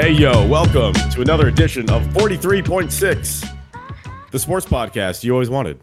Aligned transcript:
Hey, 0.00 0.12
yo, 0.12 0.46
welcome 0.46 0.92
to 1.10 1.22
another 1.22 1.48
edition 1.48 1.90
of 1.90 2.04
43.6, 2.10 3.58
the 4.30 4.38
sports 4.38 4.64
podcast 4.64 5.24
you 5.24 5.32
always 5.32 5.50
wanted. 5.50 5.80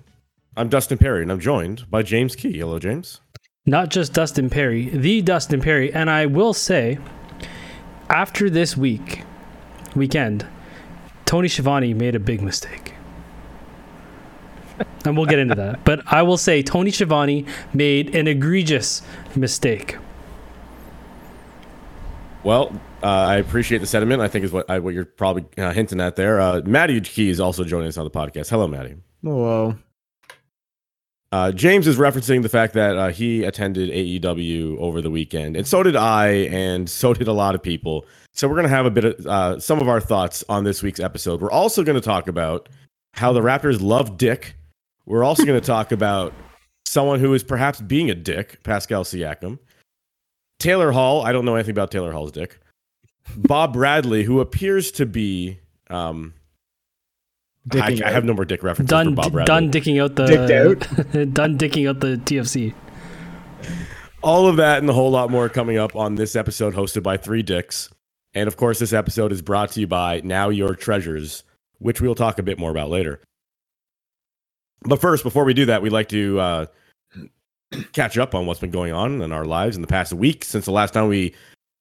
I'm 0.55 0.69
Dustin 0.69 0.97
Perry, 0.97 1.21
and 1.21 1.29
I'm 1.29 1.41
joined 1.41 1.91
by 1.91 2.01
James 2.01 2.33
Key. 2.33 2.57
Hello, 2.57 2.79
James. 2.79 3.19
Not 3.65 3.89
just 3.89 4.13
Dustin 4.13 4.49
Perry, 4.49 4.87
the 4.87 5.21
Dustin 5.21 5.59
Perry. 5.59 5.91
And 5.93 6.09
I 6.09 6.27
will 6.27 6.53
say, 6.53 6.97
after 8.09 8.49
this 8.49 8.77
week, 8.77 9.23
weekend, 9.97 10.47
Tony 11.25 11.49
Schiavone 11.49 11.93
made 11.93 12.15
a 12.15 12.19
big 12.19 12.41
mistake. 12.41 12.93
And 15.03 15.17
we'll 15.17 15.25
get 15.25 15.39
into 15.39 15.55
that. 15.55 15.81
But 15.83 16.03
I 16.07 16.21
will 16.21 16.37
say, 16.37 16.63
Tony 16.63 16.91
Schiavone 16.91 17.45
made 17.73 18.15
an 18.15 18.29
egregious 18.29 19.01
mistake. 19.35 19.97
Well, 22.45 22.79
uh, 23.05 23.27
I 23.27 23.35
appreciate 23.35 23.77
the 23.77 23.85
sentiment. 23.85 24.19
I 24.19 24.27
think 24.27 24.45
is 24.45 24.51
what 24.51 24.67
I, 24.67 24.79
what 24.79 24.95
you're 24.95 25.05
probably 25.05 25.45
uh, 25.63 25.71
hinting 25.71 26.01
at 26.01 26.15
there. 26.15 26.41
Uh, 26.41 26.61
Maddie 26.65 26.99
Key 27.01 27.29
is 27.29 27.39
also 27.39 27.63
joining 27.63 27.87
us 27.87 27.99
on 27.99 28.03
the 28.03 28.09
podcast. 28.09 28.49
Hello, 28.49 28.67
Maddie. 28.67 28.95
Hello. 29.21 29.77
Uh, 31.31 31.51
James 31.51 31.85
is 31.85 31.97
referencing 31.97 32.41
the 32.41 32.49
fact 32.49 32.73
that 32.73 32.97
uh, 32.97 33.09
he 33.09 33.43
attended 33.43 33.91
AEW 33.91 34.79
over 34.79 35.01
the 35.01 35.11
weekend, 35.11 35.55
and 35.55 35.67
so 35.67 35.83
did 35.83 35.95
I, 35.95 36.29
and 36.49 36.89
so 36.89 37.13
did 37.13 37.27
a 37.27 37.33
lot 37.33 37.53
of 37.53 37.61
people. 37.61 38.07
So 38.31 38.47
we're 38.47 38.55
going 38.55 38.67
to 38.67 38.75
have 38.75 38.87
a 38.87 38.91
bit 38.91 39.05
of 39.05 39.27
uh, 39.27 39.59
some 39.59 39.79
of 39.79 39.87
our 39.87 40.01
thoughts 40.01 40.43
on 40.49 40.63
this 40.63 40.81
week's 40.81 40.99
episode. 40.99 41.41
We're 41.41 41.51
also 41.51 41.83
going 41.83 42.01
to 42.01 42.01
talk 42.01 42.27
about 42.27 42.69
how 43.13 43.33
the 43.33 43.41
Raptors 43.41 43.83
love 43.83 44.17
Dick. 44.17 44.55
We're 45.05 45.23
also 45.23 45.45
going 45.45 45.61
to 45.61 45.65
talk 45.65 45.91
about 45.91 46.33
someone 46.85 47.19
who 47.19 47.35
is 47.35 47.43
perhaps 47.43 47.79
being 47.81 48.09
a 48.09 48.15
dick, 48.15 48.63
Pascal 48.63 49.03
Siakam. 49.03 49.59
Taylor 50.57 50.91
Hall. 50.91 51.23
I 51.23 51.33
don't 51.33 51.45
know 51.45 51.53
anything 51.53 51.73
about 51.73 51.91
Taylor 51.91 52.11
Hall's 52.11 52.31
dick. 52.31 52.57
Bob 53.35 53.73
Bradley, 53.73 54.23
who 54.23 54.39
appears 54.39 54.91
to 54.93 55.05
be. 55.05 55.59
Um, 55.89 56.33
I, 57.71 57.75
Dicking 57.75 58.03
I 58.03 58.11
have 58.11 58.23
no 58.23 58.33
more 58.33 58.45
dick 58.45 58.61
references 58.61 58.89
Done, 58.89 59.15
for 59.15 59.23
Bob 59.23 59.31
Bradley. 59.31 59.45
done 59.53 59.71
dicking 59.71 60.01
out 60.01 60.15
the. 60.15 60.25
Dicked 60.25 61.33
done 61.33 61.57
dicking 61.57 61.89
out 61.89 61.99
the 61.99 62.17
TFC. 62.17 62.73
All 64.21 64.47
of 64.47 64.57
that 64.57 64.79
and 64.79 64.89
a 64.89 64.93
whole 64.93 65.11
lot 65.11 65.29
more 65.31 65.49
coming 65.49 65.77
up 65.77 65.95
on 65.95 66.15
this 66.15 66.35
episode 66.35 66.73
hosted 66.75 67.03
by 67.03 67.17
Three 67.17 67.43
Dicks. 67.43 67.89
And 68.33 68.47
of 68.47 68.57
course, 68.57 68.79
this 68.79 68.93
episode 68.93 69.31
is 69.31 69.41
brought 69.41 69.71
to 69.71 69.79
you 69.79 69.87
by 69.87 70.21
Now 70.23 70.49
Your 70.49 70.75
Treasures, 70.75 71.43
which 71.79 72.01
we'll 72.01 72.15
talk 72.15 72.37
a 72.37 72.43
bit 72.43 72.59
more 72.59 72.71
about 72.71 72.89
later. 72.89 73.21
But 74.81 75.01
first, 75.01 75.23
before 75.23 75.45
we 75.45 75.53
do 75.53 75.65
that, 75.65 75.81
we'd 75.81 75.91
like 75.91 76.09
to 76.09 76.39
uh, 76.39 76.65
catch 77.93 78.17
up 78.17 78.35
on 78.35 78.45
what's 78.45 78.59
been 78.59 78.71
going 78.71 78.93
on 78.93 79.21
in 79.21 79.31
our 79.31 79.45
lives 79.45 79.75
in 79.75 79.81
the 79.81 79.87
past 79.87 80.13
week 80.13 80.43
since 80.43 80.65
the 80.65 80.71
last 80.71 80.93
time 80.93 81.07
we 81.07 81.33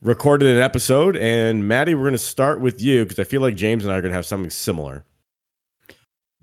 recorded 0.03 0.55
an 0.55 0.63
episode. 0.63 1.17
And 1.17 1.67
Maddie, 1.67 1.95
we're 1.95 2.03
going 2.03 2.13
to 2.13 2.19
start 2.19 2.61
with 2.61 2.81
you 2.81 3.05
because 3.05 3.19
I 3.19 3.25
feel 3.25 3.41
like 3.41 3.57
James 3.57 3.85
and 3.85 3.93
I 3.93 3.97
are 3.97 4.03
going 4.03 4.13
to 4.13 4.17
have 4.17 4.27
something 4.27 4.51
similar. 4.51 5.05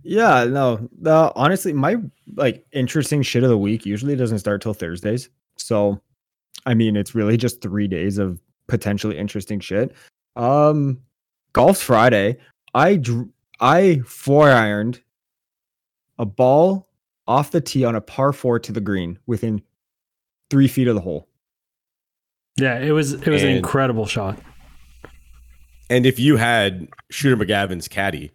Yeah, 0.04 0.46
no. 0.46 0.90
The 1.00 1.32
honestly, 1.36 1.74
my 1.74 1.98
like 2.36 2.66
interesting 2.72 3.22
shit 3.22 3.44
of 3.44 3.50
the 3.50 3.58
week 3.58 3.86
usually 3.86 4.16
doesn't 4.16 4.40
start 4.40 4.62
till 4.62 4.74
Thursdays. 4.74 5.30
So, 5.58 6.02
I 6.66 6.74
mean, 6.74 6.96
it's 6.96 7.14
really 7.14 7.38
just 7.38 7.62
three 7.62 7.88
days 7.88 8.18
of 8.18 8.40
potentially 8.68 9.18
interesting 9.18 9.60
shit. 9.60 9.94
Um, 10.36 11.00
golf's 11.54 11.84
Friday. 11.84 12.38
I 12.74 12.96
dr- 12.96 13.30
I 13.60 14.00
four 14.06 14.50
ironed 14.50 15.02
a 16.18 16.26
ball 16.26 16.90
off 17.28 17.52
the 17.52 17.62
tee 17.62 17.86
on 17.86 17.96
a 17.96 18.02
par 18.02 18.34
four 18.34 18.60
to 18.60 18.72
the 18.72 18.82
green 18.82 19.20
within 19.28 19.62
three 20.50 20.68
feet 20.68 20.88
of 20.88 20.96
the 20.96 21.02
hole. 21.02 21.28
Yeah, 22.58 22.80
it 22.80 22.92
was 22.92 23.14
it 23.14 23.28
was 23.28 23.44
an 23.44 23.50
incredible 23.50 24.06
shot. 24.06 24.38
And 25.90 26.06
if 26.06 26.20
you 26.20 26.38
had 26.38 26.88
Shooter 27.10 27.36
McGavin's 27.36 27.88
caddy, 27.88 28.32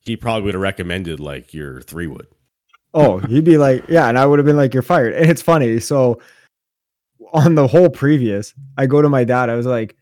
he 0.00 0.16
probably 0.16 0.42
would 0.42 0.54
have 0.54 0.62
recommended 0.62 1.20
like 1.20 1.54
your 1.54 1.80
three 1.82 2.06
wood. 2.06 2.26
Oh, 2.92 3.18
he'd 3.18 3.44
be 3.44 3.56
like, 3.56 3.88
yeah, 3.88 4.08
and 4.08 4.18
I 4.18 4.26
would 4.26 4.38
have 4.38 4.46
been 4.46 4.56
like, 4.56 4.74
you're 4.74 4.82
fired. 4.82 5.14
And 5.14 5.30
it's 5.30 5.42
funny. 5.42 5.78
So 5.80 6.20
on 7.32 7.54
the 7.54 7.66
whole 7.66 7.88
previous, 7.88 8.52
I 8.76 8.86
go 8.86 9.00
to 9.00 9.08
my 9.08 9.24
dad. 9.24 9.48
I 9.48 9.54
was 9.54 9.66
like, 9.66 9.96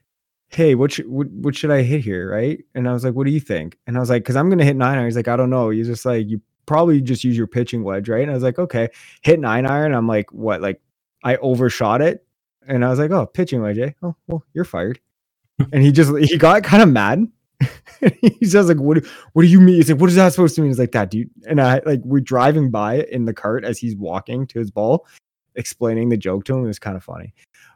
hey, 0.49 0.75
what 0.75 0.93
should 0.93 1.07
what, 1.09 1.29
what 1.31 1.55
should 1.55 1.71
I 1.71 1.83
hit 1.83 2.01
here, 2.01 2.31
right? 2.31 2.59
And 2.75 2.89
I 2.89 2.93
was 2.93 3.05
like, 3.05 3.15
what 3.15 3.27
do 3.27 3.31
you 3.31 3.41
think? 3.41 3.79
And 3.87 3.97
I 3.97 4.01
was 4.01 4.09
like, 4.09 4.23
because 4.23 4.37
I'm 4.37 4.49
gonna 4.49 4.65
hit 4.65 4.77
nine 4.77 4.97
iron. 4.97 5.05
He's 5.05 5.17
like, 5.17 5.29
I 5.29 5.37
don't 5.37 5.51
know. 5.51 5.71
He's 5.71 5.87
just 5.87 6.07
like, 6.07 6.27
you 6.29 6.41
probably 6.67 7.01
just 7.01 7.25
use 7.25 7.37
your 7.37 7.47
pitching 7.47 7.85
wedge, 7.85 8.09
right? 8.09 8.23
And 8.23 8.31
I 8.31 8.35
was 8.35 8.43
like, 8.43 8.59
okay, 8.59 8.89
hit 9.23 9.39
nine 9.41 9.67
iron. 9.67 9.95
I'm 9.95 10.09
like, 10.09 10.33
what? 10.33 10.63
Like 10.63 10.81
I 11.23 11.37
overshot 11.37 12.01
it, 12.01 12.27
and 12.69 12.85
I 12.85 12.89
was 12.91 12.99
like, 12.99 13.11
oh, 13.11 13.27
pitching. 13.27 13.65
Eh? 13.65 13.91
Oh, 14.03 14.15
well, 14.27 14.45
you're 14.55 14.65
fired. 14.65 15.01
and 15.73 15.83
he 15.83 15.91
just 15.91 16.17
he 16.19 16.37
got 16.39 16.63
kind 16.63 16.83
of 16.83 16.89
mad. 16.89 17.27
he's 18.21 18.53
just 18.53 18.69
like, 18.69 18.79
what? 18.79 19.03
do- 19.03 19.09
What 19.33 19.43
do 19.43 19.49
you 19.49 19.61
mean? 19.61 19.75
He's 19.77 19.91
like, 19.91 20.01
what 20.01 20.11
is 20.11 20.17
that 20.17 20.33
supposed 20.33 20.55
to 20.55 20.61
mean? 20.61 20.71
He's 20.71 20.79
like, 20.79 20.93
that 20.93 21.11
dude. 21.11 21.31
And 21.49 21.61
I 21.61 21.81
like 21.85 22.01
we're 22.05 22.21
driving 22.21 22.71
by 22.71 23.03
in 23.11 23.25
the 23.25 23.35
cart 23.35 23.65
as 23.65 23.79
he's 23.79 23.97
walking 23.97 24.47
to 24.47 24.59
his 24.61 24.71
ball, 24.71 25.07
explaining 25.57 26.09
the 26.09 26.17
joke 26.17 26.45
to 26.45 26.55
him. 26.55 26.65
It 26.65 26.69
was 26.69 26.79
kind 26.79 26.97
of 26.97 27.03
funny, 27.03 27.35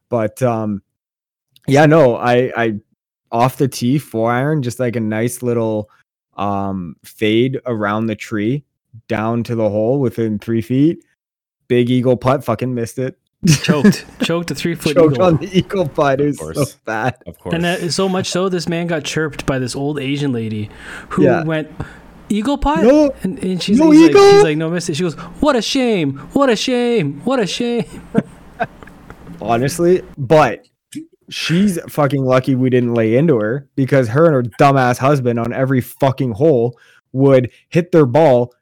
but 0.08 0.40
um, 0.42 0.82
yeah, 1.66 1.86
no, 1.86 2.14
I 2.16 2.52
I 2.56 2.74
off 3.32 3.56
the 3.56 3.66
tee 3.66 3.98
four 3.98 4.30
iron, 4.30 4.62
just 4.62 4.78
like 4.78 4.94
a 4.94 5.00
nice 5.00 5.42
little 5.42 5.90
um 6.36 6.94
fade 7.04 7.60
around 7.66 8.06
the 8.06 8.16
tree 8.16 8.64
down 9.08 9.42
to 9.42 9.54
the 9.54 9.68
hole 9.68 9.98
within 9.98 10.38
three 10.38 10.62
feet. 10.62 11.04
Big 11.66 11.90
eagle 11.90 12.16
putt, 12.16 12.44
fucking 12.44 12.72
missed 12.74 12.98
it. 12.98 13.18
Choked, 13.62 14.04
choked 14.22 14.50
a 14.52 14.54
three 14.54 14.76
foot 14.76 14.94
Choked 14.94 15.14
eagle. 15.16 15.26
on 15.26 15.36
the 15.38 15.58
eagle 15.58 15.88
putt. 15.88 16.20
It 16.20 16.38
was 16.40 16.70
so 16.72 16.76
bad. 16.84 17.16
Of 17.26 17.38
course. 17.38 17.54
And 17.54 17.64
that, 17.64 17.92
so 17.92 18.08
much 18.08 18.28
so, 18.28 18.48
this 18.48 18.68
man 18.68 18.86
got 18.86 19.02
chirped 19.02 19.46
by 19.46 19.58
this 19.58 19.74
old 19.74 19.98
Asian 19.98 20.32
lady 20.32 20.70
who 21.10 21.24
Yeah. 21.24 21.42
went, 21.42 21.68
Eagle 22.28 22.56
putt? 22.56 22.84
No, 22.84 23.12
and, 23.24 23.38
and 23.42 23.62
she's, 23.62 23.78
no 23.78 23.90
he's 23.90 24.00
like, 24.02 24.10
eagle. 24.12 24.30
he's 24.30 24.42
like, 24.44 24.56
no, 24.56 24.70
miss 24.70 24.88
it. 24.88 24.94
She 24.96 25.02
goes, 25.02 25.14
What 25.40 25.56
a 25.56 25.60
shame. 25.60 26.18
What 26.32 26.48
a 26.50 26.56
shame. 26.56 27.20
What 27.24 27.40
a 27.40 27.46
shame. 27.46 27.84
honestly, 29.42 30.02
but 30.16 30.66
she's 31.28 31.78
fucking 31.90 32.24
lucky 32.24 32.54
we 32.54 32.70
didn't 32.70 32.94
lay 32.94 33.16
into 33.16 33.38
her 33.38 33.68
because 33.74 34.08
her 34.08 34.26
and 34.26 34.34
her 34.34 34.42
dumbass 34.60 34.98
husband 34.98 35.38
on 35.38 35.52
every 35.52 35.80
fucking 35.80 36.32
hole 36.32 36.78
would 37.12 37.50
hit 37.68 37.92
their 37.92 38.06
ball, 38.06 38.54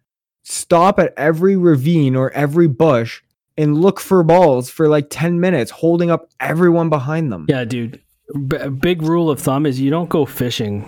stop 0.42 0.98
at 0.98 1.12
every 1.16 1.56
ravine 1.56 2.16
or 2.16 2.30
every 2.32 2.66
bush 2.66 3.22
and 3.56 3.80
look 3.80 4.00
for 4.00 4.22
balls 4.22 4.70
for 4.70 4.88
like 4.88 5.08
10 5.10 5.40
minutes, 5.40 5.70
holding 5.70 6.10
up 6.10 6.30
everyone 6.40 6.88
behind 6.88 7.32
them. 7.32 7.46
Yeah, 7.48 7.64
dude. 7.64 8.00
B- 8.46 8.56
a 8.56 8.70
big 8.70 9.02
rule 9.02 9.28
of 9.30 9.40
thumb 9.40 9.66
is 9.66 9.80
you 9.80 9.90
don't 9.90 10.08
go 10.08 10.24
fishing 10.24 10.82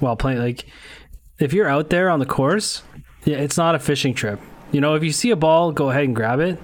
while 0.00 0.16
playing. 0.16 0.38
Like, 0.38 0.66
if 1.38 1.52
you're 1.52 1.68
out 1.68 1.90
there 1.90 2.10
on 2.10 2.18
the 2.18 2.26
course, 2.26 2.82
yeah, 3.24 3.36
it's 3.36 3.56
not 3.56 3.74
a 3.74 3.78
fishing 3.78 4.14
trip. 4.14 4.40
You 4.72 4.80
know, 4.80 4.94
if 4.94 5.02
you 5.04 5.12
see 5.12 5.30
a 5.30 5.36
ball, 5.36 5.72
go 5.72 5.90
ahead 5.90 6.04
and 6.04 6.14
grab 6.14 6.40
it, 6.40 6.62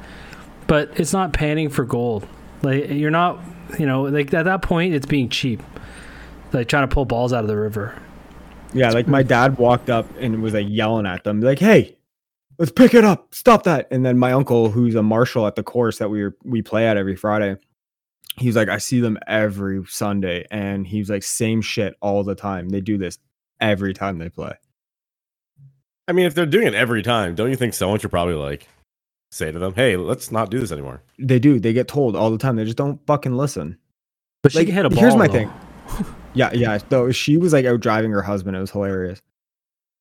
but 0.66 0.98
it's 0.98 1.12
not 1.12 1.32
panning 1.32 1.69
for 1.71 1.84
gold. 1.84 2.26
Like, 2.62 2.91
you're 2.91 3.10
not, 3.10 3.41
you 3.78 3.86
know, 3.86 4.03
like 4.03 4.34
at 4.34 4.44
that 4.44 4.62
point, 4.62 4.94
it's 4.94 5.06
being 5.06 5.28
cheap. 5.28 5.62
Like 6.53 6.69
trying 6.69 6.88
to 6.88 6.92
pull 6.92 7.04
balls 7.04 7.32
out 7.32 7.42
of 7.42 7.48
the 7.48 7.56
river. 7.56 8.00
Yeah, 8.72 8.91
like 8.91 9.06
my 9.06 9.22
dad 9.22 9.59
walked 9.59 9.88
up 9.88 10.06
and 10.19 10.42
was 10.42 10.54
like 10.54 10.66
yelling 10.69 11.06
at 11.06 11.25
them, 11.25 11.41
like, 11.41 11.59
"Hey, 11.59 11.97
let's 12.59 12.72
pick 12.72 12.94
it 12.94 13.04
up! 13.04 13.34
Stop 13.34 13.62
that!" 13.65 13.88
And 13.91 14.04
then 14.04 14.19
my 14.19 14.32
uncle, 14.32 14.70
who's 14.70 14.94
a 14.94 15.03
marshal 15.03 15.47
at 15.47 15.56
the 15.56 15.62
course 15.62 15.98
that 15.98 16.09
we 16.10 16.22
were, 16.22 16.37
we 16.44 16.62
play 16.62 16.87
at 16.87 16.97
every 16.97 17.16
Friday, 17.16 17.56
he 18.37 18.47
was 18.47 18.56
like, 18.56 18.69
"I 18.69 18.78
see 18.78 19.00
them 19.00 19.19
every 19.26 19.82
Sunday," 19.87 20.47
and 20.50 20.87
he 20.87 20.98
was 20.98 21.10
like, 21.10 21.22
"Same 21.22 21.60
shit 21.62 21.94
all 22.00 22.25
the 22.25 22.34
time. 22.34 22.69
They 22.69 22.81
do 22.81 22.98
this 22.98 23.19
every 23.60 23.94
time 23.94 24.19
they 24.19 24.28
play." 24.28 24.54
I 26.06 26.12
mean, 26.12 26.26
if 26.26 26.34
they're 26.34 26.44
doing 26.47 26.66
it 26.66 26.75
every 26.75 27.03
time, 27.03 27.34
don't 27.34 27.50
you 27.50 27.56
think 27.56 27.72
someone 27.75 27.98
should 27.98 28.10
probably 28.10 28.34
like 28.34 28.69
say 29.31 29.50
to 29.50 29.59
them, 29.59 29.75
"Hey, 29.75 29.97
let's 29.97 30.31
not 30.31 30.50
do 30.50 30.59
this 30.60 30.72
anymore"? 30.72 31.03
They 31.19 31.38
do. 31.38 31.59
They 31.59 31.72
get 31.72 31.88
told 31.88 32.15
all 32.16 32.31
the 32.31 32.38
time. 32.38 32.56
They 32.56 32.65
just 32.65 32.76
don't 32.76 33.04
fucking 33.06 33.36
listen. 33.36 33.78
But 34.42 34.53
she 34.53 34.59
Like, 34.59 34.66
can 34.66 34.74
hit 34.77 34.84
a 34.86 34.91
ball. 34.91 34.98
here's 35.01 35.16
my 35.16 35.27
though. 35.27 35.33
thing. 35.33 35.53
Yeah, 36.36 36.51
yeah. 36.53 36.78
So 36.91 37.12
she 37.12 37.36
was 37.36 37.53
like 37.53 37.65
out 37.65 37.78
driving 37.78 38.10
her 38.10 38.21
husband. 38.21 38.56
It 38.56 38.60
was 38.60 38.72
hilarious. 38.72 39.22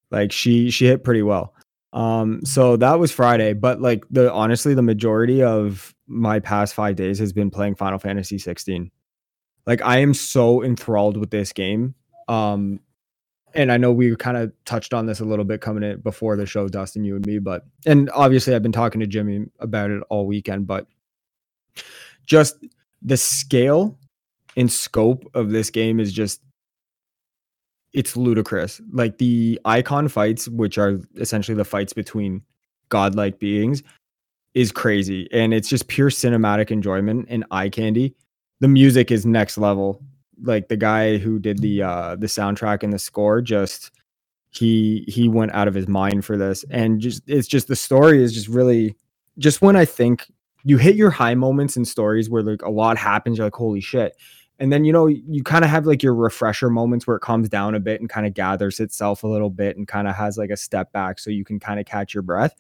Like 0.10 0.32
she 0.32 0.72
she 0.72 0.88
hit 0.88 1.04
pretty 1.04 1.22
well. 1.22 1.54
Um, 1.94 2.44
so 2.44 2.76
that 2.78 3.00
was 3.00 3.12
Friday, 3.12 3.54
but 3.54 3.80
like 3.80 4.04
the 4.10 4.34
honestly, 4.34 4.74
the 4.74 4.82
majority 4.82 5.44
of 5.44 5.94
my 6.08 6.40
past 6.40 6.74
five 6.74 6.96
days 6.96 7.20
has 7.20 7.32
been 7.32 7.52
playing 7.52 7.76
Final 7.76 8.00
Fantasy 8.00 8.40
16. 8.40 8.92
Like 9.68 9.82
I 9.82 10.00
am 10.00 10.14
so 10.14 10.64
enthralled 10.64 11.18
with 11.18 11.30
this 11.30 11.54
game. 11.54 11.94
Um, 12.28 12.80
and 13.54 13.72
I 13.72 13.78
know 13.78 13.92
we 13.92 14.16
kind 14.16 14.38
of 14.38 14.52
touched 14.66 14.96
on 14.96 15.06
this 15.06 15.20
a 15.20 15.26
little 15.26 15.46
bit 15.46 15.62
coming 15.62 15.84
in 15.84 16.00
before 16.00 16.36
the 16.36 16.48
show, 16.48 16.68
Dustin, 16.68 17.04
you 17.04 17.16
and 17.16 17.26
me, 17.26 17.38
but 17.38 17.64
and 17.86 18.10
obviously 18.12 18.56
I've 18.56 18.64
been 18.64 18.72
talking 18.72 19.00
to 19.02 19.08
Jimmy 19.08 19.46
about 19.60 19.92
it 19.92 20.02
all 20.10 20.26
weekend, 20.26 20.66
but 20.66 20.88
just 22.26 22.56
the 23.04 23.18
scale 23.18 24.00
and 24.58 24.72
scope 24.72 25.30
of 25.36 25.52
this 25.52 25.70
game 25.70 26.00
is 26.00 26.12
just 26.12 26.42
it's 27.94 28.18
ludicrous. 28.18 28.82
Like 28.92 29.18
the 29.20 29.60
Eikon 29.66 30.08
fights, 30.10 30.48
which 30.48 30.78
are 30.78 31.00
essentially 31.18 31.56
the 31.56 31.66
fights 31.66 31.94
between 31.94 32.42
godlike 32.90 33.40
beings, 33.40 33.84
is 34.54 34.72
crazy. 34.72 35.28
And 35.32 35.54
it's 35.54 35.70
just 35.70 35.88
pure 35.88 36.10
cinematic 36.10 36.72
enjoyment 36.72 37.28
and 37.30 37.46
eye 37.52 37.70
candy. 37.70 38.16
The 38.60 38.68
music 38.68 39.12
is 39.12 39.26
next 39.26 39.58
level. 39.58 40.02
like 40.42 40.68
the 40.68 40.78
guy 40.78 41.18
who 41.18 41.40
did 41.40 41.60
the 41.60 41.82
uh 41.84 42.16
the 42.16 42.28
soundtrack 42.28 42.84
and 42.84 42.92
the 42.92 43.00
score 43.00 43.42
just 43.42 43.92
he 44.50 45.06
he 45.08 45.28
went 45.30 45.54
out 45.54 45.68
of 45.68 45.74
his 45.74 45.88
mind 45.88 46.26
for 46.26 46.38
this 46.38 46.66
and 46.70 47.00
just 47.00 47.24
it's 47.28 47.48
just 47.48 47.68
the 47.68 47.76
story 47.76 48.22
is 48.24 48.34
just 48.34 48.48
really 48.48 48.96
just 49.38 49.62
when 49.62 49.76
I 49.76 49.86
think 49.86 50.26
you 50.64 50.78
hit 50.78 50.96
your 50.96 51.12
high 51.12 51.36
moments 51.36 51.78
in 51.78 51.86
stories 51.86 52.30
where 52.30 52.42
like 52.44 52.62
a 52.62 52.70
lot 52.70 52.98
happens, 52.98 53.38
you're 53.38 53.48
like, 53.48 53.56
holy 53.56 53.82
shit. 53.82 54.16
And 54.60 54.72
then 54.72 54.86
you 54.86 54.94
know, 54.94 55.08
you 55.08 55.44
kind 55.44 55.64
of 55.64 55.72
have 55.72 55.86
like 55.86 56.04
your 56.04 56.14
refresher 56.14 56.70
moments 56.70 57.08
where 57.08 57.18
it 57.18 57.22
calms 57.22 57.50
down 57.50 57.76
a 57.76 57.80
bit 57.80 58.00
and 58.00 58.10
kind 58.10 58.28
of 58.28 58.34
gathers 58.34 58.80
itself 58.80 59.24
a 59.24 59.28
little 59.28 59.50
bit 59.50 59.78
and 59.78 59.88
kind 59.88 60.08
of 60.08 60.16
has 60.16 60.38
like 60.38 60.52
a 60.52 60.58
step 60.58 60.92
back 60.92 61.20
so 61.20 61.30
you 61.30 61.44
can 61.44 61.60
kind 61.60 61.80
of 61.80 61.86
catch 61.86 62.14
your 62.14 62.24
breath. 62.24 62.56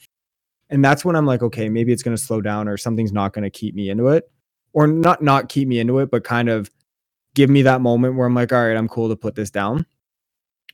And 0.69 0.84
that's 0.84 1.06
when 1.06 1.16
I'm 1.16 1.25
like, 1.25 1.44
okay, 1.44 1.69
maybe 1.69 1.94
it's 1.94 2.04
gonna 2.04 2.18
slow 2.18 2.42
down 2.42 2.68
or 2.68 2.78
something's 2.78 3.13
not 3.13 3.34
gonna 3.34 3.50
keep 3.50 3.75
me 3.75 3.90
into 3.90 4.07
it. 4.07 4.30
Or 4.74 4.88
not 4.88 5.22
not 5.22 5.50
keep 5.50 5.68
me 5.68 5.80
into 5.80 6.00
it, 6.00 6.10
but 6.10 6.24
kind 6.24 6.50
of 6.50 6.72
give 7.36 7.50
me 7.50 7.62
that 7.62 7.81
moment 7.81 8.16
where 8.16 8.25
I'm 8.25 8.34
like, 8.34 8.51
all 8.51 8.68
right, 8.68 8.75
I'm 8.75 8.90
cool 8.90 9.10
to 9.10 9.16
put 9.16 9.36
this 9.36 9.51
down. 9.51 9.86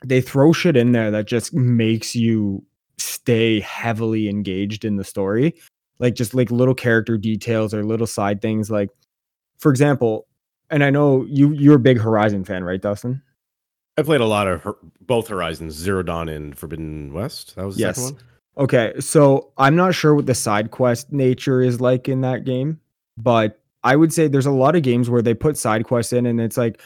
They 0.06 0.21
throw 0.21 0.54
shit 0.54 0.77
in 0.77 0.94
there 0.94 1.12
that 1.12 1.27
just 1.27 1.54
makes 1.54 2.16
you 2.16 2.63
stay 2.98 3.60
heavily 3.60 4.30
engaged 4.30 4.86
in 4.86 4.95
the 4.95 5.04
story 5.04 5.54
like 6.00 6.16
just 6.16 6.33
like 6.33 6.50
little 6.50 6.74
character 6.74 7.18
details 7.18 7.74
or 7.74 7.83
little 7.83 8.07
side 8.07 8.42
things 8.42 8.71
like 8.71 8.89
for 9.57 9.69
example 9.69 10.27
and 10.69 10.83
i 10.83 10.89
know 10.89 11.25
you 11.30 11.51
you're 11.54 11.75
a 11.75 11.80
big 11.80 12.00
horizon 12.00 12.44
fan 12.44 12.63
right 12.63 12.81
dustin 12.81 13.21
I 13.98 14.01
played 14.01 14.21
a 14.21 14.25
lot 14.25 14.48
of 14.48 14.63
her, 14.63 14.75
both 15.01 15.27
Horizons, 15.27 15.74
Zero 15.74 16.04
Dawn 16.04 16.30
and 16.30 16.57
Forbidden 16.57 17.12
West. 17.12 17.57
That 17.57 17.66
was 17.66 17.75
the 17.75 17.81
Yes. 17.81 17.98
second 17.98 18.16
one. 18.16 18.24
okay 18.66 18.94
so 19.01 19.51
i'm 19.57 19.75
not 19.75 19.94
sure 19.94 20.16
what 20.16 20.25
the 20.25 20.33
side 20.36 20.71
quest 20.71 21.12
nature 21.12 21.62
is 21.62 21.81
like 21.81 22.07
in 22.07 22.21
that 22.21 22.45
game 22.45 22.80
but 23.18 23.60
i 23.83 23.95
would 23.98 24.13
say 24.13 24.27
there's 24.30 24.45
a 24.45 24.51
lot 24.51 24.75
of 24.77 24.83
games 24.83 25.10
where 25.10 25.21
they 25.21 25.33
put 25.33 25.57
side 25.57 25.83
quests 25.83 26.13
in 26.13 26.25
and 26.25 26.39
it's 26.39 26.56
like 26.56 26.81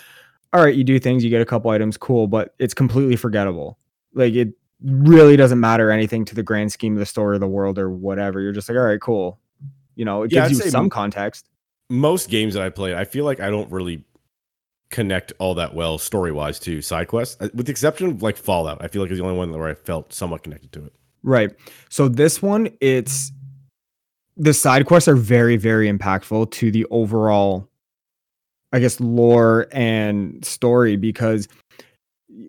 all 0.53 0.63
right 0.63 0.73
you 0.75 0.83
do 0.83 0.97
things 0.99 1.23
you 1.23 1.29
get 1.29 1.41
a 1.41 1.45
couple 1.45 1.69
items 1.69 1.97
cool 1.97 2.25
but 2.27 2.55
it's 2.57 2.73
completely 2.73 3.15
forgettable 3.15 3.77
like 4.15 4.33
it 4.33 4.49
really 4.83 5.35
doesn't 5.37 5.59
matter 5.59 5.91
anything 5.91 6.25
to 6.25 6.33
the 6.35 6.43
grand 6.43 6.71
scheme 6.71 6.93
of 6.93 6.99
the 6.99 7.05
story 7.05 7.35
of 7.35 7.41
the 7.41 7.47
world 7.47 7.77
or 7.77 7.89
whatever 7.91 8.41
you're 8.41 8.51
just 8.51 8.67
like 8.69 8.77
all 8.77 8.83
right 8.85 9.01
cool 9.01 9.39
you 9.95 10.03
know 10.05 10.23
it 10.23 10.31
Yeah, 10.31 10.47
gives 10.47 10.59
I'd 10.59 10.65
you 10.65 10.71
some 10.71 10.85
m- 10.85 10.89
context 10.89 11.47
Most 11.89 12.29
games 12.29 12.53
that 12.53 12.63
I 12.63 12.69
played, 12.69 12.95
I 12.95 13.05
feel 13.05 13.25
like 13.25 13.39
I 13.39 13.49
don't 13.49 13.71
really 13.71 14.03
connect 14.89 15.33
all 15.39 15.55
that 15.55 15.73
well 15.73 15.97
story 15.97 16.31
wise 16.31 16.59
to 16.59 16.81
side 16.81 17.07
quests, 17.07 17.35
uh, 17.41 17.49
with 17.53 17.65
the 17.65 17.71
exception 17.71 18.07
of 18.07 18.21
like 18.21 18.37
Fallout. 18.37 18.77
I 18.81 18.87
feel 18.87 19.01
like 19.01 19.11
it's 19.11 19.19
the 19.19 19.25
only 19.25 19.37
one 19.37 19.51
where 19.51 19.69
I 19.69 19.73
felt 19.73 20.13
somewhat 20.13 20.43
connected 20.43 20.71
to 20.73 20.85
it. 20.85 20.93
Right. 21.23 21.51
So 21.89 22.07
this 22.07 22.41
one, 22.41 22.69
it's 22.79 23.31
the 24.37 24.53
side 24.53 24.85
quests 24.85 25.07
are 25.07 25.15
very, 25.15 25.57
very 25.57 25.91
impactful 25.91 26.51
to 26.51 26.71
the 26.71 26.85
overall, 26.91 27.67
I 28.71 28.79
guess, 28.79 28.99
lore 28.99 29.67
and 29.71 30.43
story 30.45 30.95
because, 30.95 31.47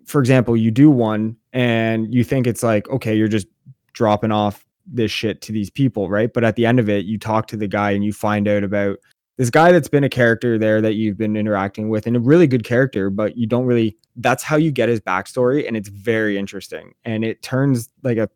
for 0.05 0.21
example, 0.21 0.57
you 0.57 0.71
do 0.71 0.91
one 0.91 1.37
and 1.53 2.13
you 2.13 2.25
think 2.25 2.47
it's 2.47 2.63
like, 2.63 2.89
okay, 2.91 3.15
you're 3.15 3.29
just 3.29 3.47
dropping 3.93 4.33
off 4.33 4.67
this 4.87 5.11
shit 5.11 5.41
to 5.43 5.53
these 5.53 5.71
people, 5.71 6.11
right? 6.11 6.33
But 6.33 6.45
at 6.45 6.57
the 6.57 6.67
end 6.67 6.79
of 6.79 6.89
it, 6.89 7.05
you 7.05 7.19
talk 7.19 7.47
to 7.49 7.57
the 7.57 7.69
guy 7.69 7.93
and 7.93 8.05
you 8.05 8.13
find 8.13 8.49
out 8.49 8.65
about 8.65 8.99
this 9.37 9.51
guy 9.51 9.73
that's 9.73 9.89
been 9.89 10.05
a 10.05 10.09
character 10.09 10.59
there 10.59 10.81
that 10.81 10.95
you've 10.95 11.17
been 11.17 11.37
interacting 11.37 11.89
with 11.89 12.07
and 12.07 12.17
a 12.17 12.21
really 12.21 12.47
good 12.47 12.65
character, 12.65 13.11
but 13.11 13.37
you 13.37 13.47
don't 13.47 13.67
really, 13.67 13.97
that's 14.17 14.43
how 14.43 14.57
you 14.57 14.71
get 14.71 14.89
his 14.89 15.01
backstory. 15.01 15.67
And 15.67 15.77
it's 15.77 15.89
very 15.89 16.39
interesting. 16.39 16.93
And 17.05 17.25
it 17.25 17.43
turns 17.43 17.91
like 18.03 18.19
a, 18.19 18.29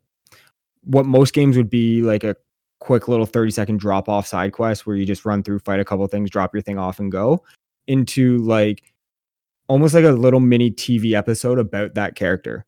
what 0.82 1.06
most 1.06 1.34
games 1.34 1.56
would 1.56 1.70
be 1.70 2.02
like 2.02 2.24
a 2.24 2.34
quick 2.80 3.06
little 3.06 3.26
30 3.26 3.50
second 3.52 3.78
drop 3.78 4.08
off 4.08 4.26
side 4.26 4.52
quest 4.52 4.86
where 4.86 4.96
you 4.96 5.06
just 5.06 5.24
run 5.24 5.42
through, 5.42 5.60
fight 5.60 5.80
a 5.80 5.84
couple 5.84 6.06
things, 6.08 6.30
drop 6.30 6.52
your 6.52 6.62
thing 6.62 6.78
off 6.78 6.98
and 6.98 7.12
go 7.12 7.44
into 7.86 8.38
like 8.38 8.82
almost 9.68 9.94
like 9.94 10.04
a 10.04 10.10
little 10.10 10.40
mini 10.40 10.70
TV 10.70 11.12
episode 11.12 11.58
about 11.58 11.94
that 11.94 12.16
character. 12.16 12.64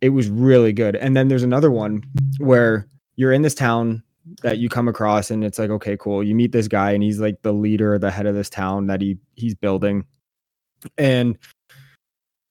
It 0.00 0.10
was 0.10 0.28
really 0.28 0.72
good. 0.72 0.96
And 0.96 1.16
then 1.16 1.28
there's 1.28 1.42
another 1.42 1.70
one 1.70 2.02
where 2.38 2.88
you're 3.14 3.32
in 3.32 3.42
this 3.42 3.54
town 3.54 4.02
that 4.42 4.58
you 4.58 4.68
come 4.68 4.88
across 4.88 5.30
and 5.30 5.44
it's 5.44 5.58
like 5.58 5.70
okay 5.70 5.96
cool. 5.96 6.22
You 6.22 6.34
meet 6.34 6.52
this 6.52 6.68
guy 6.68 6.92
and 6.92 7.02
he's 7.02 7.20
like 7.20 7.42
the 7.42 7.52
leader 7.52 7.98
the 7.98 8.10
head 8.10 8.26
of 8.26 8.34
this 8.34 8.50
town 8.50 8.86
that 8.88 9.00
he 9.00 9.18
he's 9.34 9.54
building. 9.54 10.04
And 10.98 11.38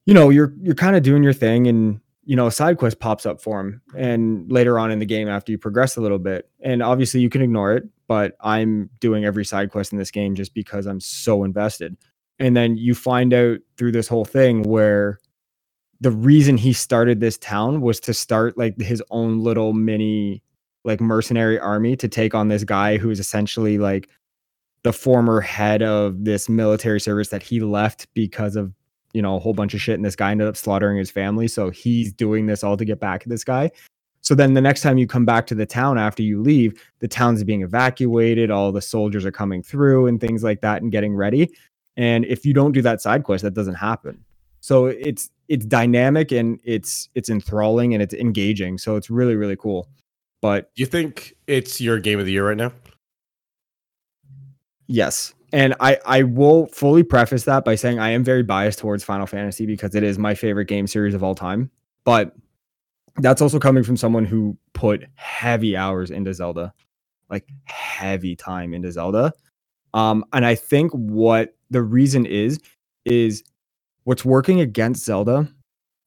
you 0.05 0.13
know 0.13 0.29
you're 0.29 0.53
you're 0.61 0.75
kind 0.75 0.95
of 0.95 1.03
doing 1.03 1.23
your 1.23 1.33
thing 1.33 1.67
and 1.67 1.99
you 2.23 2.35
know 2.35 2.47
a 2.47 2.51
side 2.51 2.77
quest 2.77 2.99
pops 2.99 3.25
up 3.25 3.41
for 3.41 3.59
him 3.59 3.81
and 3.95 4.51
later 4.51 4.79
on 4.79 4.91
in 4.91 4.99
the 4.99 5.05
game 5.05 5.27
after 5.27 5.51
you 5.51 5.57
progress 5.57 5.97
a 5.97 6.01
little 6.01 6.19
bit. 6.19 6.49
And 6.61 6.81
obviously 6.81 7.19
you 7.21 7.29
can 7.29 7.41
ignore 7.41 7.73
it 7.73 7.83
but 8.07 8.35
i'm 8.41 8.89
doing 8.99 9.25
every 9.25 9.43
side 9.43 9.71
quest 9.71 9.91
in 9.91 9.97
this 9.97 10.11
game 10.11 10.35
just 10.35 10.53
because 10.53 10.85
i'm 10.85 10.99
so 10.99 11.43
invested. 11.43 11.97
And 12.37 12.55
then 12.55 12.75
you 12.77 12.93
find 12.93 13.33
out 13.33 13.59
through 13.77 13.93
this 13.93 14.07
whole 14.07 14.25
thing 14.25 14.63
where 14.63 15.19
the 16.01 16.11
reason 16.11 16.57
he 16.57 16.73
started 16.73 17.19
this 17.19 17.37
town 17.37 17.81
was 17.81 17.99
to 18.01 18.13
start 18.13 18.57
like 18.57 18.79
his 18.79 19.01
own 19.09 19.39
little 19.39 19.71
mini 19.73 20.43
like 20.85 21.01
mercenary 21.01 21.59
army 21.59 21.95
to 21.97 22.07
take 22.07 22.33
on 22.33 22.47
this 22.47 22.63
guy 22.63 22.97
who 22.97 23.09
is 23.09 23.19
essentially 23.19 23.77
like 23.77 24.07
the 24.83 24.93
former 24.93 25.41
head 25.41 25.81
of 25.81 26.23
this 26.23 26.47
military 26.47 27.01
service 27.01 27.29
that 27.29 27.41
he 27.41 27.59
left 27.59 28.07
because 28.13 28.55
of 28.55 28.71
you 29.13 29.21
know 29.21 29.35
a 29.35 29.39
whole 29.39 29.53
bunch 29.53 29.73
of 29.73 29.81
shit 29.81 29.95
and 29.95 30.05
this 30.05 30.15
guy 30.15 30.31
ended 30.31 30.47
up 30.47 30.55
slaughtering 30.55 30.97
his 30.97 31.09
family. 31.09 31.47
So 31.47 31.71
he's 31.71 32.13
doing 32.13 32.45
this 32.45 32.63
all 32.63 32.77
to 32.77 32.85
get 32.85 32.99
back 32.99 33.23
at 33.23 33.29
this 33.29 33.43
guy. 33.43 33.71
So 34.21 34.35
then 34.35 34.53
the 34.53 34.61
next 34.61 34.81
time 34.81 34.97
you 34.97 35.07
come 35.07 35.25
back 35.25 35.47
to 35.47 35.55
the 35.55 35.65
town 35.65 35.97
after 35.97 36.21
you 36.23 36.41
leave 36.41 36.81
the 36.99 37.07
town's 37.07 37.43
being 37.43 37.63
evacuated 37.63 38.51
all 38.51 38.71
the 38.71 38.81
soldiers 38.81 39.25
are 39.25 39.31
coming 39.31 39.63
through 39.63 40.07
and 40.07 40.21
things 40.21 40.43
like 40.43 40.61
that 40.61 40.83
and 40.83 40.91
getting 40.91 41.15
ready. 41.15 41.51
And 41.97 42.25
if 42.25 42.45
you 42.45 42.53
don't 42.53 42.73
do 42.73 42.81
that 42.83 43.01
side 43.01 43.23
quest 43.23 43.43
that 43.43 43.55
doesn't 43.55 43.75
happen. 43.75 44.23
So 44.61 44.85
it's 44.85 45.31
it's 45.47 45.65
dynamic 45.65 46.31
and 46.31 46.59
it's 46.63 47.09
it's 47.15 47.29
enthralling 47.29 47.95
and 47.95 48.03
it's 48.03 48.13
engaging. 48.13 48.77
So 48.77 48.97
it's 48.97 49.09
really 49.09 49.35
really 49.35 49.55
cool 49.55 49.89
but 50.45 50.75
Do 50.75 50.83
you 50.83 50.85
think 50.85 51.33
it's 51.47 51.81
your 51.81 51.97
game 51.97 52.19
of 52.19 52.27
the 52.27 52.31
year 52.31 52.47
right 52.47 52.55
now? 52.55 52.71
Yes. 54.85 55.33
And 55.51 55.73
I, 55.79 55.97
I 56.05 56.21
will 56.21 56.67
fully 56.67 57.01
preface 57.01 57.45
that 57.45 57.65
by 57.65 57.73
saying 57.73 57.97
I 57.97 58.11
am 58.11 58.23
very 58.23 58.43
biased 58.43 58.77
towards 58.77 59.03
Final 59.03 59.25
Fantasy 59.25 59.65
because 59.65 59.95
it 59.95 60.03
is 60.03 60.19
my 60.19 60.35
favorite 60.35 60.65
game 60.65 60.85
series 60.85 61.15
of 61.15 61.23
all 61.23 61.33
time. 61.33 61.71
But 62.03 62.35
that's 63.17 63.41
also 63.41 63.57
coming 63.57 63.83
from 63.83 63.97
someone 63.97 64.23
who 64.23 64.55
put 64.73 65.05
heavy 65.15 65.75
hours 65.75 66.11
into 66.11 66.31
Zelda, 66.31 66.75
like 67.31 67.49
heavy 67.63 68.35
time 68.35 68.75
into 68.75 68.91
Zelda. 68.91 69.33
Um, 69.95 70.23
and 70.31 70.45
I 70.45 70.53
think 70.53 70.91
what 70.91 71.55
the 71.71 71.81
reason 71.81 72.27
is, 72.27 72.59
is 73.03 73.43
what's 74.03 74.23
working 74.23 74.59
against 74.59 75.05
Zelda 75.05 75.51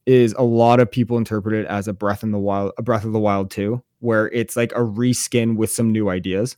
is 0.06 0.32
a 0.38 0.44
lot 0.44 0.78
of 0.78 0.88
people 0.88 1.18
interpret 1.18 1.54
it 1.56 1.66
as 1.66 1.88
a 1.88 1.92
Breath 1.92 2.22
in 2.22 2.30
the 2.30 2.38
Wild, 2.38 2.70
a 2.78 2.82
Breath 2.82 3.04
of 3.04 3.12
the 3.12 3.18
Wild 3.18 3.50
2, 3.50 3.82
where 4.00 4.28
it's 4.28 4.56
like 4.56 4.72
a 4.72 4.80
reskin 4.80 5.56
with 5.56 5.70
some 5.70 5.90
new 5.90 6.08
ideas. 6.08 6.56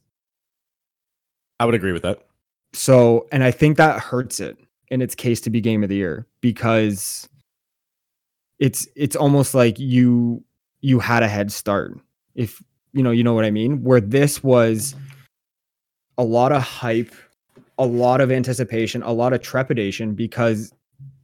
I 1.59 1.65
would 1.65 1.75
agree 1.75 1.93
with 1.93 2.03
that. 2.03 2.27
So, 2.73 3.27
and 3.33 3.43
I 3.43 3.51
think 3.51 3.77
that 3.77 4.01
hurts 4.01 4.41
it 4.41 4.57
in 4.89 5.03
its 5.03 5.15
case 5.15 5.41
to 5.43 5.51
be 5.51 5.61
game 5.61 5.83
of 5.83 5.89
the 5.89 5.97
year 5.97 6.27
because 6.41 7.29
it's 8.59 8.87
it's 8.95 9.17
almost 9.17 9.55
like 9.55 9.79
you 9.79 10.45
you 10.81 10.99
had 10.99 11.23
a 11.23 11.29
head 11.29 11.53
start. 11.53 11.99
If 12.35 12.63
you 12.93 13.03
know, 13.03 13.11
you 13.11 13.25
know 13.25 13.35
what 13.35 13.45
I 13.45 13.51
mean? 13.51 13.83
Where 13.83 14.01
this 14.01 14.43
was 14.43 14.95
a 16.19 16.25
lot 16.25 16.53
of 16.53 16.63
hype, 16.63 17.15
a 17.79 17.87
lot 17.87 18.21
of 18.21 18.31
anticipation, 18.31 19.03
a 19.03 19.13
lot 19.13 19.33
of 19.33 19.41
trepidation 19.43 20.15
because 20.15 20.73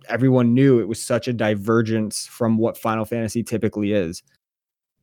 everyone 0.09 0.55
knew 0.55 0.81
it 0.81 0.89
was 0.89 1.03
such 1.03 1.29
a 1.29 1.33
divergence 1.33 2.27
from 2.27 2.59
what 2.59 2.79
Final 2.79 3.05
Fantasy 3.05 3.43
typically 3.43 3.93
is. 3.93 4.23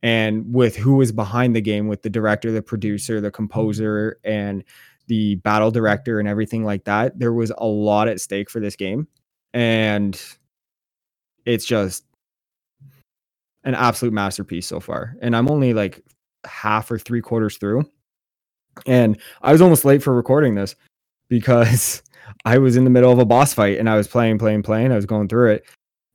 And 0.04 0.52
with 0.52 0.76
who 0.76 0.96
was 0.96 1.12
behind 1.12 1.56
the 1.56 1.62
game, 1.62 1.88
with 1.88 2.02
the 2.02 2.10
director, 2.10 2.52
the 2.52 2.60
producer, 2.60 3.22
the 3.22 3.28
mm-hmm. 3.28 3.36
composer, 3.36 4.20
and 4.22 4.62
the 5.06 5.36
battle 5.36 5.70
director 5.70 6.20
and 6.20 6.28
everything 6.28 6.62
like 6.62 6.84
that, 6.84 7.18
there 7.18 7.32
was 7.32 7.50
a 7.56 7.66
lot 7.66 8.06
at 8.06 8.20
stake 8.20 8.50
for 8.50 8.60
this 8.60 8.76
game. 8.76 9.08
And 9.54 10.20
it's 11.46 11.64
just 11.64 12.04
an 13.64 13.74
absolute 13.74 14.12
masterpiece 14.12 14.66
so 14.66 14.78
far. 14.78 15.16
And 15.22 15.34
I'm 15.34 15.50
only 15.50 15.72
like 15.72 16.02
half 16.44 16.90
or 16.90 16.98
three 16.98 17.22
quarters 17.22 17.56
through. 17.56 17.88
And 18.86 19.18
I 19.40 19.52
was 19.52 19.62
almost 19.62 19.86
late 19.86 20.02
for 20.02 20.12
recording 20.12 20.54
this 20.54 20.76
because 21.28 22.02
I 22.44 22.58
was 22.58 22.76
in 22.76 22.84
the 22.84 22.90
middle 22.90 23.12
of 23.12 23.18
a 23.18 23.24
boss 23.24 23.54
fight 23.54 23.78
and 23.78 23.88
I 23.88 23.96
was 23.96 24.06
playing, 24.06 24.38
playing, 24.38 24.64
playing. 24.64 24.92
I 24.92 24.96
was 24.96 25.06
going 25.06 25.28
through 25.28 25.52
it. 25.52 25.64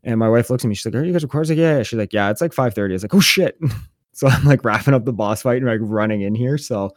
And 0.03 0.18
my 0.18 0.29
wife 0.29 0.50
looks 0.50 0.63
at 0.63 0.68
me. 0.68 0.75
She's 0.75 0.86
like, 0.86 0.96
Are 0.96 1.03
you 1.03 1.12
guys 1.12 1.24
recording? 1.24 1.39
I 1.39 1.41
was 1.41 1.50
like, 1.50 1.58
yeah, 1.58 1.77
yeah. 1.77 1.84
She's 1.84 2.00
like, 2.00 2.13
Yeah, 2.13 2.29
it's 2.29 2.41
like 2.41 2.53
5:30. 2.53 2.89
I 2.89 2.94
was 2.94 3.03
like, 3.03 3.15
oh 3.15 3.20
shit. 3.20 3.60
so 4.13 4.27
I'm 4.27 4.44
like 4.46 4.63
wrapping 4.63 4.94
up 4.94 5.06
the 5.06 5.13
boss 5.13 5.41
fight 5.41 5.58
and 5.62 5.68
like 5.68 5.79
running 5.82 6.22
in 6.22 6.36
here. 6.36 6.58
So 6.58 6.96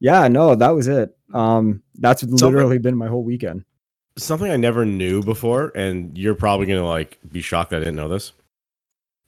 yeah, 0.00 0.26
no, 0.28 0.54
that 0.54 0.70
was 0.70 0.88
it. 0.88 1.16
Um, 1.32 1.82
that's 1.98 2.22
literally 2.22 2.78
been 2.78 2.96
my 2.96 3.06
whole 3.06 3.22
weekend. 3.22 3.64
Something 4.16 4.50
I 4.50 4.56
never 4.56 4.84
knew 4.84 5.22
before, 5.22 5.72
and 5.74 6.16
you're 6.16 6.34
probably 6.34 6.66
gonna 6.66 6.86
like 6.86 7.18
be 7.30 7.42
shocked 7.42 7.70
that 7.70 7.76
I 7.76 7.80
didn't 7.80 7.96
know 7.96 8.08
this. 8.08 8.32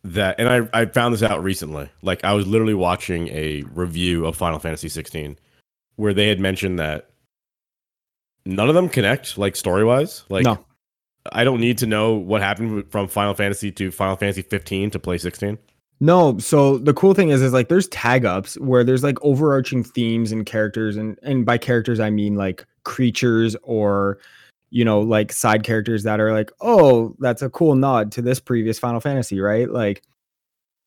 That 0.04 0.40
and 0.40 0.48
I 0.48 0.80
I 0.80 0.86
found 0.86 1.14
this 1.14 1.22
out 1.22 1.42
recently. 1.42 1.88
Like 2.00 2.24
I 2.24 2.32
was 2.32 2.46
literally 2.46 2.74
watching 2.74 3.28
a 3.28 3.62
review 3.74 4.26
of 4.26 4.34
Final 4.34 4.58
Fantasy 4.58 4.88
16 4.88 5.38
where 5.96 6.14
they 6.14 6.28
had 6.28 6.40
mentioned 6.40 6.78
that 6.78 7.10
none 8.44 8.68
of 8.68 8.74
them 8.74 8.88
connect 8.88 9.38
like 9.38 9.54
story 9.54 9.84
wise. 9.84 10.24
Like 10.28 10.44
no, 10.44 10.64
I 11.30 11.44
don't 11.44 11.60
need 11.60 11.78
to 11.78 11.86
know 11.86 12.14
what 12.14 12.42
happened 12.42 12.90
from 12.90 13.06
Final 13.06 13.34
Fantasy 13.34 13.70
to 13.72 13.90
Final 13.90 14.16
Fantasy 14.16 14.42
15 14.42 14.90
to 14.90 14.98
play 14.98 15.18
16. 15.18 15.58
No, 16.00 16.36
so 16.38 16.78
the 16.78 16.94
cool 16.94 17.14
thing 17.14 17.28
is 17.28 17.42
is 17.42 17.52
like 17.52 17.68
there's 17.68 17.86
tag 17.88 18.24
ups 18.24 18.58
where 18.58 18.82
there's 18.82 19.04
like 19.04 19.22
overarching 19.22 19.84
themes 19.84 20.32
and 20.32 20.44
characters 20.44 20.96
and 20.96 21.16
and 21.22 21.46
by 21.46 21.58
characters 21.58 22.00
I 22.00 22.10
mean 22.10 22.34
like 22.34 22.66
creatures 22.82 23.54
or 23.62 24.18
you 24.70 24.84
know 24.84 25.00
like 25.00 25.32
side 25.32 25.62
characters 25.62 26.02
that 26.02 26.18
are 26.18 26.32
like, 26.32 26.50
"Oh, 26.60 27.14
that's 27.20 27.40
a 27.40 27.50
cool 27.50 27.76
nod 27.76 28.10
to 28.12 28.22
this 28.22 28.40
previous 28.40 28.80
Final 28.80 28.98
Fantasy," 28.98 29.38
right? 29.38 29.70
Like 29.70 30.02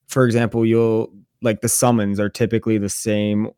for 0.07 0.25
example, 0.25 0.65
you'll 0.65 1.13
like 1.41 1.61
the 1.61 1.69
summons 1.69 2.19
are 2.19 2.29
typically 2.29 2.77
the 2.77 2.89
same. 2.89 3.51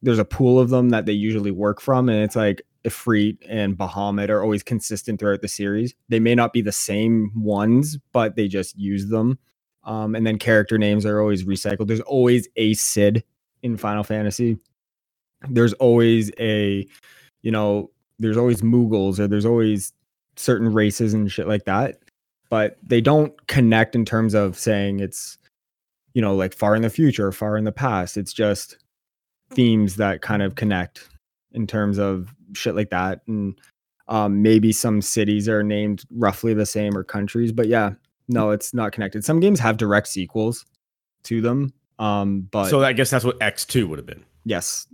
There's 0.00 0.18
a 0.18 0.24
pool 0.24 0.58
of 0.58 0.70
them 0.70 0.90
that 0.90 1.04
they 1.04 1.12
usually 1.12 1.50
work 1.50 1.82
from 1.82 2.08
and 2.08 2.22
it's 2.22 2.36
like 2.36 2.62
Ifrit 2.86 3.38
and 3.48 3.76
Bahamut 3.76 4.30
are 4.30 4.42
always 4.42 4.62
consistent 4.62 5.20
throughout 5.20 5.42
the 5.42 5.48
series. 5.48 5.94
They 6.08 6.20
may 6.20 6.34
not 6.34 6.52
be 6.52 6.62
the 6.62 6.72
same 6.72 7.30
ones, 7.34 7.98
but 8.12 8.36
they 8.36 8.48
just 8.48 8.78
use 8.78 9.08
them 9.08 9.38
um, 9.86 10.16
and 10.16 10.26
then 10.26 10.38
character 10.38 10.78
names 10.78 11.06
are 11.06 11.20
always 11.20 11.44
recycled. 11.44 11.86
There's 11.86 12.00
always 12.00 12.48
a 12.56 12.74
Cid 12.74 13.24
in 13.62 13.76
Final 13.76 14.02
Fantasy. 14.02 14.58
There's 15.48 15.72
always 15.74 16.30
a, 16.40 16.86
you 17.42 17.52
know, 17.52 17.90
there's 18.18 18.36
always 18.36 18.62
Moogles 18.62 19.20
or 19.20 19.28
there's 19.28 19.46
always 19.46 19.92
certain 20.34 20.72
races 20.72 21.14
and 21.14 21.30
shit 21.30 21.46
like 21.46 21.64
that. 21.64 22.00
But 22.50 22.78
they 22.82 23.00
don't 23.00 23.46
connect 23.46 23.94
in 23.94 24.04
terms 24.04 24.34
of 24.34 24.58
saying 24.58 25.00
it's, 25.00 25.38
you 26.14 26.22
know, 26.22 26.34
like 26.34 26.52
far 26.52 26.74
in 26.74 26.82
the 26.82 26.90
future, 26.90 27.30
far 27.30 27.56
in 27.56 27.64
the 27.64 27.72
past. 27.72 28.16
It's 28.16 28.32
just 28.32 28.78
themes 29.50 29.96
that 29.96 30.20
kind 30.20 30.42
of 30.42 30.56
connect 30.56 31.08
in 31.56 31.66
terms 31.66 31.98
of 31.98 32.34
shit 32.54 32.74
like 32.76 32.90
that. 32.90 33.22
And 33.26 33.58
um, 34.08 34.42
maybe 34.42 34.72
some 34.72 35.02
cities 35.02 35.48
are 35.48 35.62
named 35.62 36.04
roughly 36.10 36.54
the 36.54 36.66
same 36.66 36.96
or 36.96 37.02
countries. 37.02 37.50
But 37.52 37.66
yeah, 37.66 37.92
no, 38.28 38.50
it's 38.50 38.72
not 38.72 38.92
connected. 38.92 39.24
Some 39.24 39.40
games 39.40 39.58
have 39.60 39.76
direct 39.76 40.06
sequels 40.08 40.64
to 41.24 41.40
them. 41.40 41.72
Um, 41.98 42.42
but 42.50 42.68
So 42.68 42.82
I 42.84 42.92
guess 42.92 43.10
that's 43.10 43.24
what 43.24 43.38
X2 43.40 43.88
would 43.88 43.98
have 43.98 44.06
been. 44.06 44.24
yes. 44.44 44.86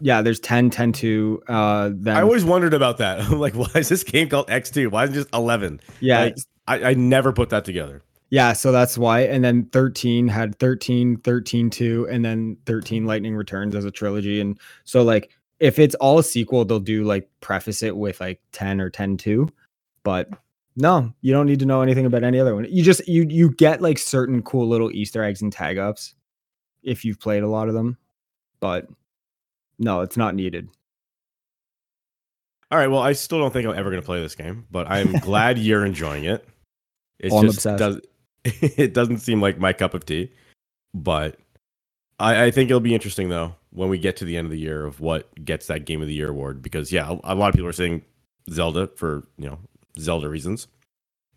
Yeah, 0.00 0.22
there's 0.22 0.38
10, 0.38 0.70
10 0.70 0.92
2. 0.92 1.42
Uh 1.48 1.90
then 1.92 2.16
I 2.16 2.22
always 2.22 2.44
wondered 2.44 2.74
about 2.74 2.98
that. 2.98 3.18
I'm 3.22 3.40
like, 3.46 3.54
why 3.54 3.66
is 3.74 3.88
this 3.88 4.04
game 4.04 4.28
called 4.28 4.46
X2? 4.46 4.88
Why 4.88 5.02
isn't 5.02 5.16
it 5.16 5.18
just 5.22 5.34
11? 5.34 5.80
yeah, 5.98 6.20
like- 6.20 6.36
I, 6.68 6.90
I 6.90 6.94
never 6.94 7.32
put 7.32 7.48
that 7.50 7.64
together. 7.64 8.00
yeah, 8.30 8.52
so 8.52 8.70
that's 8.70 8.96
why. 8.96 9.22
And 9.22 9.42
then 9.42 9.64
13 9.72 10.28
had 10.28 10.56
13, 10.60 11.16
13 11.16 11.70
2, 11.70 12.06
and 12.08 12.24
then 12.24 12.56
13 12.66 13.04
Lightning 13.04 13.34
Returns 13.34 13.74
as 13.74 13.84
a 13.84 13.90
trilogy. 13.90 14.40
And 14.40 14.56
so 14.84 15.02
like 15.02 15.32
if 15.60 15.78
it's 15.78 15.94
all 15.96 16.18
a 16.18 16.24
sequel, 16.24 16.64
they'll 16.64 16.80
do 16.80 17.04
like 17.04 17.28
preface 17.40 17.82
it 17.82 17.96
with 17.96 18.20
like 18.20 18.40
10 18.52 18.80
or 18.80 18.90
10 18.90 19.18
2. 19.18 19.48
But 20.02 20.30
no, 20.76 21.12
you 21.20 21.32
don't 21.32 21.46
need 21.46 21.58
to 21.60 21.66
know 21.66 21.82
anything 21.82 22.06
about 22.06 22.24
any 22.24 22.40
other 22.40 22.54
one. 22.54 22.66
You 22.70 22.82
just 22.82 23.06
you 23.06 23.26
you 23.28 23.50
get 23.50 23.82
like 23.82 23.98
certain 23.98 24.42
cool 24.42 24.66
little 24.66 24.90
Easter 24.90 25.22
eggs 25.22 25.42
and 25.42 25.52
tag 25.52 25.78
ups 25.78 26.14
if 26.82 27.04
you've 27.04 27.20
played 27.20 27.42
a 27.42 27.48
lot 27.48 27.68
of 27.68 27.74
them. 27.74 27.98
But 28.60 28.88
no, 29.78 30.00
it's 30.00 30.16
not 30.16 30.34
needed. 30.34 30.68
All 32.70 32.78
right. 32.78 32.86
Well, 32.86 33.02
I 33.02 33.12
still 33.12 33.38
don't 33.38 33.52
think 33.52 33.66
I'm 33.66 33.76
ever 33.76 33.90
going 33.90 34.00
to 34.00 34.06
play 34.06 34.20
this 34.20 34.36
game, 34.36 34.66
but 34.70 34.88
I'm 34.88 35.12
glad 35.20 35.58
you're 35.58 35.84
enjoying 35.84 36.24
it. 36.24 36.46
It 37.18 37.32
I'm 37.32 37.44
just 37.44 37.66
obsessed. 37.66 37.78
does. 37.78 38.00
It 38.78 38.94
doesn't 38.94 39.18
seem 39.18 39.42
like 39.42 39.58
my 39.58 39.74
cup 39.74 39.92
of 39.92 40.06
tea, 40.06 40.32
but 40.94 41.36
I, 42.20 42.44
I 42.44 42.50
think 42.50 42.70
it'll 42.70 42.80
be 42.80 42.94
interesting 42.94 43.28
though 43.30 43.56
when 43.70 43.88
we 43.88 43.98
get 43.98 44.16
to 44.18 44.24
the 44.24 44.36
end 44.36 44.44
of 44.44 44.50
the 44.50 44.58
year 44.58 44.84
of 44.84 45.00
what 45.00 45.28
gets 45.44 45.66
that 45.66 45.86
Game 45.86 46.02
of 46.02 46.08
the 46.08 46.14
Year 46.14 46.28
award 46.28 46.62
because 46.62 46.92
yeah, 46.92 47.08
a, 47.24 47.32
a 47.32 47.34
lot 47.34 47.48
of 47.48 47.54
people 47.54 47.68
are 47.68 47.72
saying 47.72 48.02
Zelda 48.50 48.88
for 48.96 49.26
you 49.38 49.48
know 49.48 49.58
Zelda 49.98 50.28
reasons, 50.28 50.68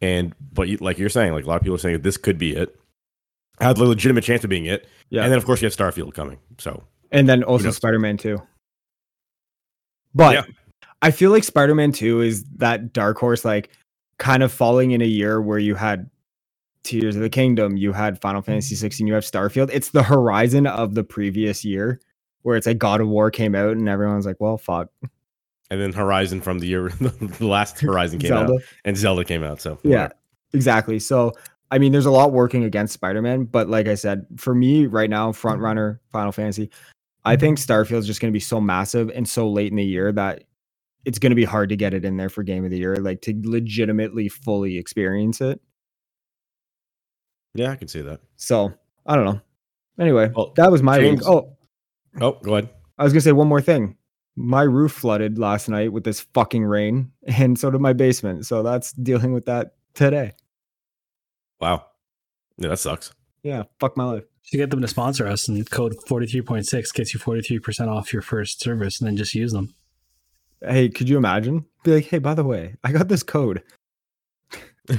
and 0.02 0.36
but 0.52 0.68
you, 0.68 0.78
like 0.78 0.98
you're 1.00 1.10
saying, 1.10 1.34
like 1.34 1.46
a 1.46 1.48
lot 1.48 1.56
of 1.56 1.62
people 1.62 1.76
are 1.76 1.80
saying 1.80 2.02
this 2.02 2.18
could 2.18 2.38
be 2.38 2.56
it. 2.56 2.78
Had 3.60 3.78
a 3.78 3.84
legitimate 3.84 4.24
chance 4.24 4.44
of 4.44 4.50
being 4.50 4.66
it, 4.66 4.88
Yeah. 5.10 5.24
and 5.24 5.32
then 5.32 5.38
of 5.38 5.46
course 5.46 5.62
you 5.62 5.66
have 5.68 5.76
Starfield 5.76 6.14
coming. 6.14 6.40
So 6.58 6.84
and 7.12 7.30
then 7.30 7.44
also? 7.44 7.72
Spider-Man 7.72 8.18
2. 8.18 8.42
But 10.14 10.34
Yeah. 10.34 10.44
I 11.02 11.12
feel 11.12 11.32
like 11.32 11.44
Spider-Man 11.44 11.92
2 11.92 12.22
is 12.22 12.44
that 12.58 12.94
dark 12.94 13.18
horse 13.18 13.46
like 13.46 13.70
kind 14.18 14.42
of 14.42 14.52
falling 14.52 14.92
in 14.92 15.02
a 15.02 15.06
year 15.06 15.42
where 15.42 15.60
you 15.60 15.76
had 15.76 16.10
Tears 16.84 17.16
of 17.16 17.22
the 17.22 17.30
Kingdom, 17.30 17.78
you 17.78 17.94
had 17.94 18.20
Final 18.22 18.42
mm-hmm. 18.42 18.52
Fantasy 18.52 18.76
16, 18.76 19.08
you 19.08 19.14
have 19.14 19.24
Starfield. 19.24 19.70
It's 19.72 19.90
the 19.90 20.04
horizon 20.04 20.68
of 20.68 20.96
the 20.96 21.04
previous 21.04 21.64
year 21.64 22.00
where 22.44 22.58
it's 22.58 22.68
like 22.68 22.78
God 22.78 23.02
of 23.02 23.08
War 23.08 23.32
came 23.32 23.56
out 23.56 23.72
and 23.72 23.88
everyone's 23.90 24.26
like, 24.26 24.40
well, 24.40 24.58
fuck. 24.58 24.90
and 25.70 25.82
then 25.82 25.94
Horizon 25.94 26.42
from 26.42 26.60
the 26.60 26.68
year 26.68 26.90
the 27.00 27.48
last 27.48 27.80
Horizon 27.82 28.20
came 28.20 28.30
Zelda. 28.30 28.54
out 28.54 28.62
and 28.86 28.98
Zelda 28.98 29.24
came 29.26 29.44
out. 29.44 29.62
So 29.62 29.80
Yeah, 29.84 30.10
exactly. 30.54 31.00
So, 31.00 31.34
I 31.72 31.80
mean, 31.80 31.92
there's 31.92 32.06
a 32.06 32.12
lot 32.12 32.32
working 32.32 32.64
against 32.64 32.94
Spider 32.94 33.22
Man, 33.22 33.46
but 33.46 33.70
like 33.70 33.88
I 33.88 33.96
said, 33.96 34.26
for 34.38 34.54
me 34.54 34.86
right 34.86 35.10
now, 35.10 35.30
mm-hmm. 35.30 35.40
front 35.40 35.62
runner 35.62 36.02
Final 36.12 36.32
Fantasy, 36.32 36.70
I 37.26 37.34
mm-hmm. 37.34 37.40
think 37.40 37.58
Starfield 37.60 38.00
is 38.00 38.08
just 38.08 38.22
going 38.22 38.32
to 38.32 38.36
be 38.36 38.42
so 38.42 38.62
massive 38.62 39.10
and 39.10 39.28
so 39.28 39.50
late 39.50 39.72
in 39.72 39.78
the 39.78 39.86
year 39.86 40.12
that 40.12 40.44
it's 41.06 41.20
going 41.20 41.32
to 41.32 41.36
be 41.36 41.46
hard 41.46 41.70
to 41.70 41.76
get 41.76 41.94
it 41.94 42.06
in 42.06 42.18
there 42.18 42.30
for 42.30 42.44
Game 42.44 42.64
of 42.64 42.72
the 42.72 42.78
Year, 42.78 42.96
like 42.98 43.22
to 43.22 43.42
legitimately 43.44 44.30
fully 44.30 44.78
experience 44.78 45.42
it. 45.42 45.62
Yeah, 47.54 47.72
I 47.72 47.76
can 47.76 47.88
see 47.88 48.02
that. 48.02 48.20
So, 48.36 48.74
I 49.06 49.16
don't 49.16 49.26
know. 49.26 49.42
Anyway, 50.00 50.32
Well, 50.36 50.54
that 50.56 50.72
was 50.72 50.82
my 50.82 51.00
week. 51.00 51.20
Oh, 51.26 51.56
Oh, 52.22 52.40
go 52.44 52.56
ahead. 52.56 52.70
I 52.98 53.04
was 53.04 53.14
going 53.14 53.22
to 53.22 53.26
say 53.26 53.32
one 53.32 53.48
more 53.48 53.62
thing. 53.62 53.98
My 54.36 54.62
roof 54.64 54.92
flooded 54.92 55.38
last 55.38 55.70
night 55.70 55.92
with 55.92 56.04
this 56.04 56.22
fucking 56.34 56.64
rain, 56.64 57.12
and 57.28 57.58
so 57.58 57.70
did 57.72 57.82
my 57.82 57.94
basement. 57.94 58.46
So 58.46 58.64
that's 58.64 58.92
dealing 58.94 59.34
with 59.34 59.46
that 59.46 59.76
today. 59.94 60.34
Wow. 61.60 61.86
Yeah, 62.58 62.70
that 62.70 62.78
sucks. 62.78 63.14
Yeah, 63.44 63.64
fuck 63.80 63.98
my 63.98 64.06
life. 64.06 64.24
To 64.52 64.58
get 64.58 64.70
them 64.70 64.82
to 64.82 64.88
sponsor 64.88 65.28
us, 65.28 65.48
and 65.48 65.70
code 65.70 65.96
forty 66.08 66.28
three 66.28 66.42
point 66.42 66.66
six 66.68 66.92
gets 66.92 67.14
you 67.14 67.20
forty 67.20 67.42
three 67.42 67.60
percent 67.60 67.90
off 67.90 68.12
your 68.14 68.22
first 68.22 68.60
service, 68.62 69.00
and 69.00 69.08
then 69.08 69.16
just 69.18 69.34
use 69.34 69.54
them. 69.54 69.74
Hey, 70.62 70.90
could 70.90 71.10
you 71.10 71.18
imagine? 71.18 71.66
Be 71.84 71.96
like, 71.96 72.06
hey, 72.06 72.20
by 72.20 72.34
the 72.34 72.44
way, 72.44 72.76
I 72.84 72.92
got 72.92 73.08
this 73.08 73.24
code. 73.24 73.64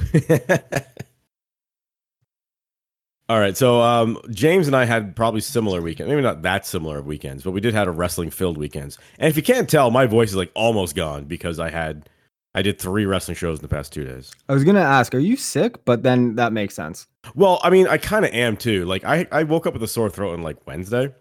All 3.27 3.39
right. 3.39 3.57
So 3.57 3.81
um, 3.81 4.19
James 4.29 4.67
and 4.67 4.75
I 4.75 4.85
had 4.85 5.15
probably 5.15 5.41
similar 5.41 5.81
weekends. 5.81 6.09
Maybe 6.09 6.21
not 6.21 6.43
that 6.43 6.65
similar 6.65 6.99
of 6.99 7.07
weekends, 7.07 7.43
but 7.43 7.51
we 7.51 7.61
did 7.61 7.73
have 7.73 7.87
a 7.87 7.91
wrestling 7.91 8.29
filled 8.29 8.57
weekends. 8.57 8.99
And 9.17 9.29
if 9.29 9.35
you 9.35 9.41
can't 9.41 9.67
tell, 9.67 9.89
my 9.89 10.05
voice 10.05 10.29
is 10.29 10.35
like 10.35 10.51
almost 10.53 10.95
gone 10.95 11.25
because 11.25 11.59
I 11.59 11.71
had 11.71 12.07
I 12.53 12.61
did 12.61 12.79
three 12.79 13.05
wrestling 13.05 13.35
shows 13.35 13.57
in 13.57 13.63
the 13.63 13.67
past 13.67 13.91
two 13.91 14.05
days. 14.05 14.31
I 14.47 14.53
was 14.53 14.63
gonna 14.63 14.79
ask, 14.79 15.15
are 15.15 15.19
you 15.19 15.37
sick? 15.37 15.83
But 15.85 16.03
then 16.03 16.35
that 16.35 16.53
makes 16.53 16.75
sense. 16.75 17.07
Well, 17.33 17.59
I 17.63 17.71
mean, 17.71 17.87
I 17.87 17.97
kind 17.97 18.25
of 18.25 18.31
am 18.31 18.57
too. 18.57 18.85
Like 18.85 19.03
I, 19.03 19.27
I 19.31 19.43
woke 19.43 19.65
up 19.65 19.73
with 19.73 19.83
a 19.83 19.87
sore 19.87 20.09
throat 20.09 20.33
on 20.33 20.43
like 20.43 20.65
Wednesday, 20.67 21.13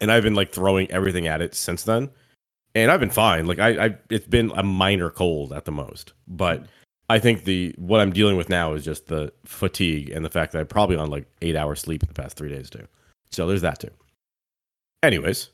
and 0.00 0.10
I've 0.10 0.24
been 0.24 0.34
like 0.34 0.50
throwing 0.50 0.90
everything 0.90 1.28
at 1.28 1.40
it 1.40 1.54
since 1.54 1.84
then, 1.84 2.10
and 2.74 2.90
I've 2.90 3.00
been 3.00 3.10
fine. 3.10 3.46
Like 3.46 3.60
I, 3.60 3.86
I 3.86 3.98
it's 4.10 4.26
been 4.26 4.50
a 4.56 4.64
minor 4.64 5.08
cold 5.08 5.52
at 5.52 5.66
the 5.66 5.72
most, 5.72 6.14
but 6.26 6.66
I 7.10 7.18
think 7.18 7.44
the 7.44 7.74
what 7.78 8.00
I'm 8.00 8.12
dealing 8.12 8.36
with 8.36 8.48
now 8.48 8.72
is 8.74 8.84
just 8.84 9.06
the 9.06 9.32
fatigue 9.44 10.10
and 10.10 10.24
the 10.24 10.30
fact 10.30 10.52
that 10.52 10.60
I'm 10.60 10.66
probably 10.66 10.96
on 10.96 11.10
like 11.10 11.26
eight 11.42 11.56
hours 11.56 11.80
sleep 11.80 12.02
in 12.02 12.08
the 12.08 12.14
past 12.14 12.36
three 12.36 12.48
days 12.48 12.70
too. 12.70 12.86
So 13.30 13.46
there's 13.46 13.62
that 13.62 13.80
too. 13.80 13.90
Anyways, 15.02 15.50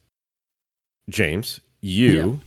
James, 1.10 1.60
you 1.80 2.40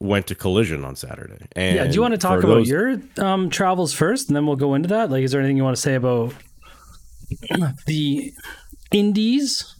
went 0.00 0.26
to 0.28 0.34
Collision 0.34 0.84
on 0.84 0.94
Saturday, 0.94 1.46
and 1.56 1.76
yeah. 1.76 1.86
Do 1.86 1.94
you 1.94 2.02
want 2.02 2.12
to 2.12 2.18
talk 2.18 2.38
about 2.38 2.54
those- 2.54 2.68
your 2.68 3.00
um, 3.18 3.50
travels 3.50 3.92
first, 3.92 4.28
and 4.28 4.36
then 4.36 4.46
we'll 4.46 4.56
go 4.56 4.74
into 4.74 4.88
that? 4.88 5.10
Like, 5.10 5.24
is 5.24 5.32
there 5.32 5.40
anything 5.40 5.56
you 5.56 5.64
want 5.64 5.76
to 5.76 5.82
say 5.82 5.94
about 5.94 6.34
the 7.86 8.32
indies? 8.92 9.74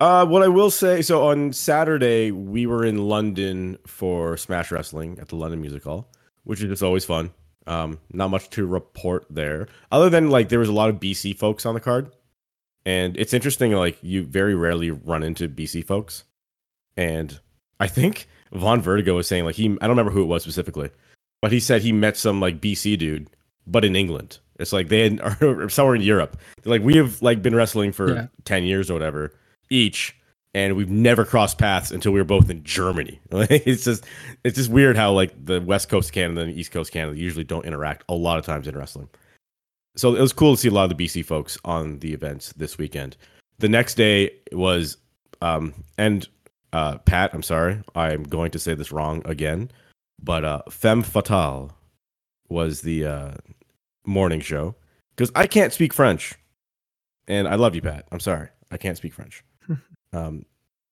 Uh, 0.00 0.26
what 0.26 0.42
I 0.42 0.48
will 0.48 0.70
say, 0.70 1.02
so 1.02 1.28
on 1.28 1.52
Saturday 1.52 2.30
we 2.30 2.66
were 2.66 2.84
in 2.84 3.08
London 3.08 3.78
for 3.86 4.36
Smash 4.36 4.70
Wrestling 4.70 5.18
at 5.20 5.28
the 5.28 5.36
London 5.36 5.60
Music 5.60 5.84
Hall, 5.84 6.08
which 6.44 6.62
is 6.62 6.68
just 6.68 6.82
always 6.82 7.04
fun. 7.04 7.30
Um, 7.66 7.98
not 8.12 8.28
much 8.28 8.50
to 8.50 8.66
report 8.66 9.26
there, 9.30 9.68
other 9.90 10.10
than 10.10 10.30
like 10.30 10.48
there 10.50 10.58
was 10.58 10.68
a 10.68 10.72
lot 10.72 10.90
of 10.90 10.96
BC 11.00 11.36
folks 11.36 11.64
on 11.64 11.74
the 11.74 11.80
card, 11.80 12.10
and 12.84 13.16
it's 13.16 13.32
interesting. 13.32 13.72
Like 13.72 13.98
you 14.02 14.22
very 14.22 14.54
rarely 14.54 14.90
run 14.90 15.22
into 15.22 15.48
BC 15.48 15.84
folks, 15.86 16.24
and 16.96 17.40
I 17.80 17.86
think 17.86 18.28
Vaughn 18.52 18.82
Vertigo 18.82 19.16
was 19.16 19.26
saying 19.26 19.44
like 19.46 19.54
he 19.56 19.66
I 19.66 19.86
don't 19.86 19.90
remember 19.90 20.12
who 20.12 20.22
it 20.22 20.26
was 20.26 20.42
specifically, 20.42 20.90
but 21.40 21.52
he 21.52 21.60
said 21.60 21.80
he 21.82 21.92
met 21.92 22.16
some 22.18 22.38
like 22.40 22.60
BC 22.60 22.98
dude, 22.98 23.28
but 23.66 23.84
in 23.84 23.96
England. 23.96 24.38
It's 24.56 24.72
like 24.72 24.88
they 24.88 25.02
had, 25.10 25.20
or 25.42 25.68
somewhere 25.68 25.96
in 25.96 26.02
Europe. 26.02 26.36
They're 26.62 26.70
like 26.72 26.82
we 26.82 26.96
have 26.96 27.20
like 27.22 27.42
been 27.42 27.54
wrestling 27.56 27.92
for 27.92 28.14
Yeah. 28.14 28.26
ten 28.44 28.64
years 28.64 28.90
or 28.90 28.92
whatever 28.94 29.32
each, 29.70 30.14
and 30.54 30.76
we've 30.76 30.90
never 30.90 31.24
crossed 31.24 31.58
paths 31.58 31.90
until 31.90 32.12
we 32.12 32.20
were 32.20 32.24
both 32.24 32.48
in 32.48 32.62
Germany. 32.62 33.20
it's 33.32 33.84
just 33.84 34.04
it's 34.44 34.56
just 34.56 34.70
weird 34.70 34.96
how 34.96 35.12
like 35.12 35.32
the 35.44 35.60
West 35.60 35.88
Coast 35.88 36.12
Canada 36.12 36.42
and 36.42 36.56
East 36.56 36.70
Coast 36.70 36.92
Canada 36.92 37.18
usually 37.18 37.44
don't 37.44 37.66
interact 37.66 38.04
a 38.08 38.14
lot 38.14 38.38
of 38.38 38.46
times 38.46 38.68
in 38.68 38.76
wrestling. 38.76 39.08
So 39.96 40.14
it 40.14 40.20
was 40.20 40.32
cool 40.32 40.54
to 40.54 40.60
see 40.60 40.68
a 40.68 40.72
lot 40.72 40.90
of 40.90 40.96
the 40.96 41.04
BC 41.04 41.24
folks 41.24 41.58
on 41.64 41.98
the 41.98 42.12
events 42.12 42.52
this 42.52 42.78
weekend. 42.78 43.16
The 43.58 43.68
next 43.68 43.94
day 43.94 44.30
was 44.52 44.96
um 45.42 45.74
and 45.98 46.26
uh, 46.72 46.98
Pat, 46.98 47.32
I'm 47.32 47.42
sorry, 47.44 47.80
I'm 47.94 48.24
going 48.24 48.50
to 48.50 48.58
say 48.58 48.74
this 48.74 48.90
wrong 48.90 49.22
again, 49.26 49.70
but 50.20 50.44
uh, 50.44 50.62
Femme 50.68 51.04
Fatale 51.04 51.70
was 52.48 52.80
the 52.80 53.06
uh, 53.06 53.30
morning 54.04 54.40
show 54.40 54.74
because 55.14 55.30
I 55.36 55.46
can't 55.46 55.72
speak 55.72 55.92
French, 55.92 56.34
and 57.28 57.46
I 57.46 57.54
love 57.54 57.76
you, 57.76 57.80
Pat. 57.80 58.06
I'm 58.10 58.18
sorry, 58.18 58.48
I 58.72 58.76
can't 58.76 58.96
speak 58.96 59.14
French. 59.14 59.44
Um, 60.14 60.44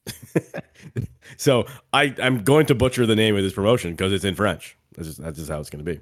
so 1.37 1.67
I 1.93 2.15
I'm 2.21 2.43
going 2.45 2.67
to 2.67 2.75
butcher 2.75 3.07
the 3.07 3.17
name 3.17 3.37
of 3.37 3.43
this 3.43 3.53
promotion 3.53 3.93
because 3.93 4.13
it's 4.13 4.25
in 4.25 4.35
French. 4.35 4.77
That's 4.97 5.09
just, 5.09 5.23
that's 5.23 5.39
just 5.39 5.51
how 5.51 5.61
it's 5.61 5.71
going 5.71 5.85
to 5.85 5.91
be. 5.91 6.01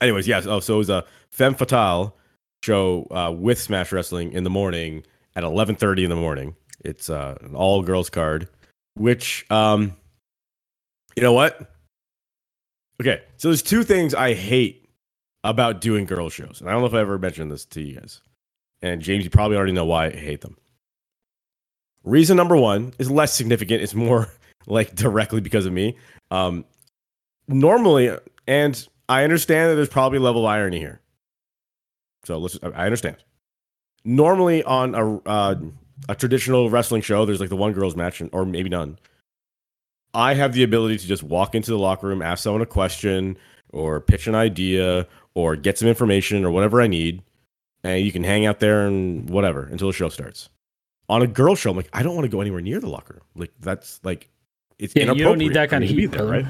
Anyways, 0.00 0.28
yes. 0.28 0.46
Oh, 0.46 0.60
so 0.60 0.74
it 0.74 0.78
was 0.78 0.90
a 0.90 1.04
Femme 1.30 1.54
Fatale 1.54 2.14
show 2.62 3.06
uh, 3.10 3.32
with 3.32 3.60
Smash 3.60 3.92
Wrestling 3.92 4.32
in 4.32 4.44
the 4.44 4.50
morning 4.50 5.04
at 5.34 5.44
11:30 5.44 6.04
in 6.04 6.10
the 6.10 6.16
morning. 6.16 6.54
It's 6.84 7.10
uh, 7.10 7.36
an 7.42 7.54
all 7.54 7.82
girls 7.82 8.10
card, 8.10 8.48
which 8.94 9.44
um, 9.50 9.96
you 11.16 11.22
know 11.22 11.32
what? 11.32 11.72
Okay, 13.00 13.22
so 13.36 13.48
there's 13.48 13.62
two 13.62 13.84
things 13.84 14.14
I 14.14 14.34
hate 14.34 14.88
about 15.44 15.80
doing 15.80 16.04
girl 16.04 16.28
shows, 16.28 16.60
and 16.60 16.68
I 16.68 16.72
don't 16.72 16.82
know 16.82 16.86
if 16.86 16.94
I 16.94 17.00
ever 17.00 17.18
mentioned 17.18 17.50
this 17.50 17.64
to 17.66 17.80
you 17.80 18.00
guys. 18.00 18.20
And 18.80 19.02
James, 19.02 19.24
you 19.24 19.30
probably 19.30 19.56
already 19.56 19.72
know 19.72 19.86
why 19.86 20.06
I 20.06 20.10
hate 20.10 20.40
them. 20.40 20.56
Reason 22.08 22.38
number 22.38 22.56
one 22.56 22.94
is 22.98 23.10
less 23.10 23.34
significant. 23.34 23.82
It's 23.82 23.94
more 23.94 24.32
like 24.66 24.94
directly 24.94 25.42
because 25.42 25.66
of 25.66 25.74
me. 25.74 25.96
Um, 26.30 26.64
normally, 27.46 28.16
and 28.46 28.88
I 29.10 29.24
understand 29.24 29.70
that 29.70 29.74
there's 29.74 29.90
probably 29.90 30.16
a 30.16 30.22
level 30.22 30.46
of 30.46 30.50
irony 30.50 30.78
here. 30.78 31.02
So 32.24 32.38
let's. 32.38 32.58
I 32.62 32.86
understand. 32.86 33.16
Normally, 34.06 34.62
on 34.64 34.94
a 34.94 35.16
uh, 35.28 35.54
a 36.08 36.14
traditional 36.14 36.70
wrestling 36.70 37.02
show, 37.02 37.26
there's 37.26 37.40
like 37.40 37.50
the 37.50 37.56
one 37.56 37.74
girls 37.74 37.94
match, 37.94 38.22
or 38.32 38.46
maybe 38.46 38.70
none. 38.70 38.98
I 40.14 40.32
have 40.32 40.54
the 40.54 40.62
ability 40.62 40.96
to 40.96 41.06
just 41.06 41.22
walk 41.22 41.54
into 41.54 41.70
the 41.70 41.78
locker 41.78 42.06
room, 42.06 42.22
ask 42.22 42.42
someone 42.42 42.62
a 42.62 42.66
question, 42.66 43.36
or 43.68 44.00
pitch 44.00 44.26
an 44.26 44.34
idea, 44.34 45.06
or 45.34 45.56
get 45.56 45.76
some 45.76 45.88
information, 45.88 46.42
or 46.46 46.50
whatever 46.50 46.80
I 46.80 46.86
need, 46.86 47.22
and 47.84 48.02
you 48.02 48.12
can 48.12 48.24
hang 48.24 48.46
out 48.46 48.60
there 48.60 48.86
and 48.86 49.28
whatever 49.28 49.64
until 49.64 49.88
the 49.88 49.92
show 49.92 50.08
starts. 50.08 50.48
On 51.10 51.22
a 51.22 51.26
girl 51.26 51.54
show, 51.54 51.70
I'm 51.70 51.76
like, 51.76 51.88
I 51.92 52.02
don't 52.02 52.14
want 52.14 52.24
to 52.26 52.28
go 52.28 52.40
anywhere 52.40 52.60
near 52.60 52.80
the 52.80 52.88
locker 52.88 53.14
room. 53.14 53.22
Like 53.34 53.52
that's 53.60 54.00
like 54.04 54.28
it's 54.78 54.94
Yeah, 54.94 55.12
you 55.12 55.24
don't 55.24 55.38
need 55.38 55.54
that 55.54 55.68
for 55.68 55.70
kind 55.70 55.84
me 55.84 55.90
of 55.90 55.96
heat, 55.96 56.06
there, 56.12 56.26
right? 56.26 56.46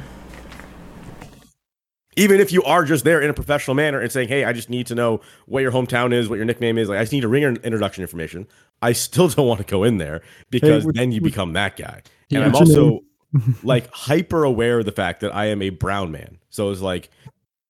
Even 2.17 2.41
if 2.41 2.51
you 2.51 2.65
are 2.65 2.85
just 2.85 3.05
there 3.05 3.21
in 3.21 3.31
a 3.31 3.35
professional 3.35 3.77
manner 3.77 4.01
and 4.01 4.11
saying, 4.11 4.27
"Hey, 4.29 4.45
I 4.45 4.53
just 4.53 4.69
need 4.69 4.89
to 4.89 4.97
know 4.97 5.21
what 5.47 5.61
your 5.63 5.71
hometown 5.71 6.13
is, 6.13 6.29
what 6.29 6.35
your 6.35 6.45
nickname 6.47 6.77
is," 6.77 6.89
like 6.89 6.99
I 6.99 7.03
just 7.03 7.13
need 7.13 7.23
a 7.23 7.29
ringer 7.29 7.51
introduction 7.63 8.03
information. 8.03 8.49
I 8.83 8.93
still 8.93 9.29
don't 9.29 9.47
want 9.47 9.61
to 9.61 9.67
go 9.67 9.85
in 9.85 9.99
there 9.99 10.23
because 10.51 10.85
would- 10.85 10.97
then 10.97 11.13
you 11.13 11.21
become 11.21 11.53
that 11.53 11.77
guy. 11.77 12.03
Yeah. 12.29 12.41
And 12.41 12.49
I'm 12.49 12.55
also 12.57 13.01
like 13.63 13.89
hyper 13.93 14.43
aware 14.43 14.81
of 14.81 14.85
the 14.87 14.93
fact 14.93 15.21
that 15.21 15.33
I 15.35 15.47
am 15.47 15.63
a 15.63 15.71
brown 15.71 16.11
man. 16.11 16.39
So 16.51 16.71
it's 16.73 16.81
like 16.81 17.09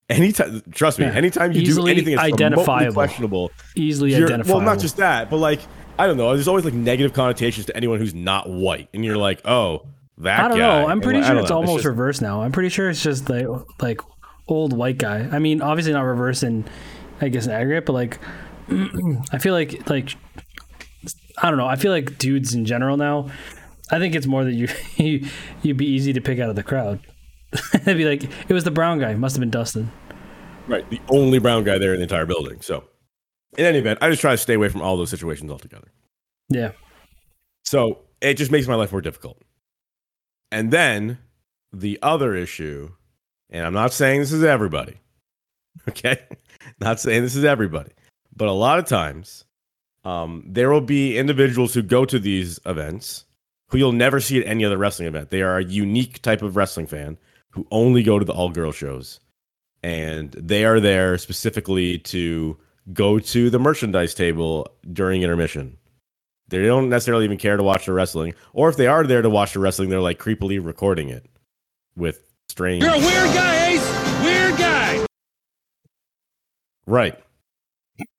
anytime 0.08 0.62
trust 0.70 0.98
me, 0.98 1.04
Yeah. 1.04 1.12
anytime 1.12 1.52
you 1.52 1.60
Easily 1.60 1.92
do 1.92 1.98
anything 1.98 2.16
that's 2.16 2.32
identifiable. 2.32 2.94
questionable, 2.94 3.50
Easily 3.76 4.14
identifiable. 4.14 4.56
well, 4.60 4.64
not 4.64 4.78
just 4.80 4.96
that, 4.96 5.28
but 5.28 5.36
like 5.36 5.60
I 5.98 6.06
don't 6.06 6.16
know. 6.16 6.32
There's 6.34 6.48
always 6.48 6.64
like 6.64 6.74
negative 6.74 7.12
connotations 7.12 7.66
to 7.66 7.76
anyone 7.76 7.98
who's 7.98 8.14
not 8.14 8.48
white, 8.48 8.88
and 8.94 9.04
you're 9.04 9.16
like, 9.16 9.40
oh, 9.44 9.86
that. 10.18 10.40
I 10.40 10.48
don't 10.48 10.58
guy. 10.58 10.82
know. 10.82 10.88
I'm 10.88 11.00
pretty 11.00 11.20
I 11.20 11.26
sure 11.28 11.38
it's 11.38 11.50
know. 11.50 11.56
almost 11.56 11.78
just- 11.78 11.86
reversed 11.86 12.22
now. 12.22 12.42
I'm 12.42 12.52
pretty 12.52 12.68
sure 12.68 12.88
it's 12.88 13.02
just 13.02 13.28
like 13.28 13.46
like 13.80 14.00
old 14.46 14.72
white 14.76 14.98
guy. 14.98 15.28
I 15.30 15.38
mean, 15.38 15.60
obviously 15.62 15.92
not 15.92 16.02
reverse 16.02 16.42
in 16.42 16.64
I 17.20 17.28
guess 17.28 17.46
in 17.46 17.52
aggregate, 17.52 17.84
but 17.86 17.92
like 17.94 18.18
I 19.32 19.38
feel 19.38 19.54
like 19.54 19.88
like 19.90 20.14
I 21.40 21.48
don't 21.50 21.58
know. 21.58 21.66
I 21.66 21.76
feel 21.76 21.92
like 21.92 22.18
dudes 22.18 22.54
in 22.54 22.64
general 22.64 22.96
now. 22.96 23.30
I 23.90 23.98
think 23.98 24.14
it's 24.14 24.26
more 24.26 24.44
that 24.44 24.52
you 24.52 24.68
you 24.96 25.26
you'd 25.62 25.76
be 25.76 25.86
easy 25.86 26.12
to 26.12 26.20
pick 26.20 26.38
out 26.38 26.50
of 26.50 26.56
the 26.56 26.62
crowd. 26.62 27.00
It'd 27.74 27.96
be 27.96 28.04
like 28.04 28.24
it 28.24 28.52
was 28.52 28.64
the 28.64 28.70
brown 28.70 28.98
guy. 28.98 29.14
Must 29.14 29.34
have 29.36 29.40
been 29.40 29.50
Dustin. 29.50 29.90
right. 30.66 30.88
The 30.90 31.00
only 31.08 31.38
brown 31.38 31.64
guy 31.64 31.78
there 31.78 31.92
in 31.94 31.98
the 32.00 32.02
entire 32.04 32.26
building. 32.26 32.60
So, 32.60 32.84
in 33.56 33.64
any 33.64 33.78
event, 33.78 33.98
I 34.02 34.10
just 34.10 34.20
try 34.20 34.32
to 34.32 34.38
stay 34.38 34.54
away 34.54 34.68
from 34.68 34.82
all 34.82 34.96
those 34.96 35.10
situations 35.10 35.50
altogether. 35.50 35.90
Yeah. 36.48 36.72
So 37.64 38.00
it 38.20 38.34
just 38.34 38.50
makes 38.50 38.66
my 38.66 38.74
life 38.74 38.92
more 38.92 39.00
difficult. 39.00 39.40
And 40.50 40.70
then 40.70 41.18
the 41.72 41.98
other 42.02 42.34
issue, 42.34 42.90
and 43.50 43.66
I'm 43.66 43.74
not 43.74 43.92
saying 43.92 44.20
this 44.20 44.32
is 44.32 44.44
everybody, 44.44 44.98
okay? 45.88 46.18
Not 46.80 47.00
saying 47.00 47.22
this 47.22 47.36
is 47.36 47.44
everybody, 47.44 47.92
but 48.34 48.48
a 48.48 48.52
lot 48.52 48.78
of 48.78 48.86
times 48.86 49.44
um, 50.04 50.44
there 50.46 50.70
will 50.70 50.80
be 50.80 51.18
individuals 51.18 51.74
who 51.74 51.82
go 51.82 52.04
to 52.04 52.18
these 52.18 52.58
events 52.66 53.24
who 53.68 53.78
you'll 53.78 53.92
never 53.92 54.20
see 54.20 54.40
at 54.40 54.46
any 54.46 54.64
other 54.64 54.78
wrestling 54.78 55.08
event. 55.08 55.30
They 55.30 55.42
are 55.42 55.58
a 55.58 55.64
unique 55.64 56.22
type 56.22 56.42
of 56.42 56.56
wrestling 56.56 56.86
fan 56.86 57.18
who 57.50 57.66
only 57.70 58.02
go 58.02 58.18
to 58.18 58.24
the 58.24 58.32
all 58.32 58.48
girl 58.48 58.72
shows. 58.72 59.20
And 59.82 60.32
they 60.32 60.64
are 60.64 60.80
there 60.80 61.18
specifically 61.18 61.98
to 61.98 62.56
go 62.92 63.18
to 63.18 63.50
the 63.50 63.58
merchandise 63.58 64.14
table 64.14 64.68
during 64.92 65.22
intermission. 65.22 65.76
They 66.48 66.64
don't 66.64 66.88
necessarily 66.88 67.24
even 67.24 67.36
care 67.36 67.56
to 67.56 67.62
watch 67.62 67.86
the 67.86 67.92
wrestling, 67.92 68.34
or 68.52 68.68
if 68.68 68.76
they 68.76 68.86
are 68.86 69.04
there 69.04 69.20
to 69.20 69.28
watch 69.28 69.52
the 69.52 69.60
wrestling, 69.60 69.90
they're 69.90 70.00
like 70.00 70.18
creepily 70.18 70.64
recording 70.64 71.10
it 71.10 71.26
with 71.94 72.22
strange. 72.48 72.82
You're 72.82 72.94
a 72.94 72.98
weird 72.98 73.34
guy, 73.34 73.66
Ace. 73.72 74.24
Weird 74.24 74.56
guy. 74.56 75.06
Right. 76.86 77.18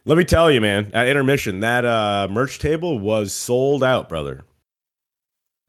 Let 0.05 0.17
me 0.17 0.25
tell 0.25 0.51
you, 0.51 0.61
man. 0.61 0.91
At 0.93 1.07
intermission, 1.07 1.61
that 1.61 1.85
uh, 1.85 2.27
merch 2.29 2.59
table 2.59 2.99
was 2.99 3.33
sold 3.33 3.83
out, 3.83 4.09
brother. 4.09 4.43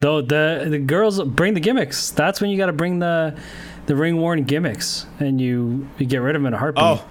Though 0.01 0.21
the 0.21 0.67
the 0.69 0.79
girls 0.79 1.21
bring 1.23 1.53
the 1.53 1.59
gimmicks. 1.59 2.11
That's 2.11 2.41
when 2.41 2.49
you 2.49 2.57
got 2.57 2.67
to 2.67 2.73
bring 2.73 2.99
the 2.99 3.37
the 3.85 3.95
ring 3.95 4.17
worn 4.17 4.43
gimmicks, 4.43 5.05
and 5.19 5.39
you, 5.39 5.87
you 5.97 6.05
get 6.05 6.17
rid 6.17 6.35
of 6.35 6.41
them 6.41 6.47
in 6.47 6.53
a 6.53 6.57
heartbeat. 6.57 6.83
Oh, 6.83 7.05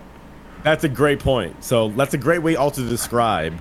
that's 0.64 0.84
a 0.84 0.88
great 0.88 1.20
point. 1.20 1.62
So 1.64 1.88
that's 1.90 2.14
a 2.14 2.18
great 2.18 2.42
way 2.42 2.56
also 2.56 2.82
to 2.82 2.88
describe 2.88 3.54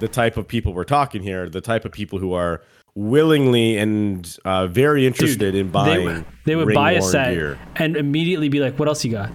the 0.00 0.08
type 0.08 0.36
of 0.36 0.46
people 0.48 0.74
we're 0.74 0.84
talking 0.84 1.22
here. 1.22 1.48
The 1.48 1.60
type 1.60 1.84
of 1.84 1.92
people 1.92 2.18
who 2.18 2.32
are 2.32 2.62
willingly 2.94 3.76
and 3.76 4.36
uh, 4.44 4.66
very 4.66 5.06
interested 5.06 5.54
in 5.54 5.66
they, 5.66 5.72
buying. 5.72 6.04
would- 6.04 6.24
they 6.44 6.56
would 6.56 6.74
buy 6.74 6.92
a 6.92 7.02
set 7.02 7.34
gear. 7.34 7.58
and 7.76 7.96
immediately 7.96 8.48
be 8.48 8.60
like, 8.60 8.78
"What 8.78 8.88
else 8.88 9.04
you 9.04 9.10
got? 9.12 9.30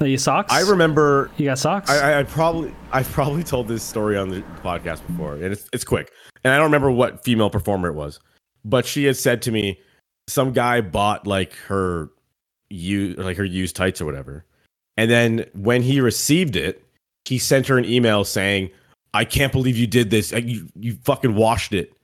Are 0.00 0.06
you 0.06 0.18
socks? 0.18 0.52
I 0.52 0.60
remember 0.60 1.30
You 1.36 1.46
got 1.46 1.58
socks? 1.58 1.88
I, 1.88 2.12
I, 2.14 2.20
I 2.20 2.22
probably 2.24 2.74
I've 2.92 3.10
probably 3.10 3.44
told 3.44 3.68
this 3.68 3.82
story 3.82 4.16
on 4.16 4.28
the 4.28 4.40
podcast 4.62 5.06
before, 5.06 5.34
and 5.34 5.44
it's 5.44 5.68
it's 5.72 5.84
quick. 5.84 6.10
And 6.42 6.52
I 6.52 6.56
don't 6.56 6.64
remember 6.66 6.90
what 6.90 7.24
female 7.24 7.48
performer 7.48 7.88
it 7.88 7.94
was, 7.94 8.20
but 8.64 8.86
she 8.86 9.04
had 9.04 9.16
said 9.16 9.40
to 9.42 9.52
me, 9.52 9.80
some 10.28 10.52
guy 10.52 10.80
bought 10.80 11.26
like 11.26 11.54
her 11.68 12.10
you 12.70 13.14
like 13.14 13.36
her 13.36 13.44
used 13.44 13.76
tights 13.76 14.00
or 14.00 14.04
whatever, 14.04 14.44
and 14.96 15.10
then 15.10 15.46
when 15.54 15.82
he 15.82 16.00
received 16.00 16.56
it, 16.56 16.84
he 17.24 17.38
sent 17.38 17.66
her 17.68 17.78
an 17.78 17.84
email 17.84 18.24
saying, 18.24 18.70
"I 19.12 19.24
can't 19.24 19.52
believe 19.52 19.76
you 19.76 19.86
did 19.86 20.10
this. 20.10 20.32
You 20.32 20.68
you 20.78 20.96
fucking 21.04 21.34
washed 21.34 21.72
it." 21.72 21.92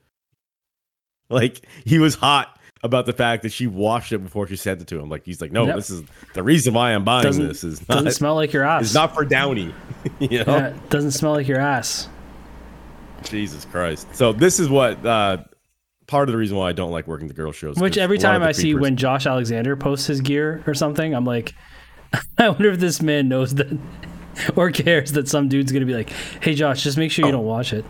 Like 1.29 1.65
he 1.85 1.97
was 1.97 2.15
hot 2.15 2.59
about 2.83 3.05
the 3.05 3.13
fact 3.13 3.43
that 3.43 3.53
she 3.53 3.65
washed 3.65 4.11
it 4.11 4.17
before 4.17 4.47
she 4.47 4.57
sent 4.57 4.81
it 4.81 4.87
to 4.87 4.99
him. 4.99 5.07
Like 5.07 5.23
he's 5.23 5.39
like, 5.39 5.51
no, 5.53 5.65
Yep. 5.65 5.75
this 5.77 5.89
is 5.89 6.03
the 6.33 6.43
reason 6.43 6.73
why 6.73 6.91
I'm 6.91 7.05
buying 7.05 7.23
Doesn't- 7.23 7.47
this 7.47 7.63
is 7.63 7.79
doesn't 7.79 8.11
smell 8.11 8.35
like 8.35 8.51
your 8.51 8.63
ass. 8.65 8.81
it's 8.83 8.93
not 8.93 9.13
for 9.15 9.23
Downey. 9.23 9.73
you 10.19 10.43
know? 10.43 10.57
Yeah, 10.57 10.67
it 10.69 10.89
doesn't 10.89 11.11
smell 11.11 11.31
like 11.31 11.47
your 11.47 11.59
ass. 11.61 12.09
Jesus 13.23 13.65
Christ. 13.65 14.07
So 14.13 14.33
this 14.33 14.59
is 14.59 14.67
what 14.67 15.05
uh 15.05 15.37
part 16.07 16.27
of 16.27 16.33
the 16.33 16.37
reason 16.37 16.57
why 16.57 16.67
I 16.69 16.73
don't 16.73 16.91
like 16.91 17.07
working 17.07 17.27
the 17.29 17.33
girl 17.33 17.51
shows. 17.53 17.77
Which 17.77 17.97
every 17.97 18.17
a 18.17 18.19
lot 18.19 18.35
of 18.35 18.41
time 18.41 18.43
I 18.49 18.51
see 18.51 18.73
when 18.75 18.97
Josh 18.97 19.25
Alexander 19.25 19.75
posts 19.77 20.07
his 20.07 20.19
gear 20.19 20.63
or 20.67 20.73
something, 20.73 21.13
I'm 21.13 21.23
like, 21.23 21.53
I 22.37 22.49
wonder 22.49 22.69
if 22.71 22.79
this 22.79 23.01
man 23.01 23.27
knows 23.29 23.55
that 23.55 23.77
or 24.55 24.71
cares 24.71 25.11
that 25.13 25.27
some 25.27 25.47
dude's 25.49 25.71
gonna 25.71 25.85
be 25.85 25.93
like, 25.93 26.09
"Hey, 26.41 26.53
Josh, 26.55 26.83
just 26.83 26.97
make 26.97 27.11
sure 27.11 27.25
Oh. 27.25 27.27
you 27.27 27.31
don't 27.33 27.45
watch 27.45 27.73
it." 27.73 27.85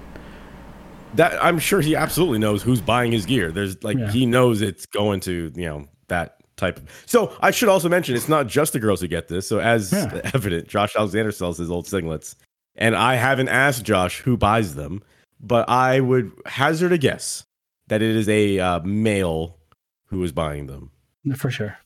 that 1.15 1.43
I'm 1.43 1.59
sure 1.59 1.81
he 1.81 1.93
absolutely 1.93 2.39
knows 2.39 2.63
who's 2.63 2.79
buying 2.79 3.11
his 3.11 3.25
gear. 3.25 3.51
There's 3.51 3.83
like 3.83 3.97
Yeah. 3.97 4.09
he 4.11 4.25
knows 4.25 4.61
it's 4.61 4.85
going 4.85 5.19
to, 5.21 5.51
you 5.55 5.65
know, 5.65 5.85
that 6.07 6.37
type 6.55 6.77
of 6.77 6.89
so 7.05 7.35
I 7.41 7.51
should 7.51 7.67
also 7.67 7.89
mention 7.89 8.15
it's 8.15 8.29
not 8.29 8.47
just 8.47 8.71
the 8.71 8.79
girls 8.79 9.01
who 9.01 9.09
get 9.09 9.27
this. 9.27 9.45
So 9.45 9.59
as 9.59 9.91
Yeah. 9.91 10.21
evident, 10.33 10.69
Josh 10.69 10.95
Alexander 10.95 11.31
sells 11.33 11.57
his 11.57 11.69
old 11.69 11.85
singlets. 11.85 12.35
And 12.77 12.95
I 12.95 13.15
haven't 13.15 13.49
asked 13.49 13.83
Josh 13.83 14.21
who 14.21 14.37
buys 14.37 14.75
them, 14.75 15.03
but 15.41 15.67
I 15.67 15.99
would 15.99 16.31
hazard 16.45 16.93
a 16.93 16.97
guess 16.97 17.43
that 17.87 18.01
it 18.01 18.15
is 18.15 18.29
a 18.29 18.59
uh, 18.59 18.79
male 18.79 19.57
who 20.05 20.23
is 20.23 20.31
buying 20.31 20.67
them. 20.67 20.91
For 21.35 21.51
sure. 21.51 21.77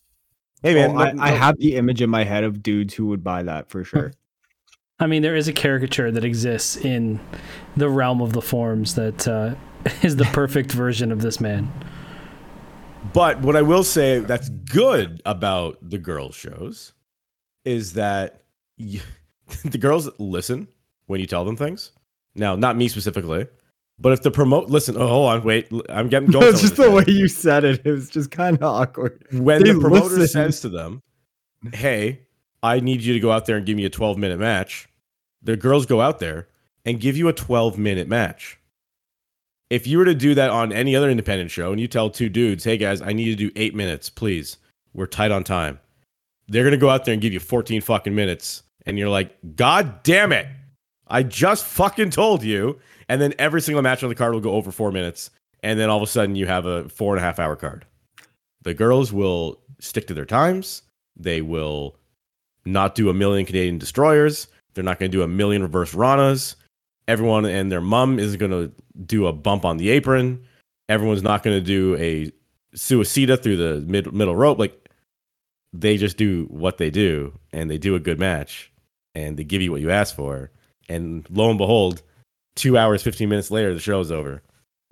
Hey 0.64 0.74
man, 0.74 0.92
Oh, 0.92 1.00
I, 1.00 1.12
no- 1.12 1.22
I 1.24 1.30
no- 1.32 1.36
have 1.38 1.58
the 1.60 1.76
image 1.76 2.02
in 2.02 2.10
my 2.10 2.24
head 2.24 2.44
of 2.44 2.64
dudes 2.64 2.94
who 2.94 3.08
would 3.08 3.24
buy 3.24 3.44
that 3.44 3.70
for 3.70 3.84
sure. 3.84 4.14
I 5.00 5.08
mean, 5.08 5.22
there 5.22 5.36
is 5.36 5.48
a 5.50 5.54
caricature 5.54 6.10
that 6.12 6.24
exists 6.24 6.78
in 6.78 7.20
the 7.76 7.90
realm 7.90 8.22
of 8.22 8.32
the 8.32 8.42
forms 8.42 8.96
that 8.96 9.28
uh, 9.28 9.56
is 10.02 10.16
the 10.16 10.24
perfect 10.26 10.72
version 10.72 11.12
of 11.12 11.22
this 11.22 11.42
man. 11.42 11.72
But 13.14 13.42
what 13.42 13.56
I 13.56 13.62
will 13.62 13.84
say 13.84 14.20
that's 14.20 14.50
good 14.50 15.22
about 15.26 15.78
the 15.82 15.98
girl 15.98 16.32
shows 16.32 16.94
is 17.66 17.94
that 17.94 18.44
y 18.80 19.02
the 19.66 19.78
girls 19.78 20.10
listen 20.18 20.68
when 21.08 21.20
you 21.20 21.28
tell 21.28 21.46
them 21.46 21.56
things. 21.58 21.92
Now, 22.34 22.56
not 22.56 22.76
me 22.78 22.88
specifically, 22.88 23.48
But 23.98 24.12
if 24.12 24.24
the 24.24 24.32
promote, 24.32 24.70
listen, 24.70 24.98
oh, 24.98 25.08
hold 25.08 25.30
on, 25.30 25.44
wait, 25.44 25.68
I'm 25.90 26.10
getting 26.10 26.30
going. 26.32 26.46
That's 26.46 26.62
just 26.62 26.76
the 26.76 26.92
way 26.92 27.06
you 27.08 27.28
said 27.28 27.64
it. 27.64 27.82
It 27.86 27.92
was 27.92 28.10
just 28.10 28.30
kind 28.32 28.58
of 28.58 28.64
awkward. 28.64 29.26
when 29.32 29.64
They 29.64 29.72
the 29.72 29.80
promoter 29.80 30.16
listen. 30.16 30.28
says 30.52 30.60
to 30.62 30.70
them, 30.70 31.02
"Hey, 31.74 32.22
I 32.62 32.80
need 32.82 33.02
you 33.02 33.14
to 33.14 33.20
go 33.20 33.32
out 33.32 33.46
there 33.46 33.56
and 33.58 33.66
give 33.66 33.78
me 33.78 33.86
a 33.86 33.90
12 33.90 34.18
minute 34.18 34.40
match," 34.40 34.90
the 35.42 35.56
girls 35.56 35.86
go 35.86 36.02
out 36.02 36.20
there 36.20 36.48
and 36.84 37.00
give 37.00 37.16
you 37.16 37.28
a 37.30 37.34
12 37.34 37.78
minute 37.78 38.08
match. 38.10 38.58
If 39.70 39.88
you 39.88 39.98
were 39.98 40.06
to 40.06 40.14
do 40.14 40.36
that 40.36 40.50
on 40.52 40.72
any 40.74 40.96
other 40.96 41.10
independent 41.10 41.50
show 41.50 41.72
and 41.72 41.80
you 41.82 41.88
tell 41.88 42.10
two 42.10 42.30
dudes, 42.30 42.66
"Hey 42.66 42.78
guys, 42.78 43.02
I 43.02 43.14
need 43.14 43.28
you 43.28 43.36
to 43.36 43.48
do 43.50 43.52
eight 43.56 43.74
minutes, 43.74 44.10
please. 44.10 44.58
We're 44.94 45.08
tight 45.08 45.32
on 45.32 45.44
time," 45.46 45.80
they're 46.50 46.66
gonna 46.66 46.76
go 46.78 46.90
out 46.90 47.06
there 47.06 47.14
and 47.14 47.22
give 47.22 47.32
you 47.34 47.40
14 47.40 47.80
fucking 47.82 48.14
minutes, 48.14 48.64
and 48.86 49.00
you're 49.00 49.10
like, 49.10 49.36
"God 49.56 50.04
damn 50.04 50.34
it! 50.34 50.48
I 51.08 51.24
just 51.24 51.64
fucking 51.66 52.10
told 52.10 52.44
you." 52.44 52.78
And 53.08 53.22
then 53.22 53.34
every 53.38 53.62
single 53.62 53.82
match 53.82 54.04
on 54.04 54.10
the 54.10 54.16
card 54.16 54.34
will 54.34 54.42
go 54.42 54.54
over 54.54 54.72
four 54.72 54.92
minutes, 54.92 55.30
and 55.62 55.80
then 55.80 55.90
all 55.90 55.98
of 55.98 56.04
a 56.04 56.08
sudden 56.08 56.36
you 56.36 56.48
have 56.48 56.66
a 56.66 56.90
four 56.90 57.16
and 57.16 57.24
a 57.24 57.26
half 57.26 57.40
hour 57.40 57.56
card 57.56 57.86
the 58.66 58.74
girls 58.74 59.14
will 59.14 59.62
stick 59.80 60.08
to 60.08 60.14
their 60.14 60.26
times. 60.26 60.82
They 61.16 61.42
will 61.42 61.96
not 62.66 62.96
do 62.96 63.10
a 63.10 63.14
million 63.14 63.46
Canadian 63.46 63.78
destroyers. 63.78 64.48
They're 64.74 64.84
not 64.84 65.00
going 65.00 65.10
to 65.10 65.18
do 65.18 65.24
a 65.24 65.28
million 65.28 65.62
reverse 65.62 65.94
ranas. 65.94 66.56
Everyone 67.08 67.46
and 67.46 67.72
their 67.72 67.80
mum 67.80 68.20
isn't 68.20 68.40
going 68.40 68.52
to 68.52 68.72
do 69.06 69.28
a 69.28 69.34
bump 69.34 69.64
on 69.64 69.78
the 69.78 69.90
apron. 69.92 70.44
Everyone's 70.90 71.22
not 71.22 71.44
going 71.44 71.58
to 71.58 71.64
do 71.64 71.96
a 71.98 72.32
suicida 72.76 73.42
through 73.42 73.58
the 73.58 73.82
mid, 73.82 74.12
middle 74.12 74.36
rope. 74.36 74.58
Like 74.58 74.90
they 75.72 75.96
just 75.96 76.18
do 76.18 76.46
what 76.50 76.80
they 76.80 76.90
do, 76.90 77.38
and 77.54 77.70
they 77.70 77.78
do 77.78 77.96
a 77.96 78.00
good 78.00 78.20
match, 78.20 78.72
and 79.14 79.38
they 79.38 79.44
give 79.44 79.62
you 79.62 79.72
what 79.72 79.82
you 79.82 79.92
ask 79.92 80.16
for. 80.16 80.50
And 80.90 81.28
lo 81.30 81.50
and 81.50 81.58
behold, 81.60 82.02
two 82.56 82.78
hours, 82.78 83.04
fifteen 83.04 83.30
minutes 83.30 83.52
later, 83.52 83.74
the 83.74 83.80
show's 83.80 84.12
over. 84.12 84.42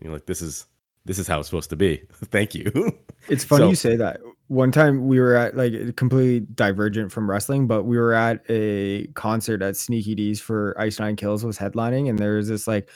You're 0.01 0.13
like, 0.13 0.25
this 0.25 0.41
is 0.41 0.65
this 1.05 1.19
is 1.19 1.27
how 1.27 1.39
it's 1.39 1.47
supposed 1.49 1.69
to 1.71 1.75
be. 1.75 2.03
Thank 2.25 2.55
you. 2.55 2.71
It's 3.29 3.45
funny 3.45 3.63
So- 3.63 3.69
you 3.69 3.75
say 3.77 3.95
that. 3.95 4.19
One 4.47 4.73
time 4.73 5.07
we 5.07 5.17
were 5.17 5.35
at 5.35 5.55
like 5.55 5.95
completely 5.95 6.41
divergent 6.41 7.09
from 7.09 7.29
wrestling, 7.29 7.67
but 7.67 7.83
we 7.83 7.97
were 7.97 8.13
at 8.13 8.43
a 8.49 9.07
concert 9.13 9.61
at 9.61 9.77
Sneaky 9.77 10.13
Dee's 10.13 10.41
for 10.41 10.75
Ice 10.77 10.99
Nine 10.99 11.15
Kills 11.15 11.45
was 11.45 11.57
headlining, 11.57 12.09
and 12.09 12.19
there 12.19 12.35
was 12.35 12.49
this 12.49 12.67
like 12.67 12.89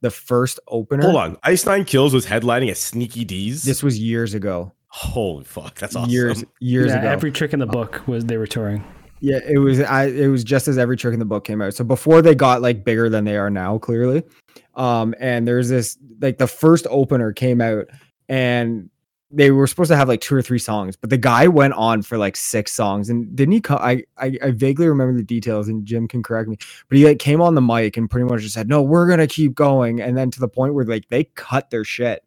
the 0.00 0.10
first 0.10 0.58
opener. 0.68 1.02
Hold 1.02 1.16
on. 1.16 1.36
Ice 1.42 1.66
Nine 1.66 1.84
Kills 1.84 2.14
was 2.14 2.24
headlining 2.24 2.70
at 2.70 2.78
Sneaky 2.78 3.26
Dee's. 3.26 3.62
This 3.62 3.82
was 3.82 3.98
years 3.98 4.32
ago. 4.32 4.72
Holy 4.88 5.44
fuck, 5.44 5.74
that's 5.78 5.94
awesome. 5.94 6.10
Years 6.10 6.42
years 6.60 6.88
yeah, 6.88 7.00
ago. 7.00 7.10
every 7.10 7.30
trick 7.30 7.52
in 7.52 7.58
the 7.58 7.66
book 7.66 8.02
was 8.08 8.24
they 8.24 8.38
were 8.38 8.46
touring. 8.46 8.82
Yeah, 9.24 9.40
it 9.48 9.56
was. 9.56 9.80
I 9.80 10.08
it 10.08 10.26
was 10.26 10.44
just 10.44 10.68
as 10.68 10.76
every 10.76 10.98
trick 10.98 11.14
in 11.14 11.18
the 11.18 11.24
book 11.24 11.44
came 11.44 11.62
out. 11.62 11.72
So 11.72 11.82
before 11.82 12.20
they 12.20 12.34
got 12.34 12.60
like 12.60 12.84
bigger 12.84 13.08
than 13.08 13.24
they 13.24 13.38
are 13.38 13.48
now, 13.48 13.78
clearly. 13.78 14.22
Um, 14.74 15.14
and 15.18 15.48
there's 15.48 15.70
this 15.70 15.96
like 16.20 16.36
the 16.36 16.46
first 16.46 16.86
opener 16.90 17.32
came 17.32 17.62
out, 17.62 17.86
and 18.28 18.90
they 19.30 19.50
were 19.50 19.66
supposed 19.66 19.88
to 19.88 19.96
have 19.96 20.08
like 20.08 20.20
two 20.20 20.34
or 20.34 20.42
three 20.42 20.58
songs, 20.58 20.94
but 20.94 21.08
the 21.08 21.16
guy 21.16 21.48
went 21.48 21.72
on 21.72 22.02
for 22.02 22.18
like 22.18 22.36
six 22.36 22.74
songs. 22.74 23.08
And 23.08 23.34
didn't 23.34 23.52
he? 23.52 23.62
I, 23.70 24.02
I 24.18 24.36
I 24.42 24.50
vaguely 24.50 24.88
remember 24.88 25.16
the 25.16 25.24
details, 25.24 25.68
and 25.68 25.86
Jim 25.86 26.06
can 26.06 26.22
correct 26.22 26.50
me. 26.50 26.58
But 26.90 26.98
he 26.98 27.06
like 27.06 27.18
came 27.18 27.40
on 27.40 27.54
the 27.54 27.62
mic 27.62 27.96
and 27.96 28.10
pretty 28.10 28.26
much 28.26 28.42
just 28.42 28.52
said, 28.52 28.68
"No, 28.68 28.82
we're 28.82 29.08
gonna 29.08 29.26
keep 29.26 29.54
going." 29.54 30.02
And 30.02 30.18
then 30.18 30.30
to 30.32 30.40
the 30.40 30.48
point 30.48 30.74
where 30.74 30.84
like 30.84 31.08
they 31.08 31.24
cut 31.34 31.70
their 31.70 31.84
shit. 31.84 32.24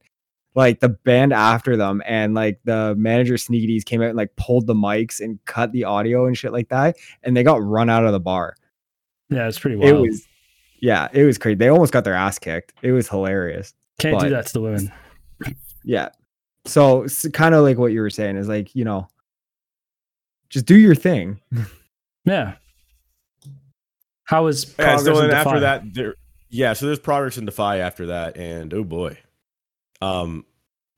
Like 0.57 0.79
the 0.79 0.89
band 0.89 1.33
after 1.33 1.77
them, 1.77 2.01
and 2.05 2.33
like 2.33 2.59
the 2.63 2.95
manager 2.97 3.37
Sneaky 3.37 3.67
Dee's 3.67 3.83
came 3.83 4.01
out 4.01 4.07
and 4.09 4.17
like 4.17 4.35
pulled 4.37 4.65
the 4.65 4.73
mics 4.73 5.19
and 5.21 5.39
cut 5.45 5.71
the 5.71 5.83
audio 5.83 6.25
and 6.25 6.35
shit 6.35 6.51
like 6.51 6.69
that, 6.69 6.95
and 7.21 7.37
they 7.37 7.43
got 7.43 7.61
run 7.63 7.89
out 7.91 8.05
of 8.05 8.11
the 8.11 8.19
bar. 8.19 8.55
Yeah, 9.29 9.47
it's 9.47 9.59
pretty 9.59 9.79
It 9.79 9.93
wild. 9.93 10.07
was, 10.07 10.27
yeah, 10.79 11.09
it 11.13 11.23
was 11.25 11.37
crazy. 11.37 11.55
They 11.55 11.67
almost 11.67 11.93
got 11.93 12.03
their 12.05 12.15
ass 12.15 12.39
kicked. 12.39 12.73
It 12.81 12.91
was 12.91 13.07
hilarious. 13.07 13.75
Can't 13.99 14.19
do 14.19 14.29
that 14.29 14.47
to 14.47 14.53
the 14.53 14.61
women. 14.61 14.91
Yeah. 15.83 16.09
So 16.65 17.03
it's 17.03 17.27
kind 17.29 17.53
of 17.55 17.63
like 17.63 17.77
what 17.77 17.91
you 17.91 18.01
were 18.01 18.09
saying 18.09 18.35
is 18.37 18.47
like, 18.47 18.73
you 18.75 18.83
know, 18.83 19.07
just 20.49 20.65
do 20.65 20.75
your 20.77 20.95
thing. 20.95 21.39
Yeah. 22.25 22.55
How 24.25 24.43
was 24.45 24.65
Yeah, 24.77 24.95
progress 24.95 25.03
so 25.05 25.21
in 25.23 25.27
then 25.29 25.37
after 25.37 25.49
Defy? 25.51 25.59
that, 25.61 25.93
there, 25.93 26.15
yeah, 26.49 26.73
so 26.73 26.85
there's 26.87 26.99
progress 26.99 27.37
in 27.37 27.45
Defy 27.45 27.77
after 27.77 28.07
that, 28.07 28.35
and 28.35 28.73
oh 28.73 28.83
boy, 28.83 29.17
um, 30.01 30.45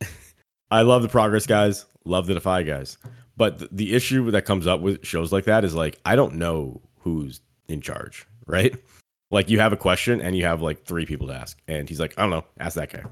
I 0.71 0.81
love 0.81 1.01
the 1.01 1.09
progress 1.09 1.45
guys, 1.45 1.85
love 2.05 2.27
the 2.27 2.33
Defy 2.33 2.63
guys, 2.63 2.97
but 3.38 3.59
th- 3.59 3.71
the 3.73 3.95
issue 3.95 4.31
that 4.31 4.45
comes 4.45 4.67
up 4.67 4.81
with 4.81 5.05
shows 5.05 5.31
like 5.31 5.45
that 5.45 5.63
is 5.63 5.73
like 5.73 5.99
I 6.05 6.15
don't 6.15 6.35
know 6.35 6.81
who's 6.99 7.41
in 7.67 7.81
charge, 7.81 8.27
right? 8.47 8.75
Like 9.31 9.49
you 9.49 9.59
have 9.59 9.73
a 9.73 9.77
question 9.77 10.21
and 10.21 10.35
you 10.35 10.45
have 10.45 10.62
like 10.62 10.83
three 10.83 11.05
people 11.05 11.27
to 11.27 11.33
ask, 11.33 11.57
and 11.67 11.88
he's 11.88 11.99
like, 11.99 12.13
I 12.17 12.21
don't 12.21 12.31
know, 12.31 12.45
ask 12.59 12.75
that 12.75 12.91
guy, 12.91 13.03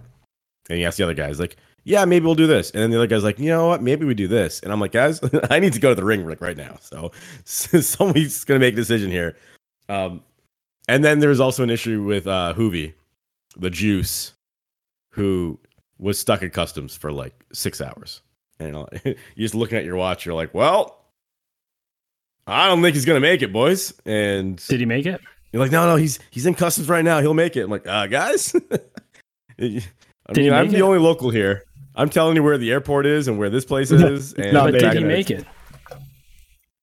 and 0.70 0.78
he 0.78 0.86
asks 0.86 0.98
the 0.98 1.04
other 1.04 1.14
guys 1.14 1.40
like, 1.40 1.58
yeah, 1.84 2.04
maybe 2.06 2.26
we'll 2.26 2.36
do 2.36 2.48
this, 2.48 2.72
and 2.72 2.82
then 2.82 2.92
the 2.92 2.98
other 2.98 3.08
guy's 3.08 3.24
like, 3.24 3.40
you 3.40 3.50
know 3.50 3.68
what, 3.68 3.82
maybe 3.82 4.06
we 4.06 4.14
do 4.14 4.28
this, 4.28 4.60
and 4.62 4.74
I'm 4.74 4.80
like, 4.80 4.92
guys, 4.92 5.22
I 5.50 5.60
need 5.60 5.74
to 5.74 5.80
go 5.80 5.90
to 5.90 5.96
the 5.96 6.04
ring 6.04 6.28
like 6.28 6.42
right 6.42 6.58
now, 6.58 6.78
so 6.82 7.12
somebody's 7.46 8.44
gonna 8.44 8.60
make 8.60 8.74
a 8.74 8.78
decision 8.78 9.12
here. 9.12 9.36
Um, 9.90 10.22
and 10.90 11.04
then 11.04 11.20
there's 11.20 11.40
also 11.40 11.64
an 11.64 11.70
issue 11.70 12.04
with 12.04 12.28
uh 12.28 12.54
Juvi, 12.58 12.94
the 13.56 13.70
juice, 13.70 14.34
who 15.12 15.60
was 16.00 16.20
stuck 16.20 16.44
at 16.44 16.54
customs 16.54 16.96
for 16.96 17.12
like 17.12 17.34
six 17.54 17.82
hours. 17.82 18.22
And 18.60 18.76
uh, 18.76 18.86
you're 19.04 19.16
just 19.38 19.56
looking 19.56 19.78
at 19.78 19.86
your 19.86 19.96
watch, 19.96 20.26
you're 20.26 20.36
like, 20.36 20.54
well, 20.54 21.06
I 22.46 22.68
don't 22.68 22.82
think 22.82 22.96
he's 22.96 23.06
gonna 23.06 23.20
make 23.20 23.42
it, 23.42 23.52
boys. 23.52 23.94
And 24.06 24.58
Did 24.68 24.80
he 24.80 24.86
make 24.86 25.06
it? 25.06 25.20
you're 25.52 25.62
like, 25.62 25.72
no, 25.72 25.86
no, 25.86 25.96
he's 25.96 26.20
he's 26.32 26.46
in 26.46 26.54
customs 26.54 26.90
right 26.90 27.04
now. 27.04 27.20
He'll 27.20 27.34
make 27.34 27.56
it. 27.56 27.62
I'm 27.64 27.70
like, 27.70 27.88
uh, 27.88 28.08
guys. 28.08 28.56
I 29.60 29.64
mean, 30.34 30.54
I'm 30.54 30.66
make 30.66 30.72
the 30.72 30.78
it? 30.78 30.82
only 30.82 31.00
local 31.00 31.30
here. 31.30 31.64
I'm 31.96 32.10
telling 32.10 32.36
you 32.36 32.44
where 32.44 32.58
the 32.58 32.72
airport 32.72 33.06
is 33.06 33.28
and 33.28 33.40
where 33.40 33.50
this 33.50 33.66
place 33.66 33.92
is. 33.92 34.34
And 34.34 34.54
not 34.54 34.72
but 34.72 34.80
did 34.80 34.94
he 34.94 35.04
make 35.04 35.32
it? 35.32 35.46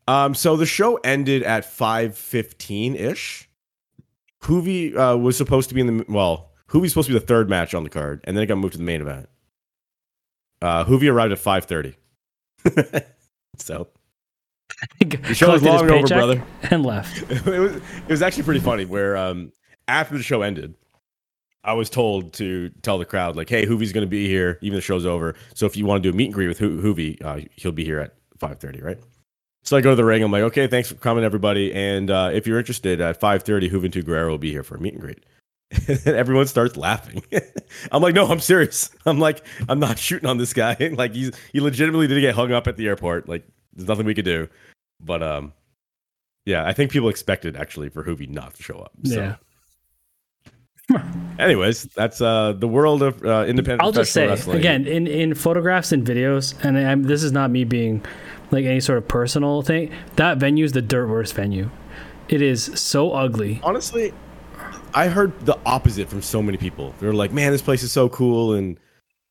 Um, 0.07 0.35
so 0.35 0.57
the 0.57 0.67
show 0.67 0.97
ended 0.97 1.43
at 1.43 1.65
five 1.65 2.19
fifteen 2.19 2.95
ish. 2.95 3.49
Juvi 4.43 4.95
uh, 4.97 5.17
was 5.17 5.37
supposed 5.37 5.71
to 5.71 5.75
be 5.75 5.81
in 5.81 5.99
the 5.99 6.05
well. 6.09 6.51
Juvi's 6.69 6.91
supposed 6.93 7.09
to 7.09 7.15
be 7.15 7.19
the 7.19 7.27
third 7.27 7.49
match 7.49 7.75
on 7.75 7.85
the 7.85 7.91
card, 7.91 8.21
and 8.25 8.37
then 8.37 8.43
it 8.43 8.47
got 8.47 8.59
moved 8.59 8.73
to 8.73 8.79
the 8.79 8.85
main 8.85 9.01
event. 9.01 9.29
Uh, 10.63 10.85
Juvi 10.85 11.11
arrived 11.11 11.33
at 11.33 11.39
five 11.39 11.65
thirty. 11.65 11.97
so 13.59 13.89
The 15.01 15.35
show 15.35 15.55
is 15.55 15.63
long 15.63 15.91
over, 15.91 16.07
brother. 16.07 16.43
And 16.71 16.85
left. 16.85 17.31
it 17.31 17.45
was 17.59 17.77
it 17.77 18.09
was 18.09 18.23
actually 18.23 18.45
pretty 18.45 18.61
funny. 18.61 18.85
Where 18.85 19.17
um, 19.17 19.53
after 19.89 20.17
the 20.17 20.23
show 20.23 20.43
ended, 20.43 20.75
I 21.63 21.75
was 21.75 21.91
told 21.91 22.33
to 22.35 22.71
tell 22.83 22.99
the 22.99 23.05
crowd 23.05 23.37
like, 23.37 23.49
"Hey, 23.49 23.67
Juvi's 23.67 23.93
going 23.93 24.07
to 24.07 24.11
be 24.11 24.29
here, 24.29 24.59
even 24.63 24.77
the 24.77 24.83
show's 24.83 25.07
over. 25.07 25.35
So 25.55 25.67
if 25.67 25.77
you 25.77 25.87
want 25.87 26.03
to 26.03 26.11
do 26.11 26.15
a 26.15 26.17
meet 26.17 26.27
and 26.27 26.35
greet 26.35 26.49
with 26.49 26.59
Ho- 26.59 26.69
Juvi, 26.69 27.23
uh, 27.25 27.41
he'll 27.57 27.73
be 27.73 27.85
here 27.85 28.01
at 28.01 28.15
five 28.39 28.59
thirty, 28.59 28.81
right?" 28.81 28.99
So 29.63 29.77
I 29.77 29.81
go 29.81 29.91
to 29.91 29.97
the 29.97 30.05
ring. 30.05 30.23
I'm 30.23 30.33
like, 30.33 30.43
"Okay, 30.45 30.67
thanks 30.67 30.89
for 30.89 30.95
coming, 30.97 31.25
everybody. 31.25 31.73
And 31.73 32.11
uh, 32.11 32.31
if 32.33 32.47
you're 32.47 32.59
interested, 32.59 33.01
at 33.01 33.21
five 33.21 33.43
thirty, 33.43 33.69
Juventud 33.69 34.05
Guerrera 34.05 34.29
will 34.31 34.39
be 34.39 34.51
here 34.51 34.63
for 34.63 34.77
a 34.77 34.81
meet 34.81 34.95
and 34.95 35.03
greet." 35.03 35.25
And 35.89 36.17
everyone 36.17 36.47
starts 36.47 36.77
laughing. 36.77 37.23
I'm 37.93 38.03
like, 38.03 38.15
"No, 38.15 38.27
I'm 38.27 38.41
serious. 38.41 38.91
I'm 39.07 39.19
like, 39.19 39.45
I'm 39.69 39.79
not 39.79 39.99
shooting 39.99 40.29
on 40.29 40.39
this 40.39 40.53
guy. 40.53 40.77
like 40.97 41.15
he's 41.15 41.33
he 41.53 41.61
legitimately 41.61 42.07
did 42.07 42.21
get 42.21 42.35
hung 42.35 42.53
up 42.53 42.67
at 42.67 42.77
the 42.77 42.87
airport. 42.87 43.29
Like 43.29 43.47
there's 43.73 43.89
nothing 43.89 44.07
we 44.07 44.15
could 44.15 44.25
do." 44.25 44.49
But 45.01 45.23
um, 45.23 45.53
yeah, 46.45 46.65
I 46.65 46.73
think 46.73 46.91
people 46.91 47.09
expected 47.09 47.57
actually 47.57 47.89
for 47.89 48.05
Juvi 48.05 48.29
not 48.29 48.55
to 48.55 48.63
show 48.63 48.79
up. 48.79 48.93
So. 49.05 49.15
Yeah. 49.15 49.37
Anyways, 51.39 51.85
that's 51.97 52.21
uh 52.21 52.53
the 52.53 52.69
world 52.69 53.03
of 53.03 53.25
uh, 53.25 53.45
independent. 53.49 53.83
I'll 53.83 53.93
just 53.93 54.13
say 54.13 54.29
wrestling. 54.29 54.59
again 54.59 54.87
in 54.87 55.07
in 55.07 55.35
photographs 55.35 55.93
and 55.93 56.07
videos, 56.07 56.55
and 56.63 56.79
I'm, 56.79 57.05
this 57.05 57.23
is 57.23 57.33
not 57.33 57.51
me 57.51 57.65
being 57.65 58.05
like 58.51 58.65
any 58.67 58.81
sort 58.81 58.99
of 58.99 59.09
personal 59.09 59.63
thing. 59.63 59.91
That 60.17 60.39
venue 60.39 60.65
is 60.65 60.73
the 60.73 60.83
dirt 60.83 61.09
worst 61.09 61.35
venue. 61.35 61.71
It 62.29 62.43
is 62.43 62.65
so 62.75 63.13
ugly. 63.13 63.61
Honestly, 63.63 64.13
I 64.95 65.09
heard 65.09 65.39
the 65.45 65.59
opposite 65.67 66.09
from 66.09 66.23
so 66.23 66.41
many 66.43 66.57
people. 66.57 66.95
They're 67.01 67.13
like, 67.13 67.33
"Man, 67.33 67.51
this 67.53 67.63
place 67.63 67.83
is 67.83 67.91
so 67.93 68.09
cool," 68.09 68.55
and 68.55 68.79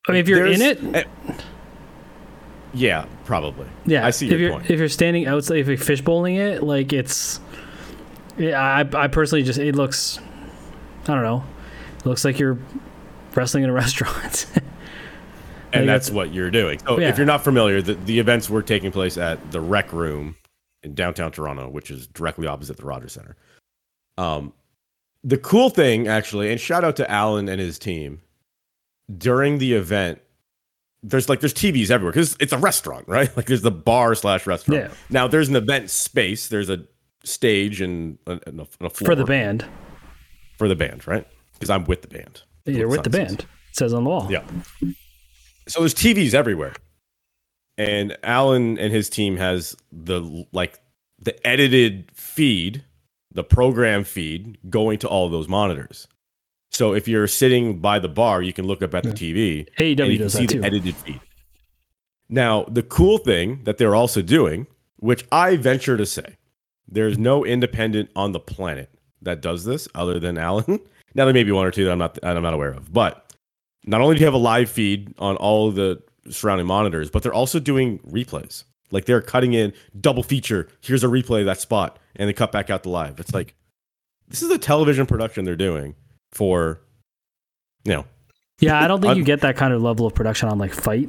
I 0.08 0.12
mean, 0.12 0.20
if 0.20 0.28
you're 0.28 0.46
in 0.46 0.60
it, 0.62 1.06
yeah, 2.72 3.06
probably. 3.24 3.66
yeah. 3.86 4.04
I 4.06 4.10
see 4.10 4.26
if 4.26 4.32
your 4.32 4.40
you're 4.40 4.50
point. 4.52 4.70
if 4.70 4.78
you're 4.78 4.88
standing 4.88 5.26
outside, 5.26 5.58
if 5.58 5.68
you're 5.68 5.76
fishbowling 5.76 6.36
it, 6.36 6.62
like 6.62 6.92
it's. 6.92 7.40
Yeah, 8.36 8.60
I 8.60 8.80
I 9.04 9.06
personally 9.08 9.44
just 9.44 9.58
it 9.60 9.76
looks, 9.76 10.18
I 11.04 11.14
don't 11.14 11.22
know, 11.22 11.44
it 12.00 12.06
looks 12.06 12.24
like 12.24 12.38
you're 12.40 12.58
wrestling 13.34 13.62
in 13.64 13.70
a 13.70 13.72
restaurant. 13.84 14.46
and 15.72 15.88
that's 15.88 16.10
what 16.10 16.32
you're 16.34 16.50
doing. 16.50 16.80
So 16.80 16.98
Yeah. 16.98 17.08
if 17.10 17.16
you're 17.16 17.26
not 17.28 17.44
familiar, 17.44 17.80
the, 17.80 17.94
the 17.94 18.18
events 18.18 18.50
were 18.50 18.62
taking 18.62 18.90
place 18.90 19.16
at 19.16 19.52
the 19.52 19.60
Rec 19.60 19.92
Room 19.92 20.34
in 20.82 20.94
downtown 20.94 21.30
Toronto, 21.30 21.68
which 21.68 21.90
is 21.92 22.08
directly 22.08 22.48
opposite 22.48 22.76
the 22.76 22.84
Rogers 22.84 23.12
Center. 23.12 23.36
Um, 24.18 24.52
the 25.24 25.38
cool 25.38 25.70
thing, 25.70 26.06
actually, 26.06 26.52
and 26.52 26.60
shout 26.60 26.84
out 26.84 26.96
to 26.96 27.10
Alan 27.10 27.48
and 27.48 27.60
his 27.60 27.78
team. 27.78 28.20
During 29.18 29.58
the 29.58 29.72
event, 29.72 30.20
there's 31.02 31.28
like 31.28 31.40
there's 31.40 31.54
TVs 31.54 31.90
everywhere 31.90 32.12
because 32.12 32.36
it's 32.40 32.52
a 32.52 32.58
restaurant, 32.58 33.08
right? 33.08 33.28
Like 33.36 33.46
there's 33.46 33.62
the 33.62 33.70
bar 33.70 34.14
slash 34.14 34.46
restaurant. 34.46 34.82
Yeah. 34.84 34.96
Now 35.10 35.26
there's 35.26 35.48
an 35.48 35.56
event 35.56 35.90
space. 35.90 36.48
There's 36.48 36.70
a 36.70 36.84
stage 37.24 37.80
and 37.80 38.18
a, 38.26 38.38
and 38.46 38.60
a, 38.60 38.64
floor 38.64 38.90
for 38.90 39.14
the 39.14 39.24
band. 39.24 39.64
for 40.56 40.68
the 40.68 40.76
band, 40.76 41.06
right? 41.06 41.26
Because 41.54 41.70
I'm 41.70 41.84
with 41.84 42.02
the 42.02 42.08
band. 42.08 42.42
You're 42.64 42.88
with 42.88 43.02
the 43.02 43.12
says. 43.12 43.26
band. 43.26 43.40
It 43.40 43.76
says 43.76 43.92
on 43.92 44.04
the 44.04 44.10
wall. 44.10 44.28
Yeah. 44.30 44.44
So 45.68 45.80
there's 45.80 45.94
TVs 45.94 46.34
everywhere. 46.34 46.74
And 47.76 48.16
Alan 48.22 48.78
and 48.78 48.92
his 48.92 49.10
team 49.10 49.36
has 49.36 49.76
the 49.90 50.46
like 50.52 50.78
the 51.18 51.46
edited 51.46 52.10
feed, 52.14 52.84
the 53.34 53.44
program 53.44 54.04
feed 54.04 54.58
going 54.70 54.98
to 55.00 55.08
all 55.08 55.28
those 55.28 55.48
monitors. 55.48 56.08
So 56.70 56.94
if 56.94 57.06
you're 57.06 57.28
sitting 57.28 57.78
by 57.78 57.98
the 57.98 58.08
bar, 58.08 58.42
you 58.42 58.52
can 58.52 58.66
look 58.66 58.82
up 58.82 58.94
at 58.94 59.04
the 59.04 59.10
TV 59.10 59.66
and 59.78 59.98
AEW 59.98 60.12
you 60.12 60.18
can 60.18 60.30
see 60.30 60.46
too. 60.46 60.60
the 60.60 60.66
edited 60.66 60.96
feed. 60.96 61.20
Now, 62.28 62.64
the 62.64 62.82
cool 62.82 63.18
thing 63.18 63.62
that 63.64 63.78
they're 63.78 63.94
also 63.94 64.22
doing, 64.22 64.66
which 64.96 65.24
I 65.30 65.56
venture 65.56 65.96
to 65.96 66.06
say, 66.06 66.36
there's 66.88 67.18
no 67.18 67.44
independent 67.44 68.10
on 68.16 68.32
the 68.32 68.40
planet 68.40 68.90
that 69.22 69.40
does 69.40 69.64
this 69.64 69.86
other 69.94 70.18
than 70.18 70.38
Alan. 70.38 70.80
Now 71.16 71.26
there 71.26 71.34
may 71.34 71.44
be 71.44 71.52
one 71.52 71.64
or 71.64 71.70
two 71.70 71.84
that 71.84 71.92
I'm 71.92 71.98
not 71.98 72.14
that 72.14 72.36
I'm 72.36 72.42
not 72.42 72.54
aware 72.54 72.72
of, 72.72 72.92
but 72.92 73.32
not 73.84 74.00
only 74.00 74.16
do 74.16 74.18
you 74.18 74.26
have 74.26 74.34
a 74.34 74.36
live 74.36 74.68
feed 74.68 75.14
on 75.20 75.36
all 75.36 75.68
of 75.68 75.76
the 75.76 76.02
surrounding 76.28 76.66
monitors, 76.66 77.08
but 77.08 77.22
they're 77.22 77.32
also 77.32 77.60
doing 77.60 78.00
replays. 78.00 78.64
Like 78.90 79.06
they're 79.06 79.20
cutting 79.22 79.52
in 79.54 79.72
double 80.00 80.22
feature. 80.22 80.68
Here's 80.80 81.02
a 81.04 81.08
replay 81.08 81.40
of 81.40 81.46
that 81.46 81.60
spot, 81.60 81.98
and 82.16 82.28
they 82.28 82.32
cut 82.32 82.52
back 82.52 82.70
out 82.70 82.82
the 82.82 82.90
live. 82.90 83.18
It's 83.18 83.34
like 83.34 83.54
this 84.28 84.42
is 84.42 84.50
a 84.50 84.58
television 84.58 85.06
production 85.06 85.44
they're 85.44 85.56
doing 85.56 85.94
for, 86.32 86.80
you 87.84 87.92
know, 87.92 88.04
Yeah, 88.60 88.82
I 88.82 88.88
don't 88.88 89.00
think 89.00 89.16
you 89.16 89.24
get 89.24 89.40
that 89.40 89.56
kind 89.56 89.72
of 89.74 89.82
level 89.82 90.06
of 90.06 90.14
production 90.14 90.48
on 90.48 90.58
like 90.58 90.72
Fight. 90.72 91.08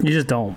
You 0.00 0.10
just 0.10 0.26
don't. 0.28 0.56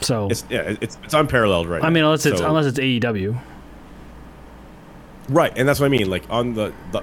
So 0.00 0.28
it's 0.30 0.44
yeah, 0.50 0.74
it's 0.80 0.98
it's 1.04 1.14
unparalleled 1.14 1.68
right 1.68 1.82
I 1.82 1.90
mean, 1.90 2.04
unless 2.04 2.26
it's 2.26 2.38
So- 2.38 2.46
unless 2.46 2.66
it's 2.66 2.78
AEW. 2.78 3.38
Right, 5.28 5.52
and 5.56 5.68
that's 5.68 5.80
what 5.80 5.86
I 5.86 5.88
mean. 5.88 6.08
Like 6.08 6.24
on 6.30 6.54
the 6.54 6.72
the 6.92 7.02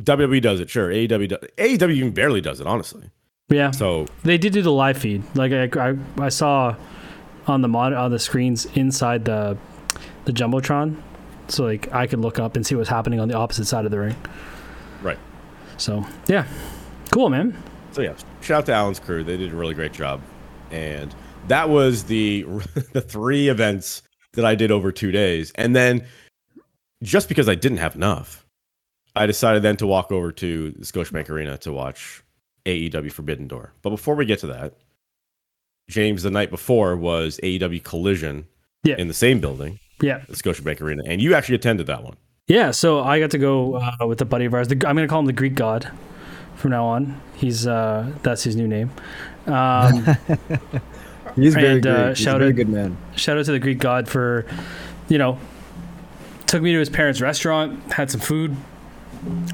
WWE 0.00 0.42
does 0.42 0.60
it, 0.60 0.68
sure. 0.70 0.88
AEW 0.88 1.28
does, 1.28 1.38
AEW 1.56 1.90
even 1.94 2.10
barely 2.12 2.40
does 2.40 2.60
it, 2.60 2.66
honestly. 2.66 3.10
Yeah, 3.50 3.70
So 3.72 4.06
they 4.22 4.38
did 4.38 4.52
do 4.54 4.62
the 4.62 4.72
live 4.72 4.96
feed. 4.96 5.22
Like 5.36 5.52
I, 5.52 5.90
I, 5.90 5.96
I 6.18 6.28
saw 6.30 6.74
on 7.46 7.60
the 7.60 7.68
mod 7.68 7.92
on 7.92 8.10
the 8.10 8.18
screens 8.18 8.64
inside 8.74 9.26
the 9.26 9.56
the 10.24 10.32
jumbotron, 10.32 10.96
so 11.48 11.64
like 11.64 11.92
I 11.92 12.06
could 12.06 12.20
look 12.20 12.38
up 12.38 12.56
and 12.56 12.66
see 12.66 12.74
what's 12.74 12.88
happening 12.88 13.20
on 13.20 13.28
the 13.28 13.36
opposite 13.36 13.66
side 13.66 13.84
of 13.84 13.90
the 13.90 13.98
ring. 13.98 14.16
right, 15.02 15.18
So 15.76 16.04
yeah, 16.26 16.46
cool, 17.12 17.28
man. 17.28 17.62
so 17.92 18.00
yeah. 18.00 18.14
Shout 18.40 18.60
out 18.60 18.66
to 18.66 18.72
Alan's 18.72 18.98
crew; 18.98 19.22
they 19.22 19.36
did 19.36 19.52
a 19.52 19.56
really 19.56 19.74
great 19.74 19.92
job, 19.92 20.22
and 20.70 21.14
that 21.48 21.68
was 21.68 22.04
the 22.04 22.42
the 22.92 23.02
three 23.02 23.48
events 23.48 24.02
that 24.32 24.46
I 24.46 24.54
did 24.54 24.70
over 24.70 24.90
two 24.90 25.12
days, 25.12 25.52
and 25.56 25.76
then 25.76 26.06
just 27.02 27.28
because 27.28 27.48
I 27.48 27.54
didn't 27.54 27.78
have 27.78 27.94
enough, 27.94 28.46
I 29.14 29.26
decided 29.26 29.62
then 29.62 29.76
to 29.76 29.86
walk 29.86 30.10
over 30.10 30.32
to 30.32 30.70
the 30.70 30.84
Scotiabank 30.86 31.28
Arena 31.28 31.58
to 31.58 31.72
watch 31.72 32.23
AEW 32.66 33.12
Forbidden 33.12 33.46
Door. 33.48 33.72
But 33.82 33.90
before 33.90 34.14
we 34.14 34.24
get 34.26 34.38
to 34.40 34.46
that, 34.48 34.74
James, 35.88 36.22
the 36.22 36.30
night 36.30 36.50
before 36.50 36.96
was 36.96 37.38
AEW 37.42 37.82
Collision 37.82 38.46
Yeah. 38.84 38.96
in 38.98 39.08
the 39.08 39.14
same 39.14 39.40
building. 39.40 39.78
Yeah, 40.00 40.22
the 40.28 40.34
Scotiabank 40.34 40.80
Arena, 40.80 41.02
and 41.06 41.22
you 41.22 41.34
actually 41.34 41.54
attended 41.54 41.86
that 41.86 42.02
one. 42.02 42.16
yeah. 42.48 42.70
So 42.72 43.00
I 43.02 43.20
got 43.20 43.30
to 43.30 43.38
go 43.38 43.76
uh, 43.76 44.06
with 44.06 44.20
a 44.20 44.24
buddy 44.24 44.44
of 44.46 44.52
ours. 44.54 44.68
The, 44.68 44.74
I'm 44.86 44.96
gonna 44.96 45.06
call 45.08 45.20
him 45.20 45.26
the 45.26 45.32
Greek 45.32 45.54
God 45.54 45.88
from 46.56 46.72
now 46.72 46.84
on. 46.86 47.20
He's 47.36 47.66
uh, 47.66 48.10
that's 48.22 48.42
his 48.42 48.56
new 48.56 48.66
name. 48.66 48.90
Um, 49.46 50.04
He's 51.36 51.54
very 51.54 51.66
And, 51.74 51.82
good. 51.82 51.86
uh, 51.86 52.08
He's 52.10 52.20
a 52.20 52.22
shout 52.22 52.38
very 52.38 52.50
out- 52.50 52.56
good 52.56 52.68
man. 52.68 52.96
shout 53.16 53.38
out 53.38 53.44
to 53.46 53.52
the 53.52 53.58
Greek 53.58 53.78
God 53.78 54.08
for, 54.08 54.46
you 55.08 55.18
know, 55.18 55.38
took 56.46 56.62
me 56.62 56.72
to 56.72 56.78
his 56.78 56.88
parents' 56.90 57.20
restaurant, 57.20 57.92
had 57.92 58.10
some 58.10 58.20
food, 58.20 58.56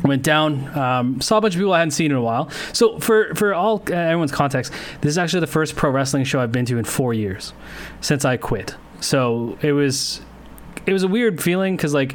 went 0.02 0.22
down, 0.22 0.76
um, 0.76 1.20
saw 1.20 1.38
a 1.38 1.40
bunch 1.40 1.54
of 1.54 1.58
people 1.58 1.72
I 1.72 1.78
hadn't 1.78 1.92
seen 1.92 2.10
in 2.10 2.16
a 2.16 2.22
while. 2.22 2.50
So 2.72 2.98
for 2.98 3.34
for 3.34 3.54
all 3.54 3.82
uh, 3.90 3.94
everyone's 3.94 4.32
context, 4.32 4.72
this 5.00 5.10
is 5.10 5.18
actually 5.18 5.40
the 5.40 5.46
first 5.46 5.76
pro 5.76 5.90
wrestling 5.90 6.24
show 6.24 6.40
I've 6.40 6.52
been 6.52 6.66
to 6.66 6.78
in 6.78 6.84
four 6.84 7.14
years 7.14 7.52
since 8.00 8.24
I 8.24 8.36
quit. 8.36 8.76
So 9.00 9.58
it 9.62 9.72
was 9.72 10.20
it 10.86 10.92
was 10.92 11.02
a 11.02 11.08
weird 11.08 11.42
feeling 11.42 11.76
because 11.76 11.94
like 11.94 12.14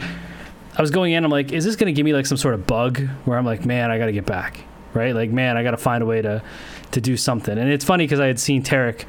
I 0.77 0.81
was 0.81 0.91
going 0.91 1.13
in, 1.13 1.23
I'm 1.23 1.31
like, 1.31 1.51
is 1.51 1.63
this 1.63 1.75
gonna 1.75 1.93
give 1.93 2.05
me 2.05 2.13
like 2.13 2.25
some 2.25 2.37
sort 2.37 2.53
of 2.53 2.67
bug 2.67 2.99
where 3.25 3.37
I'm 3.37 3.45
like, 3.45 3.65
man, 3.65 3.91
I 3.91 3.97
gotta 3.97 4.11
get 4.11 4.25
back, 4.25 4.59
right? 4.93 5.15
Like, 5.15 5.31
man, 5.31 5.57
I 5.57 5.63
gotta 5.63 5.77
find 5.77 6.03
a 6.03 6.05
way 6.05 6.21
to 6.21 6.43
to 6.91 7.01
do 7.01 7.17
something. 7.17 7.57
And 7.57 7.69
it's 7.69 7.85
funny 7.85 8.05
because 8.05 8.19
I 8.19 8.27
had 8.27 8.39
seen 8.39 8.63
Tarek. 8.63 9.05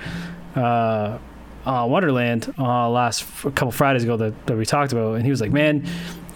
Uh, 0.54 1.18
uh, 1.66 1.84
Wonderland 1.84 2.54
uh, 2.58 2.88
last 2.88 3.22
a 3.44 3.50
couple 3.50 3.72
Fridays 3.72 4.04
ago 4.04 4.16
that, 4.16 4.46
that 4.46 4.56
we 4.56 4.64
talked 4.64 4.92
about, 4.92 5.14
and 5.14 5.24
he 5.24 5.30
was 5.30 5.40
like, 5.40 5.50
"Man, 5.50 5.84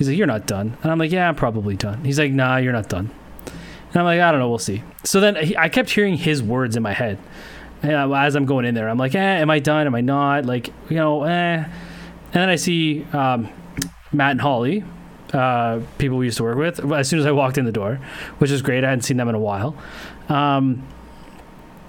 he's 0.01 0.09
like, 0.09 0.19
you're 0.19 0.27
not 0.27 0.47
done," 0.47 0.77
and 0.83 0.91
I'm 0.91 0.99
like, 0.99 1.13
"Yeah, 1.13 1.29
I'm 1.29 1.37
probably 1.37 1.77
done." 1.77 2.05
He's 2.05 2.19
like, 2.19 2.33
"Nah, 2.33 2.57
you're 2.57 2.73
not 2.73 2.89
done," 2.89 3.11
and 3.93 3.97
I'm 3.97 4.05
like, 4.05 4.21
"I 4.21 4.33
don't 4.33 4.41
know, 4.41 4.49
we'll 4.49 4.59
see." 4.59 4.83
So 5.05 5.21
then 5.21 5.37
he, 5.37 5.57
I 5.57 5.69
kept 5.69 5.91
hearing 5.91 6.17
his 6.17 6.43
words 6.43 6.75
in 6.75 6.83
my 6.83 6.93
head, 6.93 7.19
and 7.83 7.93
as 8.15 8.35
I'm 8.35 8.47
going 8.47 8.65
in 8.65 8.75
there, 8.75 8.89
I'm 8.89 8.99
like, 8.99 9.15
"Eh, 9.15 9.19
am 9.19 9.51
I 9.51 9.59
done? 9.59 9.87
Am 9.87 9.95
I 9.95 10.01
not?" 10.01 10.47
Like, 10.47 10.69
you 10.89 10.97
know, 10.97 11.25
eh. 11.25 11.65
And 12.33 12.43
then 12.43 12.49
I 12.49 12.57
see 12.57 13.05
um, 13.13 13.49
Matt 14.13 14.33
and 14.33 14.41
Holly, 14.41 14.85
uh, 15.33 15.81
people 15.99 16.17
we 16.17 16.27
used 16.27 16.39
to 16.39 16.45
work 16.45 16.57
with, 16.57 16.93
as 16.93 17.09
soon 17.09 17.19
as 17.19 17.27
I 17.27 17.33
walked 17.33 17.59
in 17.59 17.65
the 17.67 17.73
door, 17.73 18.01
which 18.39 18.51
is 18.51 18.63
great. 18.63 18.85
I 18.85 18.89
hadn't 18.89 19.03
seen 19.03 19.17
them 19.19 19.29
in 19.29 19.35
a 19.35 19.41
while. 19.41 19.77
Um, 20.29 20.83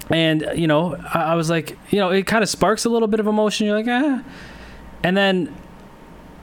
and 0.09 0.51
you 0.55 0.67
know 0.67 0.95
I, 1.13 1.23
I 1.23 1.35
was 1.35 1.49
like 1.49 1.77
you 1.89 1.99
know 1.99 2.09
it 2.09 2.27
kind 2.27 2.43
of 2.43 2.49
sparks 2.49 2.85
a 2.85 2.89
little 2.89 3.07
bit 3.07 3.19
of 3.19 3.27
emotion 3.27 3.67
you're 3.67 3.77
like 3.77 3.87
ah 3.87 4.23
and 5.03 5.15
then 5.15 5.55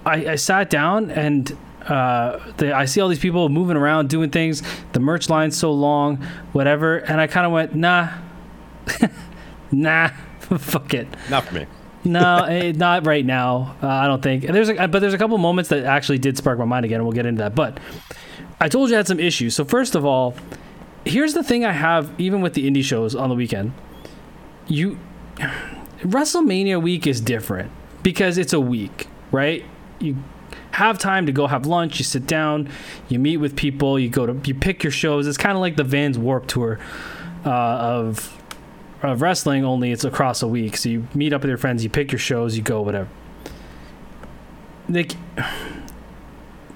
i, 0.07 0.33
I 0.33 0.35
sat 0.37 0.71
down 0.71 1.11
and 1.11 1.57
uh, 1.87 2.39
the, 2.59 2.77
I 2.77 2.85
see 2.85 3.01
all 3.01 3.09
these 3.09 3.19
people 3.19 3.49
moving 3.49 3.77
around 3.77 4.11
doing 4.11 4.29
things 4.29 4.63
the 4.93 5.01
merch 5.01 5.31
line's 5.31 5.57
so 5.57 5.73
long 5.73 6.17
whatever 6.53 6.99
and 6.99 7.19
I 7.19 7.27
kind 7.27 7.47
of 7.47 7.53
went 7.53 7.75
nah 7.75 8.11
nah 9.73 10.09
fuck 10.59 10.93
it 10.95 11.09
Not 11.31 11.45
for 11.45 11.55
me. 11.55 11.67
no, 12.05 12.43
eh, 12.49 12.73
not 12.73 13.07
right 13.07 13.25
now. 13.25 13.77
Uh, 13.83 13.87
I 13.89 14.07
don't 14.07 14.23
think. 14.23 14.47
There's 14.47 14.69
a, 14.71 14.87
but 14.89 15.01
there's 15.01 15.15
a 15.15 15.19
couple 15.19 15.37
moments 15.39 15.69
that 15.71 15.85
actually 15.85 16.19
did 16.19 16.37
spark 16.39 16.59
my 16.59 16.65
mind 16.65 16.85
again, 16.87 16.97
and 16.97 17.05
we'll 17.05 17.13
get 17.15 17.27
into 17.27 17.41
that. 17.43 17.55
But 17.55 17.79
I 18.61 18.69
told 18.69 18.89
you 18.89 18.97
I 18.97 18.99
had 18.99 19.07
some 19.07 19.21
issues. 19.21 19.55
So 19.55 19.65
first 19.65 19.95
of 19.95 20.05
all, 20.07 20.35
here's 21.05 21.35
the 21.35 21.43
thing 21.43 21.65
I 21.65 21.73
have 21.73 22.11
even 22.19 22.41
with 22.41 22.55
the 22.55 22.71
indie 22.71 22.85
shows 22.85 23.15
on 23.15 23.29
the 23.29 23.35
weekend. 23.35 23.73
You 24.67 24.99
WrestleMania 26.01 26.81
week 26.83 27.07
is 27.07 27.21
different 27.21 27.71
because 28.03 28.39
it's 28.39 28.53
a 28.53 28.61
week, 28.61 29.07
right? 29.33 29.65
You 30.01 30.17
have 30.73 30.99
time 30.99 31.27
to 31.27 31.33
go 31.33 31.47
have 31.47 31.67
lunch, 31.67 31.99
you 31.99 32.05
sit 32.05 32.27
down, 32.27 32.69
you 33.09 33.19
meet 33.19 33.39
with 33.39 33.57
people, 33.57 33.99
you 33.99 34.09
go 34.09 34.27
to 34.27 34.49
you 34.49 34.55
pick 34.55 34.85
your 34.85 34.93
shows. 34.93 35.27
It's 35.27 35.39
kind 35.39 35.57
of 35.57 35.61
like 35.61 35.77
the 35.77 35.85
Vans 35.85 36.19
Warp 36.19 36.47
Tour 36.47 36.79
uh, 37.45 37.51
of 37.51 38.35
of 39.03 39.23
wrestling, 39.23 39.65
only 39.65 39.93
it's 39.93 40.05
across 40.05 40.43
a 40.43 40.49
week. 40.49 40.77
So 40.77 40.89
you 40.89 41.07
meet 41.15 41.33
up 41.33 41.43
with 41.43 41.49
your 41.49 41.59
friends, 41.59 41.85
you 41.85 41.91
pick 41.91 42.13
your 42.13 42.19
shows, 42.19 42.57
you 42.57 42.63
go 42.63 42.81
whatever. 42.83 43.09
Like 44.89 45.13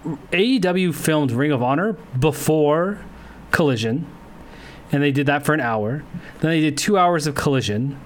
AEW 0.05 0.95
filmed 0.95 1.31
Ring 1.33 1.53
of 1.53 1.63
Honor 1.63 1.95
before 2.19 3.01
Collision, 3.51 4.07
and 4.91 5.03
they 5.03 5.13
did 5.13 5.27
that 5.27 5.45
for 5.45 5.55
an 5.55 5.61
hour. 5.61 6.03
Then 6.41 6.51
they 6.51 6.61
did 6.61 6.77
two 6.77 6.99
hours 6.99 7.27
of 7.27 7.35
Collision. 7.35 7.99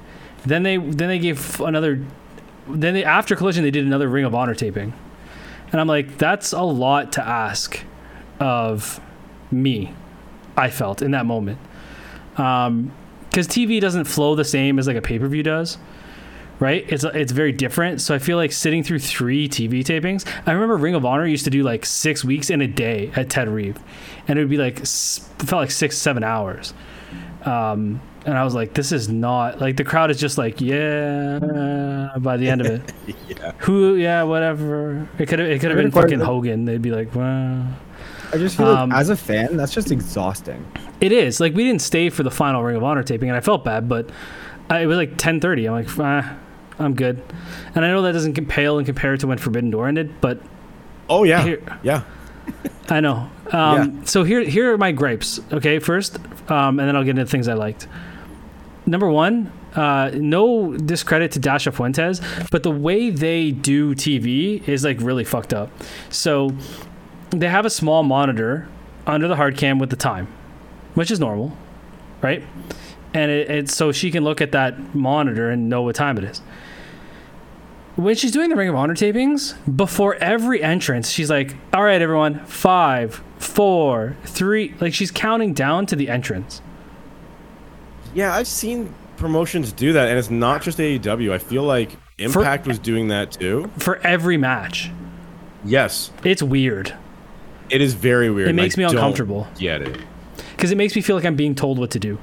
Then 0.44 0.62
they 0.62 0.76
then 0.76 1.09
they 1.09 1.18
gave 1.18 1.61
another. 1.61 2.05
Then 2.68 2.94
they 2.94 3.05
after 3.05 3.35
Collision 3.35 3.64
they 3.64 3.70
did 3.70 3.87
another 3.87 4.09
Ring 4.09 4.24
of 4.24 4.35
Honor 4.35 4.55
taping, 4.55 4.92
and 5.72 5.81
I'm 5.81 5.87
like, 5.87 6.18
that's 6.18 6.52
a 6.52 6.62
lot 6.62 7.12
to 7.12 7.26
ask 7.26 7.81
of 8.40 9.00
me. 9.50 9.92
I 10.57 10.70
felt 10.70 11.02
in 11.02 11.11
that 11.11 11.26
moment, 11.26 11.59
um, 12.38 12.92
because 13.29 13.46
TV 13.46 13.81
doesn't 13.81 14.05
flow 14.05 14.35
the 14.35 14.44
same 14.44 14.79
as 14.79 14.87
like 14.87 14.96
a 14.96 15.02
pay 15.02 15.18
per 15.18 15.29
view 15.29 15.42
does 15.42 15.79
right? 16.59 16.85
It's 16.88 17.05
it's 17.05 17.33
very 17.33 17.52
different. 17.52 18.00
So 18.00 18.14
I 18.14 18.18
feel 18.18 18.37
like 18.37 18.52
sitting 18.52 18.83
through 18.83 19.00
three 19.00 19.48
TV 19.48 19.81
tapings. 19.81 20.26
I 20.46 20.52
remember 20.52 20.76
Ring 20.76 20.94
of 20.94 21.05
Honor 21.05 21.26
used 21.26 21.44
to 21.44 21.50
do 21.50 21.62
like 21.62 21.85
six 21.85 22.24
weeks 22.24 22.50
in 22.50 22.61
a 22.61 22.66
day 22.66 23.11
at 23.16 23.31
Ted 23.31 23.48
Reeve, 23.48 23.79
and 24.29 24.38
it 24.38 24.42
would 24.42 24.50
be 24.50 24.57
like 24.57 24.79
felt 24.79 25.61
like 25.61 25.70
six 25.70 25.98
seven 25.98 26.24
hours. 26.24 26.74
Um, 27.44 28.00
and 28.27 28.37
I 28.37 28.45
was 28.45 28.55
like, 28.55 28.75
this 28.75 28.93
is 28.93 29.09
not 29.09 29.61
like 29.61 29.77
the 29.77 29.85
crowd 29.85 30.11
is 30.11 30.19
just 30.21 30.37
like 30.37 30.61
yeah. 30.61 32.11
By 32.19 32.37
the 32.37 32.49
end 32.49 32.61
of 32.61 32.67
it, 32.67 32.93
Yeah. 33.29 33.53
who 33.59 33.95
yeah 33.97 34.23
whatever. 34.25 35.09
It 35.19 35.27
could 35.29 35.39
have 35.39 35.49
it 35.49 35.61
could 35.61 35.71
have 35.71 35.77
been 35.77 35.87
mean, 35.87 35.93
part 35.93 36.05
of 36.07 36.11
fucking 36.11 36.19
the- 36.19 36.27
Hogan. 36.27 36.65
They'd 36.65 36.83
be 36.83 36.91
like, 36.91 37.15
well. 37.15 37.67
I 38.33 38.39
just 38.39 38.57
feel 38.57 38.67
Um, 38.67 38.91
like 38.91 38.99
as 38.99 39.09
a 39.09 39.17
fan, 39.17 39.57
that's 39.57 39.73
just 39.73 39.93
exhausting. 39.93 40.67
It 41.01 41.12
is 41.12 41.39
like 41.39 41.55
we 41.55 41.65
didn't 41.65 41.83
stay 41.83 42.11
for 42.11 42.23
the 42.25 42.31
final 42.31 42.62
Ring 42.62 42.77
of 42.77 42.83
Honor 42.83 43.03
taping, 43.05 43.29
and 43.29 43.37
I 43.37 43.41
felt 43.41 43.62
bad, 43.65 43.89
but 43.89 44.11
I, 44.69 44.81
it 44.81 44.87
was 44.87 44.97
like 44.97 45.17
ten 45.17 45.41
thirty. 45.41 45.67
I'm 45.67 45.73
like, 45.75 45.89
ah, 46.01 46.37
I'm 46.81 46.95
good, 46.95 47.23
and 47.77 47.85
I 47.85 47.89
know 47.89 48.03
that 48.03 48.12
doesn't 48.12 48.35
com- 48.35 48.47
pale 48.47 48.79
and 48.79 48.87
compare 48.87 49.17
to 49.17 49.27
when 49.29 49.39
Forbidden 49.39 49.71
Door 49.71 49.89
ended, 49.89 50.21
but 50.21 50.41
Oh 51.09 51.23
yeah, 51.23 51.43
Here- 51.45 51.62
yeah. 51.85 52.03
I 52.89 52.99
know. 53.01 53.31
Um, 53.53 54.05
So 54.07 54.25
here, 54.25 54.43
here 54.43 54.73
are 54.73 54.79
my 54.79 54.91
gripes. 54.93 55.41
Okay, 55.53 55.79
first, 55.79 56.19
um, 56.51 56.81
and 56.81 56.89
then 56.89 56.97
I'll 56.97 57.05
get 57.05 57.11
into 57.19 57.27
things 57.27 57.47
I 57.47 57.55
liked. 57.55 57.87
Number 58.87 59.11
one, 59.11 59.53
uh, 59.75 60.11
no 60.14 60.77
discredit 60.77 61.33
to 61.33 61.38
Dasha 61.38 61.72
Fuentes, 61.72 62.20
but 62.51 62.62
the 62.62 62.70
way 62.70 63.11
they 63.11 63.51
do 63.51 63.94
TV 63.94 64.66
is 64.68 64.85
like 64.85 65.01
really 65.01 65.25
fucked 65.25 65.53
up. 65.53 65.70
So 66.09 66.53
they 67.31 67.49
have 67.49 67.66
a 67.66 67.70
small 67.70 68.03
monitor 68.03 68.68
under 69.07 69.29
the 69.29 69.37
hard 69.37 69.57
cam 69.57 69.79
with 69.79 69.90
the 69.90 69.96
time, 69.96 70.29
which 70.94 71.11
is 71.11 71.20
normal, 71.20 71.57
right? 72.22 72.44
And 73.12 73.31
it, 73.31 73.51
it's 73.51 73.75
so 73.75 73.92
she 73.92 74.11
can 74.11 74.25
look 74.25 74.40
at 74.40 74.53
that 74.53 74.94
monitor 74.94 75.51
and 75.51 75.68
know 75.68 75.83
what 75.83 75.96
time 75.96 76.16
it 76.18 76.25
is. 76.25 76.40
When 77.96 78.14
she's 78.14 78.31
doing 78.31 78.51
the 78.51 78.57
Ring 78.57 78.68
of 78.68 78.75
Honor 78.75 78.94
tapings, 78.94 79.55
before 79.75 80.16
every 80.16 80.62
entrance, 80.62 81.11
she's 81.11 81.31
like, 81.31 81.57
"All 81.72 81.83
right, 81.83 82.01
everyone, 82.03 82.44
five, 82.44 83.22
four, 83.38 84.16
three. 84.25 84.75
Like 84.81 84.92
she's 84.92 85.11
counting 85.11 85.55
down 85.55 85.87
to 85.87 85.96
the 85.96 86.11
entrance. 86.11 86.61
Yeah, 88.16 88.35
I've 88.35 88.46
seen 88.48 88.92
promotions 89.18 89.72
do 89.72 89.92
that, 89.92 90.09
and 90.09 90.18
it's 90.18 90.31
not 90.31 90.62
just 90.62 90.79
AEW. 90.79 91.33
I 91.33 91.38
feel 91.38 91.62
like 91.64 91.90
Impact 92.18 92.66
was 92.66 92.79
doing 92.79 93.09
that 93.09 93.31
too. 93.31 93.70
for 93.79 93.98
every 93.98 94.38
match. 94.38 94.90
Yes, 95.64 96.11
It's 96.24 96.42
weird 96.42 96.94
it 97.68 97.81
is 97.83 97.94
very 97.94 98.31
weird. 98.31 98.46
It 98.46 98.50
and 98.50 98.61
I 98.61 98.62
makes 98.62 98.76
me 98.76 98.85
uncomfortable. 98.85 99.46
Get 99.59 99.83
it? 99.83 99.98
because 100.57 100.70
it 100.70 100.76
makes 100.76 100.94
me 100.96 101.02
feel 101.02 101.16
like 101.16 101.24
I'm 101.26 101.35
being 101.37 101.55
told 101.55 101.79
what 101.79 101.90
to 101.90 101.98
do. 101.98 102.16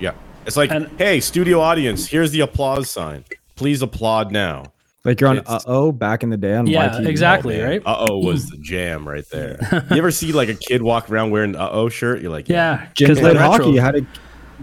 Yeah, 0.00 0.12
it's 0.44 0.56
like, 0.56 0.70
And- 0.72 0.88
hey, 0.98 1.20
studio 1.20 1.60
audience, 1.60 2.06
here's 2.08 2.32
the 2.32 2.40
applause 2.40 2.90
sign. 2.90 3.24
Please 3.56 3.80
applaud 3.80 4.32
now. 4.32 4.72
Like 5.04 5.18
you're 5.20 5.30
on 5.30 5.38
uh 5.46 5.60
oh 5.66 5.92
back 5.92 6.22
in 6.22 6.28
the 6.30 6.36
day 6.36 6.54
on 6.56 6.66
Yeah, 6.66 6.90
YTV. 6.90 7.06
exactly. 7.06 7.58
right? 7.60 7.80
Uh 7.86 8.06
oh 8.10 8.18
was 8.18 8.50
the 8.50 8.58
jam 8.58 9.08
right 9.08 9.24
there. 9.30 9.56
you 9.90 9.96
ever 9.96 10.10
see 10.10 10.32
like 10.32 10.50
a 10.50 10.54
kid 10.54 10.82
walk 10.82 11.08
around 11.10 11.30
wearing 11.30 11.56
uh 11.56 11.70
oh 11.72 11.88
shirt? 11.88 12.20
You're 12.20 12.30
like, 12.32 12.48
Yeah, 12.50 12.86
Jim 12.94 13.08
'cause 13.08 13.20
played 13.20 13.36
the 13.36 13.40
retro- 13.40 13.66
hockey. 13.66 13.76
Had 13.78 13.94
a 13.96 14.06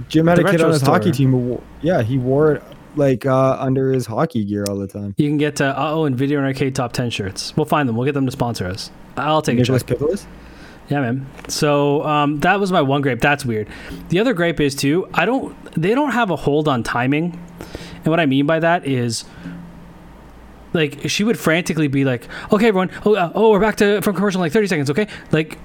Jim 0.10 0.28
had 0.28 0.38
the 0.38 0.46
a 0.46 0.52
kid 0.52 0.62
on 0.62 0.72
his 0.72 0.82
hockey 0.82 1.12
team. 1.12 1.32
who 1.32 1.62
Yeah, 1.82 2.02
he 2.02 2.18
wore 2.18 2.54
it 2.54 2.64
like 2.96 3.26
uh, 3.26 3.58
under 3.60 3.92
his 3.92 4.06
hockey 4.06 4.44
gear 4.44 4.66
all 4.68 4.78
the 4.78 4.88
time. 4.88 5.14
You 5.18 5.30
can 5.30 5.38
get 5.38 5.56
to 5.58 5.66
uh 5.68 5.92
oh 5.92 6.06
and 6.06 6.16
Video 6.16 6.40
and 6.40 6.48
Arcade 6.48 6.76
top 6.76 6.94
ten 6.94 7.10
shirts. 7.10 7.56
We'll 7.56 7.66
find 7.66 7.88
them. 7.88 7.96
We'll 7.96 8.06
get 8.06 8.14
them 8.14 8.26
to 8.26 8.32
sponsor 8.32 8.66
us. 8.66 8.92
I'll 9.16 9.42
take 9.42 9.58
a 9.58 9.62
Nicholas 9.62 9.84
check. 9.84 9.98
Pivolis. 9.98 10.26
Yeah, 10.90 11.02
man. 11.02 11.28
So 11.50 12.04
um, 12.06 12.40
that 12.40 12.60
was 12.60 12.72
my 12.72 12.82
one 12.82 13.02
grape. 13.02 13.20
That's 13.20 13.46
weird. 13.46 13.68
The 14.10 14.20
other 14.20 14.34
grape 14.34 14.60
is 14.60 14.74
too. 14.74 15.08
I 15.14 15.26
don't. 15.26 15.56
They 15.74 15.94
don't 15.94 16.12
have 16.12 16.30
a 16.30 16.36
hold 16.36 16.68
on 16.68 16.82
timing, 16.84 17.38
and 17.96 18.08
what 18.08 18.20
I 18.20 18.26
mean 18.26 18.46
by 18.46 18.60
that 18.60 18.88
is, 18.88 19.26
like, 20.72 21.10
she 21.10 21.26
would 21.26 21.38
frantically 21.38 21.90
be 21.90 22.06
like, 22.06 22.28
"Okay, 22.54 22.68
everyone. 22.68 22.90
Oh, 23.06 23.16
uh, 23.16 23.32
oh, 23.36 23.52
we're 23.52 23.60
back 23.60 23.76
to 23.78 24.02
from 24.02 24.16
commercial 24.16 24.40
in 24.40 24.46
like 24.46 24.54
thirty 24.54 24.68
seconds. 24.68 24.90
Okay, 24.90 25.08
like, 25.32 25.58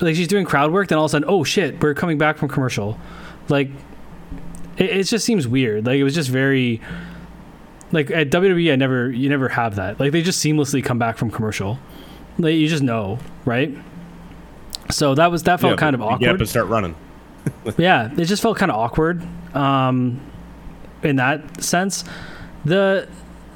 like 0.00 0.16
she's 0.16 0.28
doing 0.28 0.46
crowd 0.46 0.72
work. 0.72 0.88
Then 0.88 0.96
all 0.96 1.04
of 1.04 1.10
a 1.10 1.12
sudden, 1.12 1.28
oh 1.28 1.44
shit, 1.44 1.78
we're 1.82 1.94
coming 1.94 2.16
back 2.16 2.38
from 2.38 2.48
commercial. 2.48 2.98
Like, 3.48 3.70
it, 4.78 4.90
it 4.90 5.02
just 5.04 5.24
seems 5.24 5.46
weird. 5.48 5.86
Like 5.86 5.96
it 5.98 6.04
was 6.04 6.14
just 6.14 6.30
very. 6.30 6.80
Like 7.92 8.10
at 8.10 8.30
WWE, 8.30 8.72
I 8.72 8.76
never, 8.76 9.10
you 9.12 9.28
never 9.28 9.48
have 9.48 9.76
that. 9.76 10.00
Like 10.00 10.10
they 10.10 10.20
just 10.20 10.44
seamlessly 10.44 10.82
come 10.84 10.98
back 10.98 11.16
from 11.16 11.30
commercial. 11.30 11.78
Like 12.36 12.54
you 12.56 12.66
just 12.66 12.82
know, 12.82 13.20
right? 13.44 13.72
So 14.90 15.14
that 15.14 15.30
was 15.30 15.44
that 15.44 15.60
felt 15.60 15.72
Yeah, 15.72 15.76
kind 15.76 15.94
of 15.94 16.00
but 16.00 16.12
you 16.14 16.18
Get 16.18 16.28
up 16.30 16.34
awkward. 16.34 16.48
start 16.48 16.66
running. 16.66 16.94
Yeah, 17.78 18.10
it 18.16 18.24
just 18.24 18.42
felt 18.42 18.56
kind 18.58 18.72
of 18.72 18.76
awkward 18.76 19.22
um, 19.54 20.20
in 21.04 21.16
that 21.16 21.62
sense. 21.62 22.02
the 22.64 23.06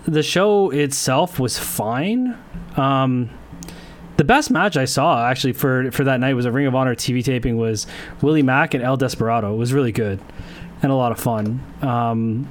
The 0.04 0.22
show 0.22 0.70
itself 0.70 1.40
was 1.40 1.58
fine. 1.58 2.38
Um, 2.76 3.30
the 4.20 4.24
best 4.24 4.50
match 4.50 4.76
I 4.76 4.84
saw 4.84 5.26
actually 5.26 5.54
for 5.54 5.90
for 5.92 6.04
that 6.04 6.20
night 6.20 6.34
was 6.34 6.44
a 6.44 6.52
Ring 6.52 6.66
of 6.66 6.74
Honor 6.74 6.94
TV 6.94 7.24
taping 7.24 7.56
was 7.56 7.86
Willie 8.20 8.42
Mack 8.42 8.74
and 8.74 8.84
El 8.84 8.98
Desperado. 8.98 9.54
It 9.54 9.56
was 9.56 9.72
really 9.72 9.92
good 9.92 10.20
and 10.82 10.92
a 10.92 10.94
lot 10.94 11.10
of 11.10 11.18
fun. 11.18 11.64
Um, 11.80 12.46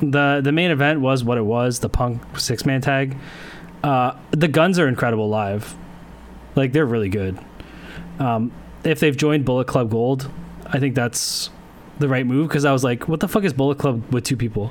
the 0.00 0.40
the 0.40 0.52
main 0.52 0.70
event 0.70 1.00
was 1.00 1.24
what 1.24 1.36
it 1.36 1.42
was 1.42 1.80
the 1.80 1.88
Punk 1.88 2.22
six 2.38 2.64
man 2.64 2.80
tag. 2.80 3.16
Uh, 3.82 4.12
the 4.30 4.46
Gunns 4.46 4.78
are 4.78 4.86
incredible 4.86 5.28
live, 5.28 5.74
like 6.54 6.72
they're 6.72 6.86
really 6.86 7.08
good. 7.08 7.36
Um, 8.20 8.52
if 8.84 9.00
they've 9.00 9.16
joined 9.16 9.44
Bullet 9.44 9.66
Club 9.66 9.90
Gold, 9.90 10.30
I 10.64 10.78
think 10.78 10.94
that's 10.94 11.50
the 11.98 12.08
right 12.08 12.24
move 12.24 12.46
because 12.46 12.64
I 12.64 12.70
was 12.70 12.84
like, 12.84 13.08
what 13.08 13.18
the 13.18 13.26
fuck 13.26 13.42
is 13.42 13.52
Bullet 13.52 13.78
Club 13.78 14.14
with 14.14 14.22
two 14.22 14.36
people? 14.36 14.70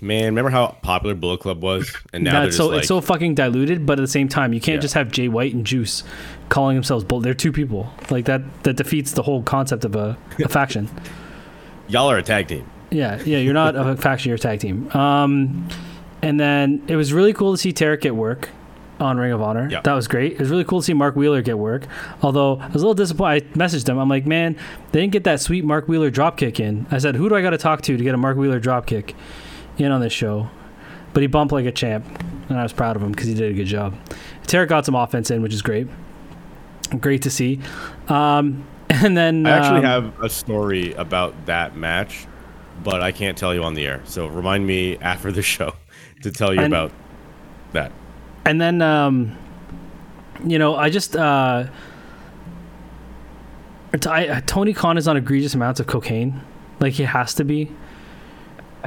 Man, 0.00 0.24
remember 0.26 0.50
how 0.50 0.76
popular 0.82 1.14
Bullet 1.14 1.40
Club 1.40 1.62
was? 1.62 1.94
And 2.12 2.24
now 2.24 2.42
That's 2.44 2.56
so 2.56 2.68
like, 2.68 2.78
it's 2.80 2.88
so 2.88 3.00
fucking 3.00 3.34
diluted, 3.34 3.86
but 3.86 3.98
at 3.98 4.02
the 4.02 4.06
same 4.08 4.28
time, 4.28 4.52
you 4.52 4.60
can't 4.60 4.76
Yeah. 4.76 4.80
just 4.82 4.94
have 4.94 5.10
Jay 5.10 5.28
White 5.28 5.54
and 5.54 5.64
Juice 5.66 6.02
calling 6.48 6.76
themselves 6.76 7.04
Bullet. 7.04 7.22
They're 7.22 7.34
two 7.34 7.52
people. 7.52 7.92
Like 8.10 8.26
that 8.26 8.42
that 8.64 8.76
defeats 8.76 9.12
the 9.12 9.22
whole 9.22 9.42
concept 9.42 9.84
of 9.84 9.96
a, 9.96 10.16
a 10.44 10.48
faction. 10.48 10.88
y'all 11.88 12.10
are 12.10 12.18
a 12.18 12.22
tag 12.22 12.48
team. 12.48 12.68
Yeah, 12.90 13.20
yeah, 13.24 13.38
you're 13.38 13.54
not 13.54 13.74
a 13.76 13.96
faction, 13.98 14.28
you're 14.30 14.36
a 14.36 14.38
tag 14.38 14.60
team. 14.60 14.90
Um, 14.92 15.68
and 16.22 16.38
then 16.38 16.82
it 16.88 16.96
was 16.96 17.12
really 17.12 17.32
cool 17.32 17.52
to 17.52 17.58
see 17.58 17.72
Tarek 17.72 18.00
get 18.02 18.14
work 18.14 18.48
on 18.98 19.18
Ring 19.18 19.32
of 19.32 19.42
Honor. 19.42 19.68
Yeah. 19.70 19.80
That 19.82 19.92
was 19.92 20.08
great. 20.08 20.32
It 20.32 20.38
was 20.40 20.48
really 20.48 20.64
cool 20.64 20.80
to 20.80 20.84
see 20.84 20.94
Mark 20.94 21.16
Wheeler 21.16 21.42
get 21.42 21.58
work. 21.58 21.86
Although 22.22 22.58
I 22.58 22.68
was 22.68 22.76
a 22.76 22.86
little 22.86 22.94
disappointed. 22.94 23.46
I 23.50 23.58
messaged 23.58 23.86
him. 23.88 23.98
I'm 23.98 24.08
like, 24.08 24.24
man, 24.24 24.56
they 24.92 25.00
didn't 25.00 25.12
get 25.12 25.24
that 25.24 25.40
sweet 25.40 25.64
Mark 25.64 25.86
Wheeler 25.88 26.10
drop 26.10 26.38
kick 26.38 26.58
in. 26.60 26.86
I 26.90 26.96
said, 26.98 27.14
who 27.16 27.28
do 27.28 27.34
I 27.34 27.42
got 27.42 27.50
to 27.50 27.58
talk 27.58 27.82
to 27.82 27.96
to 27.96 28.02
get 28.02 28.14
a 28.14 28.18
Mark 28.18 28.38
Wheeler 28.38 28.58
drop 28.58 28.86
kick 28.86 29.14
in 29.78 29.92
on 29.92 30.00
this 30.00 30.12
show? 30.12 30.48
But 31.12 31.22
he 31.22 31.26
bumped 31.26 31.52
like 31.52 31.66
a 31.66 31.72
champ, 31.72 32.04
and 32.48 32.58
I 32.58 32.62
was 32.62 32.72
proud 32.72 32.96
of 32.96 33.02
him 33.02 33.10
because 33.12 33.26
he 33.28 33.34
did 33.34 33.50
a 33.50 33.54
good 33.54 33.66
job. 33.66 33.94
Tarek 34.46 34.68
got 34.68 34.84
some 34.84 34.94
offense 34.94 35.30
in, 35.30 35.42
which 35.42 35.54
is 35.54 35.62
great. 35.62 35.88
Great 37.00 37.22
to 37.22 37.30
see. 37.30 37.60
Um, 38.08 38.66
and 38.90 39.16
then 39.16 39.46
I 39.46 39.50
actually 39.50 39.78
um, 39.86 40.12
have 40.12 40.22
a 40.22 40.28
story 40.28 40.92
about 40.94 41.46
that 41.46 41.76
match, 41.76 42.26
but 42.84 43.00
I 43.02 43.12
can't 43.12 43.36
tell 43.36 43.54
you 43.54 43.62
on 43.64 43.74
the 43.74 43.86
air. 43.86 44.02
So 44.04 44.26
remind 44.26 44.66
me 44.66 44.98
after 44.98 45.32
the 45.32 45.42
show 45.54 45.72
to 46.22 46.30
tell 46.30 46.54
you 46.54 46.60
And- 46.60 46.72
about 46.72 46.92
that. 47.72 47.92
and 48.46 48.60
then 48.60 48.80
um 48.80 49.36
you 50.46 50.58
know 50.58 50.76
i 50.76 50.88
just 50.88 51.14
uh 51.16 51.64
I, 54.08 54.40
tony 54.46 54.72
khan 54.72 54.96
is 54.98 55.08
on 55.08 55.16
egregious 55.16 55.54
amounts 55.54 55.80
of 55.80 55.86
cocaine 55.86 56.40
like 56.80 56.94
he 56.94 57.02
has 57.04 57.34
to 57.34 57.44
be 57.44 57.70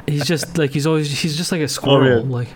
he's 0.06 0.26
just 0.26 0.58
like 0.58 0.70
he's 0.70 0.86
always 0.86 1.10
he's 1.20 1.36
just 1.36 1.52
like 1.52 1.60
a 1.60 1.68
squirrel 1.68 2.22
man. 2.22 2.30
like 2.30 2.48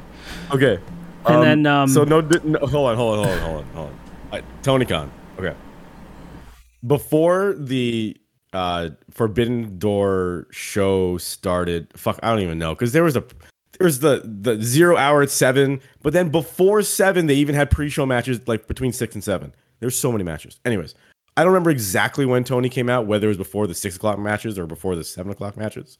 Okay. 0.53 0.79
And 1.27 1.43
then, 1.43 1.67
um, 1.67 1.89
so 1.89 2.05
no, 2.05 2.21
no, 2.21 2.59
hold 2.67 2.91
on, 2.91 2.97
hold 2.97 3.19
on, 3.19 3.25
hold 3.25 3.29
on, 3.29 3.39
hold 3.41 3.57
on, 3.57 3.65
hold 3.73 3.91
on. 4.33 4.39
Uh, 4.39 4.43
Tony 4.63 4.85
Khan. 4.85 5.11
Okay. 5.39 5.55
Before 6.87 7.55
the 7.55 8.17
uh 8.53 8.91
Forbidden 9.11 9.79
Door 9.79 10.49
show 10.51 11.17
started, 11.19 11.89
fuck, 11.97 12.19
I 12.23 12.31
don't 12.31 12.41
even 12.41 12.59
know 12.59 12.75
because 12.75 12.93
there 12.93 13.05
was 13.05 13.17
a 13.17 13.25
there 13.79 13.87
was 13.87 14.01
the 14.01 14.23
the 14.25 14.63
zero 14.63 14.97
hour 14.97 15.23
at 15.23 15.31
seven, 15.31 15.81
but 16.03 16.13
then 16.13 16.29
before 16.29 16.83
seven 16.83 17.27
they 17.27 17.35
even 17.35 17.55
had 17.55 17.71
pre-show 17.71 18.05
matches 18.05 18.47
like 18.47 18.67
between 18.67 18.93
six 18.93 19.15
and 19.15 19.25
seven. 19.25 19.55
There's 19.81 19.99
so 19.99 20.13
many 20.13 20.25
matches. 20.25 20.61
Anyways, 20.65 20.95
I 21.37 21.43
don't 21.43 21.53
remember 21.53 21.71
exactly 21.71 22.27
when 22.27 22.45
Tony 22.45 22.69
came 22.69 22.89
out, 22.89 23.07
whether 23.07 23.27
it 23.27 23.31
was 23.31 23.39
before 23.39 23.67
the 23.67 23.75
six 23.75 23.97
o'clock 23.97 24.19
matches 24.19 24.59
or 24.59 24.67
before 24.67 24.95
the 24.95 25.05
seven 25.05 25.33
o'clock 25.33 25.57
matches. 25.57 25.99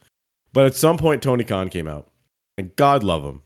But 0.55 0.65
at 0.67 0.75
some 0.75 0.97
point, 0.97 1.23
Tony 1.23 1.45
Khan 1.45 1.69
came 1.69 1.87
out, 1.89 2.09
and 2.57 2.75
God 2.77 3.03
love 3.05 3.23
him. 3.25 3.43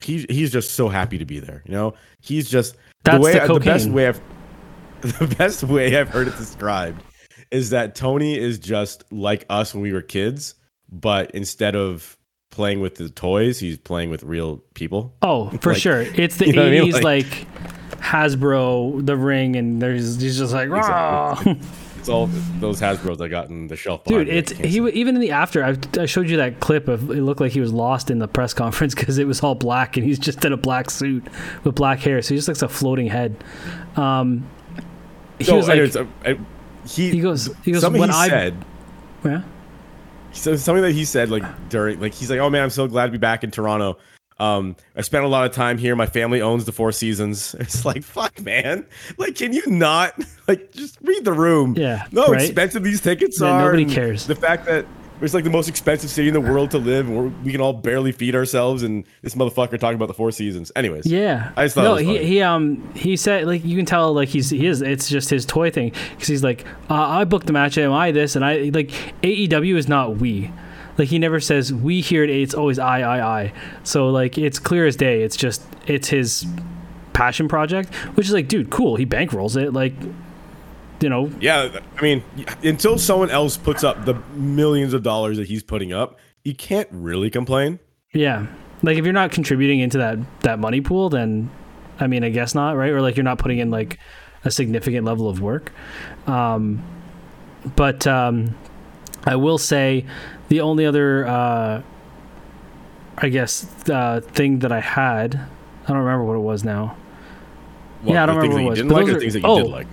He 0.00 0.26
he's 0.28 0.52
just 0.52 0.74
so 0.74 0.88
happy 0.88 1.16
to 1.16 1.24
be 1.24 1.38
there. 1.40 1.62
You 1.64 1.72
know, 1.72 1.94
he's 2.20 2.50
just 2.50 2.76
That's 3.04 3.16
the 3.16 3.22
way 3.22 3.32
the 3.38 3.54
the 3.54 3.60
best 3.60 3.88
way 3.88 4.08
I've 4.08 4.20
the 5.00 5.34
best 5.38 5.62
way 5.64 5.96
I've 5.96 6.08
heard 6.10 6.28
it 6.28 6.36
described 6.36 7.02
is 7.50 7.70
that 7.70 7.94
Tony 7.94 8.36
is 8.36 8.58
just 8.58 9.04
like 9.10 9.46
us 9.48 9.72
when 9.72 9.82
we 9.82 9.92
were 9.92 10.02
kids, 10.02 10.54
but 10.92 11.30
instead 11.30 11.74
of 11.76 12.16
playing 12.50 12.80
with 12.80 12.96
the 12.96 13.08
toys, 13.08 13.58
he's 13.60 13.78
playing 13.78 14.10
with 14.10 14.22
real 14.24 14.58
people. 14.74 15.14
oh 15.22 15.50
for 15.60 15.72
Like, 15.72 15.80
sure 15.82 16.00
it's 16.02 16.36
the 16.36 16.46
you 16.48 16.52
know 16.54 16.64
what 16.64 16.72
I 16.74 16.80
mean? 16.80 16.92
80s 16.92 17.02
Like- 17.02 17.04
like, 17.04 17.46
hasbro 18.02 19.04
the 19.06 19.16
ring 19.16 19.56
and 19.56 19.80
there's 19.80 20.20
he's 20.20 20.38
just 20.38 20.52
like 20.52 20.68
"Rah." 20.68 21.42
It's 22.08 22.14
all 22.14 22.26
those 22.60 22.80
Hasbro's 22.80 23.20
I 23.20 23.28
got 23.28 23.50
in 23.50 23.66
the 23.66 23.76
shelf. 23.76 24.02
dude. 24.04 24.30
I 24.30 24.32
it's 24.32 24.52
he 24.52 24.78
even 24.78 25.14
in 25.16 25.20
the 25.20 25.30
after 25.32 25.62
I, 25.62 25.76
I 26.00 26.06
showed 26.06 26.30
you 26.30 26.38
that 26.38 26.58
clip 26.58 26.88
of 26.88 27.10
it 27.10 27.20
looked 27.22 27.40
like 27.42 27.52
he 27.52 27.60
was 27.60 27.70
lost 27.70 28.10
in 28.10 28.18
the 28.18 28.26
press 28.26 28.54
conference 28.54 28.94
because 28.96 29.18
it 29.18 29.26
was 29.26 29.42
all 29.42 29.54
black 29.54 29.96
and 29.98 30.06
he's 30.06 30.18
just 30.18 30.42
in 30.44 30.52
a 30.54 30.56
black 30.56 30.90
suit 30.90 31.22
with 31.64 31.74
black 31.74 31.98
hair 32.00 32.22
so 32.22 32.30
he 32.30 32.36
just 32.38 32.48
looks 32.48 32.62
like 32.62 32.70
a 32.70 32.74
floating 32.74 33.08
head 33.08 33.36
um 33.96 34.48
he 35.38 35.44
No, 35.50 35.56
was 35.58 35.68
like 35.68 35.72
anyways, 35.76 35.96
uh, 35.96 36.06
I- 36.24 36.38
he 36.88 37.10
he 37.10 37.20
goes 37.20 37.50
he 37.64 37.72
goes 37.72 37.82
something 37.82 38.00
when 38.00 38.08
he 38.10 38.16
I 38.16 38.28
said. 38.28 38.64
yeah 39.24 39.42
So 40.32 40.56
something 40.56 40.82
that 40.82 40.92
he 40.92 41.04
said 41.04 41.30
like 41.30 41.44
during 41.68 42.00
like 42.00 42.14
he's 42.14 42.30
like, 42.30 42.40
oh 42.40 42.48
man, 42.48 42.62
I'm 42.62 42.70
so 42.70 42.86
glad 42.88 43.06
to 43.06 43.12
be 43.12 43.18
back 43.18 43.44
in 43.44 43.50
Toronto. 43.50 43.98
Um, 44.40 44.76
I 44.96 45.00
spent 45.02 45.24
a 45.24 45.28
lot 45.28 45.46
of 45.46 45.52
time 45.52 45.78
here. 45.78 45.96
My 45.96 46.06
family 46.06 46.40
owns 46.40 46.64
the 46.64 46.72
Four 46.72 46.92
Seasons. 46.92 47.54
It's 47.60 47.84
like 47.84 48.02
fuck, 48.04 48.40
man. 48.40 48.86
Like, 49.16 49.34
can 49.36 49.52
you 49.52 49.62
not 49.66 50.14
like 50.48 50.72
just 50.72 50.98
read 51.02 51.24
the 51.24 51.32
room? 51.32 51.74
Yeah, 51.76 52.06
No, 52.12 52.26
right? 52.28 52.42
expensive 52.42 52.82
these 52.84 53.00
tickets 53.00 53.40
Yeah, 53.40 53.48
are. 53.48 53.64
nobody 53.64 53.84
cares. 53.84 54.26
The 54.26 54.36
fact 54.36 54.66
that 54.66 54.86
it's 55.20 55.34
like 55.34 55.42
the 55.42 55.50
most 55.50 55.68
expensive 55.68 56.10
city 56.10 56.28
in 56.28 56.34
the 56.34 56.40
world 56.40 56.70
to 56.70 56.78
live, 56.78 57.08
and 57.08 57.34
we're, 57.44 57.50
can 57.50 57.60
all 57.60 57.72
barely 57.72 58.12
feed 58.12 58.36
ourselves, 58.36 58.84
and 58.84 59.02
this 59.22 59.34
motherfucker 59.34 59.76
talking 59.80 59.96
about 59.96 60.06
the 60.06 60.14
Four 60.14 60.30
Seasons. 60.30 60.70
Anyways, 60.76 61.06
Yeah. 61.06 61.50
I 61.56 61.64
just 61.64 61.74
thought 61.74 61.80
it 62.00 62.04
no, 62.04 62.12
was 62.12 62.20
he 62.20 62.24
he 62.24 62.40
um 62.42 62.94
he 62.94 63.16
said 63.16 63.44
like 63.46 63.64
you 63.64 63.76
can 63.76 63.84
tell 63.86 64.12
like 64.14 64.28
he's 64.28 64.50
he 64.50 64.66
is 64.68 64.80
it's 64.80 65.08
just 65.08 65.28
his 65.30 65.44
toy 65.44 65.72
thing 65.72 65.92
because 66.12 66.28
he's 66.28 66.44
like 66.44 66.64
uh, 66.88 66.94
I 66.94 67.24
booked 67.24 67.48
the 67.48 67.52
match 67.52 67.76
am 67.78 67.92
I 67.92 68.12
this 68.12 68.36
and 68.36 68.44
I 68.44 68.70
like 68.72 68.90
AEW 69.22 69.74
is 69.76 69.88
not 69.88 70.18
we. 70.18 70.52
Like 70.98 71.08
he 71.08 71.18
never 71.18 71.40
says 71.40 71.72
we 71.72 72.00
here 72.00 72.24
at 72.24 72.30
A. 72.30 72.42
It's 72.42 72.54
always 72.54 72.78
I 72.78 73.00
I 73.02 73.40
I. 73.42 73.52
So 73.84 74.08
like 74.08 74.36
it's 74.36 74.58
clear 74.58 74.86
as 74.86 74.96
day. 74.96 75.22
It's 75.22 75.36
just 75.36 75.62
it's 75.86 76.08
his 76.08 76.44
passion 77.12 77.48
project, 77.48 77.94
which 78.16 78.26
is 78.26 78.32
like, 78.32 78.48
dude, 78.48 78.70
cool. 78.70 78.96
He 78.96 79.06
bankrolls 79.06 79.56
it, 79.56 79.72
like, 79.72 79.92
you 81.00 81.08
know, 81.08 81.30
Yeah, 81.40 81.80
I 81.96 82.02
mean, 82.02 82.22
until 82.62 82.98
someone 82.98 83.30
else 83.30 83.56
puts 83.56 83.82
up 83.84 84.04
the 84.04 84.14
millions 84.34 84.92
of 84.94 85.02
dollars 85.02 85.36
that 85.38 85.46
he's 85.48 85.62
putting 85.62 85.92
up, 85.92 86.18
you 86.44 86.54
can't 86.54 86.88
really 86.92 87.30
complain. 87.30 87.78
yeah. 88.12 88.46
Like 88.82 88.96
if 88.96 89.04
you're 89.04 89.12
not 89.12 89.32
contributing 89.32 89.80
into 89.80 89.98
that 89.98 90.18
that 90.42 90.58
money 90.60 90.80
pool, 90.80 91.08
then 91.08 91.50
I 91.98 92.06
mean, 92.06 92.22
I 92.22 92.28
guess 92.28 92.54
not, 92.54 92.76
right? 92.76 92.90
Or 92.90 93.00
like 93.02 93.16
you're 93.16 93.24
not 93.24 93.38
putting 93.38 93.58
in 93.58 93.70
like 93.72 93.98
a 94.44 94.52
significant 94.52 95.04
level 95.04 95.28
of 95.28 95.40
work. 95.40 95.72
Um, 96.28 96.80
but 97.74 98.06
um, 98.06 98.54
I 99.24 99.34
will 99.34 99.58
say 99.58 100.06
the 100.48 100.60
only 100.60 100.86
other, 100.86 101.26
uh, 101.26 101.82
I 103.16 103.28
guess, 103.28 103.66
uh, 103.88 104.20
thing 104.20 104.60
that 104.60 104.72
I 104.72 104.80
had, 104.80 105.34
I 105.84 105.88
don't 105.88 105.98
remember 105.98 106.24
what 106.24 106.36
it 106.36 106.40
was 106.40 106.64
now. 106.64 106.96
What, 108.02 108.14
Yeah, 108.14 108.22
I 108.22 108.26
don't 108.26 108.36
remember 108.36 108.64
what 108.64 108.78
it 108.78 108.84
was, 108.84 108.92
like 108.92 109.08
or 109.08 109.20
things 109.20 109.34
that 109.34 109.40
you 109.40 109.54
did 109.56 109.66
oh. 109.66 109.68
like. 109.68 109.86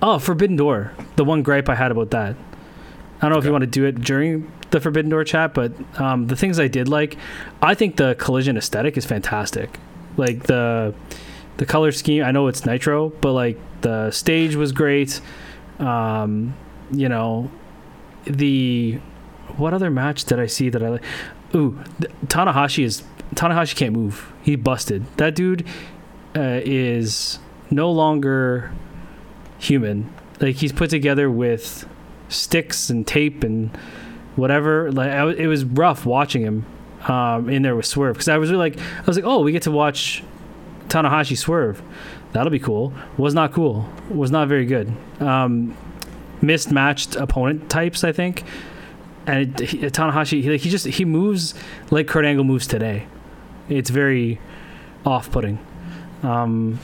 Oh, 0.00 0.18
Forbidden 0.18 0.56
Door. 0.56 0.92
The 1.16 1.24
one 1.24 1.42
gripe 1.42 1.68
I 1.68 1.74
had 1.74 1.90
about 1.90 2.10
that. 2.10 2.36
I 3.18 3.20
don't 3.26 3.32
know 3.32 3.38
if 3.38 3.44
you 3.44 3.52
want 3.52 3.62
to 3.62 3.68
do 3.68 3.84
it 3.84 4.00
during 4.00 4.50
the 4.70 4.80
Forbidden 4.80 5.10
Door 5.10 5.24
chat, 5.24 5.54
but 5.54 5.72
um, 6.00 6.26
the 6.26 6.36
things 6.36 6.58
I 6.58 6.66
did 6.66 6.88
like, 6.88 7.16
I 7.60 7.74
think 7.74 7.96
the 7.96 8.16
collision 8.18 8.56
aesthetic 8.56 8.96
is 8.96 9.06
fantastic. 9.06 9.78
Like 10.16 10.44
the 10.44 10.94
the 11.58 11.66
color 11.66 11.92
scheme. 11.92 12.24
I 12.24 12.32
know 12.32 12.48
it's 12.48 12.66
Nitro, 12.66 13.10
but 13.10 13.32
like 13.32 13.58
the 13.82 14.10
stage 14.10 14.56
was 14.56 14.72
great. 14.72 15.20
Um, 15.78 16.54
you 16.90 17.08
know, 17.08 17.50
the 18.24 18.98
what 19.56 19.74
other 19.74 19.90
match 19.90 20.24
did 20.24 20.40
I 20.40 20.46
see 20.46 20.70
that 20.70 20.82
I 20.82 20.88
like? 20.88 21.04
Ooh, 21.54 21.78
Tanahashi 22.26 22.84
is 22.84 23.02
Tanahashi 23.34 23.76
can't 23.76 23.94
move. 23.94 24.32
He 24.42 24.56
busted. 24.56 25.04
That 25.16 25.34
dude 25.34 25.66
uh, 26.36 26.60
is 26.64 27.38
no 27.70 27.90
longer 27.90 28.72
human. 29.58 30.12
Like 30.40 30.56
he's 30.56 30.72
put 30.72 30.90
together 30.90 31.30
with 31.30 31.88
sticks 32.28 32.90
and 32.90 33.06
tape 33.06 33.44
and 33.44 33.74
whatever. 34.36 34.90
Like 34.90 35.10
I, 35.10 35.30
it 35.30 35.46
was 35.46 35.64
rough 35.64 36.04
watching 36.04 36.42
him 36.42 36.66
um, 37.08 37.48
in 37.48 37.62
there 37.62 37.76
with 37.76 37.86
Swerve 37.86 38.14
because 38.14 38.28
I 38.28 38.38
was 38.38 38.50
really 38.50 38.70
like 38.70 38.80
I 38.80 39.02
was 39.06 39.16
like, 39.16 39.24
oh, 39.24 39.42
we 39.42 39.52
get 39.52 39.62
to 39.62 39.70
watch 39.70 40.22
Tanahashi 40.88 41.36
swerve. 41.36 41.82
That'll 42.32 42.50
be 42.50 42.58
cool. 42.58 42.92
Was 43.16 43.34
not 43.34 43.52
cool. 43.52 43.88
Was 44.08 44.30
not 44.30 44.48
very 44.48 44.66
good. 44.66 44.92
Um, 45.20 45.76
mismatched 46.40 47.16
opponent 47.16 47.70
types, 47.70 48.04
I 48.04 48.12
think. 48.12 48.44
And 49.26 49.60
it, 49.60 49.68
he, 49.68 49.78
Tanahashi, 49.78 50.42
he, 50.42 50.50
like 50.50 50.60
he 50.60 50.70
just 50.70 50.86
he 50.86 51.04
moves 51.04 51.54
like 51.90 52.06
Kurt 52.08 52.24
Angle 52.24 52.44
moves 52.44 52.66
today. 52.66 53.06
It's 53.68 53.90
very 53.90 54.40
off-putting. 55.06 55.58
Um, 56.22 56.78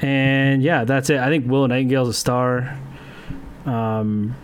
and 0.00 0.62
yeah, 0.62 0.84
that's 0.84 1.10
it. 1.10 1.18
I 1.18 1.28
think 1.28 1.48
Willow 1.50 1.66
Nightingale's 1.66 2.08
a 2.08 2.14
star. 2.14 2.78
Um, 3.64 4.34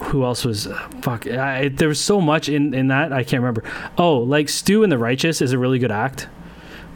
who 0.00 0.24
else 0.24 0.44
was? 0.44 0.68
Fuck, 1.00 1.26
I, 1.26 1.68
there 1.68 1.88
was 1.88 2.00
so 2.00 2.20
much 2.20 2.48
in 2.48 2.74
in 2.74 2.88
that 2.88 3.12
I 3.12 3.22
can't 3.22 3.42
remember. 3.42 3.64
Oh, 3.98 4.18
like 4.18 4.48
Stu 4.48 4.82
and 4.82 4.90
the 4.90 4.98
Righteous 4.98 5.40
is 5.40 5.52
a 5.52 5.58
really 5.58 5.78
good 5.78 5.92
act. 5.92 6.28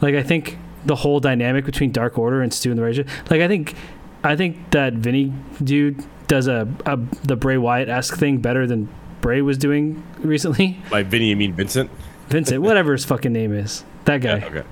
Like 0.01 0.15
I 0.15 0.23
think 0.23 0.57
the 0.85 0.95
whole 0.95 1.19
dynamic 1.19 1.65
between 1.65 1.91
Dark 1.91 2.17
Order 2.17 2.41
and 2.41 2.53
Stu 2.53 2.69
and 2.69 2.77
the 2.77 2.83
Righteous. 2.83 3.09
Like 3.29 3.41
I 3.41 3.47
think, 3.47 3.75
I 4.23 4.35
think 4.35 4.71
that 4.71 4.93
Vinny 4.93 5.33
dude 5.63 6.03
does 6.27 6.47
a, 6.47 6.67
a 6.85 6.97
the 7.23 7.35
Bray 7.35 7.57
Wyatt 7.57 7.89
esque 7.89 8.17
thing 8.17 8.37
better 8.39 8.67
than 8.67 8.89
Bray 9.21 9.41
was 9.41 9.57
doing 9.57 10.03
recently. 10.19 10.79
By 10.89 11.03
Vinny, 11.03 11.29
you 11.29 11.35
mean 11.35 11.53
Vincent? 11.53 11.89
Vincent, 12.27 12.61
whatever 12.61 12.91
his 12.91 13.05
fucking 13.05 13.31
name 13.31 13.53
is, 13.53 13.85
that 14.05 14.21
guy. 14.21 14.41
Okay. 14.41 14.63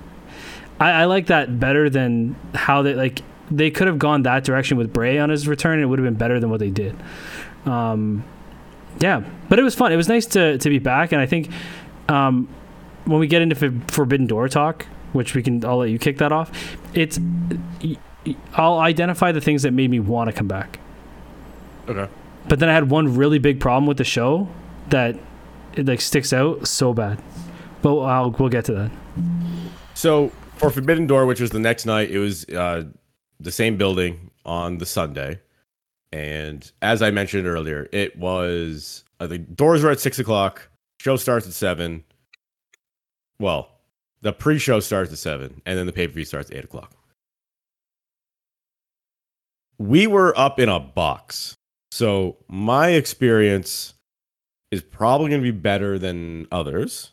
I, 0.78 0.90
I 0.90 1.04
like 1.06 1.26
that 1.26 1.58
better 1.58 1.88
than 1.88 2.36
how 2.54 2.82
they 2.82 2.94
like 2.94 3.22
they 3.50 3.70
could 3.70 3.86
have 3.86 3.98
gone 3.98 4.22
that 4.22 4.44
direction 4.44 4.76
with 4.76 4.92
Bray 4.92 5.18
on 5.18 5.30
his 5.30 5.48
return. 5.48 5.80
It 5.80 5.86
would 5.86 5.98
have 5.98 6.06
been 6.06 6.14
better 6.14 6.38
than 6.38 6.50
what 6.50 6.60
they 6.60 6.70
did. 6.70 6.94
Um, 7.64 8.24
yeah, 9.00 9.22
but 9.48 9.58
it 9.58 9.62
was 9.62 9.74
fun. 9.74 9.92
It 9.92 9.96
was 9.96 10.08
nice 10.08 10.26
to 10.26 10.58
to 10.58 10.68
be 10.68 10.78
back, 10.78 11.12
and 11.12 11.20
I 11.20 11.26
think 11.26 11.50
um, 12.08 12.48
when 13.04 13.18
we 13.20 13.26
get 13.26 13.42
into 13.42 13.54
For- 13.54 13.74
Forbidden 13.88 14.26
Door 14.26 14.50
talk, 14.50 14.86
which 15.12 15.34
we 15.34 15.42
can, 15.42 15.64
I'll 15.64 15.78
let 15.78 15.90
you 15.90 15.98
kick 15.98 16.18
that 16.18 16.32
off. 16.32 16.50
It's 16.94 17.18
I'll 18.54 18.78
identify 18.78 19.32
the 19.32 19.40
things 19.40 19.62
that 19.62 19.72
made 19.72 19.90
me 19.90 20.00
want 20.00 20.28
to 20.28 20.36
come 20.36 20.48
back. 20.48 20.80
Okay. 21.88 22.08
But 22.48 22.58
then 22.58 22.68
I 22.68 22.74
had 22.74 22.90
one 22.90 23.16
really 23.16 23.38
big 23.38 23.60
problem 23.60 23.86
with 23.86 23.96
the 23.96 24.04
show 24.04 24.48
that 24.90 25.16
it 25.74 25.86
like 25.86 26.00
sticks 26.00 26.32
out 26.32 26.66
so 26.66 26.92
bad. 26.94 27.22
But 27.82 27.98
I'll, 27.98 28.30
we'll 28.30 28.48
get 28.48 28.64
to 28.66 28.72
that. 28.74 28.90
So 29.94 30.30
for 30.56 30.70
Forbidden 30.70 31.06
Door, 31.06 31.26
which 31.26 31.40
was 31.40 31.50
the 31.50 31.58
next 31.58 31.86
night, 31.86 32.10
it 32.10 32.18
was 32.18 32.44
uh, 32.48 32.84
the 33.40 33.52
same 33.52 33.76
building 33.76 34.30
on 34.44 34.78
the 34.78 34.86
Sunday, 34.86 35.40
and 36.12 36.70
as 36.82 37.02
I 37.02 37.10
mentioned 37.10 37.46
earlier, 37.46 37.88
it 37.92 38.16
was 38.16 39.04
uh, 39.20 39.26
the 39.26 39.38
doors 39.38 39.82
were 39.82 39.90
at 39.90 40.00
six 40.00 40.18
o'clock. 40.18 40.68
Show 41.00 41.16
starts 41.16 41.46
at 41.46 41.52
seven. 41.52 42.04
Well, 43.38 43.68
the 44.22 44.32
pre-show 44.32 44.80
starts 44.80 45.12
at 45.12 45.18
seven, 45.18 45.60
and 45.66 45.78
then 45.78 45.86
the 45.86 45.92
pay-per-view 45.92 46.24
starts 46.24 46.50
at 46.50 46.56
eight 46.56 46.64
o'clock. 46.64 46.92
We 49.78 50.06
were 50.06 50.36
up 50.38 50.58
in 50.58 50.68
a 50.68 50.80
box, 50.80 51.55
so 51.96 52.36
my 52.48 52.90
experience 52.90 53.94
is 54.70 54.82
probably 54.82 55.30
going 55.30 55.40
to 55.40 55.52
be 55.52 55.58
better 55.58 55.98
than 55.98 56.46
others 56.52 57.12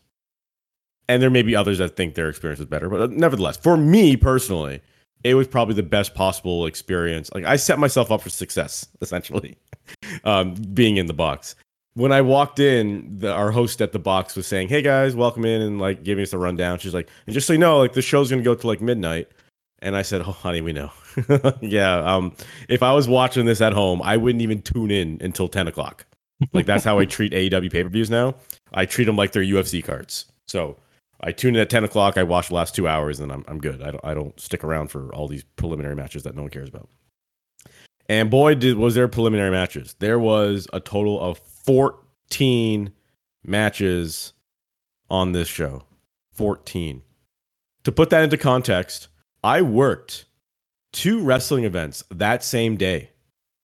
and 1.08 1.22
there 1.22 1.30
may 1.30 1.42
be 1.42 1.56
others 1.56 1.78
that 1.78 1.96
think 1.96 2.16
their 2.16 2.30
experience 2.30 2.60
was 2.60 2.68
better, 2.68 2.90
but 2.90 3.02
uh, 3.02 3.08
nevertheless, 3.08 3.58
for 3.58 3.78
me 3.78 4.16
personally, 4.16 4.82
it 5.24 5.36
was 5.36 5.48
probably 5.48 5.76
the 5.76 5.84
best 5.84 6.14
possible 6.16 6.66
experience. 6.66 7.30
Like 7.34 7.46
I 7.46 7.56
set 7.56 7.80
myself 7.80 8.12
up 8.12 8.22
for 8.22 8.30
success, 8.30 8.88
essentially, 9.02 9.58
um, 10.24 10.54
being 10.54 10.98
in 10.98 11.06
the 11.06 11.14
box. 11.14 11.56
When 11.96 12.12
I 12.12 12.22
walked 12.22 12.60
in, 12.60 13.20
the, 13.20 13.32
our 13.32 13.52
host 13.52 13.80
at 13.82 13.92
the 13.92 14.00
box 14.00 14.36
was 14.36 14.48
saying, 14.48 14.70
"Hey 14.70 14.82
guys, 14.82 15.16
welcome 15.16 15.46
in," 15.46 15.62
and 15.62 15.80
like 15.80 16.04
giving 16.04 16.24
us 16.24 16.34
a 16.34 16.38
rundown. 16.38 16.80
She's 16.80 16.94
like, 16.94 17.10
"And 17.28 17.34
just 17.34 17.46
so 17.46 17.54
you 17.54 17.60
know, 17.60 17.78
like 17.78 17.94
the 17.94 18.02
show's 18.02 18.30
gonna 18.30 18.42
go 18.42 18.56
to 18.56 18.68
like 18.68 18.82
midnight." 18.82 19.30
And 19.84 19.96
I 19.96 20.02
said, 20.02 20.22
"Oh, 20.22 20.32
honey, 20.32 20.62
we 20.62 20.74
know." 20.74 20.92
yeah. 21.62 21.98
Um, 22.00 22.34
if 22.70 22.82
I 22.82 22.94
was 22.94 23.08
watching 23.08 23.46
this 23.46 23.62
at 23.62 23.74
home, 23.74 24.02
I 24.02 24.18
wouldn't 24.18 24.42
even 24.42 24.62
tune 24.62 24.90
in 24.90 25.20
until 25.22 25.48
ten 25.48 25.68
o'clock. 25.68 26.06
Like 26.54 26.66
that's 26.66 26.84
how 26.84 27.00
I 27.00 27.06
treat 27.18 27.34
AEW 27.34 27.72
pay 27.72 27.84
per 27.84 27.90
views 27.90 28.10
now. 28.10 28.36
I 28.74 28.86
treat 28.86 29.06
them 29.06 29.16
like 29.16 29.32
they're 29.32 29.44
UFC 29.44 29.84
cards. 29.84 30.26
So 30.48 30.78
I 31.22 31.32
tune 31.32 31.56
in 31.56 31.62
at 31.62 31.70
10 31.70 31.86
o'clock. 31.86 32.18
I 32.18 32.24
watch 32.24 32.50
the 32.50 32.56
last 32.56 32.76
two 32.76 32.88
hours, 32.88 33.20
and 33.20 33.32
I'm, 33.32 33.46
I'm 33.48 33.60
good. 33.60 33.82
I 33.82 33.92
don't, 33.92 34.06
I 34.06 34.14
don't 34.14 34.38
stick 34.40 34.64
around 34.64 34.90
for 34.90 35.14
all 35.16 35.28
these 35.28 35.44
preliminary 35.56 35.96
matches 35.96 36.24
that 36.24 36.36
no 36.36 36.42
one 36.42 36.52
cares 36.52 36.68
about. 36.68 36.90
And 38.10 38.30
boy, 38.30 38.56
did 38.56 38.78
was 38.78 38.96
there 38.96 39.08
preliminary 39.08 39.52
matches. 39.52 39.96
There 40.00 40.20
was 40.20 40.68
a 40.74 40.82
total 40.82 41.22
of 41.22 41.38
14 41.38 42.92
matches 43.46 44.34
on 45.10 45.32
this 45.32 45.48
show. 45.48 45.84
14. 46.34 47.02
To 47.86 47.92
put 47.92 48.10
that 48.10 48.24
into 48.24 48.38
context, 48.38 49.08
I 49.44 49.62
worked 49.62 50.26
two 50.94 51.22
wrestling 51.22 51.66
events 51.66 52.04
that 52.10 52.44
same 52.44 52.78
day. 52.78 53.10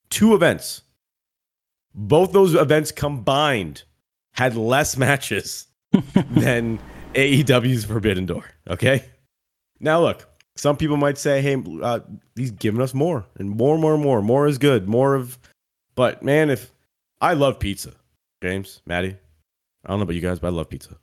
Two 0.10 0.36
events. 0.36 0.82
Both 1.94 2.34
those 2.34 2.56
events 2.56 2.92
combined 2.92 3.84
had 4.34 4.56
less 4.56 4.98
matches 4.98 5.68
than 6.32 6.80
AEW's 7.14 7.86
Forbidden 7.86 8.26
Door. 8.26 8.46
Okay. 8.70 9.06
Now, 9.80 10.02
look, 10.02 10.28
some 10.56 10.76
people 10.76 10.98
might 10.98 11.18
say, 11.18 11.42
hey, 11.42 11.64
uh, 11.82 12.00
he's 12.36 12.52
giving 12.52 12.82
us 12.82 12.94
more 12.94 13.26
and 13.38 13.50
more, 13.50 13.78
more, 13.78 13.98
more. 13.98 14.22
More 14.22 14.48
is 14.48 14.58
good. 14.58 14.88
More 14.88 15.16
of, 15.16 15.40
but 15.96 16.22
man, 16.22 16.50
if 16.50 16.74
I 17.22 17.34
love 17.34 17.60
pizza, 17.60 17.94
James, 18.44 18.82
Maddie, 18.86 19.16
I 19.86 19.90
don't 19.90 20.00
know 20.00 20.04
about 20.04 20.16
you 20.16 20.22
guys, 20.22 20.40
but 20.40 20.48
I 20.48 20.52
love 20.52 20.70
pizza. 20.70 20.98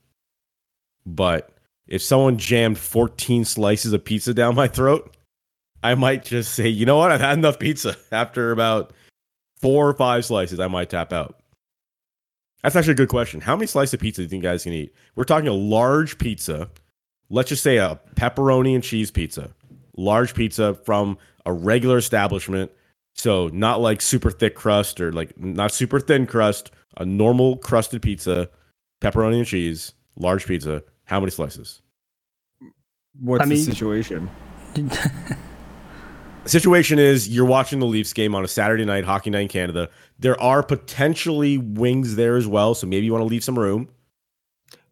But 1.06 1.55
if 1.86 2.02
someone 2.02 2.38
jammed 2.38 2.78
14 2.78 3.44
slices 3.44 3.92
of 3.92 4.04
pizza 4.04 4.34
down 4.34 4.54
my 4.54 4.68
throat, 4.68 5.16
I 5.82 5.94
might 5.94 6.24
just 6.24 6.54
say, 6.54 6.68
you 6.68 6.86
know 6.86 6.96
what? 6.96 7.12
I've 7.12 7.20
had 7.20 7.38
enough 7.38 7.58
pizza. 7.58 7.96
After 8.12 8.50
about 8.50 8.92
four 9.60 9.88
or 9.88 9.94
five 9.94 10.24
slices, 10.24 10.58
I 10.58 10.66
might 10.66 10.90
tap 10.90 11.12
out. 11.12 11.40
That's 12.62 12.74
actually 12.74 12.92
a 12.92 12.96
good 12.96 13.08
question. 13.08 13.40
How 13.40 13.54
many 13.54 13.66
slices 13.66 13.94
of 13.94 14.00
pizza 14.00 14.20
do 14.20 14.24
you 14.24 14.28
think 14.28 14.42
guys 14.42 14.64
can 14.64 14.72
eat? 14.72 14.92
We're 15.14 15.24
talking 15.24 15.48
a 15.48 15.52
large 15.52 16.18
pizza. 16.18 16.68
Let's 17.30 17.50
just 17.50 17.62
say 17.62 17.76
a 17.76 18.00
pepperoni 18.16 18.74
and 18.74 18.82
cheese 18.82 19.10
pizza. 19.10 19.52
Large 19.96 20.34
pizza 20.34 20.74
from 20.74 21.18
a 21.44 21.52
regular 21.52 21.98
establishment. 21.98 22.72
So 23.14 23.48
not 23.48 23.80
like 23.80 24.00
super 24.00 24.30
thick 24.30 24.56
crust 24.56 25.00
or 25.00 25.12
like 25.12 25.38
not 25.38 25.72
super 25.72 26.00
thin 26.00 26.26
crust, 26.26 26.72
a 26.96 27.04
normal 27.04 27.56
crusted 27.58 28.02
pizza, 28.02 28.50
pepperoni 29.00 29.38
and 29.38 29.46
cheese, 29.46 29.92
large 30.16 30.46
pizza. 30.46 30.82
How 31.06 31.18
many 31.20 31.30
slices? 31.30 31.80
What's 33.20 33.42
I 33.42 33.46
mean- 33.46 33.58
the 33.58 33.64
situation? 33.64 34.30
The 34.74 35.38
situation 36.44 36.98
is 36.98 37.28
you're 37.28 37.46
watching 37.46 37.78
the 37.78 37.86
Leafs 37.86 38.12
game 38.12 38.34
on 38.34 38.44
a 38.44 38.48
Saturday 38.48 38.84
night, 38.84 39.04
hockey 39.04 39.30
night 39.30 39.40
in 39.42 39.48
Canada. 39.48 39.88
There 40.18 40.38
are 40.40 40.62
potentially 40.62 41.56
wings 41.56 42.16
there 42.16 42.36
as 42.36 42.46
well, 42.46 42.74
so 42.74 42.86
maybe 42.86 43.06
you 43.06 43.12
want 43.12 43.22
to 43.22 43.26
leave 43.26 43.42
some 43.42 43.58
room. 43.58 43.88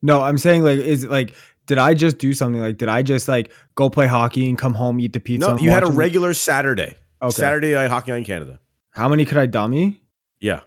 No, 0.01 0.23
I'm 0.23 0.39
saying 0.39 0.63
like 0.63 0.79
is 0.79 1.05
it 1.05 1.11
like 1.11 1.35
did 1.67 1.79
I 1.79 1.95
just 1.95 2.19
do 2.19 2.33
something 2.33 2.61
like? 2.61 2.77
Did 2.79 2.89
I 2.89 3.03
just 3.03 3.29
like 3.29 3.51
go 3.75 3.91
play 3.91 4.07
hockey 4.07 4.49
and 4.49 4.57
come 4.59 4.75
home, 4.75 5.01
eat 5.01 5.13
the 5.13 5.21
pizza? 5.21 5.51
No, 5.51 5.59
you 5.59 5.71
had 5.71 5.83
a 5.83 5.89
watch 5.89 5.97
regular 5.97 6.35
Saturday. 6.35 6.97
Okay. 7.23 7.31
Saturday 7.33 7.73
night 7.75 7.91
hockey 7.91 8.11
night 8.13 8.19
in 8.19 8.25
Canada. 8.25 8.61
How 8.91 9.09
many 9.09 9.25
could 9.25 9.39
I 9.39 9.47
dummy? 9.47 10.03
Yeah. 10.41 10.61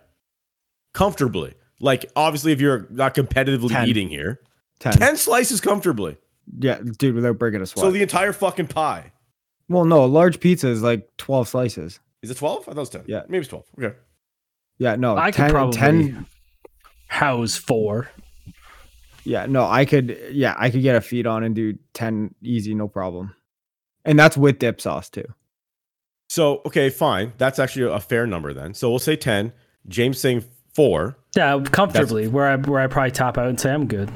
Comfortably. 0.93 1.53
Like 1.79 2.05
obviously 2.15 2.51
if 2.51 2.59
you're 2.61 2.87
not 2.89 3.13
competitively 3.15 3.69
Ten. 3.69 3.87
eating 3.87 4.09
here. 4.09 4.39
Ten. 4.79 4.93
10 4.93 5.17
slices 5.17 5.59
comfortably. 5.61 6.17
Yeah, 6.59 6.79
dude, 6.97 7.15
without 7.15 7.37
breaking 7.37 7.61
a 7.61 7.65
sweat. 7.65 7.83
So 7.83 7.91
the 7.91 8.01
entire 8.01 8.31
fucking 8.33 8.67
pie. 8.67 9.11
well, 9.67 9.83
no, 9.85 10.03
a 10.03 10.05
large 10.05 10.39
pizza 10.39 10.67
is 10.69 10.81
like 10.81 11.09
twelve 11.17 11.47
slices. 11.47 11.99
Is 12.21 12.31
it 12.31 12.37
12? 12.37 12.61
I 12.61 12.65
thought 12.71 12.77
it 12.77 12.79
was 12.79 12.89
10. 12.89 13.03
Yeah. 13.07 13.21
Maybe 13.27 13.41
it's 13.41 13.49
12. 13.49 13.65
Okay. 13.77 13.95
Yeah, 14.79 14.95
no, 14.95 15.15
I 15.17 15.29
10, 15.31 15.45
could 15.47 15.51
probably 15.53 15.77
10 15.77 16.25
house 17.07 17.55
four. 17.55 18.09
Yeah, 19.23 19.45
no, 19.45 19.65
I 19.65 19.85
could. 19.85 20.17
Yeah, 20.31 20.55
I 20.57 20.69
could 20.69 20.81
get 20.81 20.95
a 20.95 21.01
feed 21.01 21.27
on 21.27 21.43
and 21.43 21.53
do 21.53 21.77
ten 21.93 22.33
easy, 22.41 22.73
no 22.73 22.87
problem. 22.87 23.35
And 24.05 24.17
that's 24.17 24.37
with 24.37 24.57
dip 24.59 24.79
sauce 24.79 25.09
too. 25.09 25.25
So, 26.29 26.61
okay, 26.65 26.89
fine. 26.89 27.33
That's 27.37 27.59
actually 27.59 27.91
a 27.91 27.99
fair 27.99 28.25
number 28.25 28.53
then. 28.53 28.73
So 28.73 28.89
we'll 28.89 28.99
say 28.99 29.15
10. 29.17 29.51
James 29.87 30.17
saying 30.19 30.43
4. 30.73 31.17
Yeah, 31.35 31.61
comfortably. 31.71 32.27
Where 32.27 32.47
I 32.47 32.55
where 32.55 32.79
I 32.79 32.87
probably 32.87 33.11
top 33.11 33.37
out 33.37 33.47
and 33.47 33.59
say 33.59 33.71
I'm 33.71 33.87
good. 33.87 34.09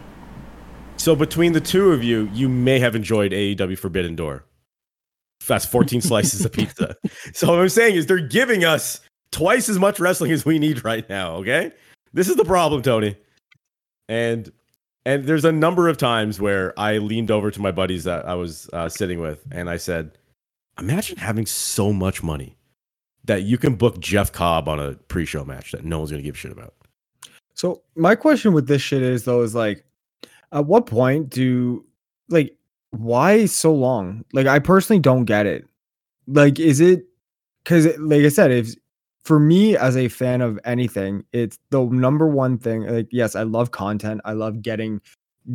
So 1.01 1.15
between 1.15 1.53
the 1.53 1.59
two 1.59 1.93
of 1.93 2.03
you, 2.03 2.29
you 2.31 2.47
may 2.47 2.77
have 2.77 2.95
enjoyed 2.95 3.31
AEW 3.31 3.75
Forbidden 3.75 4.15
Door. 4.15 4.45
That's 5.47 5.65
14 5.65 5.99
slices 5.99 6.45
of 6.45 6.51
pizza. 6.51 6.95
So 7.33 7.47
what 7.47 7.57
I'm 7.57 7.69
saying 7.69 7.95
is 7.95 8.05
they're 8.05 8.19
giving 8.19 8.63
us 8.63 9.01
twice 9.31 9.67
as 9.67 9.79
much 9.79 9.99
wrestling 9.99 10.31
as 10.31 10.45
we 10.45 10.59
need 10.59 10.85
right 10.85 11.09
now, 11.09 11.37
okay? 11.37 11.71
This 12.13 12.29
is 12.29 12.35
the 12.35 12.45
problem, 12.45 12.83
Tony. 12.83 13.17
And 14.09 14.51
and 15.03 15.25
there's 15.25 15.43
a 15.43 15.51
number 15.51 15.87
of 15.87 15.97
times 15.97 16.39
where 16.39 16.79
I 16.79 16.99
leaned 16.99 17.31
over 17.31 17.49
to 17.49 17.59
my 17.59 17.71
buddies 17.71 18.03
that 18.03 18.27
I 18.27 18.35
was 18.35 18.69
uh, 18.71 18.87
sitting 18.87 19.19
with 19.19 19.43
and 19.51 19.71
I 19.71 19.77
said, 19.77 20.19
"Imagine 20.77 21.17
having 21.17 21.47
so 21.47 21.91
much 21.91 22.21
money 22.21 22.57
that 23.25 23.41
you 23.41 23.57
can 23.57 23.73
book 23.73 23.99
Jeff 23.99 24.31
Cobb 24.31 24.67
on 24.67 24.79
a 24.79 24.93
pre-show 25.07 25.45
match 25.45 25.71
that 25.71 25.83
no 25.83 25.97
one's 25.97 26.11
going 26.11 26.21
to 26.21 26.27
give 26.27 26.35
a 26.35 26.37
shit 26.37 26.51
about." 26.51 26.75
So 27.55 27.81
my 27.95 28.13
question 28.13 28.53
with 28.53 28.67
this 28.67 28.83
shit 28.83 29.01
is 29.01 29.23
though 29.23 29.41
is 29.41 29.55
like, 29.55 29.83
at 30.51 30.65
what 30.65 30.85
point 30.85 31.29
do 31.29 31.85
like 32.29 32.55
why 32.91 33.45
so 33.45 33.73
long? 33.73 34.23
Like 34.33 34.47
I 34.47 34.59
personally 34.59 34.99
don't 34.99 35.25
get 35.25 35.45
it. 35.45 35.65
Like 36.27 36.59
is 36.59 36.79
it 36.79 37.05
because 37.63 37.85
like 37.99 38.21
I 38.21 38.29
said, 38.29 38.51
if 38.51 38.75
for 39.23 39.39
me 39.39 39.77
as 39.77 39.95
a 39.95 40.07
fan 40.07 40.41
of 40.41 40.59
anything, 40.65 41.23
it's 41.31 41.59
the 41.69 41.83
number 41.85 42.27
one 42.27 42.57
thing. 42.57 42.83
Like 42.83 43.07
yes, 43.11 43.35
I 43.35 43.43
love 43.43 43.71
content. 43.71 44.21
I 44.25 44.33
love 44.33 44.61
getting 44.61 45.01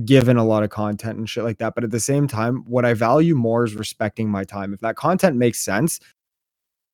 given 0.04 0.36
a 0.36 0.44
lot 0.44 0.62
of 0.62 0.70
content 0.70 1.18
and 1.18 1.28
shit 1.28 1.44
like 1.44 1.58
that. 1.58 1.74
But 1.74 1.84
at 1.84 1.90
the 1.90 2.00
same 2.00 2.26
time, 2.26 2.64
what 2.66 2.84
I 2.84 2.94
value 2.94 3.34
more 3.34 3.64
is 3.64 3.74
respecting 3.74 4.28
my 4.28 4.44
time. 4.44 4.72
If 4.72 4.80
that 4.80 4.96
content 4.96 5.36
makes 5.36 5.60
sense 5.60 6.00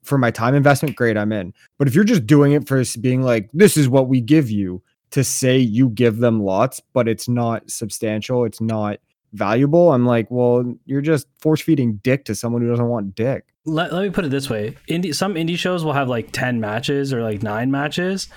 for 0.02 0.18
my 0.18 0.30
time 0.30 0.54
investment, 0.54 0.96
great, 0.96 1.16
I'm 1.16 1.32
in. 1.32 1.54
But 1.78 1.88
if 1.88 1.94
you're 1.94 2.04
just 2.04 2.26
doing 2.26 2.52
it 2.52 2.66
for 2.66 2.82
being 3.00 3.22
like, 3.22 3.50
this 3.52 3.76
is 3.76 3.88
what 3.88 4.08
we 4.08 4.20
give 4.20 4.50
you 4.50 4.82
to 5.12 5.22
say 5.24 5.58
you 5.58 5.88
give 5.88 6.18
them 6.18 6.42
lots, 6.42 6.80
but 6.92 7.08
it's 7.08 7.28
not 7.28 7.70
substantial, 7.70 8.44
it's 8.44 8.60
not 8.60 8.98
valuable, 9.32 9.92
I'm 9.92 10.04
like, 10.04 10.30
well, 10.30 10.74
you're 10.84 11.00
just 11.00 11.26
force 11.38 11.60
feeding 11.60 12.00
dick 12.02 12.24
to 12.26 12.34
someone 12.34 12.62
who 12.62 12.68
doesn't 12.68 12.88
want 12.88 13.14
dick. 13.14 13.44
Let, 13.64 13.92
let 13.92 14.02
me 14.02 14.10
put 14.10 14.24
it 14.24 14.30
this 14.30 14.50
way: 14.50 14.76
indie 14.88 15.14
some 15.14 15.34
indie 15.34 15.56
shows 15.56 15.84
will 15.84 15.92
have 15.92 16.08
like 16.08 16.32
ten 16.32 16.60
matches 16.60 17.12
or 17.12 17.22
like 17.22 17.42
nine 17.42 17.70
matches, 17.70 18.28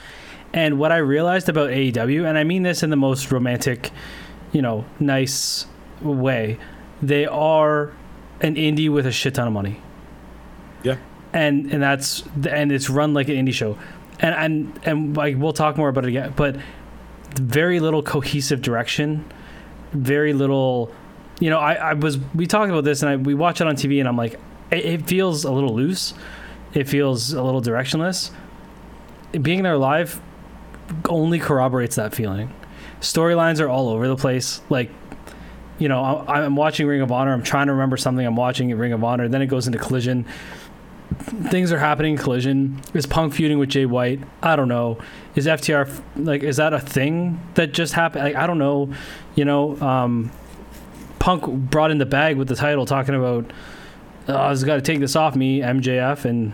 and 0.54 0.78
what 0.78 0.92
I 0.92 0.98
realized 0.98 1.50
about 1.50 1.72
AEW, 1.72 2.28
and 2.28 2.38
I 2.38 2.44
mean 2.44 2.64
this 2.64 2.84
in 2.84 2.92
the 2.92 2.96
most 2.96 3.32
romantic, 3.32 3.92
you 4.52 4.62
know, 4.62 4.86
nice 5.00 5.66
way, 6.02 6.60
they 7.02 7.26
are 7.26 7.94
an 8.42 8.56
indie 8.56 8.92
with 8.92 9.08
a 9.08 9.12
shit 9.12 9.34
ton 9.34 9.48
of 9.48 9.54
money. 9.54 9.82
Yeah. 10.84 10.98
and 11.34 11.72
and 11.74 11.82
that's 11.82 12.24
and 12.48 12.72
it's 12.72 12.90
run 12.90 13.14
like 13.16 13.28
an 13.28 13.36
indie 13.36 13.54
show, 13.54 13.78
and 14.20 14.36
and 14.36 14.80
and 14.86 15.18
like 15.18 15.36
we'll 15.38 15.54
talk 15.54 15.78
more 15.78 15.90
about 15.90 16.06
it 16.06 16.10
again, 16.10 16.34
but 16.36 16.58
very 17.36 17.80
little 17.80 18.02
cohesive 18.02 18.62
direction, 18.62 19.26
very 19.92 20.34
little. 20.34 20.92
You 21.40 21.50
know, 21.50 21.60
I, 21.60 21.74
I 21.74 21.94
was 21.94 22.18
we 22.34 22.48
talked 22.48 22.72
about 22.72 22.84
this 22.86 23.02
and 23.02 23.10
I 23.10 23.16
we 23.18 23.34
watch 23.34 23.62
it 23.62 23.68
on 23.68 23.76
TV 23.76 24.00
and 24.00 24.08
I'm 24.08 24.18
like, 24.18 24.40
it, 24.72 24.86
it 24.86 25.08
feels 25.08 25.44
a 25.44 25.52
little 25.52 25.76
loose, 25.76 26.14
it 26.74 26.88
feels 26.88 27.34
a 27.34 27.44
little 27.44 27.62
directionless. 27.62 28.32
Being 29.42 29.64
there 29.64 29.78
live 29.78 30.22
only 31.10 31.40
corroborates 31.40 31.96
that 31.98 32.16
feeling. 32.16 32.54
Storylines 33.02 33.60
are 33.60 33.68
all 33.68 33.90
over 33.90 34.08
the 34.08 34.16
place, 34.16 34.62
like 34.70 34.90
you 35.78 35.90
know, 35.90 36.24
I'm 36.28 36.56
watching 36.56 36.88
Ring 36.88 37.02
of 37.02 37.12
Honor. 37.12 37.34
I'm 37.34 37.44
trying 37.44 37.68
to 37.68 37.74
remember 37.74 37.98
something 37.98 38.26
I'm 38.26 38.38
watching 38.38 38.72
at 38.72 38.78
Ring 38.78 38.94
of 38.94 39.04
Honor. 39.04 39.28
Then 39.28 39.42
it 39.42 39.48
goes 39.48 39.68
into 39.68 39.80
Collision. 39.80 40.26
Things 41.50 41.72
are 41.72 41.80
happening 41.80 42.14
in 42.14 42.18
Collision. 42.18 42.82
Is 42.94 43.06
Punk 43.06 43.34
feuding 43.34 43.60
with 43.60 43.70
Jay 43.70 43.86
White? 43.86 44.20
I 44.42 44.56
don't 44.56 44.68
know. 44.68 44.98
Is 45.36 45.48
FTR 45.48 46.02
like 46.18 46.44
is 46.44 46.58
that 46.58 46.74
a 46.74 46.80
thing 46.80 47.40
that 47.56 47.72
just 47.72 47.94
happened? 47.94 48.26
Like, 48.26 48.36
I 48.36 48.48
don't 48.48 48.58
know. 48.58 48.94
You 49.36 49.46
know, 49.46 49.80
um, 49.82 50.32
Punk 51.20 51.46
brought 51.46 51.92
in 51.92 51.98
the 51.98 52.06
bag 52.06 52.38
with 52.38 52.48
the 52.48 52.56
title, 52.56 52.86
talking 52.86 53.16
about 53.16 53.52
oh, 54.28 54.36
I 54.36 54.50
was 54.50 54.64
got 54.64 54.76
to 54.76 54.82
take 54.82 55.00
this 55.00 55.16
off 55.16 55.36
me, 55.36 55.62
MJF, 55.62 56.26
and 56.26 56.54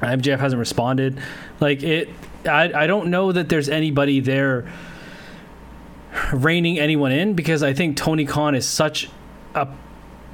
MJF 0.00 0.38
hasn't 0.38 0.60
responded. 0.60 1.18
Like 1.60 1.82
it, 1.82 2.08
I 2.46 2.72
I 2.72 2.86
don't 2.86 3.08
know 3.08 3.32
that 3.32 3.48
there's 3.48 3.68
anybody 3.68 4.20
there 4.20 4.70
reining 6.32 6.78
anyone 6.78 7.12
in 7.12 7.34
because 7.34 7.62
I 7.62 7.72
think 7.72 7.96
Tony 7.96 8.24
Khan 8.24 8.54
is 8.54 8.66
such 8.66 9.08
a 9.54 9.68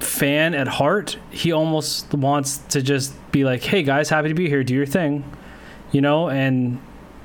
fan 0.05 0.55
at 0.55 0.69
heart. 0.69 1.17
He 1.31 1.53
almost 1.53 2.13
wants 2.15 2.59
to 2.69 2.83
just 2.83 3.15
be 3.33 3.45
like, 3.45 3.63
"Hey 3.63 3.83
guys, 3.83 4.09
happy 4.09 4.29
to 4.29 4.35
be 4.35 4.49
here. 4.49 4.63
Do 4.63 4.75
your 4.75 4.87
thing," 4.87 5.25
you 5.93 6.01
know. 6.01 6.29
And 6.29 6.81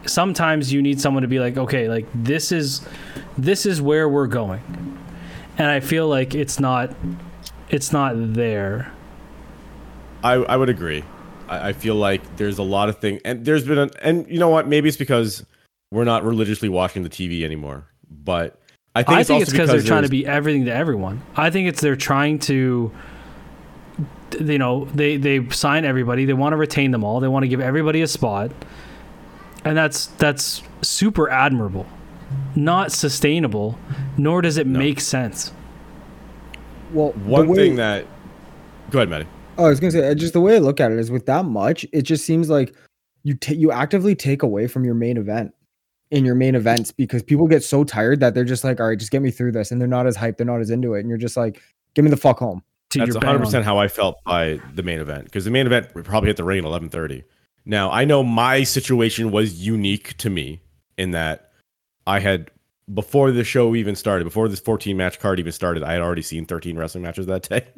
sometimes 0.06 0.74
you 0.74 0.82
need 0.82 1.00
someone 1.00 1.22
to 1.22 1.28
be 1.28 1.40
like, 1.40 1.58
"Okay, 1.58 1.90
like 1.90 2.06
this 2.14 2.52
is 2.52 2.82
this 3.38 3.66
is 3.66 3.82
where 3.82 4.08
we're 4.08 4.28
going," 4.28 4.62
and 5.58 5.68
I 5.68 5.80
feel 5.80 6.08
like 6.08 6.34
it's 6.36 6.60
not 6.60 6.94
it's 7.70 7.92
not 7.92 8.14
there. 8.16 8.92
I, 10.24 10.34
I 10.34 10.58
would 10.58 10.70
agree. 10.70 11.04
I, 11.48 11.70
I 11.70 11.74
feel 11.74 11.96
like 11.96 12.38
there's 12.38 12.58
a 12.58 12.64
lot 12.64 12.90
of 12.90 13.00
things, 13.00 13.22
and 13.24 13.46
there's 13.46 13.66
been, 13.66 13.78
a, 13.78 13.90
and 14.02 14.28
you 14.30 14.40
know 14.40 14.50
what? 14.50 14.68
Maybe 14.68 14.90
it's 14.90 14.98
because 14.98 15.46
we're 15.92 16.04
not 16.04 16.24
religiously 16.24 16.70
watching 16.70 17.04
the 17.04 17.10
TV 17.10 17.44
anymore. 17.44 17.86
But 18.10 18.59
I 18.96 19.04
think 19.04 19.18
I 19.18 19.20
it's 19.22 19.28
think 19.28 19.42
it's 19.44 19.52
because 19.52 19.70
they're 19.70 19.82
trying 19.82 20.04
to 20.04 20.10
be 20.10 20.26
everything 20.26 20.66
to 20.66 20.74
everyone. 20.74 21.22
I 21.36 21.50
think 21.50 21.68
it's 21.68 21.80
they're 21.80 21.96
trying 21.96 22.40
to, 22.40 22.92
you 24.40 24.58
know, 24.58 24.86
they 24.86 25.18
they 25.18 25.48
sign 25.50 25.86
everybody. 25.86 26.26
They 26.26 26.34
want 26.34 26.54
to 26.54 26.58
retain 26.58 26.92
them 26.92 27.04
all. 27.04 27.20
They 27.20 27.28
want 27.28 27.44
to 27.44 27.48
give 27.48 27.62
everybody 27.62 28.02
a 28.02 28.08
spot, 28.08 28.52
and 29.64 29.78
that's 29.78 30.08
that's 30.08 30.64
super 30.82 31.30
admirable. 31.30 31.86
Not 32.56 32.92
sustainable, 32.92 33.78
nor 34.18 34.42
does 34.42 34.58
it 34.58 34.68
make 34.68 35.00
sense. 35.00 35.52
Well, 36.92 37.12
one 37.12 37.54
thing 37.54 37.76
that. 37.76 38.06
Go 38.90 39.00
ahead, 39.00 39.10
Matty. 39.10 39.28
Oh, 39.58 39.66
I 39.66 39.70
was 39.70 39.80
gonna 39.80 39.92
say, 39.92 40.10
uh, 40.10 40.16
just 40.16 40.34
the 40.34 40.42
way 40.42 40.56
I 40.56 40.60
look 40.60 40.80
at 40.80 40.92
it 40.92 40.98
is 40.98 41.12
with 41.12 41.26
that 41.28 41.46
much, 41.46 41.86
it 41.92 42.04
just 42.04 42.26
seems 42.26 42.50
like 42.50 42.74
you 43.24 43.36
ta- 43.36 43.54
you 43.54 43.72
actively 43.72 44.16
take 44.16 44.42
away 44.42 44.68
from 44.68 44.84
your 44.84 44.96
main 44.96 45.18
event 45.18 45.54
in 46.12 46.26
your 46.26 46.36
main 46.36 46.56
events 46.56 46.92
because 46.92 47.22
people 47.22 47.48
get 47.48 47.64
so 47.64 47.84
tired 47.84 48.20
that 48.20 48.34
they're 48.34 48.44
just 48.44 48.64
like, 48.64 48.80
all 48.80 48.88
right, 48.88 48.98
just 48.98 49.12
get 49.12 49.22
me 49.22 49.32
through 49.32 49.52
this, 49.52 49.72
and 49.72 49.80
they're 49.80 49.88
not 49.88 50.08
as 50.08 50.18
hyped, 50.18 50.38
they're 50.38 50.46
not 50.46 50.62
as 50.62 50.70
into 50.70 50.94
it, 50.94 51.02
and 51.02 51.10
you're 51.10 51.18
just 51.18 51.38
like, 51.38 51.62
give 51.94 52.04
me 52.04 52.12
the 52.12 52.18
fuck 52.18 52.40
home. 52.40 52.64
That's 52.94 53.14
100 53.14 53.40
percent 53.40 53.66
how 53.66 53.78
I 53.78 53.88
felt 53.88 54.18
by 54.24 54.60
the 54.74 54.82
main 54.82 55.00
event 55.00 55.26
because 55.26 55.46
the 55.46 55.52
main 55.52 55.68
event 55.68 55.94
would 55.94 56.06
probably 56.06 56.30
hit 56.30 56.38
the 56.38 56.44
ring 56.44 56.60
at 56.60 56.66
11:30. 56.66 57.24
Now 57.66 57.92
I 57.92 58.04
know 58.04 58.24
my 58.24 58.64
situation 58.64 59.32
was 59.32 59.64
unique 59.64 60.18
to 60.18 60.30
me 60.30 60.62
in 60.98 61.12
that 61.12 61.52
I 62.08 62.20
had 62.20 62.50
before 62.94 63.32
the 63.32 63.44
show 63.44 63.76
even 63.76 63.96
started, 63.96 64.24
before 64.24 64.48
this 64.48 64.60
14 64.60 64.98
match 64.98 65.20
card 65.20 65.40
even 65.40 65.52
started, 65.52 65.84
I 65.84 65.94
had 65.94 66.02
already 66.02 66.24
seen 66.24 66.46
13 66.46 66.78
wrestling 66.78 67.04
matches 67.04 67.26
that 67.28 67.48
day. 67.48 67.66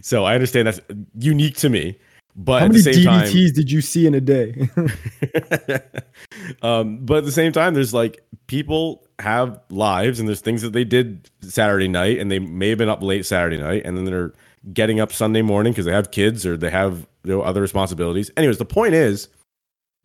So 0.00 0.24
I 0.24 0.32
understand 0.32 0.66
that's 0.66 0.80
unique 1.18 1.58
to 1.58 1.68
me. 1.68 1.98
But 2.36 2.60
How 2.60 2.64
at 2.66 2.72
many 2.72 2.82
the 2.82 2.92
same 2.94 3.04
time, 3.04 3.26
DDTs 3.26 3.54
did 3.54 3.70
you 3.70 3.80
see 3.80 4.06
in 4.06 4.14
a 4.14 4.20
day? 4.20 4.68
um, 6.62 6.98
but 7.04 7.18
at 7.18 7.24
the 7.24 7.32
same 7.32 7.52
time, 7.52 7.74
there's 7.74 7.94
like 7.94 8.24
people 8.48 9.06
have 9.20 9.60
lives 9.70 10.18
and 10.18 10.28
there's 10.28 10.40
things 10.40 10.62
that 10.62 10.72
they 10.72 10.84
did 10.84 11.30
Saturday 11.42 11.86
night 11.86 12.18
and 12.18 12.30
they 12.30 12.40
may 12.40 12.70
have 12.70 12.78
been 12.78 12.88
up 12.88 13.02
late 13.02 13.24
Saturday 13.24 13.58
night 13.58 13.82
and 13.84 13.96
then 13.96 14.04
they're 14.04 14.32
getting 14.72 14.98
up 14.98 15.12
Sunday 15.12 15.42
morning 15.42 15.72
because 15.72 15.84
they 15.84 15.92
have 15.92 16.10
kids 16.10 16.44
or 16.44 16.56
they 16.56 16.70
have 16.70 17.06
you 17.22 17.32
know, 17.32 17.42
other 17.42 17.60
responsibilities. 17.60 18.30
Anyways, 18.36 18.58
the 18.58 18.64
point 18.64 18.94
is, 18.94 19.28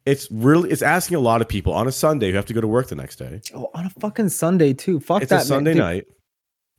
it's 0.06 0.30
really 0.32 0.70
it's 0.70 0.82
asking 0.82 1.18
a 1.18 1.20
lot 1.20 1.42
of 1.42 1.48
people 1.48 1.74
on 1.74 1.88
a 1.88 1.92
Sunday 1.92 2.30
who 2.30 2.36
have 2.36 2.46
to 2.46 2.54
go 2.54 2.62
to 2.62 2.68
work 2.68 2.88
the 2.88 2.96
next 2.96 3.18
day. 3.18 3.42
oh, 3.56 3.70
on 3.74 3.86
a 3.86 3.90
fucking 3.90 4.30
Sunday 4.30 4.74
too. 4.74 5.00
Fuck 5.00 5.24
It's 5.24 5.30
that 5.30 5.42
a 5.42 5.46
Sunday 5.46 5.74
man. 5.74 5.84
Night 5.84 6.08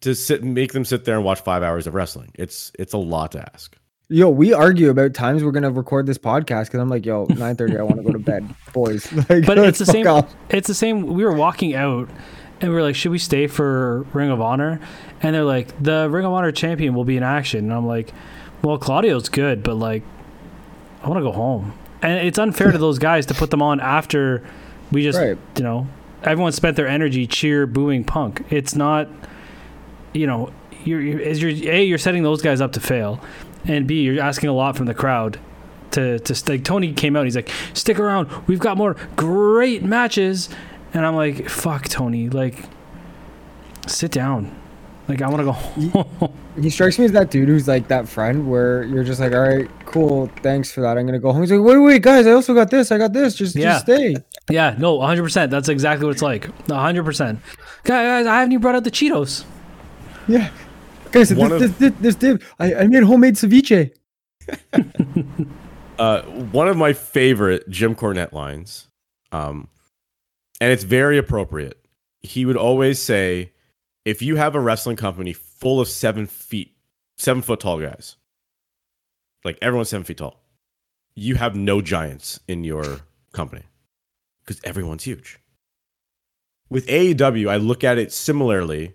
to 0.03 0.15
sit 0.15 0.43
and 0.43 0.55
make 0.55 0.73
them 0.73 0.85
sit 0.85 1.05
there 1.05 1.17
and 1.17 1.25
watch 1.25 1.41
five 1.41 1.63
hours 1.63 1.87
of 1.87 1.95
wrestling. 1.95 2.31
It's 2.35 2.73
it's 2.79 2.93
a 2.93 2.99
lot 2.99 3.33
to 3.33 3.53
ask. 3.53 3.77
Yo, 4.13 4.29
we 4.29 4.53
argue 4.53 4.91
about 4.91 5.15
times 5.15 5.45
we're 5.45 5.53
gonna 5.53 5.71
record 5.71 6.05
this 6.05 6.19
podcast 6.19 6.65
because 6.67 6.81
I'm 6.81 6.89
like, 6.89 7.07
yo, 7.07 7.27
9:30, 7.29 7.79
I 7.79 7.83
want 7.83 7.97
to 7.99 8.03
go 8.03 8.11
to 8.13 8.19
bed, 8.19 8.49
boys. 8.73 9.11
Like, 9.31 9.47
But 9.47 9.59
it's 9.59 9.79
the 9.79 9.87
same. 9.87 10.07
off. 10.09 10.35
It's 10.49 10.67
the 10.67 10.75
same. 10.75 11.07
We 11.07 11.25
were 11.25 11.33
walking 11.33 11.75
out, 11.77 12.11
and 12.61 12.73
we're 12.73 12.83
like, 12.83 12.97
should 12.97 13.13
we 13.13 13.19
stay 13.19 13.47
for 13.47 14.03
Ring 14.13 14.31
of 14.31 14.41
Honor? 14.41 14.81
And 15.23 15.35
they're 15.35 15.45
like, 15.45 15.81
the 15.81 16.09
Ring 16.11 16.27
of 16.27 16.33
Honor 16.33 16.51
champion 16.51 16.95
will 16.95 17.05
be 17.05 17.17
in 17.17 17.23
action. 17.23 17.61
And 17.67 17.73
I'm 17.73 17.87
like, 17.87 18.13
well, 18.63 18.79
Claudio's 18.79 19.29
good, 19.29 19.63
but 19.63 19.75
like, 19.77 20.03
I 21.05 21.09
want 21.09 21.19
to 21.19 21.23
go 21.25 21.33
home. 21.33 21.73
And 22.03 22.27
it's 22.27 22.39
unfair 22.39 22.73
to 22.73 22.79
those 22.87 22.99
guys 22.99 23.27
to 23.27 23.35
put 23.35 23.51
them 23.53 23.63
on 23.63 23.79
after 23.79 24.43
we 24.91 25.05
just, 25.05 25.19
Right. 25.21 25.39
you 25.57 25.63
know, 25.63 25.87
everyone 26.25 26.51
spent 26.51 26.77
their 26.77 26.89
energy 26.89 27.29
cheer 27.29 27.65
booing 27.65 28.03
Punk. 28.03 28.45
It's 28.51 28.75
not, 28.75 29.09
you 30.13 30.27
know, 30.27 30.51
you're, 30.85 31.01
you're 31.01 31.21
you're 31.21 31.73
a 31.73 31.85
you're 31.85 31.99
setting 31.99 32.23
those 32.25 32.43
guys 32.43 32.61
up 32.63 32.73
to 32.73 32.81
fail, 32.81 33.21
and 33.65 33.87
b 33.87 34.03
you're 34.03 34.23
asking 34.23 34.49
a 34.49 34.53
lot 34.55 34.77
from 34.77 34.87
the 34.87 34.95
crowd. 34.95 35.39
To 35.93 36.19
to 36.21 36.51
like 36.53 36.63
Tony 36.65 36.93
came 36.93 37.17
out, 37.17 37.25
he's 37.25 37.35
like, 37.37 37.51
stick 37.75 37.99
around. 37.99 38.29
We've 38.47 38.61
got 38.61 38.77
more 38.77 38.95
great 39.17 39.83
matches, 39.83 40.49
and 40.95 41.05
I'm 41.05 41.17
like, 41.17 41.49
fuck 41.49 41.89
Tony, 41.89 42.29
like, 42.29 42.65
sit 43.89 44.13
down. 44.13 44.57
Like 45.09 45.21
I 45.23 45.29
want 45.29 45.39
to 45.41 45.45
go 45.45 45.53
home. 45.53 46.33
He 46.61 46.69
strikes 46.69 46.99
me 46.99 47.05
as 47.05 47.13
that 47.13 47.31
dude 47.31 47.49
who's 47.49 47.69
like 47.69 47.89
that 47.89 48.09
friend 48.09 48.51
where 48.51 48.83
you're 48.83 49.05
just 49.05 49.21
like, 49.21 49.33
all 49.33 49.41
right, 49.41 49.69
cool, 49.87 50.27
thanks 50.43 50.71
for 50.73 50.81
that. 50.83 50.99
I'm 50.99 51.07
gonna 51.07 51.21
go 51.21 51.33
home. 51.33 51.41
He's 51.43 51.53
like, 51.53 51.61
wait, 51.61 51.79
wait, 51.79 52.03
guys, 52.03 52.27
I 52.27 52.33
also 52.33 52.53
got 52.55 52.71
this. 52.71 52.91
I 52.93 52.99
got 52.99 53.13
this. 53.13 53.35
Just, 53.37 53.55
Yeah. 53.55 53.73
just 53.75 53.85
stay. 53.85 54.17
yeah, 54.51 54.75
no, 54.77 54.97
100. 54.97 55.23
percent 55.23 55.51
That's 55.51 55.69
exactly 55.69 56.05
what 56.07 56.13
it's 56.13 56.23
like. 56.23 56.47
100. 56.67 57.05
percent 57.05 57.39
Guys, 57.85 58.27
I 58.27 58.41
haven't 58.41 58.53
even 58.53 58.61
brought 58.61 58.75
out 58.75 58.83
the 58.85 58.91
Cheetos. 58.91 59.45
Yeah. 60.29 60.51
Guys, 61.13 61.31
this, 61.31 61.39
of- 61.39 61.59
this, 61.59 61.73
this, 61.77 61.93
this 62.01 62.15
dip, 62.15 62.43
I, 62.59 62.75
I 62.75 62.87
made 62.87 63.03
homemade 63.03 63.35
ceviche. 63.35 63.93
Uh, 66.01 66.23
one 66.23 66.67
of 66.67 66.79
my 66.79 66.95
favorite 66.95 67.69
Jim 67.69 67.95
Cornette 67.95 68.33
lines, 68.33 68.89
um, 69.33 69.69
and 70.59 70.73
it's 70.73 70.83
very 70.83 71.19
appropriate. 71.19 71.79
He 72.21 72.47
would 72.47 72.57
always 72.57 72.99
say, 72.99 73.53
"If 74.07 74.23
you 74.23 74.37
have 74.37 74.55
a 74.55 74.61
wrestling 74.61 74.97
company 74.97 75.35
full 75.35 75.79
of 75.79 75.89
seven 75.89 76.27
feet, 76.27 76.75
seven 77.19 77.43
foot 77.43 77.61
tall 77.61 77.79
guys, 77.79 78.17
like 79.45 79.59
everyone's 79.61 79.91
seven 79.91 80.05
feet 80.05 80.17
tall, 80.17 80.41
you 81.15 81.35
have 81.35 81.55
no 81.55 81.83
giants 81.83 82.41
in 82.49 82.65
your 82.65 83.01
company 83.35 83.65
because 84.43 84.59
everyone's 84.65 85.05
huge." 85.05 85.39
With 86.71 86.87
AEW, 86.87 87.51
I 87.51 87.57
look 87.57 87.85
at 87.85 87.99
it 87.99 88.11
similarly 88.11 88.95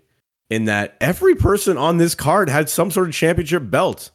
in 0.50 0.66
that 0.66 0.96
every 1.00 1.34
person 1.34 1.76
on 1.76 1.96
this 1.96 2.14
card 2.14 2.48
had 2.48 2.68
some 2.68 2.90
sort 2.90 3.08
of 3.08 3.14
championship 3.14 3.70
belt. 3.70 4.10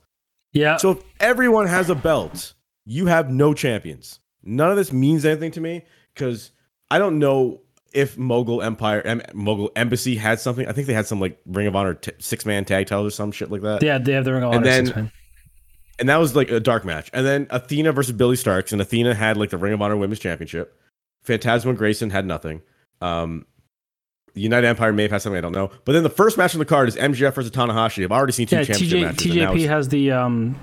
Yeah, 0.54 0.78
So 0.78 0.92
if 0.92 1.04
everyone 1.20 1.68
has 1.68 1.90
a 1.90 1.96
belt, 1.96 2.54
you 2.86 3.06
have 3.06 3.30
no 3.30 3.54
champions. 3.54 4.20
None 4.44 4.70
of 4.70 4.76
this 4.76 4.92
means 4.92 5.24
anything 5.24 5.52
to 5.52 5.62
me 5.62 5.86
because 6.14 6.52
I 6.90 7.00
don't 7.00 7.20
know 7.20 7.62
if 7.94 8.18
Mogul 8.18 8.62
Empire, 8.62 9.02
em, 9.02 9.22
Mogul 9.34 9.72
Embassy 9.76 10.16
had 10.16 10.40
something. 10.40 10.68
I 10.68 10.74
think 10.74 10.88
they 10.88 10.94
had 10.94 11.08
some 11.08 11.20
like 11.22 11.40
Ring 11.46 11.68
of 11.68 11.76
Honor 11.76 11.94
t- 11.94 12.12
six 12.20 12.46
man 12.46 12.66
tag 12.66 12.88
titles 12.88 13.08
or 13.08 13.16
some 13.16 13.32
shit 13.32 13.50
like 13.50 13.62
that. 13.62 13.82
yeah, 13.84 13.98
they 13.98 14.14
have 14.14 14.26
the 14.26 14.34
Ring 14.34 14.44
of 14.44 14.54
And 14.54 14.66
Honor 14.66 14.86
six 14.86 14.96
man. 14.96 15.12
And 16.00 16.10
that 16.10 16.18
was 16.18 16.36
like 16.36 16.50
a 16.50 16.60
dark 16.60 16.84
match. 16.84 17.10
And 17.14 17.26
then 17.26 17.48
Athena 17.52 17.92
versus 17.92 18.14
Billie 18.14 18.36
Starkz, 18.36 18.72
and 18.72 18.82
Athena 18.82 19.14
had 19.14 19.38
like 19.38 19.52
the 19.52 19.58
Ring 19.58 19.74
of 19.74 19.82
Honor 19.82 19.96
Women's 19.98 20.20
Championship. 20.20 20.78
Phantasma 21.24 21.74
Grayson 21.76 22.10
had 22.10 22.26
nothing. 22.26 22.62
Um, 23.02 23.46
the 24.34 24.42
United 24.42 24.68
Empire 24.68 24.94
may 24.94 25.04
have 25.04 25.12
had 25.12 25.22
something 25.22 25.38
I 25.38 25.42
don't 25.42 25.52
know. 25.52 25.72
But 25.86 25.94
then 25.94 26.04
the 26.04 26.10
first 26.10 26.38
match 26.38 26.54
on 26.56 26.60
the 26.60 26.66
card 26.66 26.88
is 26.88 26.96
MJF 26.96 27.34
versus 27.34 27.52
Tanahashi. 27.52 28.04
I've 28.04 28.12
already 28.12 28.32
seen 28.34 28.48
two 28.48 28.56
Yeah, 28.58 28.64
championship 28.64 28.98
TJ, 29.00 29.02
matches. 29.02 29.26
and 29.26 29.36
TJP 29.36 29.56
it's- 29.56 29.68
has 29.70 29.90
the 29.90 30.12
um 30.12 30.60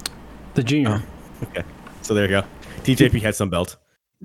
the 0.54 0.62
junior. 0.62 1.02
Okay. 1.42 1.62
So 2.02 2.14
there 2.14 2.24
you 2.24 2.30
go. 2.30 2.42
TJP 2.82 3.20
had 3.20 3.34
some 3.34 3.50
belt. 3.50 3.76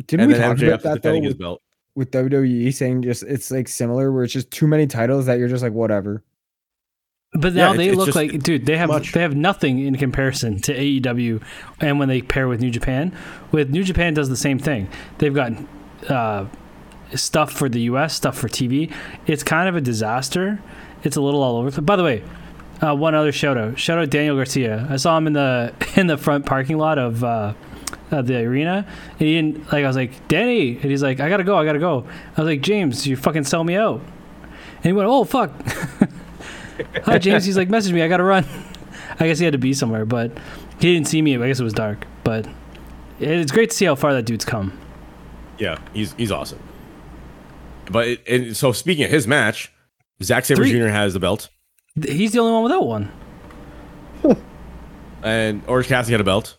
Didn't 0.07 0.21
and 0.21 0.27
we 0.31 0.33
then 0.39 0.49
talk 0.49 0.57
MJF 0.57 0.67
about 0.67 0.77
is 0.77 0.83
that 0.83 1.03
though 1.03 1.13
his 1.21 1.27
with, 1.33 1.39
belt. 1.39 1.61
with 1.95 2.11
WWE 2.11 2.73
saying 2.73 3.03
just 3.03 3.23
it's 3.23 3.51
like 3.51 3.67
similar 3.67 4.11
where 4.11 4.23
it's 4.23 4.33
just 4.33 4.49
too 4.49 4.65
many 4.67 4.87
titles 4.87 5.25
that 5.27 5.37
you're 5.37 5.47
just 5.49 5.61
like 5.63 5.73
whatever. 5.73 6.23
But 7.35 7.53
now 7.55 7.73
it's- 7.73 7.77
they 7.77 7.87
it's 7.89 7.97
look 7.97 8.05
just 8.07 8.15
like, 8.15 8.41
dude, 8.43 8.65
they 8.67 8.77
have 8.77 8.89
much. 8.89 9.11
they 9.11 9.21
have 9.21 9.35
nothing 9.35 9.79
in 9.79 9.95
comparison 9.97 10.59
to 10.61 10.73
AEW, 10.73 11.41
and 11.81 11.97
when 11.99 12.07
they 12.07 12.21
pair 12.21 12.47
with 12.47 12.61
New 12.61 12.69
Japan, 12.69 13.11
with 13.51 13.69
New 13.71 13.83
Japan 13.83 14.13
does 14.13 14.29
the 14.29 14.37
same 14.37 14.59
thing. 14.59 14.87
They've 15.17 15.33
got 15.33 15.51
uh, 16.09 16.45
stuff 17.15 17.51
for 17.51 17.69
the 17.69 17.81
U.S., 17.81 18.15
stuff 18.15 18.37
for 18.37 18.47
TV. 18.47 18.91
It's 19.27 19.43
kind 19.43 19.69
of 19.69 19.75
a 19.75 19.81
disaster. 19.81 20.61
It's 21.03 21.15
a 21.15 21.21
little 21.21 21.41
all 21.41 21.57
over. 21.57 21.81
By 21.81 21.95
the 21.95 22.03
way, 22.03 22.23
uh, 22.81 22.95
one 22.95 23.15
other 23.15 23.31
shout 23.31 23.57
out, 23.57 23.79
shout 23.79 23.99
out 23.99 24.09
Daniel 24.09 24.35
Garcia. 24.35 24.87
I 24.89 24.97
saw 24.97 25.17
him 25.17 25.27
in 25.27 25.33
the 25.33 25.73
in 25.95 26.07
the 26.07 26.17
front 26.17 26.45
parking 26.45 26.77
lot 26.77 26.97
of. 26.97 27.23
Uh, 27.23 27.53
uh, 28.11 28.21
the 28.21 28.37
arena 28.43 28.85
and 29.13 29.19
he 29.19 29.33
didn't 29.33 29.71
like 29.71 29.83
I 29.83 29.87
was 29.87 29.95
like 29.95 30.27
Danny 30.27 30.75
and 30.75 30.83
he's 30.83 31.01
like 31.01 31.19
I 31.19 31.29
gotta 31.29 31.43
go 31.43 31.57
I 31.57 31.65
gotta 31.65 31.79
go 31.79 32.05
I 32.37 32.41
was 32.41 32.47
like 32.47 32.61
James 32.61 33.07
you 33.07 33.15
fucking 33.15 33.43
sell 33.43 33.63
me 33.63 33.75
out 33.75 34.01
and 34.75 34.83
he 34.83 34.93
went 34.93 35.09
oh 35.09 35.23
fuck 35.23 35.51
Hi, 37.05 37.17
James. 37.17 37.45
He's 37.45 37.57
like, 37.57 37.69
message 37.69 37.93
me. 37.93 38.01
I 38.01 38.07
gotta 38.07 38.23
run. 38.23 38.45
I 39.19 39.27
guess 39.27 39.39
he 39.39 39.45
had 39.45 39.51
to 39.51 39.59
be 39.59 39.73
somewhere, 39.73 40.05
but 40.05 40.31
he 40.79 40.93
didn't 40.93 41.07
see 41.07 41.21
me. 41.21 41.35
I 41.37 41.47
guess 41.47 41.59
it 41.59 41.63
was 41.63 41.73
dark. 41.73 42.05
But 42.23 42.47
it's 43.19 43.51
great 43.51 43.69
to 43.69 43.75
see 43.75 43.85
how 43.85 43.95
far 43.95 44.13
that 44.13 44.25
dude's 44.25 44.45
come. 44.45 44.77
Yeah, 45.59 45.79
he's 45.93 46.13
he's 46.13 46.31
awesome. 46.31 46.59
But 47.91 48.07
it, 48.07 48.27
and 48.27 48.57
so 48.57 48.71
speaking 48.71 49.03
of 49.05 49.11
his 49.11 49.27
match, 49.27 49.71
Zack 50.21 50.45
Sabre 50.45 50.65
Jr. 50.65 50.87
has 50.87 51.13
the 51.13 51.19
belt, 51.19 51.49
He's 52.07 52.31
the 52.31 52.39
only 52.39 52.53
one 52.53 52.63
without 52.63 52.87
one. 52.87 53.11
and 55.23 55.61
Orange 55.67 55.87
Cassidy 55.87 56.13
had 56.13 56.21
a 56.21 56.25
belt. 56.25 56.57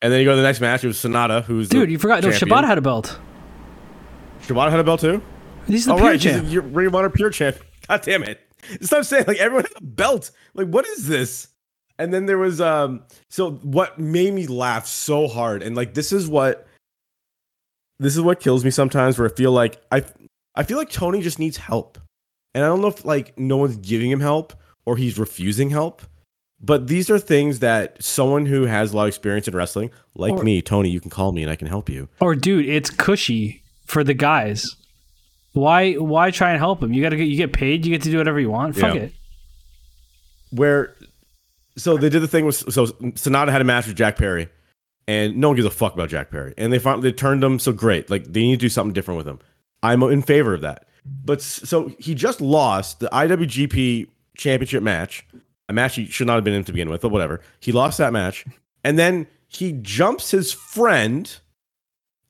And 0.00 0.12
then 0.12 0.20
you 0.20 0.24
go 0.26 0.32
to 0.32 0.36
the 0.36 0.42
next 0.42 0.60
match. 0.60 0.82
It 0.82 0.88
was 0.88 0.96
Sanada, 0.96 1.44
who's 1.44 1.68
Dude, 1.68 1.88
the 1.88 1.92
you 1.92 1.98
forgot. 1.98 2.22
No, 2.22 2.30
champion. 2.30 2.50
Shibata 2.58 2.66
had 2.66 2.78
a 2.78 2.82
belt. 2.82 3.18
Shibata 4.42 4.70
had 4.70 4.80
a 4.80 4.84
belt 4.84 5.00
too. 5.00 5.22
He's 5.66 5.84
the 5.84 5.92
Oh 5.92 5.96
pure 5.96 6.06
right, 6.08 6.20
he's 6.20 6.32
champ. 6.32 6.46
a 6.46 6.50
your 6.50 6.62
Ring 6.62 6.88
of 6.88 6.94
Honor 6.94 7.10
pure 7.10 7.30
champ. 7.30 7.56
God 7.88 8.02
damn 8.02 8.22
it! 8.24 8.40
Stop 8.80 9.04
saying 9.04 9.24
like 9.28 9.38
everyone 9.38 9.64
has 9.64 9.72
a 9.76 9.82
belt. 9.84 10.30
Like 10.54 10.68
what 10.68 10.86
is 10.86 11.06
this? 11.06 11.48
And 11.98 12.12
then 12.12 12.26
there 12.26 12.38
was 12.38 12.60
um. 12.60 13.02
So 13.30 13.52
what 13.52 13.98
made 13.98 14.32
me 14.34 14.46
laugh 14.48 14.86
so 14.86 15.28
hard, 15.28 15.62
and 15.62 15.76
like 15.76 15.94
this 15.94 16.12
is 16.12 16.26
what 16.28 16.66
this 18.00 18.16
is 18.16 18.22
what 18.22 18.40
kills 18.40 18.64
me 18.64 18.70
sometimes, 18.72 19.18
where 19.18 19.28
I 19.28 19.32
feel 19.32 19.52
like 19.52 19.80
I 19.92 20.04
I 20.54 20.62
feel 20.64 20.76
like 20.78 20.90
Tony 20.90 21.20
just 21.22 21.38
needs 21.38 21.56
help, 21.56 21.98
and 22.54 22.62
I 22.64 22.66
don't 22.68 22.80
know 22.80 22.88
if 22.88 23.04
like 23.04 23.38
no 23.38 23.56
one's 23.56 23.76
giving 23.76 24.10
him 24.10 24.20
help 24.20 24.52
or 24.84 24.96
he's 24.96 25.18
refusing 25.18 25.70
help. 25.70 26.02
But 26.64 26.86
these 26.86 27.10
are 27.10 27.18
things 27.18 27.58
that 27.58 28.00
someone 28.02 28.46
who 28.46 28.66
has 28.66 28.92
a 28.92 28.96
lot 28.96 29.02
of 29.04 29.08
experience 29.08 29.48
in 29.48 29.54
wrestling, 29.56 29.90
like 30.14 30.32
Or- 30.34 30.44
me, 30.44 30.62
Tony, 30.62 30.90
you 30.90 31.00
can 31.00 31.10
call 31.10 31.32
me 31.32 31.42
and 31.42 31.50
I 31.50 31.56
can 31.56 31.66
help 31.66 31.88
you. 31.88 32.08
Or 32.20 32.34
dude, 32.36 32.66
it's 32.68 32.88
cushy 32.88 33.62
for 33.86 34.04
the 34.04 34.14
guys. 34.14 34.64
Why? 35.54 35.94
Why 35.94 36.30
try 36.30 36.50
and 36.50 36.58
help 36.58 36.82
him? 36.82 36.92
You 36.92 37.02
gotta 37.02 37.16
get. 37.16 37.24
You 37.28 37.36
get 37.36 37.52
paid. 37.52 37.84
You 37.84 37.92
get 37.92 38.02
to 38.02 38.10
do 38.10 38.18
whatever 38.18 38.38
you 38.40 38.50
want. 38.50 38.76
Fuck 38.76 38.94
Yeah. 38.94 39.02
it. 39.02 39.12
where 40.50 40.94
so 41.76 41.96
they 41.96 42.08
did 42.10 42.20
the 42.22 42.28
thing 42.28 42.44
with 42.44 42.56
so 42.56 42.86
Sanada 42.86 43.48
had 43.50 43.60
a 43.60 43.64
match 43.64 43.86
with 43.86 43.96
Jack 43.96 44.16
Perry, 44.16 44.48
and 45.08 45.36
no 45.38 45.48
one 45.48 45.56
gives 45.56 45.66
a 45.66 45.70
fuck 45.70 45.94
about 45.94 46.10
Jack 46.10 46.30
Perry, 46.30 46.54
and 46.58 46.72
they 46.72 46.78
finally 46.78 47.02
they 47.10 47.12
turned 47.16 47.42
him 47.42 47.58
so 47.58 47.72
great. 47.72 48.10
Like 48.10 48.24
they 48.24 48.42
need 48.42 48.52
to 48.60 48.66
do 48.66 48.68
something 48.68 48.92
different 48.92 49.18
with 49.18 49.26
him. 49.26 49.38
I'm 49.82 50.02
in 50.04 50.22
favor 50.22 50.54
of 50.54 50.60
that. 50.60 50.86
But 51.04 51.42
so 51.42 51.92
he 51.98 52.14
just 52.14 52.40
lost 52.40 53.00
the 53.00 53.08
IWGP 53.08 54.08
Championship 54.36 54.82
match, 54.82 55.26
a 55.68 55.72
match 55.72 55.96
he 55.96 56.06
should 56.06 56.26
not 56.26 56.36
have 56.36 56.44
been 56.44 56.54
in 56.54 56.64
to 56.64 56.72
begin 56.72 56.90
with, 56.90 57.02
but 57.02 57.10
whatever. 57.10 57.40
He 57.60 57.72
lost 57.72 57.98
that 57.98 58.12
match, 58.12 58.44
and 58.84 58.98
then 58.98 59.26
he 59.48 59.72
jumps 59.72 60.30
his 60.30 60.52
friend 60.52 61.38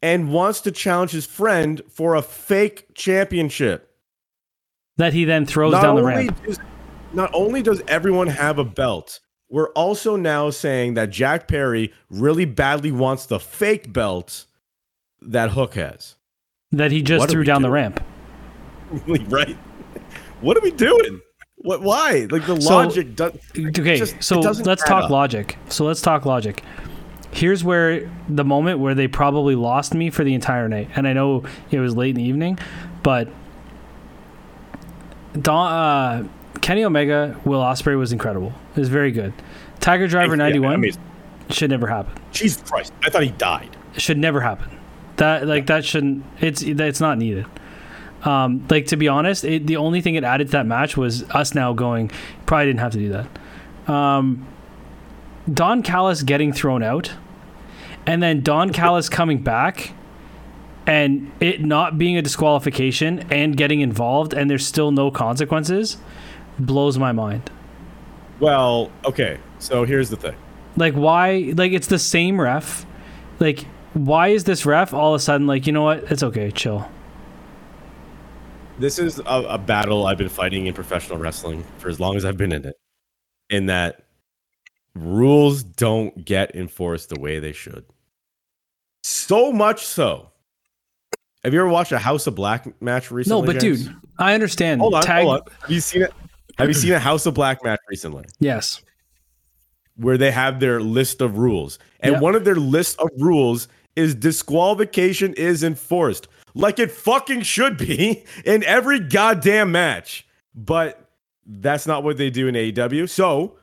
and 0.00 0.32
wants 0.32 0.60
to 0.62 0.72
challenge 0.72 1.12
his 1.12 1.26
friend 1.26 1.80
for 1.88 2.16
a 2.16 2.22
fake 2.22 2.86
championship 2.94 3.94
That 4.96 5.12
he 5.12 5.24
then 5.24 5.46
throws 5.46 5.72
not 5.72 5.82
down 5.82 5.96
the 5.96 6.02
ramp. 6.02 6.44
Does, 6.44 6.58
not 7.12 7.30
only 7.32 7.62
does 7.62 7.82
everyone 7.86 8.26
have 8.26 8.58
a 8.58 8.64
belt, 8.64 9.20
we're 9.48 9.70
also 9.70 10.16
now 10.16 10.50
saying 10.50 10.94
that 10.94 11.10
Jack 11.10 11.46
Perry 11.46 11.92
really 12.10 12.46
badly 12.46 12.90
wants 12.90 13.26
the 13.26 13.38
fake 13.38 13.92
belt 13.92 14.46
that 15.20 15.50
Hook 15.50 15.74
has. 15.74 16.16
That 16.72 16.90
he 16.90 17.02
just 17.02 17.20
What 17.20 17.30
threw 17.30 17.44
down 17.44 17.62
the 17.62 17.70
ramp. 17.70 18.02
right? 19.28 19.56
What 20.40 20.56
are 20.56 20.60
we 20.60 20.70
doing? 20.70 21.20
What? 21.56 21.82
Why? 21.82 22.26
Like 22.30 22.46
the 22.46 22.60
So- 22.60 22.74
logic 22.74 23.14
does. 23.14 23.32
Okay, 23.56 23.98
just- 23.98 24.22
so 24.22 24.40
let's 24.40 24.82
talk 24.84 25.04
up. 25.04 25.10
logic. 25.10 25.58
So 25.68 25.84
let's 25.84 26.00
talk 26.00 26.24
logic. 26.26 26.62
Here's 27.30 27.62
where 27.64 28.10
the 28.28 28.44
moment 28.44 28.78
where 28.80 28.94
they 28.94 29.08
probably 29.08 29.54
lost 29.54 29.94
me 29.94 30.10
for 30.10 30.22
the 30.24 30.34
entire 30.34 30.68
night, 30.68 30.90
and 30.96 31.08
I 31.08 31.12
know 31.14 31.44
it 31.70 31.78
was 31.78 31.96
late 31.96 32.10
in 32.10 32.16
the 32.16 32.22
evening, 32.28 32.58
but 33.02 33.28
Don, 35.40 35.72
uh, 35.72 36.28
Kenny 36.60 36.84
Omega, 36.84 37.40
Will 37.44 37.60
Ospreay 37.62 37.96
was 37.98 38.12
incredible. 38.12 38.52
It 38.76 38.80
was 38.80 38.88
very 38.90 39.12
good. 39.12 39.32
Tiger 39.80 40.06
Driver 40.06 40.36
ninety 40.36 40.58
one 40.58 40.74
amazing. 40.74 41.02
should 41.48 41.70
never 41.70 41.86
happen. 41.86 42.12
Jesus 42.32 42.62
Christ! 42.68 42.92
I 43.02 43.08
thought 43.10 43.22
he 43.22 43.30
died. 43.30 43.74
Should 43.96 44.18
never 44.18 44.40
happen. 44.40 44.78
That 45.16 45.46
like 45.46 45.66
that 45.66 45.84
shouldn't. 45.84 46.24
It's 46.40 46.62
it's 46.62 47.00
not 47.00 47.18
needed. 47.18 47.46
Um, 48.24 48.66
like 48.70 48.86
to 48.86 48.96
be 48.96 49.08
honest, 49.08 49.44
it, 49.44 49.66
the 49.66 49.76
only 49.76 50.00
thing 50.00 50.14
it 50.14 50.24
added 50.24 50.48
to 50.48 50.52
that 50.52 50.66
match 50.66 50.96
was 50.96 51.28
us 51.30 51.54
now 51.54 51.72
going. 51.72 52.10
Probably 52.46 52.66
didn't 52.66 52.80
have 52.80 52.92
to 52.92 52.98
do 52.98 53.08
that. 53.10 53.92
Um, 53.92 54.46
Don 55.52 55.82
Callis 55.82 56.22
getting 56.22 56.52
thrown 56.52 56.82
out, 56.82 57.12
and 58.06 58.22
then 58.22 58.42
Don 58.42 58.72
Callis 58.72 59.08
coming 59.10 59.42
back 59.42 59.92
and 60.86 61.30
it 61.40 61.60
not 61.64 61.96
being 61.98 62.16
a 62.16 62.22
disqualification 62.22 63.20
and 63.30 63.56
getting 63.56 63.80
involved 63.80 64.34
and 64.34 64.50
there's 64.50 64.66
still 64.66 64.90
no 64.90 65.10
consequences 65.10 65.96
blows 66.58 66.98
my 66.98 67.12
mind. 67.12 67.50
Well, 68.40 68.90
okay. 69.04 69.38
So 69.58 69.84
here's 69.84 70.10
the 70.10 70.16
thing. 70.16 70.34
Like 70.76 70.94
why 70.94 71.52
like 71.56 71.72
it's 71.72 71.86
the 71.86 71.98
same 71.98 72.40
ref. 72.40 72.84
Like 73.38 73.66
why 73.94 74.28
is 74.28 74.44
this 74.44 74.64
ref 74.66 74.92
all 74.94 75.14
of 75.14 75.18
a 75.18 75.22
sudden 75.22 75.46
like, 75.46 75.66
you 75.66 75.72
know 75.72 75.82
what? 75.82 76.10
It's 76.10 76.22
okay, 76.22 76.50
chill. 76.50 76.88
This 78.78 78.98
is 78.98 79.18
a, 79.20 79.22
a 79.50 79.58
battle 79.58 80.06
I've 80.06 80.18
been 80.18 80.28
fighting 80.28 80.66
in 80.66 80.74
professional 80.74 81.18
wrestling 81.18 81.64
for 81.78 81.88
as 81.88 82.00
long 82.00 82.16
as 82.16 82.24
I've 82.24 82.36
been 82.36 82.52
in 82.52 82.64
it. 82.64 82.76
In 83.50 83.66
that 83.66 84.04
rules 84.94 85.62
don't 85.62 86.24
get 86.24 86.54
enforced 86.56 87.10
the 87.10 87.20
way 87.20 87.38
they 87.38 87.52
should. 87.52 87.84
So 89.02 89.52
much 89.52 89.84
so. 89.84 90.30
Have 91.44 91.52
you 91.52 91.60
ever 91.60 91.68
watched 91.68 91.92
a 91.92 91.98
House 91.98 92.26
of 92.26 92.34
Black 92.34 92.80
match 92.80 93.10
recently? 93.10 93.42
No, 93.42 93.46
but 93.46 93.60
dude, 93.60 93.94
I 94.18 94.32
understand. 94.34 94.80
hold 94.80 94.94
on, 94.94 95.02
Tag- 95.02 95.24
hold 95.24 95.40
on. 95.40 95.46
Have 95.62 95.70
you 95.70 95.80
seen 95.80 96.02
it? 96.02 96.12
Have 96.58 96.68
you 96.68 96.74
seen 96.74 96.92
a 96.92 96.98
House 96.98 97.26
of 97.26 97.34
Black 97.34 97.62
match 97.64 97.80
recently? 97.88 98.24
Yes. 98.38 98.80
where 99.96 100.16
they 100.16 100.30
have 100.30 100.58
their 100.60 100.80
list 100.80 101.20
of 101.20 101.36
rules. 101.36 101.78
And 102.00 102.12
Yep. 102.14 102.22
one 102.22 102.34
of 102.34 102.44
their 102.46 102.54
list 102.56 102.98
of 102.98 103.10
rules 103.18 103.68
is 103.96 104.14
disqualification 104.14 105.34
is 105.34 105.62
enforced. 105.62 106.28
Like 106.54 106.78
it 106.78 106.90
fucking 106.90 107.42
should 107.42 107.76
be 107.78 108.24
in 108.44 108.62
every 108.64 109.00
goddamn 109.00 109.72
match. 109.72 110.26
But 110.54 111.08
that's 111.46 111.86
not 111.86 112.04
what 112.04 112.16
they 112.18 112.30
do 112.30 112.46
in 112.48 112.54
AEW. 112.54 113.08
So 113.08 113.56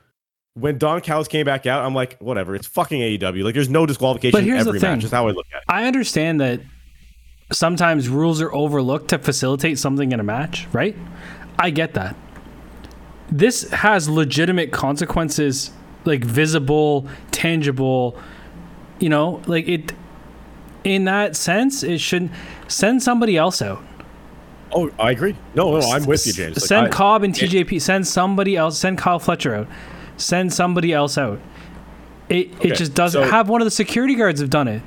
when 0.55 0.77
Don 0.77 1.01
Callis 1.01 1.27
came 1.27 1.45
back 1.45 1.65
out, 1.65 1.86
I'm 1.86 1.93
like, 1.93 2.17
whatever, 2.19 2.55
it's 2.55 2.67
fucking 2.67 2.99
AEW. 2.99 3.43
Like 3.43 3.53
there's 3.53 3.69
no 3.69 3.86
disqualification 3.86 4.32
But 4.32 4.43
in 4.43 4.49
here's 4.49 4.63
the 4.63 4.69
every 4.69 4.80
thing. 4.80 4.91
match. 4.93 5.01
That's 5.03 5.13
how 5.13 5.27
I 5.27 5.32
look 5.32 5.45
at 5.53 5.59
it. 5.59 5.63
I 5.67 5.86
understand 5.86 6.41
that 6.41 6.61
sometimes 7.51 8.09
rules 8.09 8.41
are 8.41 8.53
overlooked 8.53 9.09
to 9.09 9.19
facilitate 9.19 9.80
something 9.80 10.11
in 10.11 10.19
a 10.19 10.23
match, 10.23 10.67
right? 10.73 10.95
I 11.57 11.69
get 11.69 11.93
that. 11.93 12.15
This 13.32 13.69
has 13.69 14.09
legitimate 14.09 14.71
consequences, 14.71 15.71
like 16.05 16.23
visible, 16.23 17.07
tangible, 17.32 18.17
you 18.99 19.09
know, 19.09 19.41
like 19.45 19.67
it 19.67 19.93
in 20.89 21.05
that 21.05 21.35
sense, 21.35 21.83
it 21.83 21.99
should 21.99 22.29
send 22.67 23.03
somebody 23.03 23.37
else 23.37 23.61
out. 23.61 23.81
Oh, 24.71 24.91
I 24.99 25.11
agree. 25.11 25.35
No, 25.55 25.79
no, 25.79 25.89
I'm 25.91 26.05
with 26.05 26.25
you, 26.27 26.33
James. 26.33 26.57
Like, 26.57 26.65
send 26.65 26.87
I- 26.87 26.89
Cobb 26.89 27.23
and 27.23 27.33
TJP. 27.33 27.79
Send 27.81 28.07
somebody 28.07 28.55
else. 28.55 28.77
Send 28.77 28.97
Kyle 28.97 29.19
Fletcher 29.19 29.55
out. 29.55 29.67
Send 30.17 30.53
somebody 30.53 30.93
else 30.93 31.17
out. 31.17 31.39
It 32.29 32.53
Okay, 32.55 32.69
it 32.69 32.75
just 32.75 32.93
doesn't 32.93 33.23
so- 33.23 33.29
have 33.31 33.49
one 33.49 33.61
of 33.61 33.65
the 33.65 33.71
security 33.71 34.13
guards 34.15 34.39
have 34.41 34.49
done 34.49 34.67
it. 34.67 34.81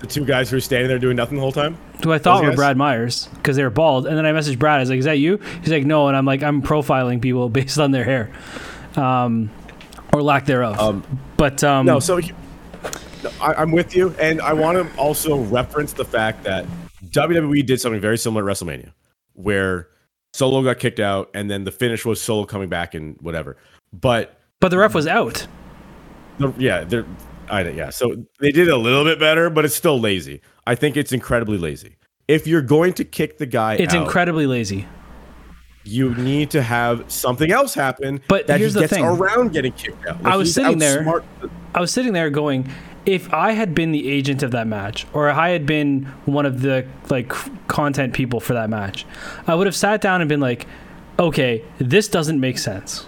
the 0.00 0.06
two 0.08 0.24
guys 0.24 0.50
who 0.50 0.56
are 0.56 0.60
standing 0.60 0.86
there 0.88 0.98
doing 0.98 1.16
nothing 1.16 1.36
the 1.36 1.40
whole 1.42 1.50
time. 1.52 1.76
who 2.02 2.12
I 2.12 2.18
thought 2.18 2.36
Those 2.38 2.42
were 2.42 2.50
guys? 2.50 2.56
Brad 2.56 2.76
Myers 2.76 3.28
because 3.36 3.56
they 3.56 3.62
were 3.64 3.70
bald. 3.70 4.06
And 4.06 4.18
then 4.18 4.26
I 4.26 4.32
messaged 4.32 4.58
Brad. 4.58 4.76
I 4.76 4.80
was 4.80 4.90
like, 4.90 4.98
"Is 4.98 5.06
that 5.06 5.18
you?" 5.18 5.40
He's 5.62 5.72
like, 5.72 5.86
"No." 5.86 6.08
And 6.08 6.16
I'm 6.16 6.26
like, 6.26 6.42
"I'm 6.42 6.60
profiling 6.60 7.22
people 7.22 7.48
based 7.60 7.78
on 7.78 7.90
their 7.90 8.04
hair, 8.04 8.30
um, 8.96 9.48
or 10.12 10.22
lack 10.22 10.44
thereof." 10.44 10.78
Um, 10.78 11.02
but 11.38 11.64
um, 11.64 11.86
No, 11.86 12.00
so 12.00 12.18
he- 12.18 12.32
I, 13.40 13.54
I'm 13.54 13.70
with 13.72 13.94
you, 13.94 14.14
and 14.20 14.40
I 14.40 14.52
want 14.52 14.78
to 14.78 14.96
also 14.98 15.38
reference 15.44 15.92
the 15.92 16.04
fact 16.04 16.44
that 16.44 16.64
WWE 17.06 17.64
did 17.66 17.80
something 17.80 18.00
very 18.00 18.18
similar 18.18 18.48
at 18.48 18.56
WrestleMania, 18.56 18.92
where 19.34 19.88
Solo 20.32 20.62
got 20.62 20.78
kicked 20.78 21.00
out, 21.00 21.30
and 21.34 21.50
then 21.50 21.64
the 21.64 21.70
finish 21.72 22.04
was 22.04 22.20
Solo 22.20 22.44
coming 22.44 22.68
back 22.68 22.94
and 22.94 23.16
whatever. 23.20 23.56
But 23.92 24.38
but 24.60 24.68
the 24.70 24.78
ref 24.78 24.94
was 24.94 25.06
out. 25.06 25.46
the, 26.38 26.52
yeah, 26.58 26.84
they're 26.84 27.06
I 27.48 27.68
yeah. 27.68 27.90
So 27.90 28.24
they 28.40 28.50
did 28.52 28.68
a 28.68 28.76
little 28.76 29.04
bit 29.04 29.18
better, 29.20 29.50
but 29.50 29.64
it's 29.64 29.74
still 29.74 30.00
lazy. 30.00 30.40
I 30.66 30.74
think 30.74 30.96
it's 30.96 31.12
incredibly 31.12 31.58
lazy. 31.58 31.96
If 32.26 32.46
you're 32.46 32.62
going 32.62 32.94
to 32.94 33.04
kick 33.04 33.36
the 33.38 33.44
guy 33.46 33.74
It's 33.74 33.94
out, 33.94 34.04
incredibly 34.04 34.46
lazy. 34.46 34.86
you 35.84 36.14
need 36.14 36.50
to 36.52 36.62
have 36.62 37.04
something 37.12 37.52
else 37.52 37.74
happen. 37.74 38.22
But 38.28 38.46
that 38.46 38.58
here's 38.60 38.72
he 38.72 38.80
the 38.80 38.80
gets 38.88 38.94
thing. 38.94 39.04
around 39.04 39.52
getting 39.52 39.72
kicked 39.72 40.06
out. 40.06 40.24
I 40.24 40.36
was 40.36 40.54
sitting 40.54 40.78
there- 40.78 41.22
I 41.74 41.80
was 41.80 41.90
sitting 41.92 42.14
there 42.14 42.30
going, 42.30 42.66
if 43.06 43.32
I 43.32 43.52
had 43.52 43.74
been 43.74 43.92
the 43.92 44.10
agent 44.10 44.42
of 44.42 44.50
that 44.52 44.66
match, 44.66 45.06
or 45.12 45.30
I 45.30 45.50
had 45.50 45.66
been 45.66 46.04
one 46.24 46.46
of 46.46 46.62
the 46.62 46.86
like 47.10 47.28
content 47.68 48.14
people 48.14 48.40
for 48.40 48.54
that 48.54 48.70
match, 48.70 49.04
I 49.46 49.54
would 49.54 49.66
have 49.66 49.76
sat 49.76 50.00
down 50.00 50.20
and 50.20 50.28
been 50.28 50.40
like, 50.40 50.66
okay, 51.18 51.64
this 51.78 52.08
doesn't 52.08 52.40
make 52.40 52.58
sense. 52.58 53.06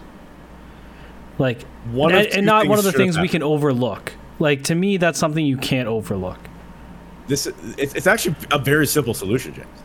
Like, 1.38 1.62
One 1.90 2.14
and, 2.14 2.26
and 2.28 2.46
not 2.46 2.66
one 2.66 2.78
of 2.78 2.84
the 2.84 2.92
things 2.92 3.18
we 3.18 3.28
can 3.28 3.42
overlook. 3.42 4.12
Like 4.38 4.64
to 4.64 4.74
me, 4.74 4.96
that's 4.96 5.18
something 5.18 5.44
you 5.44 5.56
can't 5.56 5.88
overlook. 5.88 6.38
this 7.26 7.46
it's, 7.78 7.94
it's 7.94 8.06
actually 8.06 8.36
a 8.52 8.58
very 8.58 8.86
simple 8.86 9.14
solution 9.14 9.52
james 9.52 9.82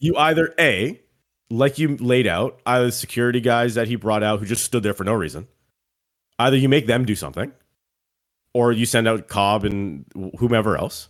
you 0.00 0.16
either 0.16 0.52
a 0.58 1.00
like 1.48 1.78
you 1.78 1.96
laid 1.98 2.26
out 2.26 2.60
either 2.66 2.86
the 2.86 2.92
security 2.92 3.40
guys 3.40 3.74
that 3.74 3.86
he 3.86 3.94
brought 3.96 4.22
out 4.22 4.40
who 4.40 4.46
just 4.46 4.64
stood 4.64 4.82
there 4.82 4.94
for 4.94 5.04
no 5.04 5.12
reason 5.14 5.46
either 6.40 6.56
you 6.56 6.68
make 6.68 6.86
them 6.86 7.04
do 7.04 7.14
something 7.14 7.52
or 8.54 8.72
you 8.72 8.84
send 8.86 9.06
out 9.08 9.28
cobb 9.28 9.64
and 9.64 10.04
whomever 10.38 10.76
else 10.76 11.08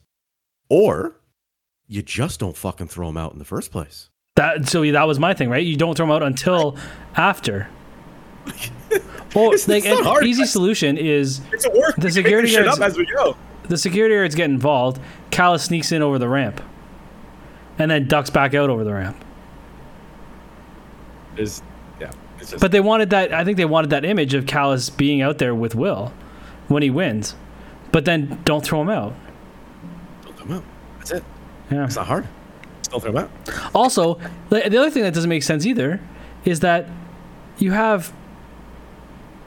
or 0.69 1.17
you 1.89 2.03
just 2.03 2.41
don't 2.41 2.57
fucking 2.57 2.89
throw 2.89 3.09
them 3.09 3.17
out 3.17 3.33
in 3.33 3.39
the 3.39 3.45
first 3.45 3.71
place 3.71 4.09
That 4.37 4.69
so 4.69 4.83
that 4.93 5.07
was 5.07 5.19
my 5.19 5.35
thing, 5.35 5.51
right? 5.51 5.65
You 5.65 5.77
don't 5.77 5.97
throw 5.97 6.07
them 6.07 6.13
out 6.15 6.23
until 6.23 6.77
after. 7.17 7.69
Or 9.35 9.55
It's- 9.55 9.67
like 9.67 9.87
it's 9.87 9.99
an 9.99 10.05
hard, 10.05 10.27
easy 10.27 10.45
solution 10.45 10.99
is 10.99 11.41
it's 11.53 11.65
a 11.65 11.71
work 11.71 11.97
The 11.97 12.11
security 12.11 12.49
shit 12.49 12.65
guards- 12.67 12.79
up 12.81 12.87
as 12.87 12.99
we 12.99 13.07
go 13.07 13.35
the 13.69 13.79
security 13.79 14.15
guards 14.15 14.35
get 14.35 14.51
involved. 14.51 15.01
Callis 15.31 15.63
sneaks 15.65 15.91
in 15.93 16.03
over 16.03 16.19
the 16.19 16.29
ramp, 16.29 16.61
and 17.79 17.91
then 17.91 18.09
ducks 18.09 18.29
back 18.29 18.53
out 18.55 18.69
over 18.69 18.85
the 18.85 18.93
ramp. 18.93 19.17
is 21.37 21.63
yeah 22.01 22.11
just 22.39 22.59
But 22.61 22.73
they 22.73 22.81
wanted 22.81 23.11
that. 23.11 23.33
I 23.33 23.45
think 23.45 23.57
they 23.57 23.65
wanted 23.65 23.91
that 23.91 24.05
image 24.05 24.35
of 24.35 24.47
Callis 24.47 24.91
being 24.91 25.23
out 25.23 25.39
there 25.39 25.55
with 25.55 25.75
Will 25.75 26.13
when 26.69 26.83
he 26.83 26.91
wins. 26.91 27.35
But 27.91 28.05
then 28.05 28.41
don't 28.45 28.65
throw 28.65 28.81
him 28.81 28.89
out. 28.89 29.15
don't 30.25 30.37
throw 30.37 30.47
'em 30.47 30.53
out 30.53 30.65
that's 30.99 31.11
it 31.13 31.25
Yeah. 31.71 31.85
it's 31.85 31.97
not 31.97 32.07
hard 32.07 32.27
just 32.79 32.91
don't 32.91 33.01
throw 33.01 33.11
him 33.11 33.17
out 33.19 33.31
Also, 33.75 34.19
the, 34.49 34.61
the 34.69 34.79
other 34.79 34.91
thing 34.91 35.03
that 35.03 35.13
doesn't 35.15 35.29
make 35.31 35.43
sense 35.43 35.67
either 35.67 36.01
is 36.45 36.61
that 36.61 36.89
you 37.59 37.73
have 37.73 38.13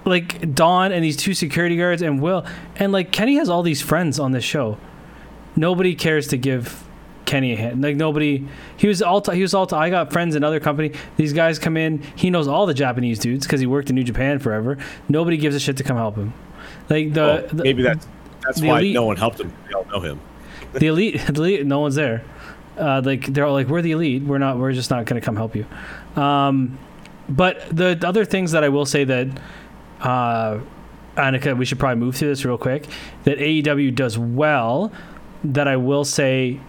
like 0.06 0.54
Don 0.54 0.92
and 0.92 1.04
these 1.04 1.18
two 1.18 1.34
security 1.34 1.76
guards 1.78 2.02
and 2.04 2.22
Will, 2.22 2.46
and 2.76 2.92
like 2.92 3.12
Kenny 3.12 3.36
has 3.36 3.50
all 3.50 3.64
these 3.64 3.82
friends 3.82 4.20
on 4.20 4.32
this 4.32 4.44
show. 4.44 4.78
Nobody 5.56 5.96
cares 5.96 6.28
to 6.28 6.38
give 6.38 6.84
Kenny 7.26 7.54
a 7.54 7.56
hand. 7.56 7.82
Like 7.82 7.96
nobody. 7.96 8.46
He 8.78 8.88
was 8.88 9.02
all. 9.02 9.24
he 9.32 9.42
was 9.42 9.56
all. 9.56 9.74
I 9.74 9.90
got 9.90 10.14
friends 10.14 10.36
in 10.36 10.44
other 10.44 10.60
company. 10.60 10.92
These 11.18 11.34
guys 11.34 11.58
come 11.58 11.76
in. 11.76 12.04
He 12.16 12.30
knows 12.30 12.48
all 12.48 12.68
the 12.68 12.74
Japanese 12.76 13.18
dudes 13.18 13.48
because 13.48 13.60
he 13.60 13.66
worked 13.66 13.90
in 13.90 13.96
New 13.96 14.04
Japan 14.04 14.38
forever. 14.38 14.78
Nobody 15.10 15.38
gives 15.38 15.56
a 15.56 15.60
shit 15.60 15.78
to 15.78 15.84
come 15.84 15.98
help 15.98 16.16
him. 16.18 16.34
Like 16.90 17.14
the, 17.14 17.48
Well, 17.52 17.64
maybe 17.64 17.84
that's 17.84 18.08
that's 18.44 18.62
why 18.62 18.80
elite- 18.80 18.94
no 18.94 19.06
one 19.06 19.18
helped 19.18 19.40
him 19.40 19.52
they 19.68 19.74
all 19.74 19.86
know 19.86 20.00
him 20.00 20.20
the 20.74 20.88
elite, 20.88 21.20
the 21.28 21.34
elite 21.34 21.66
no 21.66 21.80
one's 21.80 21.96
there. 21.96 22.24
Uh, 22.78 23.02
like 23.04 23.26
they're 23.28 23.46
all 23.46 23.54
like, 23.54 23.68
we're 23.68 23.82
the 23.82 23.94
elite. 23.94 24.24
We're 24.24 24.38
not. 24.38 24.58
We're 24.58 24.74
just 24.74 24.90
not 24.90 25.06
going 25.06 25.20
to 25.20 25.26
come 25.26 25.38
help 25.38 25.56
you. 25.56 25.66
Um, 26.22 26.78
but 27.30 27.62
the, 27.70 27.96
the 27.96 28.08
other 28.08 28.26
things 28.26 28.52
that 28.52 28.64
I 28.64 28.70
will 28.70 28.86
say 28.86 29.06
that, 29.06 29.28
uh, 30.02 30.60
Annika, 31.16 31.58
we 31.58 31.64
should 31.66 31.80
probably 31.80 32.04
move 32.04 32.18
through 32.18 32.28
this 32.28 32.44
real 32.44 32.58
quick. 32.58 32.86
That 33.24 33.38
AEW 33.38 33.96
does 33.96 34.18
well. 34.18 34.92
That 35.46 35.68
I 35.70 35.78
will 35.78 36.04
say, 36.04 36.60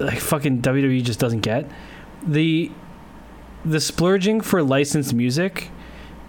like 0.00 0.18
fucking 0.18 0.62
WWE 0.62 1.02
just 1.04 1.20
doesn't 1.20 1.40
get 1.40 1.70
the 2.26 2.70
the 3.64 3.80
splurging 3.80 4.40
for 4.40 4.62
licensed 4.62 5.14
music 5.14 5.70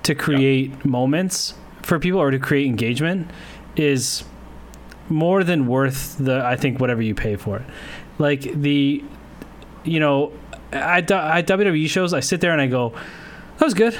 to 0.03 0.13
create 0.13 0.85
moments 0.85 1.55
for 1.85 1.99
people 1.99 2.19
or 2.19 2.31
to 2.31 2.39
create 2.39 2.65
engagement 2.65 3.29
is 3.75 4.23
more 5.07 5.43
than 5.43 5.67
worth 5.67 6.17
the 6.17 6.43
I 6.43 6.55
think 6.55 6.79
whatever 6.79 7.01
you 7.01 7.13
pay 7.13 7.35
for 7.35 7.57
it. 7.57 7.65
Like 8.17 8.41
the 8.41 9.03
you 9.83 9.99
know 9.99 10.33
at, 10.71 11.09
at 11.11 11.47
WWE 11.47 11.87
shows 11.87 12.11
I 12.13 12.21
sit 12.21 12.41
there 12.41 12.51
and 12.51 12.59
I 12.59 12.67
go 12.67 12.89
that 13.57 13.65
was 13.65 13.75
good. 13.75 13.97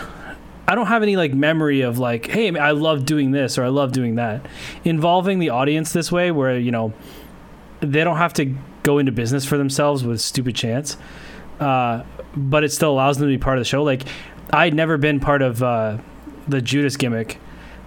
I 0.67 0.73
don't 0.73 0.87
have 0.87 1.03
any 1.03 1.15
like 1.15 1.33
memory 1.35 1.81
of 1.81 1.99
like 1.99 2.25
hey 2.25 2.57
I 2.57 2.71
love 2.71 3.05
doing 3.05 3.31
this 3.31 3.57
or 3.59 3.63
I 3.63 3.67
love 3.67 3.91
doing 3.91 4.15
that. 4.15 4.47
Involving 4.83 5.37
the 5.37 5.51
audience 5.51 5.93
this 5.93 6.11
way 6.11 6.31
where 6.31 6.57
you 6.57 6.71
know 6.71 6.91
they 7.81 8.03
don't 8.03 8.17
have 8.17 8.33
to 8.33 8.55
go 8.81 8.97
into 8.97 9.11
business 9.11 9.45
for 9.45 9.57
themselves 9.59 10.03
with 10.03 10.19
stupid 10.21 10.55
chance. 10.55 10.97
Uh, 11.59 12.03
but 12.35 12.63
it 12.63 12.71
still 12.71 12.91
allows 12.91 13.19
them 13.19 13.27
to 13.27 13.33
be 13.33 13.41
part 13.41 13.59
of 13.59 13.61
the 13.61 13.65
show. 13.69 13.83
Like 13.83 14.01
I'd 14.51 14.73
never 14.73 14.97
been 14.97 15.19
part 15.19 15.43
of 15.43 15.61
uh, 15.61 15.99
the 16.47 16.61
Judas 16.63 16.97
gimmick 16.97 17.39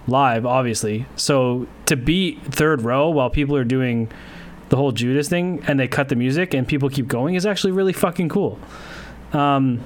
live, 0.09 0.45
obviously. 0.45 1.05
So 1.15 1.67
to 1.85 1.95
be 1.95 2.35
third 2.49 2.81
row 2.81 3.09
while 3.09 3.29
people 3.29 3.55
are 3.55 3.63
doing 3.63 4.09
the 4.69 4.75
whole 4.75 4.91
Judas 4.91 5.29
thing 5.29 5.63
and 5.67 5.79
they 5.79 5.87
cut 5.87 6.09
the 6.09 6.15
music 6.15 6.53
and 6.53 6.67
people 6.67 6.89
keep 6.89 7.07
going 7.07 7.35
is 7.35 7.45
actually 7.45 7.71
really 7.71 7.93
fucking 7.93 8.29
cool. 8.29 8.59
Um, 9.33 9.81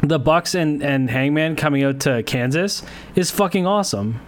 the 0.00 0.18
Bucks 0.18 0.54
and, 0.54 0.82
and 0.82 1.10
Hangman 1.10 1.56
coming 1.56 1.82
out 1.84 2.00
to 2.00 2.22
Kansas 2.22 2.82
is 3.14 3.30
fucking 3.30 3.66
awesome. 3.66 4.20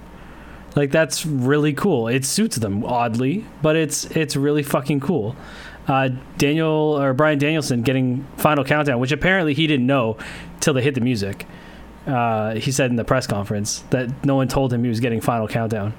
Like 0.76 0.90
that's 0.90 1.24
really 1.24 1.72
cool. 1.72 2.08
It 2.08 2.24
suits 2.24 2.56
them 2.56 2.84
oddly, 2.84 3.44
but 3.62 3.76
it's 3.76 4.04
it's 4.06 4.34
really 4.34 4.62
fucking 4.64 5.00
cool. 5.00 5.36
uh, 5.86 6.10
Daniel 6.38 6.98
or 6.98 7.12
Bryan 7.14 7.38
Danielson 7.38 7.82
getting 7.82 8.24
Final 8.36 8.64
Countdown, 8.64 9.00
which 9.00 9.12
apparently 9.12 9.54
he 9.54 9.66
didn't 9.66 9.86
know 9.86 10.16
till 10.60 10.74
they 10.74 10.82
hit 10.82 10.94
the 10.94 11.00
music. 11.00 11.46
Uh, 12.06 12.54
he 12.56 12.70
said 12.70 12.90
in 12.90 12.96
the 12.96 13.04
press 13.04 13.26
conference 13.26 13.80
that 13.90 14.24
no 14.26 14.34
one 14.36 14.46
told 14.48 14.72
him 14.72 14.82
he 14.82 14.88
was 14.90 15.00
getting 15.00 15.20
Final 15.22 15.48
Countdown, 15.48 15.94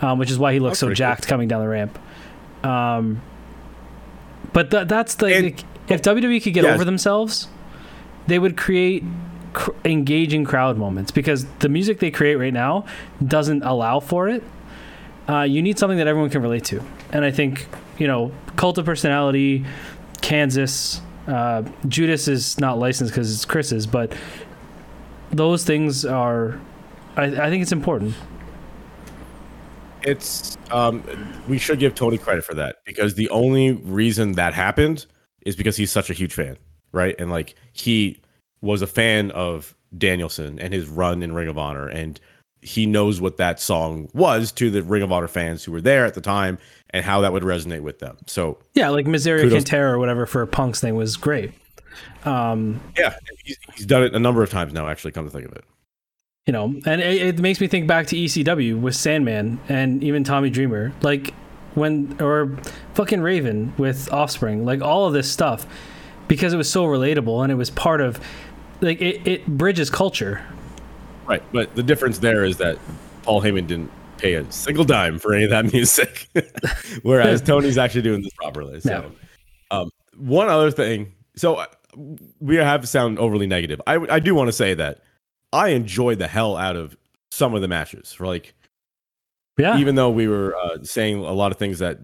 um, 0.00 0.18
which 0.18 0.30
is 0.30 0.38
why 0.38 0.52
he 0.52 0.58
looks 0.58 0.78
so 0.80 0.92
jacked 0.92 1.26
coming 1.28 1.46
down 1.48 1.60
the 1.62 1.68
ramp. 1.68 1.96
Um, 2.64 3.20
but 4.52 4.70
th- 4.70 4.88
that's 4.88 5.14
the 5.14 5.26
And- 5.34 5.64
if 5.88 6.02
WWE 6.02 6.40
could 6.40 6.52
get 6.54 6.64
Yes. 6.64 6.74
over 6.74 6.84
themselves, 6.84 7.48
they 8.26 8.38
would 8.38 8.56
create 8.56 9.04
cr- 9.52 9.70
engaging 9.84 10.44
crowd 10.44 10.76
moments 10.76 11.10
because 11.10 11.46
the 11.60 11.68
music 11.68 11.98
they 12.00 12.10
create 12.10 12.36
right 12.36 12.52
now 12.52 12.84
doesn't 13.24 13.62
allow 13.62 14.00
for 14.00 14.28
it. 14.28 14.42
Uh, 15.28 15.42
you 15.42 15.62
need 15.62 15.78
something 15.78 15.98
that 15.98 16.06
everyone 16.08 16.30
can 16.30 16.42
relate 16.42 16.64
to, 16.64 16.80
and 17.12 17.24
I 17.24 17.30
think 17.30 17.66
you 17.98 18.06
know, 18.06 18.32
Cult 18.56 18.78
of 18.78 18.86
Personality, 18.86 19.64
Kansas, 20.22 21.02
uh, 21.28 21.62
Judas 21.86 22.28
is 22.28 22.58
not 22.58 22.78
licensed 22.78 23.12
because 23.12 23.30
it's 23.32 23.44
Chris's, 23.44 23.86
but 23.86 24.12
those 25.32 25.64
things 25.64 26.04
are. 26.04 26.60
I, 27.16 27.24
I 27.24 27.50
think 27.50 27.62
it's 27.62 27.72
important. 27.72 28.14
it's 30.02 30.56
um 30.70 31.02
we 31.48 31.58
should 31.58 31.78
give 31.78 31.94
Tony 31.94 32.16
credit 32.18 32.44
for 32.44 32.54
that 32.54 32.76
because 32.86 33.14
the 33.14 33.28
only 33.30 33.72
reason 33.72 34.32
that 34.32 34.54
happened 34.54 35.06
is 35.44 35.56
because 35.56 35.76
he's 35.76 35.90
such 35.90 36.08
a 36.10 36.12
huge 36.14 36.32
fan, 36.32 36.56
right? 36.92 37.14
And 37.18 37.30
like 37.30 37.54
he 37.72 38.20
was 38.62 38.82
a 38.82 38.86
fan 38.86 39.30
of 39.32 39.74
Danielson 39.96 40.58
and 40.58 40.72
his 40.72 40.88
run 40.88 41.22
in 41.22 41.32
Ring 41.34 41.48
of 41.48 41.58
Honor 41.58 41.88
and 41.88 42.20
he 42.62 42.84
knows 42.84 43.20
what 43.20 43.38
that 43.38 43.58
song 43.58 44.08
was 44.12 44.52
to 44.52 44.70
the 44.70 44.82
Ring 44.82 45.02
of 45.02 45.10
Honor 45.10 45.28
fans 45.28 45.64
who 45.64 45.72
were 45.72 45.80
there 45.80 46.04
at 46.04 46.14
the 46.14 46.20
time 46.20 46.58
and 46.90 47.04
how 47.04 47.22
that 47.22 47.32
would 47.32 47.42
resonate 47.42 47.80
with 47.80 47.98
them. 48.00 48.18
So 48.26 48.58
Yeah, 48.74 48.90
like 48.90 49.06
Miseria. 49.06 49.50
Cantera 49.50 49.92
or 49.92 49.98
whatever 49.98 50.26
for 50.26 50.44
Punk's 50.46 50.80
thing 50.80 50.94
was 50.94 51.16
great. 51.16 51.52
Um, 52.24 52.80
yeah, 52.96 53.14
he's, 53.44 53.58
he's 53.74 53.86
done 53.86 54.02
it 54.02 54.14
a 54.14 54.18
number 54.18 54.42
of 54.42 54.50
times 54.50 54.72
now. 54.72 54.88
Actually, 54.88 55.12
come 55.12 55.24
to 55.24 55.30
think 55.30 55.46
of 55.46 55.52
it, 55.52 55.64
you 56.46 56.52
know, 56.52 56.64
and 56.86 57.00
it, 57.00 57.22
it 57.22 57.38
makes 57.38 57.60
me 57.60 57.66
think 57.66 57.86
back 57.86 58.06
to 58.08 58.16
ECW 58.16 58.80
with 58.80 58.94
Sandman 58.94 59.60
and 59.68 60.02
even 60.02 60.24
Tommy 60.24 60.50
Dreamer, 60.50 60.92
like 61.02 61.32
when 61.74 62.16
or 62.20 62.56
fucking 62.94 63.20
Raven 63.20 63.72
with 63.78 64.12
Offspring, 64.12 64.64
like 64.64 64.82
all 64.82 65.06
of 65.06 65.12
this 65.12 65.30
stuff, 65.30 65.66
because 66.28 66.52
it 66.52 66.56
was 66.56 66.70
so 66.70 66.84
relatable 66.84 67.42
and 67.42 67.52
it 67.52 67.56
was 67.56 67.70
part 67.70 68.00
of, 68.00 68.20
like 68.80 69.00
it, 69.00 69.26
it 69.26 69.46
bridges 69.46 69.90
culture. 69.90 70.44
right? 71.26 71.42
But 71.52 71.74
the 71.74 71.82
difference 71.82 72.18
there 72.18 72.44
is 72.44 72.56
that 72.58 72.78
Paul 73.22 73.40
Heyman 73.42 73.66
didn't 73.66 73.90
pay 74.18 74.34
a 74.34 74.50
single 74.52 74.84
dime 74.84 75.18
for 75.18 75.32
any 75.32 75.44
of 75.44 75.50
that 75.50 75.72
music, 75.72 76.28
whereas 77.02 77.40
Tony's 77.46 77.78
actually 77.78 78.02
doing 78.02 78.22
this 78.22 78.32
properly. 78.34 78.80
So, 78.80 79.12
um, 79.70 79.90
one 80.16 80.48
other 80.48 80.70
thing, 80.70 81.12
so 81.36 81.64
we 82.38 82.56
have 82.56 82.80
to 82.80 82.86
sound 82.86 83.18
overly 83.18 83.46
negative. 83.46 83.80
I 83.86 83.94
I 83.96 84.18
do 84.20 84.34
want 84.34 84.48
to 84.48 84.52
say 84.52 84.74
that 84.74 85.00
I 85.52 85.68
enjoyed 85.70 86.18
the 86.18 86.28
hell 86.28 86.56
out 86.56 86.76
of 86.76 86.96
some 87.30 87.54
of 87.54 87.60
the 87.62 87.68
matches. 87.68 88.12
For 88.12 88.26
like, 88.26 88.54
Yeah, 89.58 89.78
even 89.78 89.94
though 89.94 90.10
we 90.10 90.28
were 90.28 90.56
uh, 90.56 90.78
saying 90.82 91.18
a 91.18 91.32
lot 91.32 91.52
of 91.52 91.58
things 91.58 91.78
that 91.80 91.98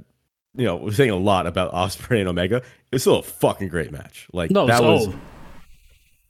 you 0.54 0.64
know, 0.64 0.76
we're 0.76 0.92
saying 0.92 1.10
a 1.10 1.16
lot 1.16 1.46
about 1.46 1.72
Ospreay 1.72 2.20
and 2.20 2.28
Omega, 2.28 2.62
it's 2.90 3.02
still 3.04 3.18
a 3.18 3.22
fucking 3.22 3.68
great 3.68 3.92
match. 3.92 4.26
Like 4.32 4.50
no, 4.50 4.66
that 4.66 4.82
was 4.82 5.08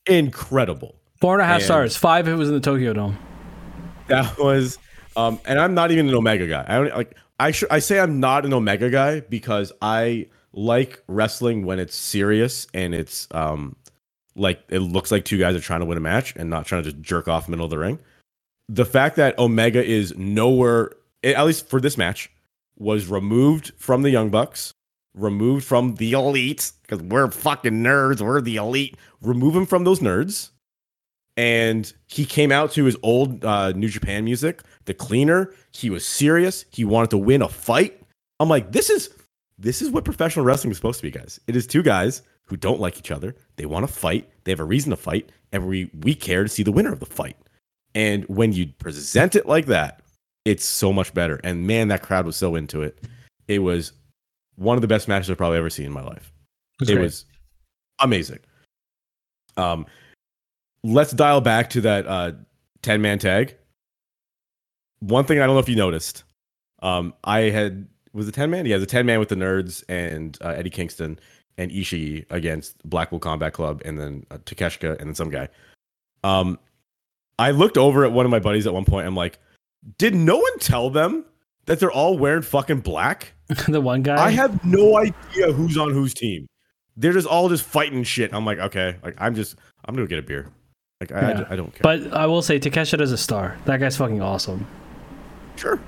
incredible. 0.06 0.96
four 1.20 1.34
and 1.34 1.42
a 1.42 1.44
half 1.44 1.56
and- 1.56 1.64
stars, 1.64 1.96
five 1.96 2.28
it 2.28 2.34
was 2.34 2.48
in 2.48 2.54
the 2.54 2.60
Tokyo 2.60 2.92
Dome. 2.92 3.18
That 4.08 4.38
was, 4.38 4.78
um, 5.16 5.40
and 5.46 5.58
I'm 5.58 5.74
not 5.74 5.90
even 5.90 6.08
an 6.08 6.14
Omega 6.14 6.46
guy. 6.46 6.64
I 6.68 6.74
don't 6.76 6.96
like. 6.96 7.16
I 7.40 7.50
should. 7.50 7.70
I 7.70 7.80
say 7.80 7.98
I'm 8.00 8.20
not 8.20 8.44
an 8.46 8.54
Omega 8.54 8.88
guy 8.88 9.20
because 9.20 9.72
I 9.82 10.28
like 10.56 11.02
wrestling 11.06 11.64
when 11.64 11.78
it's 11.78 11.94
serious 11.94 12.66
and 12.74 12.94
it's 12.94 13.28
um, 13.30 13.76
like 14.34 14.60
it 14.68 14.80
looks 14.80 15.12
like 15.12 15.24
two 15.24 15.38
guys 15.38 15.54
are 15.54 15.60
trying 15.60 15.80
to 15.80 15.86
win 15.86 15.98
a 15.98 16.00
match 16.00 16.34
and 16.36 16.50
not 16.50 16.66
trying 16.66 16.82
to 16.82 16.90
just 16.90 17.02
jerk 17.02 17.28
off 17.28 17.48
middle 17.48 17.64
of 17.64 17.70
the 17.70 17.78
ring. 17.78 18.00
The 18.68 18.84
fact 18.84 19.16
that 19.16 19.38
Omega 19.38 19.84
is 19.84 20.16
nowhere, 20.16 20.90
at 21.22 21.44
least 21.46 21.68
for 21.68 21.80
this 21.80 21.96
match, 21.96 22.30
was 22.76 23.06
removed 23.06 23.72
from 23.76 24.02
the 24.02 24.10
Young 24.10 24.30
Bucks, 24.30 24.72
removed 25.14 25.64
from 25.64 25.94
the 25.94 26.12
Elite 26.12 26.72
because 26.82 27.00
we're 27.02 27.30
fucking 27.30 27.84
nerds. 27.84 28.20
We're 28.20 28.40
the 28.40 28.56
Elite. 28.56 28.96
Remove 29.22 29.54
him 29.54 29.66
from 29.66 29.84
those 29.84 30.00
nerds 30.00 30.50
and 31.36 31.92
he 32.06 32.24
came 32.24 32.50
out 32.50 32.72
to 32.72 32.84
his 32.84 32.96
old 33.02 33.44
uh, 33.44 33.72
New 33.72 33.88
Japan 33.88 34.24
music, 34.24 34.62
the 34.86 34.94
cleaner. 34.94 35.52
He 35.72 35.90
was 35.90 36.06
serious. 36.06 36.64
He 36.70 36.84
wanted 36.84 37.10
to 37.10 37.18
win 37.18 37.42
a 37.42 37.48
fight. 37.48 38.00
I'm 38.40 38.48
like, 38.48 38.72
this 38.72 38.88
is 38.88 39.10
this 39.58 39.82
is 39.82 39.90
what 39.90 40.04
professional 40.04 40.44
wrestling 40.44 40.70
is 40.70 40.76
supposed 40.76 41.00
to 41.00 41.02
be, 41.02 41.10
guys. 41.10 41.40
It 41.46 41.56
is 41.56 41.66
two 41.66 41.82
guys 41.82 42.22
who 42.44 42.56
don't 42.56 42.80
like 42.80 42.98
each 42.98 43.10
other. 43.10 43.34
They 43.56 43.66
want 43.66 43.86
to 43.86 43.92
fight. 43.92 44.28
They 44.44 44.52
have 44.52 44.60
a 44.60 44.64
reason 44.64 44.90
to 44.90 44.96
fight, 44.96 45.30
and 45.52 45.66
we 45.66 45.90
we 46.00 46.14
care 46.14 46.42
to 46.42 46.48
see 46.48 46.62
the 46.62 46.72
winner 46.72 46.92
of 46.92 47.00
the 47.00 47.06
fight. 47.06 47.36
And 47.94 48.24
when 48.28 48.52
you 48.52 48.66
present 48.78 49.34
it 49.34 49.46
like 49.46 49.66
that, 49.66 50.02
it's 50.44 50.64
so 50.64 50.92
much 50.92 51.14
better. 51.14 51.40
And 51.42 51.66
man, 51.66 51.88
that 51.88 52.02
crowd 52.02 52.26
was 52.26 52.36
so 52.36 52.54
into 52.54 52.82
it. 52.82 52.98
It 53.48 53.60
was 53.60 53.92
one 54.56 54.76
of 54.76 54.82
the 54.82 54.88
best 54.88 55.08
matches 55.08 55.30
I've 55.30 55.38
probably 55.38 55.58
ever 55.58 55.70
seen 55.70 55.86
in 55.86 55.92
my 55.92 56.02
life 56.02 56.32
It 56.74 56.80
was 56.80 56.90
it 56.90 56.94
great. 56.94 57.02
was 57.02 57.24
amazing. 58.00 58.38
Um, 59.56 59.86
let's 60.84 61.12
dial 61.12 61.40
back 61.40 61.70
to 61.70 61.80
that 61.82 62.06
uh, 62.06 62.32
10 62.82 63.00
man 63.00 63.18
tag. 63.18 63.56
One 65.00 65.24
thing 65.24 65.40
I 65.40 65.46
don't 65.46 65.54
know 65.54 65.60
if 65.60 65.68
you 65.68 65.76
noticed, 65.76 66.24
um, 66.82 67.14
I 67.24 67.40
had 67.50 67.86
was 68.16 68.28
a 68.28 68.32
10 68.32 68.50
man, 68.50 68.66
yeah, 68.66 68.78
the 68.78 68.86
10 68.86 69.06
man 69.06 69.18
with 69.20 69.28
the 69.28 69.34
nerds 69.36 69.84
and 69.88 70.36
uh, 70.42 70.48
Eddie 70.48 70.70
Kingston 70.70 71.18
and 71.58 71.70
Ishii 71.70 72.26
against 72.30 72.76
Blackpool 72.88 73.18
Combat 73.18 73.52
Club 73.52 73.82
and 73.84 73.98
then 73.98 74.24
uh, 74.30 74.38
Takeshita 74.38 74.98
and 74.98 75.08
then 75.08 75.14
some 75.14 75.30
guy. 75.30 75.48
Um, 76.24 76.58
I 77.38 77.50
looked 77.50 77.78
over 77.78 78.04
at 78.04 78.12
one 78.12 78.24
of 78.24 78.30
my 78.30 78.38
buddies 78.38 78.66
at 78.66 78.74
one 78.74 78.84
point. 78.84 79.06
I'm 79.06 79.14
like, 79.14 79.38
did 79.98 80.14
no 80.14 80.36
one 80.38 80.58
tell 80.58 80.90
them 80.90 81.24
that 81.66 81.78
they're 81.80 81.90
all 81.92 82.16
wearing 82.18 82.42
fucking 82.42 82.80
black? 82.80 83.32
the 83.68 83.80
one 83.80 84.02
guy. 84.02 84.16
I 84.22 84.30
have 84.30 84.64
no 84.64 84.96
idea 84.98 85.52
who's 85.52 85.76
on 85.76 85.92
whose 85.92 86.14
team. 86.14 86.46
They're 86.96 87.12
just 87.12 87.26
all 87.28 87.48
just 87.48 87.62
fighting 87.64 88.02
shit. 88.04 88.32
I'm 88.32 88.44
like, 88.46 88.58
okay, 88.58 88.96
like 89.02 89.14
I'm 89.18 89.34
just, 89.34 89.56
I'm 89.84 89.94
gonna 89.94 90.06
get 90.06 90.18
a 90.18 90.22
beer. 90.22 90.50
Like 91.00 91.12
I, 91.12 91.16
I 91.16 91.20
Yeah. 91.28 91.34
ju- 91.34 91.46
I, 91.50 91.56
don't 91.56 91.70
care. 91.74 91.80
but 91.82 92.12
I 92.14 92.24
will 92.26 92.40
say 92.40 92.58
Takeshita 92.58 93.02
is 93.02 93.12
a 93.12 93.18
star. 93.18 93.56
That 93.66 93.80
guy's 93.80 93.96
fucking 93.98 94.22
awesome. 94.22 94.66
sure, 95.56 95.78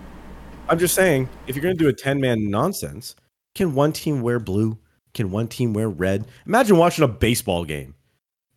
I'm 0.68 0.78
just 0.78 0.94
saying, 0.94 1.28
if 1.46 1.56
you're 1.56 1.62
gonna 1.62 1.74
do 1.74 1.88
a 1.88 1.92
10 1.92 2.20
man 2.20 2.50
nonsense, 2.50 3.16
can 3.54 3.74
one 3.74 3.92
team 3.92 4.20
wear 4.22 4.38
blue? 4.38 4.78
Can 5.14 5.30
one 5.30 5.48
team 5.48 5.72
wear 5.72 5.88
red? 5.88 6.26
Imagine 6.46 6.76
watching 6.76 7.04
a 7.04 7.08
baseball 7.08 7.64
game, 7.64 7.94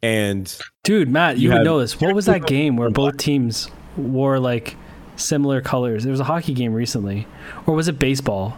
and 0.04 0.54
Dude, 0.84 1.10
Matt, 1.10 1.38
you, 1.38 1.44
You 1.44 1.50
would 1.50 1.58
had- 1.60 1.64
know 1.66 1.80
this. 1.80 2.00
What 2.00 2.14
was 2.14 2.26
that 2.26 2.46
game 2.46 2.76
where 2.76 2.90
both 2.90 3.18
teams 3.18 3.70
wore 3.98 4.40
like 4.40 4.76
similar 5.16 5.62
colors? 5.62 6.04
There 6.04 6.12
was 6.12 6.20
a 6.20 6.24
hockey 6.26 6.54
game 6.54 6.74
recently, 6.74 7.28
or 7.66 7.74
was 7.76 7.88
it 7.88 7.98
baseball 8.00 8.58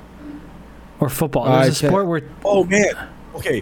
or 1.00 1.10
football? 1.10 1.46
There 1.46 1.54
Uh, 1.54 1.60
was 1.60 1.68
a 1.68 1.70
I 1.70 1.80
can't- 1.82 1.92
sport 1.92 2.08
where 2.08 2.22
oh 2.44 2.64
man, 2.64 2.94
okay, 3.36 3.62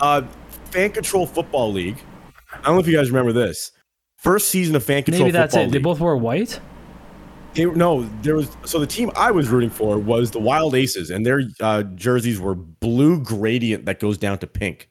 uh, 0.00 0.22
Fan 0.70 0.90
Control 0.90 1.26
Football 1.26 1.72
League. 1.72 1.96
I 2.52 2.62
don't 2.66 2.74
know 2.74 2.80
if 2.80 2.86
you 2.88 2.96
guys 2.96 3.10
remember 3.10 3.32
this. 3.32 3.70
First 4.16 4.48
season 4.48 4.74
of 4.76 4.84
Fan 4.84 5.02
Control 5.04 5.20
Football. 5.20 5.26
maybe 5.26 5.32
that's 5.32 5.54
Football 5.54 5.68
it. 5.68 5.72
They 5.72 5.78
both 5.78 6.00
wore 6.00 6.16
white. 6.16 6.60
They, 7.54 7.64
no, 7.64 8.02
there 8.22 8.36
was 8.36 8.56
so 8.64 8.78
the 8.78 8.86
team 8.86 9.10
I 9.16 9.30
was 9.30 9.48
rooting 9.48 9.70
for 9.70 9.98
was 9.98 10.30
the 10.30 10.38
Wild 10.38 10.74
Aces, 10.74 11.10
and 11.10 11.26
their 11.26 11.42
uh, 11.60 11.82
jerseys 11.82 12.40
were 12.40 12.54
blue 12.54 13.20
gradient 13.20 13.86
that 13.86 13.98
goes 13.98 14.18
down 14.18 14.38
to 14.38 14.46
pink. 14.46 14.88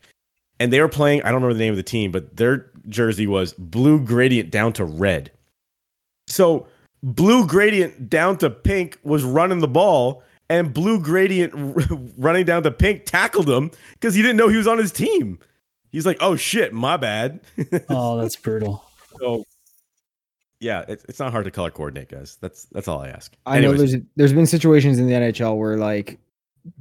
And 0.59 0.73
they 0.73 0.81
were 0.81 0.89
playing. 0.89 1.21
I 1.23 1.31
don't 1.31 1.35
remember 1.35 1.53
the 1.53 1.63
name 1.63 1.71
of 1.71 1.77
the 1.77 1.83
team, 1.83 2.11
but 2.11 2.35
their 2.35 2.69
jersey 2.89 3.27
was 3.27 3.53
blue 3.53 3.99
gradient 4.03 4.51
down 4.51 4.73
to 4.73 4.83
red. 4.83 5.31
So 6.27 6.67
blue 7.01 7.47
gradient 7.47 8.09
down 8.09 8.37
to 8.39 8.49
pink 8.49 8.99
was 9.03 9.23
running 9.23 9.59
the 9.59 9.67
ball, 9.67 10.23
and 10.49 10.73
blue 10.73 10.99
gradient 10.99 11.53
running 12.17 12.45
down 12.45 12.63
to 12.63 12.71
pink 12.71 13.05
tackled 13.05 13.49
him 13.49 13.71
because 13.93 14.15
he 14.15 14.21
didn't 14.21 14.37
know 14.37 14.49
he 14.49 14.57
was 14.57 14.67
on 14.67 14.77
his 14.77 14.91
team. 14.91 15.39
He's 15.91 16.05
like, 16.05 16.17
"Oh 16.19 16.35
shit, 16.35 16.73
my 16.73 16.97
bad." 16.97 17.39
Oh, 17.89 18.17
that's 18.17 18.35
brutal. 18.35 18.83
so, 19.19 19.45
yeah, 20.59 20.83
it's, 20.87 21.05
it's 21.05 21.19
not 21.19 21.31
hard 21.31 21.45
to 21.45 21.51
color 21.51 21.71
coordinate, 21.71 22.09
guys. 22.09 22.37
That's 22.41 22.65
that's 22.65 22.87
all 22.87 23.01
I 23.01 23.09
ask. 23.09 23.33
I 23.45 23.59
know 23.59 23.73
there's 23.73 23.95
there's 24.15 24.33
been 24.33 24.45
situations 24.45 24.99
in 24.99 25.07
the 25.07 25.13
NHL 25.13 25.57
where 25.57 25.77
like 25.77 26.19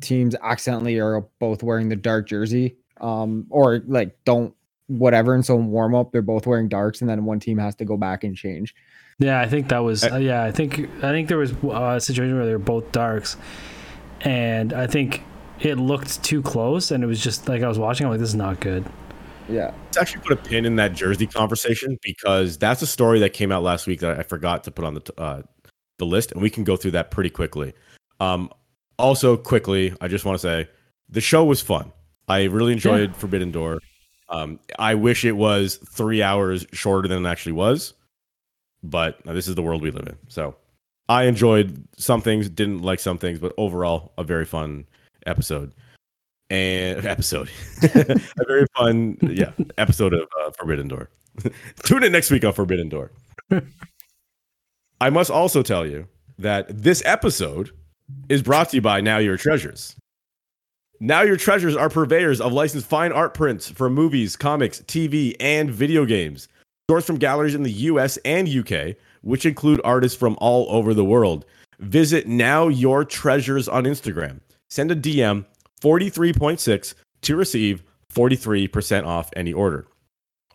teams 0.00 0.34
accidentally 0.42 0.98
are 0.98 1.20
both 1.38 1.62
wearing 1.62 1.88
the 1.88 1.96
dark 1.96 2.26
jersey, 2.26 2.76
um, 3.00 3.46
or 3.50 3.82
like 3.86 4.16
don't 4.24 4.54
whatever, 4.88 5.34
and 5.34 5.44
so 5.44 5.56
in 5.58 5.68
warm 5.68 5.94
up 5.94 6.10
they're 6.12 6.22
both 6.22 6.46
wearing 6.46 6.68
darks, 6.68 7.00
and 7.00 7.08
then 7.08 7.24
one 7.24 7.38
team 7.38 7.58
has 7.58 7.74
to 7.76 7.84
go 7.84 7.96
back 7.96 8.24
and 8.24 8.36
change. 8.36 8.74
Yeah, 9.20 9.40
I 9.40 9.48
think 9.48 9.68
that 9.68 9.78
was. 9.78 10.04
Uh, 10.04 10.14
Uh, 10.14 10.16
yeah, 10.18 10.44
I 10.44 10.50
think 10.52 10.80
I 11.02 11.10
think 11.10 11.28
there 11.28 11.38
was 11.38 11.52
uh, 11.64 11.94
a 11.96 12.00
situation 12.00 12.36
where 12.36 12.46
they 12.46 12.52
were 12.52 12.58
both 12.58 12.90
darks, 12.92 13.36
and 14.22 14.72
I 14.72 14.86
think 14.86 15.22
it 15.60 15.76
looked 15.76 16.22
too 16.22 16.42
close, 16.42 16.90
and 16.90 17.02
it 17.04 17.06
was 17.06 17.22
just 17.22 17.48
like 17.48 17.62
I 17.62 17.68
was 17.68 17.78
watching. 17.78 18.06
I'm 18.06 18.12
like, 18.12 18.20
this 18.20 18.28
is 18.30 18.34
not 18.34 18.60
good. 18.60 18.84
Yeah, 19.48 19.72
let's 19.84 19.96
actually 19.96 20.20
put 20.22 20.32
a 20.32 20.36
pin 20.36 20.66
in 20.66 20.76
that 20.76 20.92
jersey 20.92 21.26
conversation 21.26 21.98
because 22.02 22.58
that's 22.58 22.82
a 22.82 22.86
story 22.86 23.18
that 23.20 23.32
came 23.32 23.50
out 23.50 23.62
last 23.62 23.86
week 23.86 24.00
that 24.00 24.18
I 24.18 24.22
forgot 24.22 24.64
to 24.64 24.70
put 24.70 24.84
on 24.84 24.94
the 24.94 25.00
t- 25.00 25.12
uh, 25.16 25.42
the 25.98 26.06
list, 26.06 26.32
and 26.32 26.42
we 26.42 26.50
can 26.50 26.64
go 26.64 26.76
through 26.76 26.92
that 26.92 27.10
pretty 27.10 27.30
quickly. 27.30 27.72
Um, 28.20 28.50
also, 28.98 29.36
quickly, 29.36 29.94
I 30.00 30.08
just 30.08 30.24
want 30.24 30.36
to 30.36 30.40
say 30.40 30.68
the 31.08 31.20
show 31.20 31.44
was 31.44 31.60
fun. 31.60 31.92
I 32.28 32.44
really 32.44 32.72
enjoyed 32.72 33.16
Forbidden 33.16 33.50
Door. 33.50 33.80
Um, 34.28 34.60
I 34.78 34.94
wish 34.94 35.24
it 35.24 35.32
was 35.32 35.76
three 35.76 36.22
hours 36.22 36.66
shorter 36.72 37.08
than 37.08 37.24
it 37.24 37.28
actually 37.28 37.52
was, 37.52 37.94
but 38.82 39.18
this 39.24 39.48
is 39.48 39.54
the 39.54 39.62
world 39.62 39.80
we 39.80 39.90
live 39.90 40.06
in. 40.06 40.16
So 40.28 40.56
I 41.08 41.24
enjoyed 41.24 41.82
some 41.96 42.20
things, 42.20 42.50
didn't 42.50 42.82
like 42.82 43.00
some 43.00 43.16
things, 43.16 43.38
but 43.38 43.54
overall, 43.56 44.12
a 44.18 44.24
very 44.24 44.44
fun 44.44 44.84
episode. 45.26 45.72
And 46.50 47.04
episode, 47.06 47.50
a 47.82 48.20
very 48.46 48.66
fun, 48.76 49.18
yeah, 49.22 49.52
episode 49.76 50.14
of 50.14 50.28
uh, 50.40 50.50
Forbidden 50.52 50.88
Door. 50.88 51.10
Tune 51.82 52.04
in 52.04 52.12
next 52.12 52.30
week 52.30 52.44
on 52.44 52.52
Forbidden 52.52 52.88
Door. 52.88 53.12
I 55.00 55.10
must 55.10 55.30
also 55.30 55.62
tell 55.62 55.86
you 55.86 56.08
that 56.38 56.82
this 56.82 57.02
episode 57.04 57.70
is 58.28 58.42
brought 58.42 58.70
to 58.70 58.76
you 58.76 58.80
by 58.80 59.00
Now 59.00 59.18
Your 59.18 59.36
Treasures. 59.36 59.94
Now 61.00 61.22
Your 61.22 61.36
Treasures 61.36 61.76
are 61.76 61.88
purveyors 61.88 62.40
of 62.40 62.52
licensed 62.52 62.86
fine 62.86 63.12
art 63.12 63.34
prints 63.34 63.70
for 63.70 63.88
movies, 63.88 64.34
comics, 64.34 64.80
TV, 64.80 65.36
and 65.38 65.70
video 65.70 66.04
games. 66.04 66.48
Sourced 66.90 67.04
from 67.04 67.18
galleries 67.18 67.54
in 67.54 67.62
the 67.62 67.70
US 67.70 68.16
and 68.24 68.48
UK, 68.48 68.96
which 69.20 69.46
include 69.46 69.80
artists 69.84 70.18
from 70.18 70.36
all 70.40 70.66
over 70.70 70.94
the 70.94 71.04
world. 71.04 71.44
Visit 71.78 72.26
Now 72.26 72.66
Your 72.68 73.04
Treasures 73.04 73.68
on 73.68 73.84
Instagram. 73.84 74.40
Send 74.70 74.90
a 74.90 74.96
DM 74.96 75.44
43.6 75.80 76.94
to 77.22 77.36
receive 77.36 77.82
43% 78.12 79.06
off 79.06 79.30
any 79.36 79.52
order. 79.52 79.86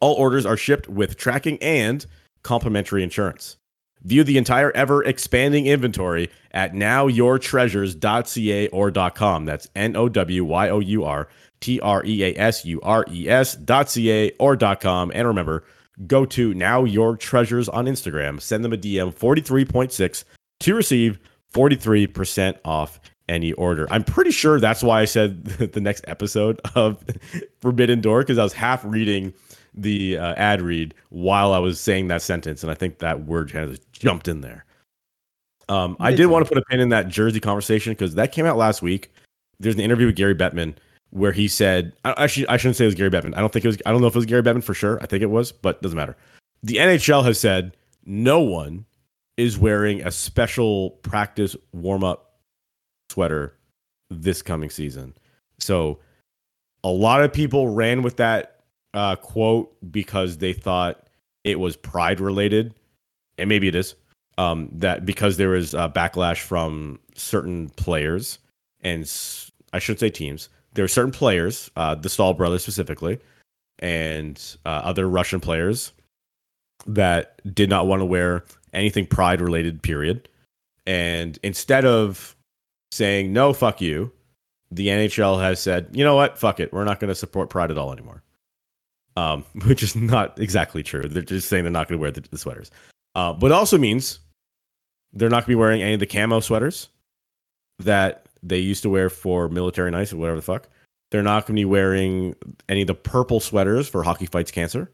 All 0.01 0.15
orders 0.15 0.45
are 0.45 0.57
shipped 0.57 0.89
with 0.89 1.17
tracking 1.17 1.57
and 1.61 2.05
complimentary 2.43 3.03
insurance. 3.03 3.57
View 4.03 4.23
the 4.25 4.37
entire 4.37 4.71
ever 4.71 5.01
expanding 5.03 5.65
inventory 5.65 6.29
at 6.51 6.73
nowyourtreasures.ca 6.73 8.67
or 8.67 8.91
.com. 9.11 9.45
That's 9.45 9.69
N 9.75 9.95
O 9.95 10.09
W 10.09 10.43
Y 10.43 10.69
O 10.69 10.79
U 10.79 11.05
R 11.05 11.29
T 11.61 11.79
R 11.79 12.03
E 12.05 12.23
A 12.23 12.33
S 12.37 12.65
U 12.65 12.81
R 12.81 13.05
E 13.09 13.29
S 13.29 13.55
dot 13.55 13.89
.ca 13.89 14.31
or 14.39 14.57
.com. 14.57 15.11
And 15.15 15.25
remember, 15.25 15.63
go 16.05 16.25
to 16.25 16.53
Now 16.53 16.83
Your 16.83 17.15
Treasures 17.15 17.69
on 17.69 17.85
Instagram. 17.85 18.41
Send 18.41 18.65
them 18.65 18.73
a 18.73 18.77
DM 18.77 19.15
43.6 19.15 20.25
to 20.59 20.75
receive 20.75 21.19
43% 21.53 22.57
off 22.65 22.99
any 23.29 23.53
order. 23.53 23.87
I'm 23.89 24.03
pretty 24.03 24.31
sure 24.31 24.59
that's 24.59 24.83
why 24.83 25.01
I 25.01 25.05
said 25.05 25.43
the 25.73 25.81
next 25.81 26.03
episode 26.07 26.59
of 26.75 27.03
Forbidden 27.61 28.01
Door 28.01 28.21
because 28.21 28.37
I 28.37 28.43
was 28.43 28.53
half 28.53 28.83
reading 28.85 29.33
the 29.73 30.17
uh, 30.17 30.33
ad 30.35 30.61
read 30.61 30.93
while 31.09 31.53
I 31.53 31.59
was 31.59 31.79
saying 31.79 32.07
that 32.09 32.21
sentence, 32.21 32.63
and 32.63 32.71
I 32.71 32.75
think 32.75 32.99
that 32.99 33.25
word 33.25 33.51
kind 33.51 33.69
of 33.69 33.91
jumped 33.91 34.27
in 34.27 34.41
there. 34.41 34.65
Um, 35.69 35.95
I 35.99 36.13
did 36.13 36.27
want 36.27 36.45
to 36.45 36.49
put 36.49 36.57
a 36.57 36.65
pin 36.65 36.79
in 36.79 36.89
that 36.89 37.07
Jersey 37.07 37.39
conversation 37.39 37.93
because 37.93 38.15
that 38.15 38.31
came 38.31 38.45
out 38.45 38.57
last 38.57 38.81
week. 38.81 39.11
There's 39.59 39.75
an 39.75 39.81
interview 39.81 40.07
with 40.07 40.15
Gary 40.15 40.35
Bettman 40.35 40.75
where 41.11 41.31
he 41.31 41.47
said, 41.47 41.93
actually, 42.03 42.47
I 42.47 42.57
shouldn't 42.57 42.75
say 42.75 42.85
it 42.85 42.87
was 42.87 42.95
Gary 42.95 43.09
Bettman. 43.09 43.35
I 43.37 43.39
don't 43.39 43.53
think 43.53 43.63
it 43.63 43.69
was. 43.69 43.77
I 43.85 43.91
don't 43.91 44.01
know 44.01 44.07
if 44.07 44.15
it 44.15 44.19
was 44.19 44.25
Gary 44.25 44.43
Bettman 44.43 44.63
for 44.63 44.73
sure. 44.73 44.99
I 45.01 45.05
think 45.05 45.23
it 45.23 45.29
was, 45.29 45.51
but 45.51 45.81
doesn't 45.81 45.97
matter. 45.97 46.17
The 46.63 46.75
NHL 46.75 47.23
has 47.23 47.39
said 47.39 47.77
no 48.05 48.41
one 48.41 48.85
is 49.37 49.57
wearing 49.57 50.01
a 50.01 50.11
special 50.11 50.91
practice 51.01 51.55
warm 51.71 52.03
up 52.03 52.32
sweater 53.13 53.55
this 54.09 54.41
coming 54.41 54.69
season. 54.69 55.13
So 55.59 55.99
a 56.83 56.89
lot 56.89 57.23
of 57.23 57.31
people 57.31 57.69
ran 57.69 58.01
with 58.01 58.17
that 58.17 58.59
uh, 58.93 59.15
quote 59.15 59.75
because 59.91 60.37
they 60.37 60.53
thought 60.53 61.07
it 61.43 61.59
was 61.59 61.75
pride 61.75 62.19
related, 62.19 62.73
and 63.37 63.49
maybe 63.49 63.67
it 63.67 63.75
is. 63.75 63.95
Um, 64.37 64.69
that 64.73 65.05
because 65.05 65.37
there 65.37 65.49
was 65.49 65.73
a 65.75 65.91
backlash 65.93 66.39
from 66.39 66.99
certain 67.15 67.69
players, 67.69 68.39
and 68.81 69.03
s- 69.03 69.51
I 69.73 69.79
shouldn't 69.79 69.99
say 69.99 70.09
teams. 70.09 70.49
There 70.73 70.83
are 70.83 70.89
certain 70.89 71.11
players, 71.11 71.69
uh, 71.75 71.93
the 71.95 72.09
Staal 72.09 72.33
brothers 72.33 72.63
specifically, 72.63 73.19
and 73.77 74.41
uh, 74.65 74.81
other 74.83 75.07
Russian 75.07 75.39
players 75.39 75.91
that 76.87 77.39
did 77.53 77.69
not 77.69 77.85
want 77.85 78.01
to 78.01 78.05
wear 78.05 78.43
anything 78.73 79.05
pride 79.05 79.39
related. 79.39 79.83
Period. 79.83 80.27
And 80.87 81.37
instead 81.43 81.85
of 81.85 82.35
saying 82.93 83.33
no, 83.33 83.53
fuck 83.53 83.81
you, 83.81 84.11
the 84.71 84.87
NHL 84.87 85.41
has 85.41 85.59
said, 85.59 85.87
you 85.91 86.03
know 86.03 86.15
what, 86.15 86.37
fuck 86.37 86.59
it, 86.59 86.71
we're 86.73 86.83
not 86.83 86.99
going 86.99 87.09
to 87.09 87.15
support 87.15 87.49
pride 87.49 87.71
at 87.71 87.77
all 87.77 87.91
anymore 87.91 88.23
um, 89.15 89.43
which 89.65 89.83
is 89.83 89.95
not 89.95 90.39
exactly 90.39 90.83
true. 90.83 91.03
They're 91.03 91.21
just 91.21 91.49
saying 91.49 91.63
they're 91.63 91.71
not 91.71 91.87
going 91.87 91.97
to 91.97 92.01
wear 92.01 92.11
the, 92.11 92.21
the 92.21 92.37
sweaters. 92.37 92.71
Uh, 93.15 93.33
but 93.33 93.51
also 93.51 93.77
means 93.77 94.19
they're 95.13 95.29
not 95.29 95.41
going 95.41 95.43
to 95.43 95.49
be 95.49 95.55
wearing 95.55 95.81
any 95.81 95.93
of 95.93 95.99
the 95.99 96.07
camo 96.07 96.39
sweaters 96.39 96.89
that 97.79 98.25
they 98.41 98.57
used 98.57 98.83
to 98.83 98.89
wear 98.89 99.09
for 99.09 99.49
military 99.49 99.91
nights 99.91 100.11
or 100.13 100.17
whatever 100.17 100.37
the 100.37 100.41
fuck. 100.41 100.67
They're 101.11 101.21
not 101.23 101.45
going 101.45 101.55
to 101.55 101.59
be 101.59 101.65
wearing 101.65 102.35
any 102.67 102.81
of 102.81 102.87
the 102.87 102.95
purple 102.95 103.39
sweaters 103.39 103.87
for 103.87 104.01
Hockey 104.01 104.25
Fights 104.25 104.49
Cancer. 104.49 104.91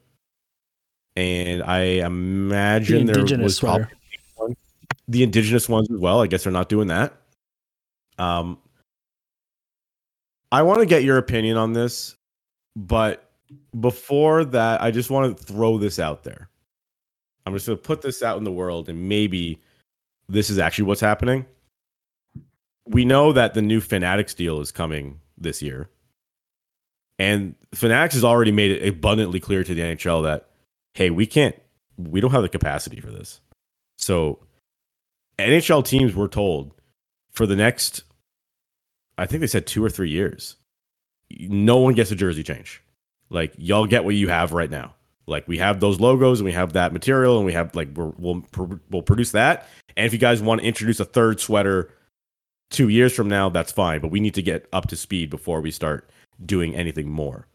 And 1.15 1.63
I 1.63 1.79
imagine 2.05 3.05
The 3.05 3.23
there 3.23 3.39
was 3.39 3.57
sweater. 3.57 3.89
probably 4.35 4.57
the 5.07 5.23
indigenous 5.23 5.69
ones 5.69 5.89
as 5.89 5.97
well. 5.97 6.21
I 6.21 6.27
guess 6.27 6.43
they're 6.43 6.53
not 6.53 6.69
doing 6.69 6.87
that. 6.87 7.13
Um, 8.19 8.59
I 10.51 10.61
want 10.63 10.79
to 10.79 10.85
get 10.85 11.03
your 11.03 11.17
opinion 11.17 11.57
on 11.57 11.73
this, 11.73 12.15
but 12.75 13.31
before 13.79 14.45
that, 14.45 14.81
I 14.81 14.91
just 14.91 15.09
want 15.09 15.37
to 15.37 15.43
throw 15.43 15.77
this 15.77 15.99
out 15.99 16.23
there. 16.23 16.49
I'm 17.45 17.53
just 17.53 17.65
going 17.65 17.77
to 17.77 17.83
put 17.83 18.01
this 18.01 18.21
out 18.21 18.37
in 18.37 18.43
the 18.43 18.51
world, 18.51 18.89
and 18.89 19.09
maybe 19.09 19.61
this 20.27 20.49
is 20.49 20.59
actually 20.59 20.85
what's 20.85 21.01
happening. 21.01 21.45
We 22.85 23.05
know 23.05 23.33
that 23.33 23.53
the 23.53 23.61
new 23.61 23.79
Fanatics 23.79 24.33
deal 24.33 24.59
is 24.59 24.71
coming 24.71 25.19
this 25.37 25.61
year, 25.61 25.89
and 27.17 27.55
Fanatics 27.73 28.15
has 28.15 28.23
already 28.23 28.51
made 28.51 28.71
it 28.71 28.87
abundantly 28.87 29.39
clear 29.39 29.63
to 29.63 29.73
the 29.73 29.81
NHL 29.81 30.23
that, 30.23 30.49
hey, 30.93 31.09
we 31.09 31.25
can't, 31.25 31.55
we 31.97 32.21
don't 32.21 32.31
have 32.31 32.41
the 32.41 32.49
capacity 32.49 32.99
for 32.99 33.11
this. 33.11 33.41
So, 33.97 34.39
NHL 35.37 35.85
teams 35.85 36.15
were 36.15 36.27
told 36.27 36.73
for 37.31 37.45
the 37.45 37.55
next, 37.55 38.03
I 39.19 39.25
think 39.25 39.41
they 39.41 39.47
said 39.47 39.67
two 39.67 39.83
or 39.83 39.89
three 39.89 40.09
years, 40.09 40.55
no 41.29 41.77
one 41.77 41.93
gets 41.93 42.11
a 42.11 42.15
jersey 42.15 42.43
change. 42.43 42.81
Like 43.29 43.53
y'all 43.57 43.85
get 43.85 44.05
what 44.05 44.15
you 44.15 44.29
have 44.29 44.53
right 44.53 44.69
now. 44.69 44.95
Like 45.27 45.47
we 45.47 45.57
have 45.59 45.79
those 45.79 45.99
logos 45.99 46.39
and 46.39 46.45
we 46.45 46.53
have 46.53 46.73
that 46.73 46.91
material 46.91 47.37
and 47.37 47.45
we 47.45 47.53
have 47.53 47.75
like 47.75 47.89
we're, 47.95 48.11
we'll 48.17 48.41
pr- 48.51 48.75
we'll 48.89 49.03
produce 49.03 49.31
that. 49.31 49.67
And 49.95 50.05
if 50.05 50.13
you 50.13 50.19
guys 50.19 50.41
want 50.41 50.61
to 50.61 50.67
introduce 50.67 50.99
a 50.99 51.05
third 51.05 51.39
sweater 51.39 51.93
two 52.71 52.89
years 52.89 53.13
from 53.13 53.27
now, 53.27 53.49
that's 53.49 53.71
fine. 53.71 53.99
But 53.99 54.09
we 54.09 54.19
need 54.19 54.33
to 54.35 54.41
get 54.41 54.67
up 54.73 54.87
to 54.87 54.95
speed 54.95 55.29
before 55.29 55.61
we 55.61 55.69
start 55.69 56.09
doing 56.43 56.73
anything 56.75 57.09
more. 57.09 57.47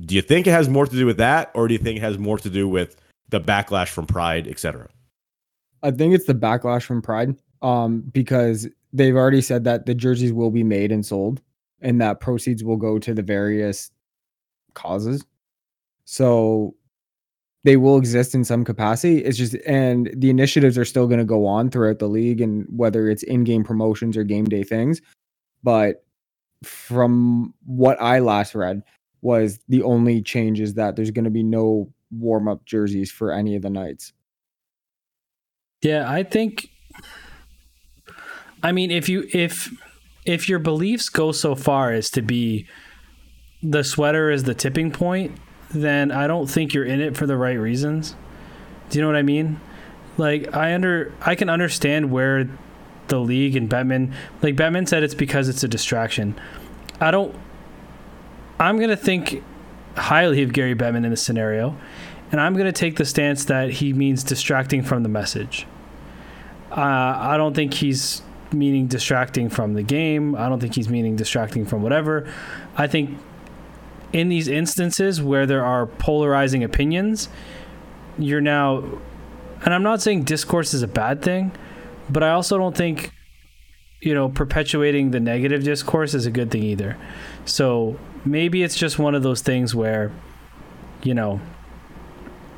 Do 0.00 0.14
you 0.14 0.22
think 0.22 0.46
it 0.46 0.52
has 0.52 0.68
more 0.68 0.86
to 0.86 0.96
do 0.96 1.06
with 1.06 1.18
that, 1.18 1.50
or 1.54 1.68
do 1.68 1.74
you 1.74 1.78
think 1.78 1.98
it 1.98 2.02
has 2.02 2.18
more 2.18 2.38
to 2.38 2.50
do 2.50 2.66
with 2.68 2.96
the 3.28 3.40
backlash 3.40 3.88
from 3.88 4.06
Pride, 4.06 4.48
etc.? 4.48 4.88
I 5.82 5.90
think 5.90 6.14
it's 6.14 6.26
the 6.26 6.34
backlash 6.34 6.82
from 6.82 7.02
Pride, 7.02 7.36
um, 7.66 8.02
because 8.12 8.68
they've 8.92 9.16
already 9.16 9.40
said 9.40 9.64
that 9.64 9.86
the 9.86 9.94
jerseys 9.94 10.32
will 10.32 10.52
be 10.52 10.62
made 10.62 10.92
and 10.92 11.04
sold, 11.04 11.42
and 11.80 12.00
that 12.00 12.20
proceeds 12.20 12.62
will 12.62 12.76
go 12.76 12.98
to 12.98 13.12
the 13.12 13.22
various 13.22 13.90
causes. 14.74 15.24
So 16.04 16.76
they 17.64 17.76
will 17.76 17.98
exist 17.98 18.34
in 18.34 18.44
some 18.44 18.64
capacity. 18.64 19.24
It's 19.24 19.36
just, 19.36 19.56
and 19.66 20.08
the 20.14 20.30
initiatives 20.30 20.78
are 20.78 20.84
still 20.84 21.08
going 21.08 21.18
to 21.18 21.24
go 21.24 21.44
on 21.46 21.70
throughout 21.70 21.98
the 21.98 22.08
league, 22.08 22.40
and 22.40 22.64
whether 22.70 23.10
it's 23.10 23.24
in-game 23.24 23.64
promotions 23.64 24.16
or 24.16 24.22
game 24.22 24.44
day 24.44 24.62
things. 24.62 25.02
But 25.64 26.04
from 26.62 27.52
what 27.64 28.00
I 28.00 28.20
last 28.20 28.54
read, 28.54 28.82
was 29.22 29.58
the 29.68 29.82
only 29.82 30.22
change 30.22 30.60
is 30.60 30.74
that 30.74 30.94
there's 30.94 31.10
going 31.10 31.24
to 31.24 31.30
be 31.30 31.42
no 31.42 31.92
warm-up 32.12 32.64
jerseys 32.64 33.10
for 33.10 33.32
any 33.32 33.56
of 33.56 33.62
the 33.62 33.70
nights. 33.70 34.12
Yeah, 35.82 36.08
I 36.08 36.22
think. 36.22 36.70
I 38.66 38.72
mean, 38.72 38.90
if 38.90 39.08
you 39.08 39.28
if 39.30 39.72
if 40.24 40.48
your 40.48 40.58
beliefs 40.58 41.08
go 41.08 41.30
so 41.30 41.54
far 41.54 41.92
as 41.92 42.10
to 42.10 42.20
be 42.20 42.66
the 43.62 43.84
sweater 43.84 44.28
is 44.28 44.42
the 44.42 44.56
tipping 44.56 44.90
point, 44.90 45.38
then 45.70 46.10
I 46.10 46.26
don't 46.26 46.50
think 46.50 46.74
you're 46.74 46.84
in 46.84 47.00
it 47.00 47.16
for 47.16 47.26
the 47.26 47.36
right 47.36 47.56
reasons. 47.56 48.16
Do 48.90 48.98
you 48.98 49.02
know 49.02 49.06
what 49.06 49.16
I 49.16 49.22
mean? 49.22 49.60
Like 50.16 50.52
I 50.52 50.74
under 50.74 51.14
I 51.20 51.36
can 51.36 51.48
understand 51.48 52.10
where 52.10 52.50
the 53.06 53.20
league 53.20 53.54
and 53.54 53.70
Bettman 53.70 54.12
like 54.42 54.56
Bettman 54.56 54.88
said 54.88 55.04
it's 55.04 55.14
because 55.14 55.48
it's 55.48 55.62
a 55.62 55.68
distraction. 55.68 56.34
I 57.00 57.12
don't 57.12 57.36
I'm 58.58 58.80
gonna 58.80 58.96
think 58.96 59.44
highly 59.96 60.42
of 60.42 60.52
Gary 60.52 60.74
Bettman 60.74 61.04
in 61.04 61.10
this 61.10 61.22
scenario, 61.22 61.78
and 62.32 62.40
I'm 62.40 62.56
gonna 62.56 62.72
take 62.72 62.96
the 62.96 63.04
stance 63.04 63.44
that 63.44 63.70
he 63.70 63.92
means 63.92 64.24
distracting 64.24 64.82
from 64.82 65.04
the 65.04 65.08
message. 65.08 65.68
Uh, 66.72 66.80
I 66.80 67.36
don't 67.36 67.54
think 67.54 67.72
he's 67.72 68.22
meaning 68.58 68.86
distracting 68.86 69.48
from 69.48 69.74
the 69.74 69.82
game. 69.82 70.34
I 70.34 70.48
don't 70.48 70.60
think 70.60 70.74
he's 70.74 70.88
meaning 70.88 71.16
distracting 71.16 71.66
from 71.66 71.82
whatever. 71.82 72.32
I 72.76 72.86
think 72.86 73.18
in 74.12 74.28
these 74.28 74.48
instances 74.48 75.20
where 75.20 75.46
there 75.46 75.64
are 75.64 75.86
polarizing 75.86 76.64
opinions, 76.64 77.28
you're 78.18 78.40
now, 78.40 78.84
and 79.64 79.74
I'm 79.74 79.82
not 79.82 80.02
saying 80.02 80.24
discourse 80.24 80.74
is 80.74 80.82
a 80.82 80.88
bad 80.88 81.22
thing, 81.22 81.52
but 82.08 82.22
I 82.22 82.30
also 82.30 82.58
don't 82.58 82.76
think 82.76 83.12
you 84.00 84.14
know, 84.14 84.28
perpetuating 84.28 85.10
the 85.10 85.20
negative 85.20 85.64
discourse 85.64 86.14
is 86.14 86.26
a 86.26 86.30
good 86.30 86.50
thing 86.50 86.62
either. 86.62 86.96
So 87.44 87.98
maybe 88.24 88.62
it's 88.62 88.76
just 88.76 88.98
one 88.98 89.14
of 89.14 89.22
those 89.22 89.40
things 89.40 89.74
where, 89.74 90.12
you 91.02 91.14
know, 91.14 91.40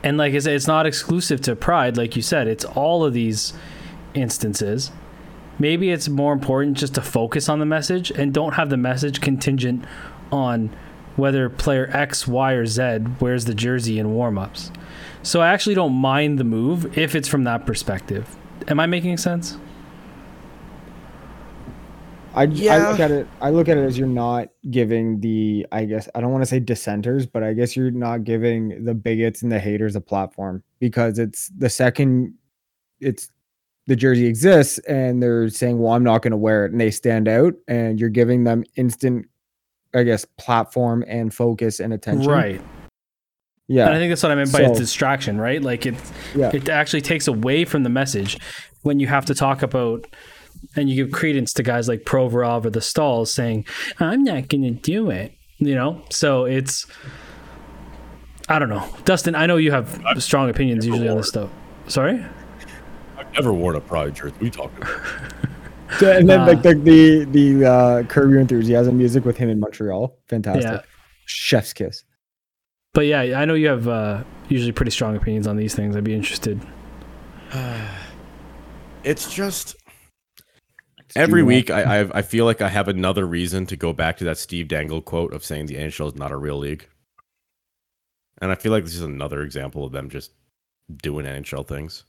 and 0.03 0.17
like 0.17 0.35
I 0.35 0.39
said, 0.39 0.55
it's 0.55 0.67
not 0.67 0.87
exclusive 0.87 1.41
to 1.43 1.57
Pride, 1.57 1.97
like 1.97 2.17
you 2.17 2.23
said, 2.23 2.49
it's 2.49 2.65
all 2.65 3.05
of 3.05 3.13
these 3.13 3.53
instances. 4.15 4.91
Maybe 5.59 5.91
it's 5.91 6.09
more 6.09 6.33
important 6.33 6.77
just 6.77 6.95
to 6.95 7.03
focus 7.03 7.49
on 7.49 7.59
the 7.59 7.67
message 7.67 8.11
and 8.11 8.33
don't 8.33 8.53
have 8.55 8.71
the 8.71 8.77
message 8.77 9.21
contingent 9.21 9.85
on 10.31 10.75
whether 11.17 11.49
player 11.51 11.91
X, 11.93 12.29
Y, 12.29 12.53
or 12.53 12.65
Z 12.65 13.01
wears 13.21 13.45
the 13.45 13.55
jersey 13.55 13.99
in 13.99 14.09
warmups. 14.09 14.71
So 15.23 15.41
I 15.41 15.49
actually 15.49 15.75
don't 15.75 15.95
mind 15.95 16.39
the 16.39 16.45
move 16.45 16.97
if 16.97 17.15
it's 17.15 17.27
from 17.27 17.45
that 17.45 17.67
perspective. 17.67 18.37
Am 18.69 18.79
I 18.79 18.87
making 18.87 19.17
sense? 19.17 19.59
I, 22.35 22.45
yeah. 22.45 22.75
I 22.75 22.91
look 22.91 23.01
at 23.01 23.11
it. 23.11 23.27
I 23.41 23.51
look 23.51 23.69
at 23.69 23.79
it 23.79 23.85
as 23.85 23.99
you're 23.99 24.07
not 24.07 24.49
giving 24.71 25.21
the. 25.21 25.67
I 25.73 25.87
guess 25.87 26.09
I 26.15 26.21
don't 26.21 26.31
want 26.31 26.43
to 26.43 26.47
say 26.47 26.61
dissenters, 26.61 27.27
but 27.27 27.43
I 27.43 27.53
guess 27.53 27.75
you're 27.75 27.91
not 27.91 28.23
giving 28.23 28.85
the 28.85 28.95
bigots 28.95 29.43
and 29.43 29.51
the 29.51 29.59
haters 29.59 29.97
a 29.97 30.01
platform 30.01 30.63
because 30.79 31.19
it's 31.19 31.49
the 31.49 31.69
second 31.69 32.35
it's 33.01 33.31
the 33.89 33.97
jersey 33.97 34.27
exists 34.27 34.79
and 34.81 35.23
they're 35.23 35.49
saying, 35.49 35.81
"Well, 35.81 35.93
I'm 35.95 36.05
not 36.05 36.23
going 36.23 36.31
to 36.33 36.37
wear 36.37 36.67
it," 36.67 36.73
and 36.73 36.81
they 36.81 36.91
stand 36.91 37.27
out, 37.27 37.55
and 37.67 37.99
you're 37.99 38.11
giving 38.11 38.45
them 38.45 38.63
instant, 38.77 39.27
I 39.95 40.03
guess, 40.03 40.27
platform 40.37 41.03
and 41.09 41.33
focus 41.35 41.81
and 41.81 41.93
attention. 41.93 42.31
Right. 42.31 42.61
Yeah. 43.67 43.87
And 43.87 43.95
I 43.95 43.99
think 43.99 44.11
that's 44.11 44.23
what 44.23 44.31
I 44.31 44.35
meant 44.35 44.53
by 44.53 44.61
a 44.61 44.75
So- 44.75 44.81
distraction, 44.81 45.39
right? 45.41 45.61
Like 45.63 45.87
it 45.87 45.95
yeah. 46.37 46.51
it 46.55 46.69
actually 46.69 47.01
takes 47.01 47.27
away 47.27 47.65
from 47.65 47.83
the 47.83 47.91
message 47.91 48.39
when 48.83 49.01
you 49.01 49.07
have 49.07 49.25
to 49.25 49.35
talk 49.35 49.63
about 49.63 50.07
and 50.77 50.91
you 50.91 50.97
give 51.05 51.13
credence 51.13 51.53
to 51.55 51.63
guys 51.63 51.89
like 51.89 52.03
Provorov 52.03 52.65
or 52.67 52.71
the 52.71 52.81
Staals 52.81 53.29
saying, 53.29 53.65
I'm 54.01 54.23
not 54.23 54.49
gonna 54.49 54.71
do 54.71 55.11
it. 55.11 55.33
You 55.59 55.75
know? 55.75 56.03
So 56.11 56.45
it's 56.45 56.87
I 58.51 58.59
don't 58.59 58.69
know. 58.69 58.87
Dustin, 59.05 59.35
I 59.35 59.47
know 59.47 59.57
you 59.57 59.73
have 59.73 59.99
strong 60.19 60.51
opinions 60.51 60.87
usually 60.87 61.09
on 61.09 61.17
this 61.17 61.29
stuff. 61.29 61.51
Sorry? 61.87 62.25
I've 63.29 63.35
never 63.35 63.53
worn 63.53 63.77
a 63.77 63.81
Pride 63.81 64.17
shirt. 64.17 64.35
We 64.41 64.43
are 64.43 64.45
you 64.47 64.51
talking 64.51 64.77
about? 64.79 64.91
So- 65.99 66.13
and 66.19 66.29
then 66.29 66.41
Uh, 66.41 66.47
like 66.47 66.63
the 66.63 66.75
the 66.75 67.25
the 67.25 67.65
uh, 67.65 68.03
Curb 68.05 68.31
Your 68.31 68.41
Enthusiasm 68.41 68.97
music 68.99 69.25
with 69.25 69.37
him 69.37 69.49
in 69.49 69.59
Montreal, 69.61 70.17
fantastic. 70.27 70.65
Yeah. 70.65 70.81
Chef's 71.27 71.73
kiss. 71.73 72.05
But 72.95 73.03
yeah, 73.07 73.21
I 73.39 73.45
know 73.45 73.55
you 73.55 73.69
have 73.69 73.87
uh, 73.87 74.25
usually 74.49 74.73
pretty 74.73 74.91
strong 74.91 75.15
opinions 75.17 75.47
on 75.47 75.57
these 75.57 75.75
things. 75.75 75.95
I'd 75.97 76.05
be 76.05 76.15
interested. 76.15 76.61
It's 79.05 79.33
just 79.33 79.77
every 81.17 81.43
week 81.43 81.71
I 81.71 81.83
I've, 82.01 82.13
I 82.15 82.23
feel 82.23 82.45
like 82.45 82.61
I 82.61 82.69
have 82.69 82.89
another 82.89 83.27
reason 83.27 83.65
to 83.67 83.77
go 83.77 83.93
back 83.93 84.17
to 84.19 84.25
that 84.25 84.39
Steve 84.39 84.69
Dangle 84.69 85.01
quote 85.01 85.33
of 85.33 85.45
saying 85.45 85.67
the 85.67 85.77
NHL 85.77 86.09
is 86.09 86.15
not 86.17 86.33
a 86.33 86.37
real 86.37 86.59
league, 86.59 86.89
and 88.43 88.51
I 88.51 88.55
feel 88.57 88.73
like 88.73 88.85
this 88.85 88.95
is 88.97 89.03
another 89.03 89.43
example 89.43 89.85
of 89.85 89.93
them 89.93 90.11
just 90.11 90.33
doing 91.03 91.27
NHL 91.27 91.67
things. 91.67 92.05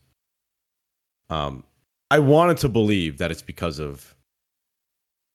Um, 1.30 1.64
I 2.12 2.20
wanted 2.20 2.58
to 2.58 2.70
believe 2.70 3.18
that 3.20 3.32
it's 3.32 3.42
because 3.42 3.80
of 3.80 4.16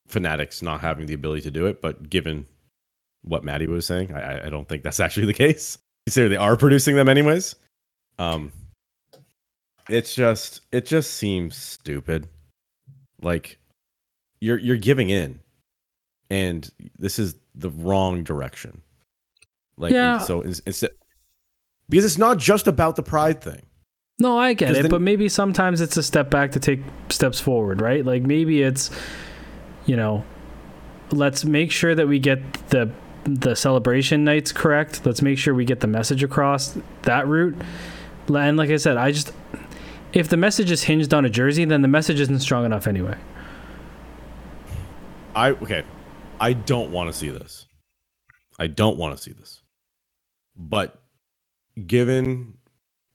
fanatics 0.07 0.61
not 0.61 0.81
having 0.81 1.05
the 1.07 1.13
ability 1.13 1.41
to 1.43 1.51
do 1.51 1.65
it, 1.67 1.81
but 1.81 2.09
given 2.09 2.45
what 3.23 3.43
Maddie 3.43 3.67
was 3.67 3.85
saying, 3.85 4.13
I, 4.13 4.45
I- 4.45 4.49
don't 4.49 4.67
think 4.67 4.83
that's 4.83 4.99
actually 5.05 5.25
the 5.27 5.33
case. 5.33 5.77
Consider 6.05 6.29
they 6.29 6.35
are 6.37 6.55
producing 6.55 6.95
them 6.95 7.09
anyways. 7.09 7.55
Um, 8.19 8.51
it's 9.89 10.13
just 10.15 10.61
it 10.71 10.85
just 10.85 11.13
seems 11.15 11.55
stupid. 11.55 12.27
Like 13.21 13.57
you're 14.39 14.57
you're 14.59 14.77
giving 14.77 15.09
in, 15.09 15.39
and 16.29 16.69
this 16.99 17.17
is 17.17 17.35
the 17.55 17.69
wrong 17.71 18.23
direction. 18.23 18.81
Like 19.77 19.93
Yeah. 19.93 20.19
so 20.19 20.41
it's 20.41 20.61
because 21.89 22.05
it's 22.05 22.17
not 22.17 22.37
just 22.37 22.67
about 22.67 22.95
the 22.95 23.03
pride 23.03 23.41
thing. 23.41 23.63
No, 24.19 24.37
I 24.37 24.53
get 24.53 24.71
it, 24.71 24.81
then- 24.83 24.91
but 24.91 25.01
maybe 25.01 25.27
sometimes 25.27 25.81
it's 25.81 25.97
a 25.97 26.03
step 26.03 26.29
back 26.29 26.51
to 26.53 26.59
take 26.59 26.79
steps 27.09 27.39
forward, 27.39 27.81
right? 27.81 28.05
Like 28.05 28.23
maybe 28.23 28.61
it's, 28.61 28.89
you 29.85 29.95
know, 29.95 30.23
let's 31.11 31.43
make 31.43 31.71
sure 31.71 31.93
that 31.95 32.07
we 32.07 32.19
get 32.19 32.69
the 32.69 32.91
the 33.25 33.55
celebration 33.55 34.23
nights 34.23 34.51
correct. 34.51 35.03
Let's 35.03 35.21
make 35.23 35.39
sure 35.39 35.53
we 35.55 35.65
get 35.65 35.79
the 35.79 35.87
message 35.87 36.21
across 36.23 36.77
that 37.01 37.27
route. 37.27 37.55
And 38.29 38.55
like 38.55 38.69
I 38.69 38.77
said, 38.77 38.97
I 38.97 39.11
just 39.11 39.33
if 40.13 40.29
the 40.29 40.37
message 40.37 40.71
is 40.71 40.83
hinged 40.83 41.13
on 41.13 41.25
a 41.25 41.29
jersey, 41.29 41.65
then 41.65 41.81
the 41.81 41.87
message 41.87 42.19
isn't 42.19 42.39
strong 42.39 42.65
enough 42.65 42.87
anyway. 42.87 43.17
I 45.35 45.51
okay. 45.51 45.83
I 46.39 46.53
don't 46.53 46.91
want 46.91 47.11
to 47.11 47.17
see 47.17 47.29
this. 47.29 47.65
I 48.59 48.67
don't 48.67 48.97
want 48.97 49.17
to 49.17 49.21
see 49.21 49.33
this. 49.33 49.61
But 50.55 51.01
given 51.85 52.57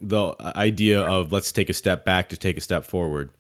the 0.01 0.35
idea 0.57 1.01
of 1.01 1.33
let's 1.33 1.53
take 1.53 1.69
a 1.69 1.75
step 1.75 2.05
back 2.05 2.29
to 2.31 2.37
take 2.37 2.57
a 2.57 2.61
step 2.61 2.85
forward, 2.85 3.31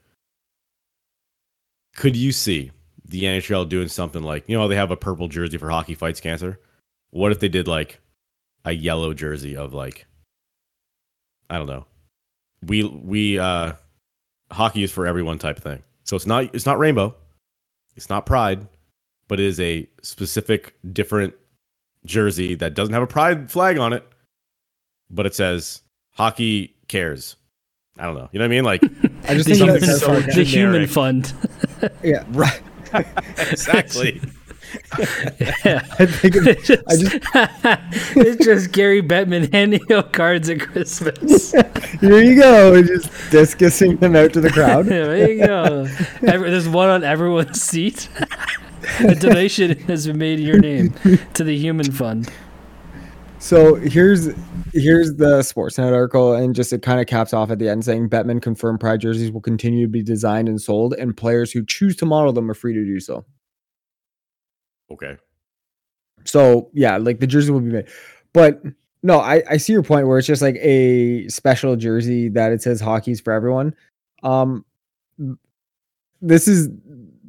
could 1.96 2.16
you 2.16 2.32
see 2.32 2.70
the 3.04 3.24
NHL 3.24 3.68
doing 3.68 3.88
something 3.88 4.22
like, 4.22 4.44
you 4.46 4.56
know, 4.56 4.68
they 4.68 4.76
have 4.76 4.90
a 4.90 4.96
purple 4.96 5.28
jersey 5.28 5.58
for 5.58 5.70
hockey 5.70 5.94
fights 5.94 6.20
cancer? 6.20 6.60
What 7.10 7.32
if 7.32 7.40
they 7.40 7.48
did 7.48 7.66
like 7.66 8.00
a 8.64 8.72
yellow 8.72 9.14
jersey 9.14 9.56
of 9.56 9.74
like 9.74 10.06
I 11.48 11.58
don't 11.58 11.66
know. 11.66 11.86
We 12.62 12.84
we 12.84 13.38
uh 13.38 13.72
hockey 14.52 14.82
is 14.82 14.92
for 14.92 15.06
everyone 15.06 15.38
type 15.38 15.58
thing. 15.58 15.82
So 16.04 16.16
it's 16.16 16.26
not 16.26 16.54
it's 16.54 16.66
not 16.66 16.78
rainbow. 16.78 17.14
It's 17.96 18.08
not 18.08 18.26
pride, 18.26 18.66
but 19.28 19.40
it 19.40 19.46
is 19.46 19.60
a 19.60 19.88
specific 20.02 20.74
different 20.92 21.34
jersey 22.06 22.54
that 22.56 22.74
doesn't 22.74 22.94
have 22.94 23.02
a 23.02 23.06
pride 23.06 23.50
flag 23.50 23.78
on 23.78 23.92
it, 23.92 24.06
but 25.10 25.26
it 25.26 25.34
says 25.34 25.82
hockey 26.12 26.76
cares. 26.88 27.36
I 27.98 28.04
don't 28.06 28.14
know. 28.14 28.28
You 28.32 28.38
know 28.38 28.44
what 28.44 28.52
I 28.52 28.54
mean? 28.56 28.64
Like 28.64 28.82
I 29.28 29.34
just 29.34 29.48
The 29.48 29.54
think 29.54 29.58
human, 29.58 29.80
that's 29.80 30.00
so 30.00 30.20
the 30.20 30.42
human 30.44 30.86
fund. 30.88 31.32
yeah, 32.02 32.24
right. 32.30 32.62
exactly. 33.50 34.20
yeah. 35.64 35.84
I 35.98 36.06
think 36.06 36.36
It's 36.36 36.66
just, 36.66 36.82
I 36.88 36.96
just 36.96 38.16
it's 38.16 38.44
just 38.44 38.72
Gary 38.72 39.02
Bettman 39.02 39.52
handing 39.52 39.80
out 39.92 40.12
cards 40.12 40.48
at 40.48 40.60
Christmas. 40.60 41.52
here 42.00 42.20
you 42.22 42.36
go, 42.40 42.80
just 42.82 43.10
discussing 43.30 43.96
them 43.98 44.14
out 44.16 44.32
to 44.34 44.40
the 44.40 44.50
crowd. 44.50 44.86
Yeah, 44.86 45.04
there 45.06 45.30
you 45.30 45.46
go. 45.46 45.86
Every, 46.26 46.50
there's 46.50 46.68
one 46.68 46.88
on 46.88 47.04
everyone's 47.04 47.60
seat. 47.60 48.08
A 49.00 49.14
donation 49.14 49.76
has 49.80 50.06
been 50.06 50.18
made 50.18 50.40
in 50.40 50.46
your 50.46 50.58
name 50.58 50.94
to 51.34 51.44
the 51.44 51.56
Human 51.56 51.90
Fund. 51.92 52.32
So 53.40 53.74
here's 53.74 54.26
here's 54.74 55.16
the 55.16 55.40
Sportsnet 55.40 55.92
article, 55.92 56.34
and 56.34 56.54
just 56.54 56.74
it 56.74 56.82
kind 56.82 57.00
of 57.00 57.06
caps 57.06 57.32
off 57.32 57.50
at 57.50 57.58
the 57.58 57.70
end 57.70 57.84
saying 57.84 58.10
Bettman 58.10 58.40
confirmed 58.40 58.80
Pride 58.80 59.00
jerseys 59.00 59.32
will 59.32 59.40
continue 59.40 59.86
to 59.86 59.90
be 59.90 60.02
designed 60.02 60.48
and 60.48 60.60
sold, 60.60 60.92
and 60.94 61.16
players 61.16 61.50
who 61.50 61.64
choose 61.64 61.96
to 61.96 62.06
model 62.06 62.34
them 62.34 62.50
are 62.50 62.54
free 62.54 62.74
to 62.74 62.84
do 62.84 63.00
so. 63.00 63.24
Okay. 64.92 65.16
So 66.24 66.70
yeah, 66.74 66.98
like 66.98 67.20
the 67.20 67.26
jersey 67.26 67.50
will 67.50 67.60
be 67.60 67.72
made, 67.72 67.88
but 68.34 68.62
no, 69.02 69.20
I 69.20 69.42
I 69.48 69.56
see 69.56 69.72
your 69.72 69.82
point 69.82 70.06
where 70.06 70.18
it's 70.18 70.26
just 70.26 70.42
like 70.42 70.56
a 70.56 71.26
special 71.28 71.76
jersey 71.76 72.28
that 72.28 72.52
it 72.52 72.60
says 72.60 72.78
hockey's 72.78 73.22
for 73.22 73.32
everyone. 73.32 73.74
Um, 74.22 74.66
this 76.20 76.46
is 76.46 76.68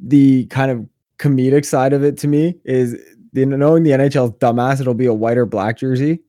the 0.04 0.44
kind 0.46 0.70
of 0.70 0.86
comedic 1.18 1.64
side 1.64 1.94
of 1.94 2.04
it 2.04 2.18
to 2.18 2.28
me 2.28 2.58
is 2.64 2.96
the 3.32 3.46
knowing 3.46 3.82
the 3.82 3.90
NHL's 3.90 4.32
dumbass, 4.38 4.80
it'll 4.80 4.94
be 4.94 5.06
a 5.06 5.14
white 5.14 5.38
or 5.38 5.46
black 5.46 5.78
jersey. 5.78 6.20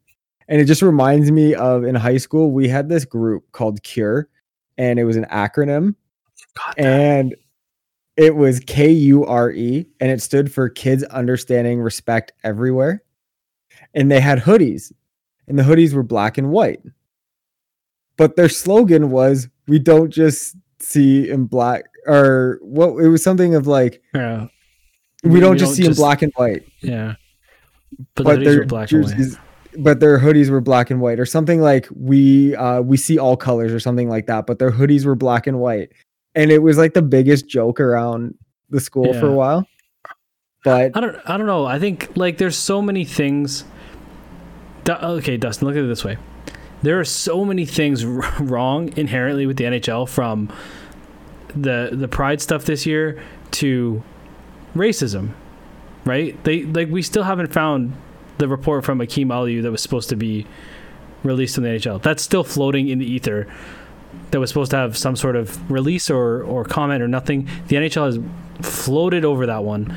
And 0.48 0.60
it 0.60 0.66
just 0.66 0.82
reminds 0.82 1.32
me 1.32 1.56
of 1.56 1.84
in 1.84 1.96
high 1.96 2.18
school, 2.18 2.52
we 2.52 2.68
had 2.68 2.90
this 2.90 3.06
group 3.06 3.50
called 3.54 3.82
Cure, 3.84 4.28
and 4.78 5.00
it 5.00 5.06
was 5.06 5.16
an 5.16 5.26
acronym, 5.32 5.96
and 6.78 7.36
it 8.18 8.36
was 8.36 8.60
K 8.60 8.92
U 8.92 9.26
R 9.26 9.52
E, 9.52 9.88
and 10.00 10.12
it 10.12 10.22
stood 10.22 10.52
for 10.52 10.70
Kids 10.70 11.04
Understanding 11.06 11.82
Respect 11.82 12.34
Everywhere. 12.44 13.04
And 13.94 14.12
they 14.12 14.20
had 14.20 14.40
hoodies, 14.40 14.92
and 15.48 15.58
the 15.58 15.64
hoodies 15.64 15.94
were 15.94 16.04
black 16.04 16.38
and 16.38 16.52
white. 16.52 16.82
But 18.18 18.36
their 18.36 18.50
slogan 18.50 19.10
was, 19.12 19.48
We 19.68 19.80
don't 19.80 20.12
just 20.12 20.56
see 20.80 21.30
in 21.30 21.46
black, 21.46 21.86
or 22.06 22.60
what 22.62 22.98
it 23.04 23.08
was 23.08 23.24
something 23.24 23.56
of 23.56 23.66
like, 23.66 24.02
Yeah, 24.14 24.48
We, 25.24 25.40
don't 25.40 25.58
just 25.58 25.76
see 25.76 25.86
in 25.86 25.94
black 25.94 26.22
and 26.22 26.32
white 26.36 26.68
Yeah, 26.82 27.16
but, 28.16 28.24
but 28.26 28.44
their 28.44 28.60
were 28.60 28.66
black 28.66 28.92
and 28.92 29.04
white. 29.04 29.16
jerseys, 29.18 29.38
but 29.78 30.00
their 30.00 30.20
hoodies 30.20 30.50
were 30.50 30.62
black 30.62 30.90
and 30.92 31.00
white, 31.00 31.20
or 31.20 31.26
something 31.26 31.62
like 31.62 31.88
we 31.96 32.56
uh, 32.56 32.82
we 32.82 32.98
see 32.98 33.18
all 33.18 33.38
colors, 33.38 33.72
or 33.72 33.80
something 33.80 34.10
like 34.10 34.28
that. 34.28 34.46
But 34.46 34.60
their 34.60 34.72
hoodies 34.72 35.06
were 35.06 35.16
black 35.16 35.48
and 35.48 35.60
white, 35.60 35.92
and 36.36 36.52
it 36.52 36.60
was 36.62 36.78
like 36.78 36.94
the 36.94 37.02
biggest 37.02 37.48
joke 37.48 37.80
around 37.80 38.36
the 38.70 38.80
school 38.82 39.14
for 39.14 39.28
a 39.28 39.34
while. 39.34 39.66
But 40.64 40.96
I 40.96 41.00
don't. 41.00 41.18
I 41.26 41.38
don't 41.38 41.48
know. 41.48 41.66
I 41.66 41.80
think 41.80 42.16
like 42.16 42.38
there's 42.38 42.58
so 42.58 42.82
many 42.82 43.06
things. 43.06 43.64
Du- 44.84 45.06
okay, 45.06 45.38
Dustin, 45.38 45.68
look 45.68 45.78
at 45.78 45.84
it 45.84 45.88
this 45.88 46.04
way. 46.04 46.18
There 46.82 47.00
are 47.00 47.06
so 47.06 47.46
many 47.46 47.66
things 47.66 48.04
r- 48.04 48.12
wrong 48.42 48.92
inherently 48.98 49.46
with 49.46 49.58
the 49.58 49.64
NHL 49.64 50.08
from 50.08 50.52
the 51.56 51.90
the 51.94 52.08
pride 52.08 52.42
stuff 52.42 52.66
this 52.66 52.86
year 52.86 53.22
to 53.52 54.04
racism, 54.76 55.34
right? 56.06 56.42
They 56.44 56.64
like 56.64 56.90
we 56.90 57.02
still 57.02 57.24
haven't 57.24 57.54
found 57.54 57.94
the 58.38 58.48
report 58.48 58.84
from 58.84 59.02
Akim 59.02 59.30
Aliu 59.30 59.62
that 59.62 59.72
was 59.72 59.82
supposed 59.82 60.10
to 60.10 60.16
be 60.16 60.46
released 61.24 61.58
in 61.58 61.64
the 61.64 61.70
NHL. 61.70 62.02
That's 62.02 62.24
still 62.24 62.44
floating 62.44 62.90
in 62.90 63.00
the 63.00 63.06
ether. 63.06 63.48
That 64.32 64.40
was 64.40 64.50
supposed 64.50 64.72
to 64.72 64.78
have 64.78 64.98
some 64.98 65.16
sort 65.16 65.36
of 65.36 65.72
release 65.72 66.10
or 66.10 66.44
or 66.44 66.66
comment 66.66 67.02
or 67.02 67.08
nothing. 67.08 67.48
The 67.68 67.78
NHL 67.78 68.06
has 68.06 68.20
floated 68.62 69.26
over 69.26 69.46
that 69.46 69.64
one. 69.64 69.92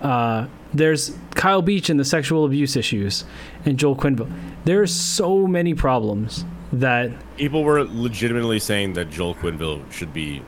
Uh, 0.00 0.46
there's 0.72 1.16
Kyle 1.34 1.62
Beach 1.62 1.88
and 1.88 1.98
the 1.98 2.04
sexual 2.04 2.44
abuse 2.44 2.76
issues, 2.76 3.24
and 3.64 3.78
Joel 3.78 3.96
Quenneville. 3.96 4.30
There's 4.64 4.94
so 4.94 5.46
many 5.46 5.74
problems 5.74 6.44
that 6.72 7.10
People 7.36 7.64
were 7.64 7.84
legitimately 7.84 8.58
saying 8.58 8.92
that 8.94 9.10
Joel 9.10 9.34
Quenneville 9.34 9.90
should 9.90 10.12
be, 10.12 10.42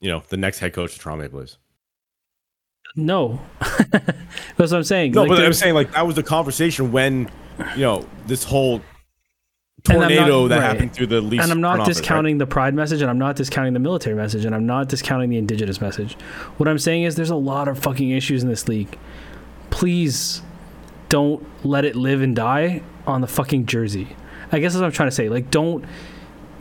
you 0.00 0.08
know, 0.08 0.22
the 0.28 0.36
next 0.36 0.60
head 0.60 0.72
coach 0.72 0.94
of 0.94 1.02
Toronto 1.02 1.22
Maple 1.22 1.40
Leafs. 1.40 1.58
No, 2.96 3.40
that's 3.90 4.12
what 4.56 4.72
I'm 4.74 4.84
saying. 4.84 5.12
No, 5.12 5.22
Like, 5.22 5.30
but 5.30 5.44
I'm 5.44 5.52
saying 5.52 5.74
like 5.74 5.92
that 5.92 6.06
was 6.06 6.16
the 6.16 6.22
conversation 6.22 6.92
when, 6.92 7.30
you 7.74 7.82
know, 7.82 8.06
this 8.26 8.44
whole 8.44 8.80
I'm 9.88 10.00
not- 10.00 10.08
tornado 10.08 10.48
that 10.48 10.56
right. 10.58 10.64
happened 10.64 10.92
through 10.92 11.06
the 11.06 11.20
Leafs. 11.20 11.42
and 11.44 11.52
I'm 11.52 11.60
not 11.60 11.80
office, 11.80 11.96
right? 11.96 12.00
discounting 12.02 12.38
the 12.38 12.46
pride 12.46 12.74
message, 12.74 13.00
and 13.00 13.08
I'm 13.10 13.18
not 13.18 13.36
discounting 13.36 13.72
the 13.74 13.78
military 13.80 14.16
message, 14.16 14.44
and 14.44 14.54
I'm 14.54 14.66
not 14.66 14.88
discounting 14.88 15.30
the 15.30 15.38
indigenous 15.38 15.80
message. 15.80 16.14
What 16.56 16.68
I'm 16.68 16.78
saying 16.78 17.04
is 17.04 17.14
there's 17.16 17.30
a 17.30 17.36
lot 17.36 17.68
of 17.68 17.78
fucking 17.78 18.10
issues 18.10 18.42
in 18.42 18.48
this 18.48 18.66
league. 18.68 18.98
Please 19.70 20.42
don't 21.08 21.44
let 21.64 21.84
it 21.84 21.96
live 21.96 22.20
and 22.22 22.34
die 22.36 22.82
on 23.06 23.20
the 23.20 23.26
fucking 23.26 23.66
jersey. 23.66 24.08
I 24.52 24.58
guess 24.58 24.72
that's 24.72 24.80
what 24.80 24.86
I'm 24.86 24.92
trying 24.92 25.08
to 25.08 25.14
say. 25.14 25.28
Like 25.28 25.50
don't 25.50 25.84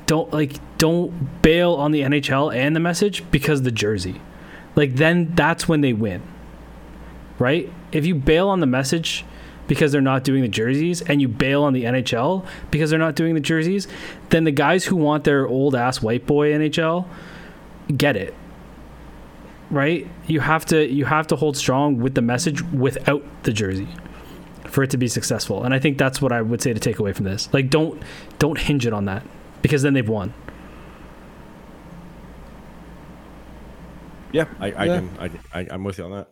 don't 0.05 0.31
like 0.31 0.53
don't 0.77 1.41
bail 1.41 1.73
on 1.73 1.91
the 1.91 2.01
NHL 2.01 2.53
and 2.55 2.75
the 2.75 2.79
message 2.79 3.23
because 3.31 3.63
the 3.63 3.71
jersey. 3.71 4.21
Like 4.77 4.95
then 4.95 5.33
that's 5.35 5.67
when 5.67 5.81
they 5.81 5.91
win. 5.91 6.21
Right? 7.39 7.69
If 7.91 8.05
you 8.05 8.15
bail 8.15 8.47
on 8.47 8.61
the 8.61 8.65
message 8.67 9.25
because 9.67 9.91
they're 9.91 9.99
not 9.99 10.23
doing 10.23 10.43
the 10.43 10.47
jerseys 10.47 11.01
and 11.01 11.19
you 11.19 11.27
bail 11.27 11.63
on 11.63 11.73
the 11.73 11.83
NHL 11.83 12.45
because 12.71 12.89
they're 12.89 12.99
not 12.99 13.15
doing 13.15 13.33
the 13.33 13.41
jerseys, 13.41 13.87
then 14.29 14.45
the 14.45 14.51
guys 14.51 14.85
who 14.85 14.95
want 14.95 15.25
their 15.25 15.45
old 15.45 15.75
ass 15.75 16.01
white 16.01 16.25
boy 16.25 16.51
NHL 16.51 17.05
get 17.95 18.15
it. 18.15 18.33
Right? 19.69 20.07
You 20.27 20.39
have 20.39 20.65
to 20.67 20.87
you 20.87 21.05
have 21.05 21.27
to 21.27 21.35
hold 21.35 21.57
strong 21.57 21.97
with 21.97 22.15
the 22.15 22.21
message 22.21 22.61
without 22.61 23.23
the 23.43 23.51
jersey 23.51 23.89
for 24.65 24.83
it 24.83 24.91
to 24.91 24.97
be 24.97 25.07
successful. 25.07 25.63
And 25.63 25.73
I 25.73 25.79
think 25.79 25.97
that's 25.97 26.21
what 26.21 26.31
I 26.31 26.41
would 26.41 26.61
say 26.61 26.71
to 26.73 26.79
take 26.79 26.99
away 26.99 27.13
from 27.13 27.25
this. 27.25 27.49
Like 27.51 27.71
don't 27.71 28.01
don't 28.37 28.59
hinge 28.59 28.85
it 28.85 28.93
on 28.93 29.05
that 29.05 29.25
because 29.63 29.81
then 29.81 29.95
they've 29.95 30.07
won. 30.07 30.33
Yeah, 34.31 34.45
I, 34.59 34.71
I 34.71 34.85
Yeah. 34.85 34.95
can. 34.99 35.09
I, 35.19 35.59
I, 35.59 35.67
I'm 35.71 35.83
with 35.83 35.97
you 35.97 36.05
on 36.05 36.11
that. 36.11 36.29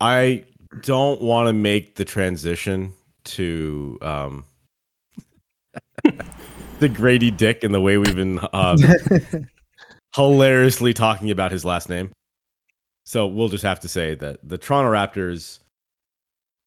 I 0.00 0.44
don't 0.82 1.20
want 1.22 1.48
to 1.48 1.52
make 1.52 1.94
the 1.94 2.04
transition 2.04 2.92
to 3.24 3.98
um, 4.02 4.44
the 6.04 6.88
Gradey 6.88 7.34
Dick 7.34 7.64
and 7.64 7.74
the 7.74 7.80
way 7.80 7.96
we've 7.96 8.14
been 8.14 8.38
uh, 8.38 8.76
hilariously 10.14 10.92
talking 10.92 11.30
about 11.30 11.50
his 11.50 11.64
last 11.64 11.88
name. 11.88 12.10
So 13.04 13.26
we'll 13.26 13.48
just 13.48 13.64
have 13.64 13.80
to 13.80 13.88
say 13.88 14.14
that 14.16 14.40
the 14.46 14.58
Toronto 14.58 14.90
Raptors 14.92 15.60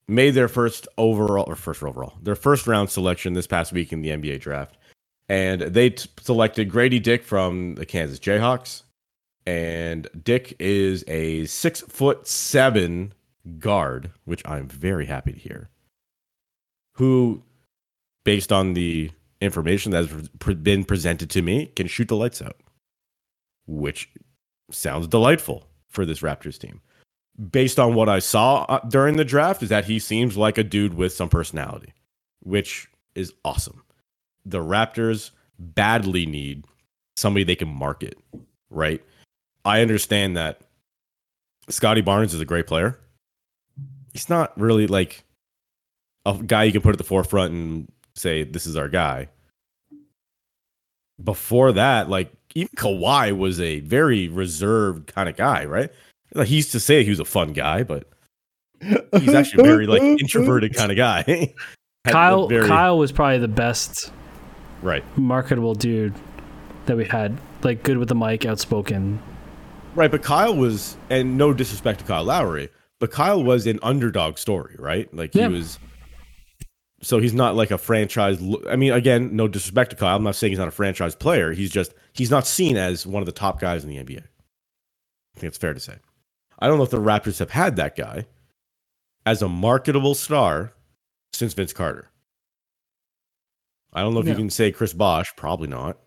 made 0.07 0.31
their 0.31 0.47
first 0.47 0.87
overall 0.97 1.43
or 1.47 1.55
first 1.55 1.83
overall 1.83 2.13
their 2.23 2.35
first 2.35 2.65
round 2.65 2.89
selection 2.89 3.33
this 3.33 3.45
past 3.45 3.71
week 3.71 3.93
in 3.93 4.01
the 4.01 4.09
NBA 4.09 4.39
draft, 4.39 4.75
and 5.27 5.61
they 5.61 5.91
t- 5.91 6.09
selected 6.19 6.71
Gradey 6.71 7.01
Dick 7.03 7.23
from 7.23 7.75
the 7.75 7.85
Kansas 7.85 8.17
Jayhawks 8.19 8.83
and 9.45 10.07
Dick 10.23 10.55
is 10.59 11.03
a 11.07 11.45
six 11.45 11.81
foot 11.81 12.27
seven 12.27 13.13
guard, 13.57 14.11
which 14.25 14.41
I'm 14.45 14.67
very 14.67 15.05
happy 15.05 15.33
to 15.33 15.39
hear. 15.39 15.69
Who, 16.95 17.43
based 18.23 18.51
on 18.51 18.73
the 18.73 19.11
information 19.41 19.91
that 19.91 20.09
has 20.09 20.29
been 20.55 20.83
presented 20.83 21.29
to 21.31 21.41
me, 21.41 21.67
can 21.75 21.87
shoot 21.87 22.09
the 22.09 22.15
lights 22.15 22.41
out, 22.41 22.57
which 23.65 24.09
sounds 24.69 25.07
delightful 25.07 25.67
for 25.87 26.05
this 26.05 26.19
Raptors 26.19 26.59
team. 26.59 26.81
Based 27.51 27.79
on 27.79 27.95
what 27.95 28.09
I 28.09 28.19
saw 28.19 28.65
uh, 28.67 28.79
during 28.87 29.15
the 29.15 29.23
draft, 29.23 29.63
is 29.63 29.69
that 29.69 29.85
he 29.85 29.97
seems 29.97 30.35
like 30.35 30.57
a 30.57 30.63
dude 30.63 30.93
with 30.93 31.13
some 31.13 31.29
personality, 31.29 31.93
which 32.41 32.89
is 33.15 33.33
awesome. 33.45 33.81
The 34.45 34.59
Raptors 34.59 35.31
badly 35.57 36.25
need 36.25 36.65
somebody 37.15 37.45
they 37.45 37.55
can 37.55 37.69
market, 37.69 38.17
right? 38.69 39.01
I 39.69 39.81
understand 39.81 40.35
that 40.35 40.61
Scottie 41.69 42.01
Barnes 42.01 42.33
is 42.33 42.41
a 42.41 42.45
great 42.45 42.65
player. 42.65 42.99
He's 44.13 44.27
not 44.27 44.59
really 44.59 44.87
like 44.87 45.23
a 46.25 46.33
guy 46.33 46.63
you 46.63 46.71
can 46.71 46.81
put 46.81 46.93
at 46.93 46.97
the 46.97 47.03
forefront 47.03 47.53
and 47.53 47.91
say, 48.15 48.43
this 48.43 48.65
is 48.65 48.75
our 48.75 48.89
guy. 48.89 49.29
Before 51.23 51.71
that, 51.73 52.09
like 52.09 52.31
even 52.55 52.69
Kawhi 52.75 53.37
was 53.37 53.59
a 53.59 53.81
very 53.81 54.27
reserved 54.27 55.13
kind 55.13 55.29
of 55.29 55.35
guy, 55.35 55.65
right? 55.65 55.91
Like 56.33 56.47
he 56.47 56.55
used 56.55 56.71
to 56.71 56.79
say 56.79 57.03
he 57.03 57.11
was 57.11 57.19
a 57.19 57.25
fun 57.25 57.53
guy, 57.53 57.83
but 57.83 58.09
he's 58.81 59.35
actually 59.35 59.63
a 59.63 59.71
very 59.71 59.85
like 59.85 60.01
introverted 60.19 60.73
kind 60.75 60.91
of 60.91 60.97
guy. 60.97 61.53
Kyle 62.07 62.47
very- 62.47 62.67
Kyle 62.67 62.97
was 62.97 63.11
probably 63.11 63.37
the 63.37 63.47
best 63.47 64.11
right. 64.81 65.03
marketable 65.15 65.75
dude 65.75 66.15
that 66.87 66.97
we 66.97 67.05
had. 67.05 67.37
Like 67.61 67.83
good 67.83 67.97
with 67.97 68.07
the 68.07 68.15
mic, 68.15 68.45
outspoken. 68.45 69.21
Right, 69.99 70.09
but 70.09 70.23
Kyle 70.23 70.55
was, 70.55 70.95
and 71.09 71.37
no 71.37 71.51
disrespect 71.51 71.99
to 71.99 72.05
Kyle 72.05 72.23
Lowry, 72.23 72.69
but 72.99 73.11
Kyle 73.11 73.43
was 73.43 73.67
an 73.67 73.79
underdog 73.83 74.37
story, 74.37 74.77
right? 74.79 75.13
Like 75.13 75.35
Yeah. 75.35 75.49
he 75.49 75.55
was. 75.55 75.77
So 77.01 77.19
he's 77.19 77.33
not 77.33 77.57
like 77.57 77.69
a 77.69 77.77
franchise. 77.77 78.41
I 78.69 78.77
mean, 78.77 78.93
again, 78.93 79.35
no 79.35 79.49
disrespect 79.49 79.89
to 79.89 79.97
Kyle. 79.97 80.15
I'm 80.15 80.23
not 80.23 80.35
saying 80.37 80.51
he's 80.51 80.57
not 80.57 80.69
a 80.69 80.71
franchise 80.71 81.15
player. 81.15 81.51
He's 81.51 81.69
just 81.69 81.93
he's 82.13 82.31
not 82.31 82.47
seen 82.47 82.77
as 82.77 83.05
one 83.05 83.21
of 83.21 83.25
the 83.25 83.33
top 83.33 83.59
guys 83.59 83.83
in 83.83 83.89
the 83.89 83.97
NBA. 83.97 84.23
I 84.23 85.39
think 85.39 85.49
it's 85.49 85.57
fair 85.57 85.73
to 85.73 85.81
say. 85.81 85.95
I 86.59 86.67
don't 86.67 86.77
know 86.77 86.83
if 86.85 86.91
the 86.91 86.97
Raptors 87.01 87.39
have 87.39 87.49
had 87.51 87.75
that 87.75 87.97
guy 87.97 88.25
as 89.25 89.41
a 89.41 89.49
marketable 89.49 90.15
star 90.15 90.71
since 91.33 91.53
Vince 91.53 91.73
Carter. 91.73 92.09
I 93.91 93.99
don't 94.01 94.13
know 94.13 94.21
if 94.21 94.29
you 94.29 94.35
can 94.35 94.49
say 94.49 94.71
Chris 94.71 94.93
Bosh. 94.93 95.35
Probably 95.35 95.67
not. 95.67 95.97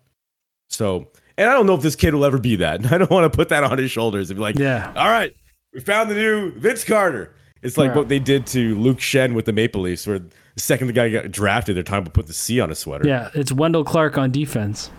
So, 0.69 1.11
and 1.37 1.49
I 1.49 1.53
don't 1.53 1.65
know 1.65 1.75
if 1.75 1.81
this 1.81 1.95
kid 1.95 2.13
will 2.13 2.25
ever 2.25 2.37
be 2.37 2.55
that. 2.57 2.85
I 2.91 2.97
don't 2.97 3.09
want 3.11 3.31
to 3.31 3.35
put 3.35 3.49
that 3.49 3.63
on 3.63 3.77
his 3.77 3.91
shoulders 3.91 4.29
and 4.29 4.37
be 4.37 4.41
like, 4.41 4.57
Yeah. 4.57 4.91
all 4.95 5.09
right, 5.09 5.33
we 5.73 5.79
found 5.79 6.09
the 6.09 6.15
new 6.15 6.51
Vince 6.51 6.83
Carter. 6.83 7.33
It's 7.61 7.77
like 7.77 7.91
Yeah. 7.91 7.95
what 7.95 8.09
they 8.09 8.19
did 8.19 8.45
to 8.47 8.75
Luke 8.75 8.97
Schenn 8.99 9.33
with 9.33 9.45
the 9.45 9.53
Maple 9.53 9.81
Leafs, 9.81 10.05
where 10.05 10.19
the 10.19 10.29
second 10.57 10.87
the 10.87 10.93
guy 10.93 11.09
got 11.09 11.31
drafted, 11.31 11.75
they're 11.77 11.97
about 11.97 12.13
putting 12.13 12.27
the 12.27 12.33
C 12.33 12.59
on 12.59 12.69
a 12.71 12.75
sweater. 12.75 13.07
Yeah, 13.07 13.29
it's 13.33 13.51
Wendel 13.51 13.83
Clark 13.83 14.17
on 14.17 14.31
defense. 14.31 14.91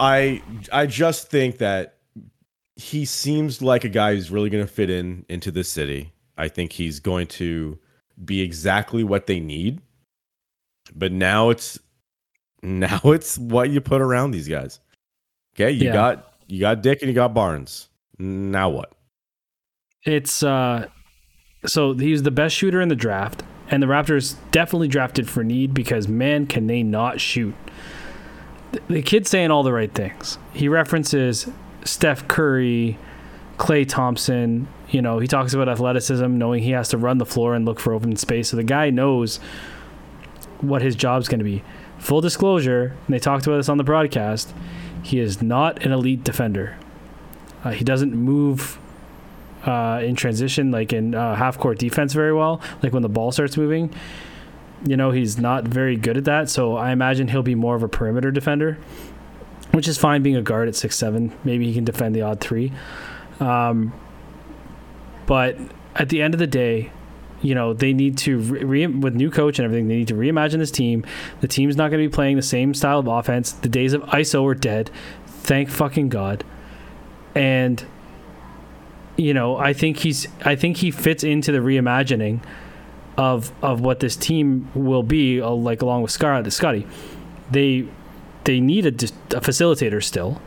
I 0.00 0.42
I 0.72 0.86
just 0.86 1.30
think 1.30 1.58
that 1.58 1.98
he 2.76 3.04
seems 3.04 3.62
like 3.62 3.84
a 3.84 3.88
guy 3.88 4.14
who's 4.14 4.30
really 4.30 4.50
going 4.50 4.64
to 4.66 4.72
fit 4.72 4.90
in 4.90 5.24
into 5.28 5.50
this 5.50 5.68
city. 5.68 6.12
I 6.36 6.48
think 6.48 6.72
he's 6.72 6.98
going 7.00 7.26
to 7.28 7.78
be 8.24 8.40
exactly 8.40 9.04
what 9.04 9.26
they 9.26 9.38
need. 9.38 9.80
But 10.94 11.12
now 11.12 11.50
it's 11.50 11.78
now 12.62 13.00
it's 13.04 13.38
what 13.38 13.70
you 13.70 13.80
put 13.80 14.00
around 14.00 14.30
these 14.32 14.48
guys. 14.48 14.80
Okay, 15.56 15.70
you 15.70 15.86
Yeah. 15.86 15.92
got 15.92 16.34
you 16.46 16.60
got 16.60 16.82
Dick 16.82 17.02
and 17.02 17.08
you 17.08 17.14
got 17.14 17.34
Barnes. 17.34 17.88
Now 18.18 18.68
what? 18.70 18.92
It's 20.04 20.42
uh 20.42 20.86
so 21.64 21.94
he's 21.94 22.22
the 22.24 22.30
best 22.30 22.56
shooter 22.56 22.80
in 22.80 22.88
the 22.88 22.96
draft, 22.96 23.42
and 23.68 23.82
the 23.82 23.86
Raptors 23.86 24.34
definitely 24.50 24.88
drafted 24.88 25.28
for 25.30 25.44
need 25.44 25.72
because 25.74 26.08
man, 26.08 26.46
can 26.46 26.66
they 26.66 26.82
not 26.82 27.20
shoot. 27.20 27.54
The- 28.72 28.80
The 28.88 29.02
kid's 29.02 29.30
saying 29.30 29.50
all 29.50 29.62
the 29.62 29.72
right 29.72 29.92
things. 29.92 30.38
He 30.52 30.68
references 30.68 31.48
Steph 31.84 32.26
Curry, 32.28 32.98
Klay 33.58 33.86
Thompson. 33.88 34.66
You 34.88 35.02
know, 35.02 35.18
he 35.20 35.26
talks 35.28 35.54
about 35.54 35.68
athleticism, 35.68 36.36
knowing 36.36 36.62
he 36.62 36.70
has 36.72 36.88
to 36.88 36.98
run 36.98 37.18
the 37.18 37.26
floor 37.26 37.54
and 37.54 37.64
look 37.64 37.78
for 37.80 37.92
open 37.92 38.16
space. 38.16 38.48
So 38.48 38.56
the 38.56 38.64
guy 38.64 38.90
knows 38.90 39.38
what 40.60 40.82
his 40.82 40.94
job's 40.96 41.28
going 41.28 41.38
to 41.38 41.44
be. 41.44 41.62
Full 42.02 42.20
disclosure, 42.20 42.96
and 43.06 43.14
they 43.14 43.20
talked 43.20 43.46
about 43.46 43.58
this 43.58 43.68
on 43.68 43.78
the 43.78 43.84
broadcast. 43.84 44.52
He 45.04 45.20
is 45.20 45.40
not 45.40 45.84
an 45.84 45.92
elite 45.92 46.24
defender. 46.24 46.76
Uh, 47.62 47.70
he 47.70 47.84
doesn't 47.84 48.12
move 48.12 48.80
uh, 49.64 50.00
in 50.02 50.16
transition, 50.16 50.72
like 50.72 50.92
in 50.92 51.14
uh, 51.14 51.36
half 51.36 51.60
court 51.60 51.78
defense, 51.78 52.12
very 52.12 52.34
well. 52.34 52.60
Like 52.82 52.92
when 52.92 53.02
the 53.02 53.08
ball 53.08 53.30
starts 53.30 53.56
moving, 53.56 53.94
you 54.84 54.96
know, 54.96 55.12
he's 55.12 55.38
not 55.38 55.62
very 55.62 55.96
good 55.96 56.16
at 56.16 56.24
that. 56.24 56.50
So 56.50 56.76
I 56.76 56.90
imagine 56.90 57.28
he'll 57.28 57.44
be 57.44 57.54
more 57.54 57.76
of 57.76 57.84
a 57.84 57.88
perimeter 57.88 58.32
defender, 58.32 58.78
which 59.70 59.86
is 59.86 59.96
fine 59.96 60.24
being 60.24 60.34
a 60.34 60.42
guard 60.42 60.66
at 60.66 60.74
six 60.74 60.96
seven. 60.96 61.32
Maybe 61.44 61.66
he 61.66 61.74
can 61.74 61.84
defend 61.84 62.16
the 62.16 62.22
odd 62.22 62.40
three. 62.40 62.72
Um, 63.38 63.92
but 65.26 65.56
at 65.94 66.08
the 66.08 66.20
end 66.20 66.34
of 66.34 66.40
the 66.40 66.48
day, 66.48 66.90
you 67.42 67.54
know, 67.54 67.74
they 67.74 67.92
need 67.92 68.16
to 68.18 68.38
re- 68.38 68.86
with 68.86 69.14
new 69.14 69.30
coach 69.30 69.58
and 69.58 69.64
everything. 69.64 69.88
They 69.88 69.96
need 69.96 70.08
to 70.08 70.14
reimagine 70.14 70.58
this 70.58 70.70
team. 70.70 71.04
The 71.40 71.48
team's 71.48 71.76
not 71.76 71.90
going 71.90 72.02
to 72.02 72.08
be 72.08 72.12
playing 72.14 72.36
the 72.36 72.42
same 72.42 72.72
style 72.72 73.00
of 73.00 73.08
offense. 73.08 73.52
The 73.52 73.68
days 73.68 73.92
of 73.92 74.02
ISO 74.02 74.48
are 74.48 74.54
dead. 74.54 74.90
Thank 75.26 75.68
fucking 75.68 76.08
God. 76.08 76.44
And 77.34 77.84
you 79.16 79.34
know, 79.34 79.56
I 79.56 79.72
think 79.72 79.98
he's 79.98 80.28
I 80.44 80.56
think 80.56 80.78
he 80.78 80.90
fits 80.90 81.24
into 81.24 81.52
the 81.52 81.58
reimagining 81.58 82.40
of 83.16 83.52
of 83.62 83.80
what 83.80 84.00
this 84.00 84.16
team 84.16 84.70
will 84.74 85.02
be 85.02 85.40
uh, 85.40 85.50
like 85.50 85.82
along 85.82 86.02
with 86.02 86.10
Scar 86.10 86.48
Scottie. 86.50 86.86
They 87.50 87.86
they 88.44 88.60
need 88.60 88.86
a, 88.86 88.88
a 89.36 89.40
facilitator 89.40 90.02
still 90.02 90.40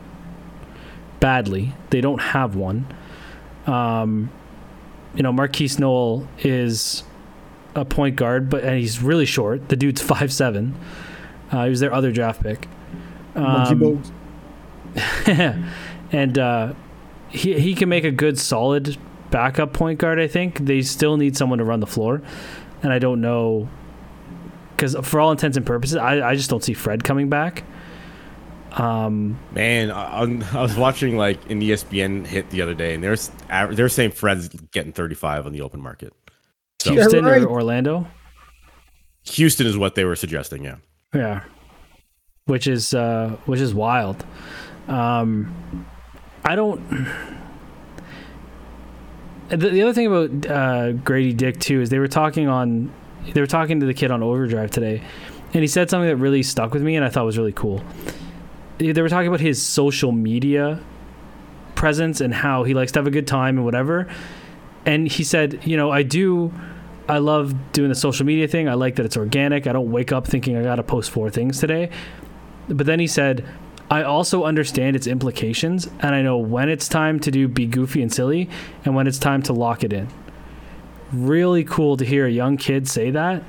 badly. 1.20 1.74
They 1.90 2.00
don't 2.00 2.20
have 2.20 2.56
one. 2.56 2.86
Um, 3.66 4.30
you 5.16 5.22
know, 5.22 5.32
Markquis 5.32 5.78
Nowell 5.78 6.28
is 6.38 7.02
a 7.74 7.84
point 7.84 8.16
guard, 8.16 8.48
but 8.48 8.64
and 8.64 8.78
he's 8.78 9.02
really 9.02 9.26
short. 9.26 9.68
The 9.68 9.76
dude's 9.76 10.02
five 10.02 10.32
seven. 10.32 10.74
Uh, 11.50 11.64
he 11.64 11.70
was 11.70 11.80
their 11.80 11.92
other 11.92 12.12
draft 12.12 12.42
pick. 12.42 12.68
Um, 13.34 14.02
and 16.12 16.38
uh, 16.38 16.74
he 17.28 17.58
he 17.58 17.74
can 17.74 17.88
make 17.88 18.04
a 18.04 18.10
good 18.10 18.38
solid 18.38 18.96
backup 19.30 19.72
point 19.72 19.98
guard. 19.98 20.18
I 20.18 20.26
think 20.26 20.60
they 20.60 20.82
still 20.82 21.16
need 21.16 21.36
someone 21.36 21.58
to 21.58 21.64
run 21.64 21.80
the 21.80 21.86
floor, 21.86 22.22
and 22.82 22.92
I 22.92 22.98
don't 22.98 23.20
know 23.20 23.68
because 24.76 24.94
for 25.02 25.20
all 25.20 25.30
intents 25.30 25.56
and 25.56 25.64
purposes, 25.64 25.96
I, 25.96 26.30
I 26.30 26.34
just 26.34 26.50
don't 26.50 26.62
see 26.62 26.74
Fred 26.74 27.02
coming 27.02 27.28
back. 27.28 27.64
Um, 28.76 29.38
Man, 29.52 29.90
I, 29.90 30.20
I'm- 30.20 30.44
was 30.54 30.76
watching 30.76 31.16
like 31.16 31.50
an 31.50 31.60
ESPN 31.60 32.26
hit 32.26 32.50
the 32.50 32.60
other 32.62 32.74
day, 32.74 32.94
and 32.94 33.02
there's 33.02 33.30
they're 33.70 33.88
saying 33.88 34.12
Fred's 34.12 34.48
getting 34.48 34.92
35 34.92 35.46
on 35.46 35.52
the 35.52 35.62
open 35.62 35.80
market. 35.80 36.12
So 36.78 36.92
Houston 36.92 37.24
right. 37.24 37.42
or 37.42 37.48
Orlando, 37.48 38.06
Houston 39.24 39.66
is 39.66 39.78
what 39.78 39.94
they 39.94 40.04
were 40.04 40.14
suggesting. 40.14 40.64
Yeah, 40.64 40.76
yeah, 41.14 41.42
which 42.44 42.66
is 42.66 42.92
uh, 42.92 43.36
which 43.46 43.60
is 43.60 43.74
wild. 43.74 44.24
Um, 44.88 45.86
I 46.44 46.54
don't. 46.54 46.80
The, 49.48 49.56
the 49.56 49.82
other 49.82 49.92
thing 49.92 50.06
about 50.08 50.30
uh, 50.50 50.92
Gradey 51.04 51.36
Dick 51.36 51.60
too 51.60 51.80
is 51.80 51.88
they 51.88 52.00
were 52.00 52.08
talking 52.08 52.48
on, 52.48 52.92
they 53.32 53.40
were 53.40 53.46
talking 53.46 53.78
to 53.78 53.86
the 53.86 53.94
kid 53.94 54.10
on 54.10 54.20
Overdrive 54.22 54.72
today, 54.72 55.00
and 55.54 55.62
he 55.62 55.68
said 55.68 55.88
something 55.88 56.08
that 56.08 56.16
really 56.16 56.42
stuck 56.42 56.74
with 56.74 56.82
me 56.82 56.96
and 56.96 57.04
I 57.04 57.08
thought 57.10 57.24
was 57.24 57.38
really 57.38 57.52
cool. 57.52 57.80
They 58.78 59.00
were 59.00 59.08
talking 59.08 59.28
about 59.28 59.40
his 59.40 59.62
social 59.62 60.12
media 60.12 60.80
presence 61.74 62.20
and 62.20 62.34
how 62.34 62.64
he 62.64 62.74
likes 62.74 62.92
to 62.92 62.98
have 62.98 63.06
a 63.06 63.10
good 63.10 63.26
time 63.26 63.56
and 63.56 63.64
whatever. 63.64 64.08
And 64.84 65.08
he 65.08 65.24
said, 65.24 65.60
you 65.66 65.76
know, 65.76 65.90
I 65.90 66.02
do, 66.02 66.52
I 67.08 67.18
love 67.18 67.72
doing 67.72 67.88
the 67.88 67.94
social 67.94 68.26
media 68.26 68.48
thing. 68.48 68.68
I 68.68 68.74
like 68.74 68.96
that 68.96 69.06
it's 69.06 69.16
organic. 69.16 69.66
I 69.66 69.72
don't 69.72 69.90
wake 69.90 70.12
up 70.12 70.26
thinking 70.26 70.56
I 70.56 70.62
got 70.62 70.76
to 70.76 70.82
post 70.82 71.10
four 71.10 71.30
things 71.30 71.58
today. 71.58 71.90
But 72.68 72.86
then 72.86 73.00
he 73.00 73.06
said, 73.06 73.46
I 73.90 74.02
also 74.02 74.44
understand 74.44 74.96
its 74.96 75.06
implications, 75.06 75.88
and 76.00 76.14
I 76.14 76.22
know 76.22 76.38
when 76.38 76.68
it's 76.68 76.88
time 76.88 77.20
to 77.20 77.30
do 77.30 77.46
be 77.46 77.66
goofy 77.66 78.02
and 78.02 78.12
silly, 78.12 78.50
and 78.84 78.96
when 78.96 79.06
it's 79.06 79.18
time 79.18 79.42
to 79.44 79.52
lock 79.52 79.84
it 79.84 79.92
in. 79.92 80.08
Really 81.12 81.62
cool 81.62 81.96
to 81.96 82.04
hear 82.04 82.26
a 82.26 82.30
young 82.30 82.56
kid 82.56 82.88
say 82.88 83.10
that 83.10 83.44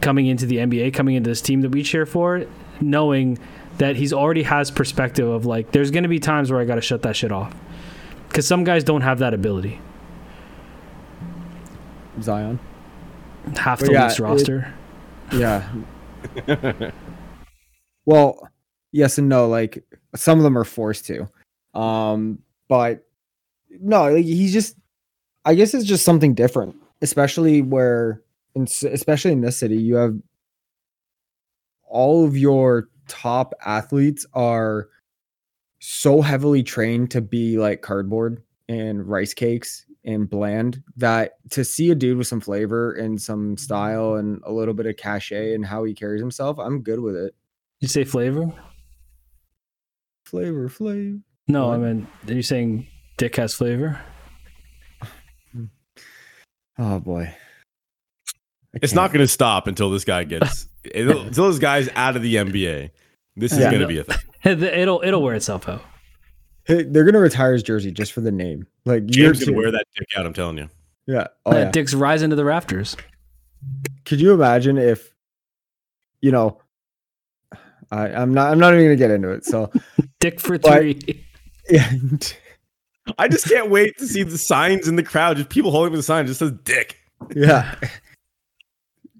coming 0.00 0.26
into 0.26 0.46
the 0.46 0.58
NBA, 0.58 0.94
coming 0.94 1.16
into 1.16 1.30
this 1.30 1.42
team 1.42 1.62
that 1.62 1.70
we 1.70 1.82
cheer 1.82 2.06
for, 2.06 2.46
knowing 2.80 3.38
that 3.78 3.96
he's 3.96 4.12
already 4.12 4.42
has 4.44 4.70
perspective 4.70 5.28
of 5.28 5.46
like, 5.46 5.72
there's 5.72 5.90
going 5.90 6.04
to 6.04 6.08
be 6.08 6.20
times 6.20 6.50
where 6.50 6.60
I 6.60 6.64
got 6.64 6.76
to 6.76 6.80
shut 6.80 7.02
that 7.02 7.16
shit 7.16 7.32
off. 7.32 7.54
Because 8.28 8.46
some 8.46 8.64
guys 8.64 8.84
don't 8.84 9.02
have 9.02 9.18
that 9.20 9.34
ability. 9.34 9.80
Zion. 12.20 12.58
Half 13.56 13.80
But 13.80 13.86
the 13.86 13.92
yeah, 13.92 14.04
Leafs 14.04 14.18
it- 14.18 14.22
roster. 14.22 14.74
Yeah. 15.32 15.68
well, 18.06 18.48
yes 18.92 19.18
and 19.18 19.28
no. 19.28 19.48
Like 19.48 19.84
some 20.14 20.38
of 20.38 20.44
them 20.44 20.56
are 20.56 20.64
forced 20.64 21.06
to, 21.06 21.28
um, 21.78 22.38
but 22.68 23.06
no, 23.70 24.10
like, 24.12 24.24
he's 24.24 24.52
just. 24.52 24.76
I 25.44 25.54
guess 25.54 25.74
it's 25.74 25.84
just 25.84 26.04
something 26.04 26.32
different, 26.32 26.74
especially 27.02 27.60
where, 27.60 28.22
in, 28.54 28.62
especially 28.62 29.32
in 29.32 29.42
this 29.42 29.58
city, 29.58 29.76
you 29.76 29.96
have 29.96 30.16
all 31.86 32.24
of 32.24 32.36
your 32.36 32.88
top 33.08 33.54
athletes 33.64 34.26
are 34.34 34.88
so 35.80 36.22
heavily 36.22 36.62
trained 36.62 37.10
to 37.10 37.20
be 37.20 37.58
like 37.58 37.82
cardboard 37.82 38.42
and 38.68 39.06
rice 39.06 39.34
cakes 39.34 39.84
and 40.06 40.28
bland 40.28 40.82
that 40.96 41.32
to 41.50 41.64
see 41.64 41.90
a 41.90 41.94
dude 41.94 42.18
with 42.18 42.26
some 42.26 42.40
flavor 42.40 42.92
and 42.92 43.20
some 43.20 43.56
style 43.56 44.14
and 44.14 44.40
a 44.44 44.52
little 44.52 44.74
bit 44.74 44.86
of 44.86 44.96
cachet 44.96 45.54
and 45.54 45.64
how 45.64 45.84
he 45.84 45.94
carries 45.94 46.20
himself, 46.20 46.58
I'm 46.58 46.82
good 46.82 47.00
with 47.00 47.16
it. 47.16 47.34
you 47.80 47.88
say 47.88 48.04
flavor? 48.04 48.52
Flavor, 50.26 50.68
flavor. 50.68 51.18
No, 51.48 51.72
I 51.72 51.76
mean, 51.76 52.06
are 52.26 52.32
you 52.32 52.42
saying 52.42 52.86
Dick 53.18 53.36
has 53.36 53.54
flavor? 53.54 54.00
Oh 56.76 56.98
boy. 56.98 57.22
I 57.22 58.78
it's 58.82 58.92
can't. 58.92 58.96
not 58.96 59.12
going 59.12 59.20
to 59.24 59.28
stop 59.28 59.68
until 59.68 59.90
this 59.90 60.04
guy 60.04 60.24
gets 60.24 60.66
until 60.94 61.48
this 61.48 61.58
guy's 61.58 61.88
out 61.94 62.16
of 62.16 62.22
the 62.22 62.34
NBA. 62.36 62.90
This 63.36 63.52
is 63.52 63.58
Yeah. 63.58 63.70
going 63.70 63.82
to 63.82 63.88
be 63.88 63.98
a 63.98 64.04
thing. 64.04 64.18
It'll 64.44 65.00
it'll 65.02 65.22
wear 65.22 65.34
itself 65.34 65.68
out. 65.68 65.82
Hey, 66.64 66.82
They're 66.82 67.04
gonna 67.04 67.18
retire 67.20 67.52
his 67.54 67.62
jersey 67.62 67.90
just 67.90 68.12
for 68.12 68.20
the 68.20 68.30
name. 68.32 68.66
Like 68.84 69.02
year 69.14 69.32
James 69.32 69.44
gonna 69.46 69.56
wear 69.56 69.70
that 69.70 69.86
dick 69.96 70.06
out. 70.16 70.26
I'm 70.26 70.32
telling 70.34 70.58
you. 70.58 70.68
Yeah. 71.06 71.26
Oh, 71.46 71.56
yeah. 71.56 71.70
Dick's 71.70 71.94
rising 71.94 72.30
to 72.30 72.36
the 72.36 72.44
rafters. 72.44 72.96
Could 74.04 74.20
you 74.20 74.32
imagine 74.34 74.76
if, 74.78 75.12
you 76.20 76.30
know, 76.30 76.60
I, 77.90 78.08
I'm 78.08 78.32
not. 78.34 78.50
I'm 78.50 78.58
not 78.58 78.72
even 78.74 78.84
gonna 78.86 78.96
get 78.96 79.10
into 79.10 79.30
it. 79.30 79.44
So 79.44 79.70
Dick 80.20 80.40
for 80.40 80.58
But- 80.58 80.78
three. 80.78 81.24
yeah. 81.70 81.90
I 83.18 83.28
just 83.28 83.46
can't 83.48 83.68
wait 83.70 83.96
to 83.98 84.06
see 84.06 84.22
the 84.22 84.38
signs 84.38 84.88
in 84.88 84.96
the 84.96 85.02
crowd. 85.02 85.36
Just 85.36 85.50
people 85.50 85.70
holding 85.70 85.92
up 85.92 85.96
the 85.96 86.02
sign 86.02 86.26
just 86.26 86.38
says 86.38 86.52
"dick." 86.64 86.98
yeah. 87.34 87.74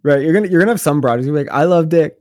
Right. 0.04 0.22
You're 0.22 0.32
gonna 0.32 0.46
you're 0.48 0.60
gonna 0.60 0.70
have 0.72 0.80
some 0.80 1.00
brothers 1.00 1.26
You're 1.26 1.34
like, 1.34 1.50
I 1.50 1.64
love 1.64 1.88
Dick, 1.88 2.16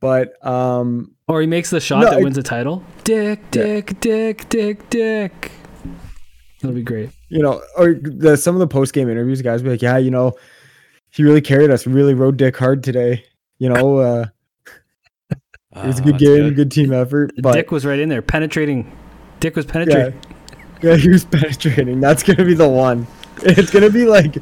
but 0.00 0.44
um, 0.44 1.14
Or 1.28 1.40
he 1.40 1.46
makes 1.46 1.70
the 1.70 1.78
shot 1.80 2.00
No, 2.00 2.10
that 2.10 2.20
it- 2.20 2.24
wins 2.24 2.36
the 2.36 2.42
title. 2.42 2.82
Dick, 3.04 3.40
Yeah. 3.52 3.62
Dick, 3.62 4.00
Dick, 4.00 4.48
Dick, 4.48 4.90
Dick. 4.90 5.52
That'll 6.60 6.74
be 6.74 6.82
great. 6.82 7.10
you 7.28 7.42
know, 7.42 7.62
or 7.76 7.94
the 7.94 8.36
some 8.36 8.54
of 8.56 8.58
the 8.60 8.66
post 8.66 8.92
game 8.94 9.08
interviews, 9.10 9.42
guys 9.42 9.62
be 9.62 9.68
like, 9.70 9.82
yeah, 9.82 9.98
you 9.98 10.10
know, 10.10 10.32
he 11.10 11.22
really 11.22 11.42
carried 11.42 11.70
us. 11.70 11.86
Really 11.86 12.14
rode 12.14 12.36
Dick 12.38 12.56
hard 12.56 12.82
today. 12.82 13.24
You 13.58 13.68
know, 13.68 13.98
uh, 13.98 14.24
it 15.30 15.86
was 15.86 15.98
a 15.98 16.02
good 16.02 16.14
that's 16.14 16.24
game, 16.24 16.54
good. 16.54 16.70
team 16.70 16.92
effort. 16.92 17.32
But 17.42 17.52
Dick 17.52 17.70
was 17.70 17.84
right 17.84 17.98
in 17.98 18.08
there, 18.08 18.22
penetrating. 18.22 18.96
Dick 19.40 19.56
was 19.56 19.66
penetrating. 19.66 20.18
yeah, 20.82 20.96
he 20.96 21.08
was 21.10 21.24
penetrating. 21.26 22.00
That's 22.00 22.22
gonna 22.22 22.44
be 22.44 22.54
the 22.54 22.68
one. 22.68 23.06
It's 23.42 23.70
gonna 23.70 23.90
be 23.90 24.06
like 24.06 24.36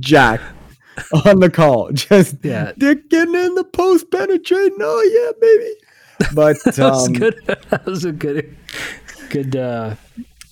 Jack 0.00 0.40
on 1.26 1.40
the 1.40 1.50
call, 1.50 1.90
just 1.92 2.36
Yeah. 2.42 2.72
Dick 2.78 3.08
getting 3.10 3.34
in 3.34 3.54
the 3.54 3.64
post 3.64 4.10
penetrating. 4.10 4.78
Oh 4.80 5.02
yeah, 5.12 5.32
baby. 5.40 5.70
But 6.34 6.56
That 6.64 6.78
was 6.78 7.06
um, 7.08 7.12
good. 7.14 7.34
that 7.70 7.84
was 7.86 8.04
a 8.04 8.12
good, 8.12 8.56
good. 9.30 9.56
uh 9.56 9.94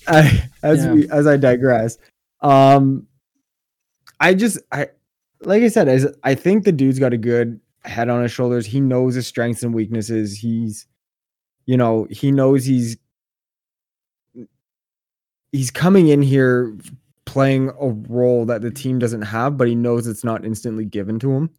I, 0.07 0.49
as 0.63 0.85
Yeah. 0.85 0.93
we 0.93 1.09
as 1.09 1.27
I 1.27 1.35
digress, 1.37 1.97
um, 2.41 3.07
I 4.19 4.33
just 4.33 4.59
I 4.71 4.87
like 5.41 5.61
I 5.63 5.67
said, 5.67 5.87
as 5.89 6.07
I 6.23 6.33
think 6.35 6.63
the 6.63 6.71
dude's 6.71 6.99
got 6.99 7.13
a 7.13 7.17
good 7.17 7.59
head 7.83 8.09
on 8.09 8.21
his 8.23 8.31
shoulders. 8.31 8.65
He 8.65 8.79
knows 8.79 9.15
his 9.15 9.27
strengths 9.27 9.63
and 9.63 9.73
weaknesses. 9.73 10.37
He's, 10.37 10.87
you 11.65 11.77
know, 11.77 12.07
he 12.09 12.31
knows 12.31 12.65
he's 12.65 12.97
he's 15.51 15.71
coming 15.71 16.07
in 16.07 16.21
here 16.21 16.75
playing 17.27 17.69
a 17.79 17.89
role 17.89 18.45
that 18.45 18.61
the 18.63 18.71
team 18.71 18.97
doesn't 18.97 19.21
have, 19.21 19.57
but 19.57 19.67
he 19.67 19.75
knows 19.75 20.07
it's 20.07 20.23
not 20.23 20.43
instantly 20.43 20.85
given 20.85 21.19
to 21.19 21.31
him. 21.33 21.51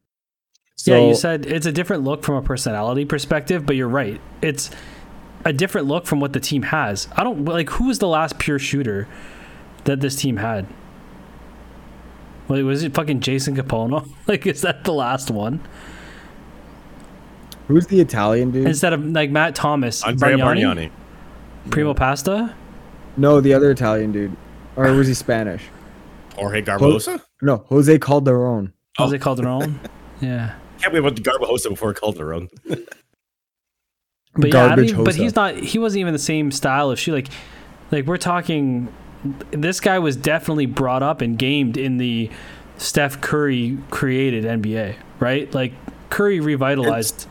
So, 0.74 0.96
yeah, 0.96 1.08
you 1.08 1.14
said 1.14 1.46
it's 1.46 1.66
a 1.66 1.72
different 1.72 2.02
look 2.02 2.24
from 2.24 2.34
a 2.36 2.42
personality 2.42 3.04
perspective, 3.04 3.64
but 3.66 3.76
you're 3.76 3.88
right. 3.88 4.20
It's 4.42 4.70
a 5.44 5.52
different 5.52 5.86
look 5.86 6.06
from 6.06 6.18
what 6.18 6.32
the 6.32 6.40
team 6.40 6.62
has. 6.62 7.08
I 7.16 7.22
don't 7.22 7.44
like 7.44 7.70
who 7.70 7.86
was 7.86 8.00
the 8.00 8.08
last 8.08 8.38
pure 8.38 8.58
shooter 8.58 9.06
that 9.84 10.00
this 10.00 10.16
team 10.16 10.38
had. 10.38 10.66
Wait, 12.48 12.62
was 12.62 12.82
it 12.82 12.94
fucking 12.94 13.20
Jason 13.20 13.56
Kapono? 13.56 14.08
Like, 14.26 14.46
is 14.46 14.62
that 14.62 14.84
the 14.84 14.92
last 14.92 15.30
one? 15.30 15.60
who's 17.66 17.86
the 17.86 18.00
Italian 18.00 18.50
dude? 18.50 18.66
Instead 18.66 18.92
of 18.92 19.04
like 19.04 19.30
Matt 19.30 19.54
Thomas, 19.54 20.04
Andrea 20.04 20.38
Bargnani, 20.38 20.90
Bargnani. 20.90 20.90
Primo 21.70 21.94
Pasta. 21.94 22.54
no, 23.16 23.40
the 23.40 23.52
other 23.52 23.70
Italian 23.70 24.10
dude, 24.12 24.34
or 24.78 24.92
was 24.94 25.08
he 25.08 25.14
Spanish? 25.14 25.62
Jorge 26.34 26.62
Garbosa. 26.62 27.20
No, 27.42 27.64
Jose 27.68 27.98
Calderon. 27.98 28.72
Oh. 28.98 29.04
Jose 29.04 29.18
Calderon. 29.18 29.80
yeah. 30.20 30.54
Can't 30.80 30.92
believe 30.92 31.04
about 31.04 31.22
Garbosa 31.22 31.70
before 31.70 31.92
Calderon. 31.94 32.48
But 34.34 34.54
yeah, 34.54 34.66
I 34.66 34.76
don't 34.76 34.84
even, 34.84 35.04
but 35.04 35.16
he's 35.16 35.34
not. 35.34 35.56
He 35.56 35.78
wasn't 35.78 36.00
even 36.00 36.12
the 36.12 36.18
same 36.18 36.52
style 36.52 36.90
of 36.90 36.98
shoe. 36.98 37.12
Like, 37.12 37.28
like 37.90 38.06
we're 38.06 38.18
talking. 38.18 38.92
This 39.50 39.80
guy 39.80 39.98
was 39.98 40.14
definitely 40.14 40.66
brought 40.66 41.02
up 41.02 41.20
and 41.22 41.36
gamed 41.36 41.76
in 41.76 41.96
the 41.96 42.30
Steph 42.76 43.20
Curry 43.20 43.78
created 43.90 44.44
NBA, 44.44 44.94
right? 45.18 45.52
Like 45.52 45.72
Curry 46.08 46.38
revitalized. 46.38 47.26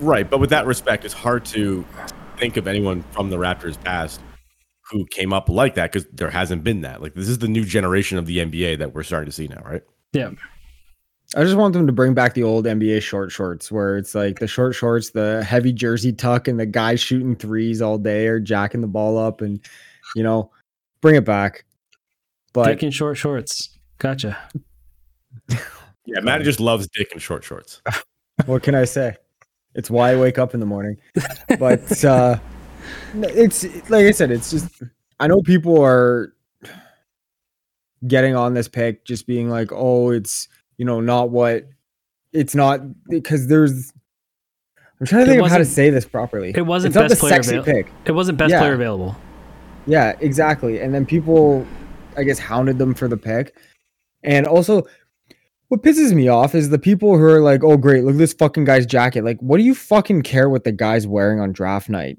Right, 0.00 0.28
but 0.28 0.38
with 0.38 0.50
that 0.50 0.66
respect, 0.66 1.06
it's 1.06 1.14
hard 1.14 1.46
to 1.46 1.86
think 2.36 2.58
of 2.58 2.66
anyone 2.66 3.02
from 3.12 3.30
the 3.30 3.36
Raptors 3.36 3.82
past 3.82 4.20
who 4.90 5.06
came 5.06 5.32
up 5.32 5.48
like 5.48 5.74
that 5.74 5.92
because 5.92 6.08
there 6.12 6.30
hasn't 6.30 6.64
been 6.64 6.82
that. 6.82 7.02
Like 7.02 7.14
this 7.14 7.28
is 7.28 7.38
the 7.38 7.48
new 7.48 7.64
generation 7.64 8.18
of 8.18 8.26
the 8.26 8.38
NBA 8.38 8.78
that 8.78 8.94
we're 8.94 9.02
starting 9.02 9.26
to 9.26 9.32
see 9.32 9.48
now, 9.48 9.62
right? 9.64 9.82
Yeah. 10.12 10.30
I 11.36 11.44
just 11.44 11.56
want 11.56 11.74
them 11.74 11.86
to 11.86 11.92
bring 11.92 12.12
back 12.14 12.34
the 12.34 12.42
old 12.42 12.64
NBA 12.64 13.02
short 13.02 13.30
shorts 13.30 13.70
where 13.70 13.96
it's 13.96 14.14
like 14.16 14.40
the 14.40 14.48
short 14.48 14.74
shorts, 14.74 15.10
the 15.10 15.44
heavy 15.44 15.72
jersey 15.72 16.12
tuck, 16.12 16.48
and 16.48 16.58
the 16.58 16.66
guy 16.66 16.96
shooting 16.96 17.36
threes 17.36 17.80
all 17.80 17.98
day 17.98 18.26
or 18.26 18.40
jacking 18.40 18.80
the 18.80 18.88
ball 18.88 19.16
up, 19.16 19.40
and 19.40 19.60
you 20.16 20.24
know, 20.24 20.50
bring 21.00 21.14
it 21.14 21.24
back. 21.24 21.64
But 22.52 22.66
Dick 22.66 22.82
in 22.82 22.90
short 22.90 23.16
shorts. 23.16 23.78
Gotcha. 23.98 24.36
Yeah, 26.06 26.20
Matt 26.20 26.42
just 26.42 26.58
loves 26.58 26.88
dick 26.88 27.12
in 27.12 27.18
short 27.20 27.44
shorts. 27.44 27.82
what 28.46 28.64
can 28.64 28.74
I 28.74 28.84
say? 28.84 29.16
It's 29.74 29.90
why 29.90 30.10
I 30.10 30.16
wake 30.16 30.38
up 30.38 30.54
in 30.54 30.60
the 30.60 30.66
morning. 30.66 30.96
But 31.58 32.04
uh 32.04 32.38
it's 33.14 33.64
like 33.90 34.06
I 34.06 34.10
said, 34.10 34.30
it's 34.30 34.50
just 34.50 34.82
I 35.18 35.26
know 35.26 35.42
people 35.42 35.82
are 35.82 36.34
getting 38.06 38.34
on 38.34 38.54
this 38.54 38.68
pick 38.68 39.04
just 39.04 39.26
being 39.26 39.48
like, 39.50 39.70
oh, 39.72 40.10
it's 40.10 40.48
you 40.76 40.84
know, 40.84 41.00
not 41.00 41.30
what 41.30 41.66
it's 42.32 42.54
not 42.54 42.80
because 43.08 43.48
there's 43.48 43.92
I'm 45.00 45.06
trying 45.06 45.24
to 45.24 45.30
think 45.32 45.42
of 45.42 45.50
how 45.50 45.58
to 45.58 45.64
say 45.64 45.90
this 45.90 46.04
properly. 46.04 46.52
It 46.54 46.62
wasn't 46.62 46.94
it's 46.94 47.14
best 47.14 47.20
player 47.20 47.42
sexy 47.42 47.60
pick. 47.62 47.90
It 48.04 48.12
wasn't 48.12 48.38
best 48.38 48.50
Yeah. 48.50 48.60
player 48.60 48.74
available. 48.74 49.16
Yeah, 49.86 50.14
exactly. 50.20 50.80
And 50.80 50.94
then 50.94 51.06
people, 51.06 51.66
I 52.16 52.22
guess, 52.22 52.38
hounded 52.38 52.76
them 52.78 52.94
for 52.94 53.08
the 53.08 53.16
pick. 53.16 53.56
And 54.22 54.46
also, 54.46 54.82
what 55.68 55.82
pisses 55.82 56.12
me 56.12 56.28
off 56.28 56.54
is 56.54 56.68
the 56.68 56.78
people 56.78 57.16
who 57.16 57.24
are 57.24 57.40
like, 57.40 57.64
"Oh, 57.64 57.78
great, 57.78 58.04
look 58.04 58.12
at 58.14 58.18
this 58.18 58.34
fucking 58.34 58.64
guy's 58.64 58.84
jacket." 58.84 59.24
Like, 59.24 59.38
what 59.40 59.56
do 59.56 59.62
you 59.62 59.74
fucking 59.74 60.22
care 60.22 60.50
what 60.50 60.64
the 60.64 60.72
guy's 60.72 61.06
wearing 61.06 61.40
on 61.40 61.52
draft 61.52 61.88
night? 61.88 62.18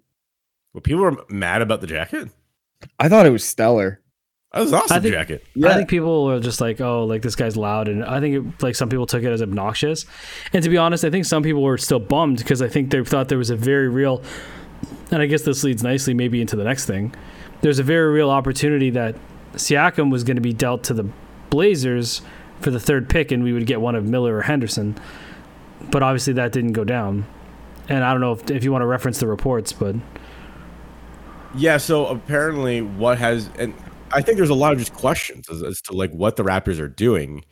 Well, 0.73 0.81
people 0.81 1.01
were 1.01 1.17
mad 1.29 1.61
about 1.61 1.81
the 1.81 1.87
jacket. 1.87 2.29
I 2.99 3.09
thought 3.09 3.25
it 3.25 3.31
was 3.31 3.43
stellar. 3.43 4.01
That 4.53 4.61
was 4.61 4.71
an 4.71 4.79
awesome 4.79 4.97
I 4.97 4.99
think- 4.99 5.13
jacket. 5.13 5.45
I 5.63 5.73
think 5.75 5.89
people 5.89 6.25
were 6.25 6.39
just 6.39 6.59
like, 6.59 6.81
"Oh, 6.81 7.05
like 7.05 7.21
this 7.21 7.35
guy's 7.35 7.55
loud," 7.55 7.87
and 7.87 8.03
I 8.03 8.19
think 8.19 8.35
it, 8.35 8.63
like 8.63 8.75
some 8.75 8.89
people 8.89 9.05
took 9.05 9.23
it 9.23 9.31
as 9.31 9.41
obnoxious. 9.41 10.05
And 10.51 10.61
to 10.63 10.69
be 10.69 10.77
honest, 10.77 11.05
I 11.05 11.09
think 11.09 11.25
some 11.25 11.41
people 11.43 11.61
were 11.63 11.77
still 11.77 11.99
bummed 11.99 12.37
because 12.39 12.61
I 12.61 12.67
think 12.67 12.91
they 12.91 13.01
thought 13.03 13.29
there 13.29 13.37
was 13.37 13.49
a 13.49 13.55
very 13.55 13.87
real, 13.87 14.21
and 15.09 15.21
I 15.21 15.25
guess 15.27 15.43
this 15.43 15.63
leads 15.63 15.83
nicely 15.83 16.13
maybe 16.13 16.41
into 16.41 16.55
the 16.57 16.65
next 16.65 16.85
thing. 16.85 17.13
There's 17.61 17.79
a 17.79 17.83
very 17.83 18.11
real 18.11 18.29
opportunity 18.29 18.89
that 18.89 19.15
Siakam 19.53 20.11
was 20.11 20.23
going 20.25 20.35
to 20.35 20.41
be 20.41 20.53
dealt 20.53 20.83
to 20.85 20.93
the 20.93 21.05
Blazers 21.49 22.21
for 22.59 22.71
the 22.71 22.79
third 22.79 23.07
pick, 23.09 23.31
and 23.31 23.43
we 23.43 23.53
would 23.53 23.65
get 23.67 23.79
one 23.79 23.95
of 23.95 24.05
Miller 24.05 24.37
or 24.37 24.41
Henderson. 24.41 24.95
But 25.91 26.03
obviously, 26.03 26.33
that 26.33 26.51
didn't 26.51 26.73
go 26.73 26.83
down. 26.83 27.25
And 27.87 28.03
I 28.03 28.11
don't 28.11 28.21
know 28.21 28.33
if, 28.33 28.49
if 28.51 28.63
you 28.63 28.71
want 28.71 28.81
to 28.81 28.85
reference 28.85 29.19
the 29.19 29.27
reports, 29.27 29.71
but 29.73 29.95
Yeah, 31.55 31.77
so 31.77 32.07
apparently 32.07 32.81
what 32.81 33.17
has 33.17 33.49
and 33.59 33.73
I 34.13 34.21
think 34.21 34.37
there's 34.37 34.49
a 34.49 34.55
lot 34.55 34.73
of 34.73 34.79
just 34.79 34.93
questions 34.93 35.49
as, 35.49 35.63
as 35.63 35.81
to 35.83 35.93
like 35.93 36.11
what 36.11 36.35
the 36.35 36.43
Raptors 36.43 36.79
are 36.79 36.87
doing, 36.87 37.43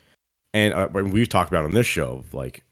and 0.53 0.73
uh, 0.73 0.87
we've 0.91 1.29
talked 1.29 1.51
about 1.51 1.65
on 1.65 1.71
this 1.71 1.87
show, 1.87 2.23
like 2.31 2.63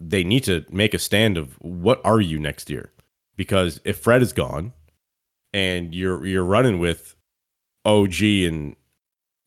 they 0.00 0.22
need 0.24 0.44
to 0.44 0.64
make 0.70 0.94
a 0.94 0.98
stand 0.98 1.36
of 1.36 1.54
what 1.60 2.00
are 2.04 2.20
you 2.20 2.38
next 2.38 2.70
year, 2.70 2.92
because 3.36 3.80
if 3.84 3.98
Fred 3.98 4.22
is 4.22 4.32
gone, 4.32 4.72
and 5.52 5.94
you're 5.94 6.24
you're 6.26 6.44
running 6.44 6.78
with 6.78 7.14
OG 7.86 8.22
and 8.22 8.76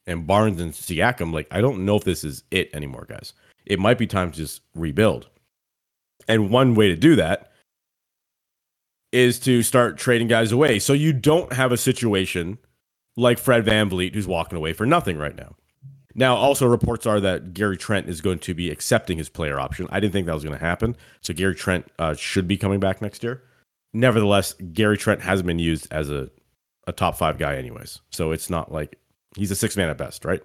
and 0.08 0.28
Barnes 0.28 0.60
and 0.60 0.74
Siakam, 0.74 1.32
like 1.32 1.48
I 1.52 1.62
don't 1.62 1.86
know 1.86 1.96
if 1.96 2.04
this 2.04 2.24
is 2.24 2.44
it 2.52 2.70
anymore, 2.74 3.06
guys. 3.08 3.34
It 3.66 3.80
might 3.80 3.98
be 3.98 4.08
time 4.08 4.32
to 4.32 4.38
just 4.38 4.62
rebuild, 4.76 5.30
and 6.28 6.50
one 6.50 6.74
way 6.74 6.88
to 6.88 6.96
do 6.96 7.16
that 7.18 7.53
is 9.14 9.40
to 9.40 9.62
start 9.64 9.98
trading 9.98 10.28
guys 10.28 10.52
away. 10.52 10.80
So 10.80 10.94
you 10.94 11.14
don't 11.14 11.54
have 11.54 11.72
a 11.72 11.78
situation 11.78 12.58
like 13.16 13.38
Fred 13.38 13.64
VanVleet 13.66 14.14
who's 14.14 14.28
walking 14.28 14.58
away 14.58 14.74
for 14.74 14.86
nothing 14.86 15.18
right 15.18 15.36
now. 15.36 15.56
Now, 16.16 16.36
also 16.36 16.68
reports 16.68 17.06
are 17.06 17.20
that 17.22 17.54
Gary 17.54 17.78
Trent 17.78 18.08
is 18.10 18.22
going 18.22 18.40
to 18.40 18.54
be 18.54 18.70
accepting 18.70 19.18
his 19.18 19.30
player 19.30 19.60
option. 19.60 19.88
I 19.92 20.00
didn't 20.00 20.14
think 20.14 20.28
that 20.28 20.34
was 20.36 20.44
going 20.44 20.58
to 20.58 20.64
happen. 20.64 20.96
So 21.22 21.34
Gary 21.34 21.56
Trent 21.56 21.86
uh, 21.98 22.14
should 22.16 22.48
be 22.48 22.58
coming 22.58 22.80
back 22.80 23.02
next 23.02 23.24
year. 23.24 23.44
Nevertheless, 23.94 24.54
Gary 24.74 24.98
Trent 24.98 25.22
hasn't 25.22 25.48
been 25.48 25.60
used 25.60 25.88
as 25.92 26.10
a, 26.10 26.30
a 26.88 26.92
top 26.92 27.16
five 27.18 27.38
guy, 27.38 27.56
anyways. 27.56 28.02
So 28.12 28.32
it's 28.32 28.50
not 28.50 28.72
like 28.72 29.00
he's 29.36 29.50
a 29.52 29.56
six 29.56 29.76
man 29.78 29.90
at 29.90 29.98
best, 29.98 30.26
right? 30.26 30.42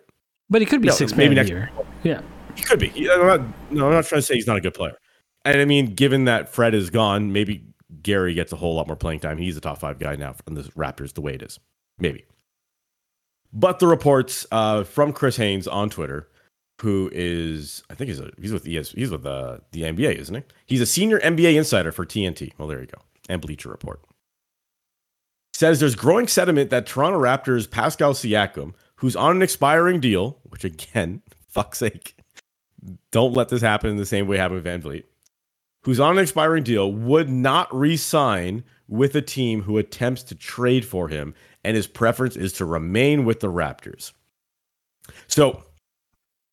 but 0.50 0.62
he 0.62 0.66
could 0.66 0.80
be 0.80 0.88
No, 0.88 0.94
six 0.94 1.14
maybe 1.14 1.34
man 1.34 1.36
next- 1.36 1.50
year. 1.50 1.70
Yeah, 2.02 2.22
He 2.56 2.62
could 2.64 2.78
be. 2.78 2.88
I'm 3.10 3.26
not, 3.26 3.40
no, 3.70 3.86
I'm 3.88 3.92
not 3.92 4.04
trying 4.06 4.20
to 4.20 4.22
say 4.22 4.34
he's 4.34 4.46
not 4.46 4.56
a 4.56 4.60
good 4.62 4.72
player. 4.74 4.96
And 5.44 5.60
I 5.60 5.66
mean, 5.66 5.94
given 5.94 6.24
that 6.24 6.48
Fred 6.48 6.74
is 6.74 6.88
gone, 6.88 7.32
maybe 7.32 7.64
Gary 8.08 8.32
gets 8.32 8.54
a 8.54 8.56
whole 8.56 8.74
lot 8.74 8.86
more 8.86 8.96
playing 8.96 9.20
time. 9.20 9.36
He's 9.36 9.58
a 9.58 9.60
top 9.60 9.76
five 9.76 9.98
guy 9.98 10.16
now 10.16 10.32
from 10.32 10.54
the 10.54 10.62
Raptors, 10.62 11.12
the 11.12 11.20
way 11.20 11.34
it 11.34 11.42
is. 11.42 11.60
Maybe. 11.98 12.24
But 13.52 13.80
the 13.80 13.86
reports 13.86 14.46
uh, 14.50 14.84
from 14.84 15.12
Chris 15.12 15.36
Haynes 15.36 15.68
on 15.68 15.90
Twitter, 15.90 16.26
who 16.80 17.10
is 17.12 17.82
I 17.90 17.94
think 17.94 18.08
he's 18.08 18.18
a, 18.18 18.30
he's 18.40 18.50
with 18.50 18.66
ES, 18.66 18.92
he's 18.92 19.10
with 19.10 19.26
uh, 19.26 19.58
the 19.72 19.82
NBA, 19.82 20.14
isn't 20.14 20.34
he? 20.34 20.42
He's 20.64 20.80
a 20.80 20.86
senior 20.86 21.20
NBA 21.20 21.54
insider 21.54 21.92
for 21.92 22.06
TNT. 22.06 22.52
Well, 22.56 22.66
there 22.66 22.80
you 22.80 22.86
go. 22.86 23.02
And 23.28 23.42
Bleacher 23.42 23.68
Report 23.68 24.00
says 25.52 25.78
there's 25.78 25.94
growing 25.94 26.28
sentiment 26.28 26.70
that 26.70 26.86
Toronto 26.86 27.20
Raptors 27.20 27.70
Pascal 27.70 28.14
Siakam, 28.14 28.72
who's 28.96 29.16
on 29.16 29.36
an 29.36 29.42
expiring 29.42 30.00
deal, 30.00 30.38
which 30.44 30.64
again, 30.64 31.20
fuck's 31.48 31.76
sake, 31.76 32.16
don't 33.12 33.34
let 33.34 33.50
this 33.50 33.60
happen 33.60 33.90
in 33.90 33.96
the 33.98 34.06
same 34.06 34.26
way 34.26 34.38
happened 34.38 34.64
with 34.64 34.82
VanVleet, 34.82 35.04
who's 35.82 36.00
on 36.00 36.18
an 36.18 36.22
expiring 36.22 36.64
deal, 36.64 36.92
would 36.92 37.28
not 37.28 37.74
re-sign 37.74 38.64
with 38.88 39.14
a 39.14 39.22
team 39.22 39.62
who 39.62 39.78
attempts 39.78 40.22
to 40.24 40.34
trade 40.34 40.84
for 40.84 41.08
him, 41.08 41.34
and 41.64 41.76
his 41.76 41.86
preference 41.86 42.36
is 42.36 42.52
to 42.54 42.64
remain 42.64 43.24
with 43.24 43.40
the 43.40 43.52
Raptors. 43.52 44.12
So, 45.26 45.62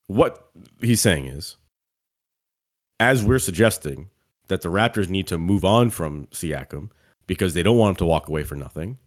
what 0.07 0.49
he's 0.81 1.01
saying 1.01 1.25
is, 1.27 1.57
as 2.99 3.23
we're 3.23 3.39
suggesting 3.39 4.09
that 4.47 4.61
the 4.61 4.69
Raptors 4.69 5.09
need 5.09 5.27
to 5.27 5.37
move 5.37 5.65
on 5.65 5.89
from 5.89 6.27
Siakam 6.27 6.91
because 7.27 7.53
they 7.53 7.63
don't 7.63 7.77
want 7.77 7.91
him 7.91 7.97
to 7.97 8.05
walk 8.05 8.29
away 8.29 8.43
for 8.43 8.55
nothing, 8.55 8.97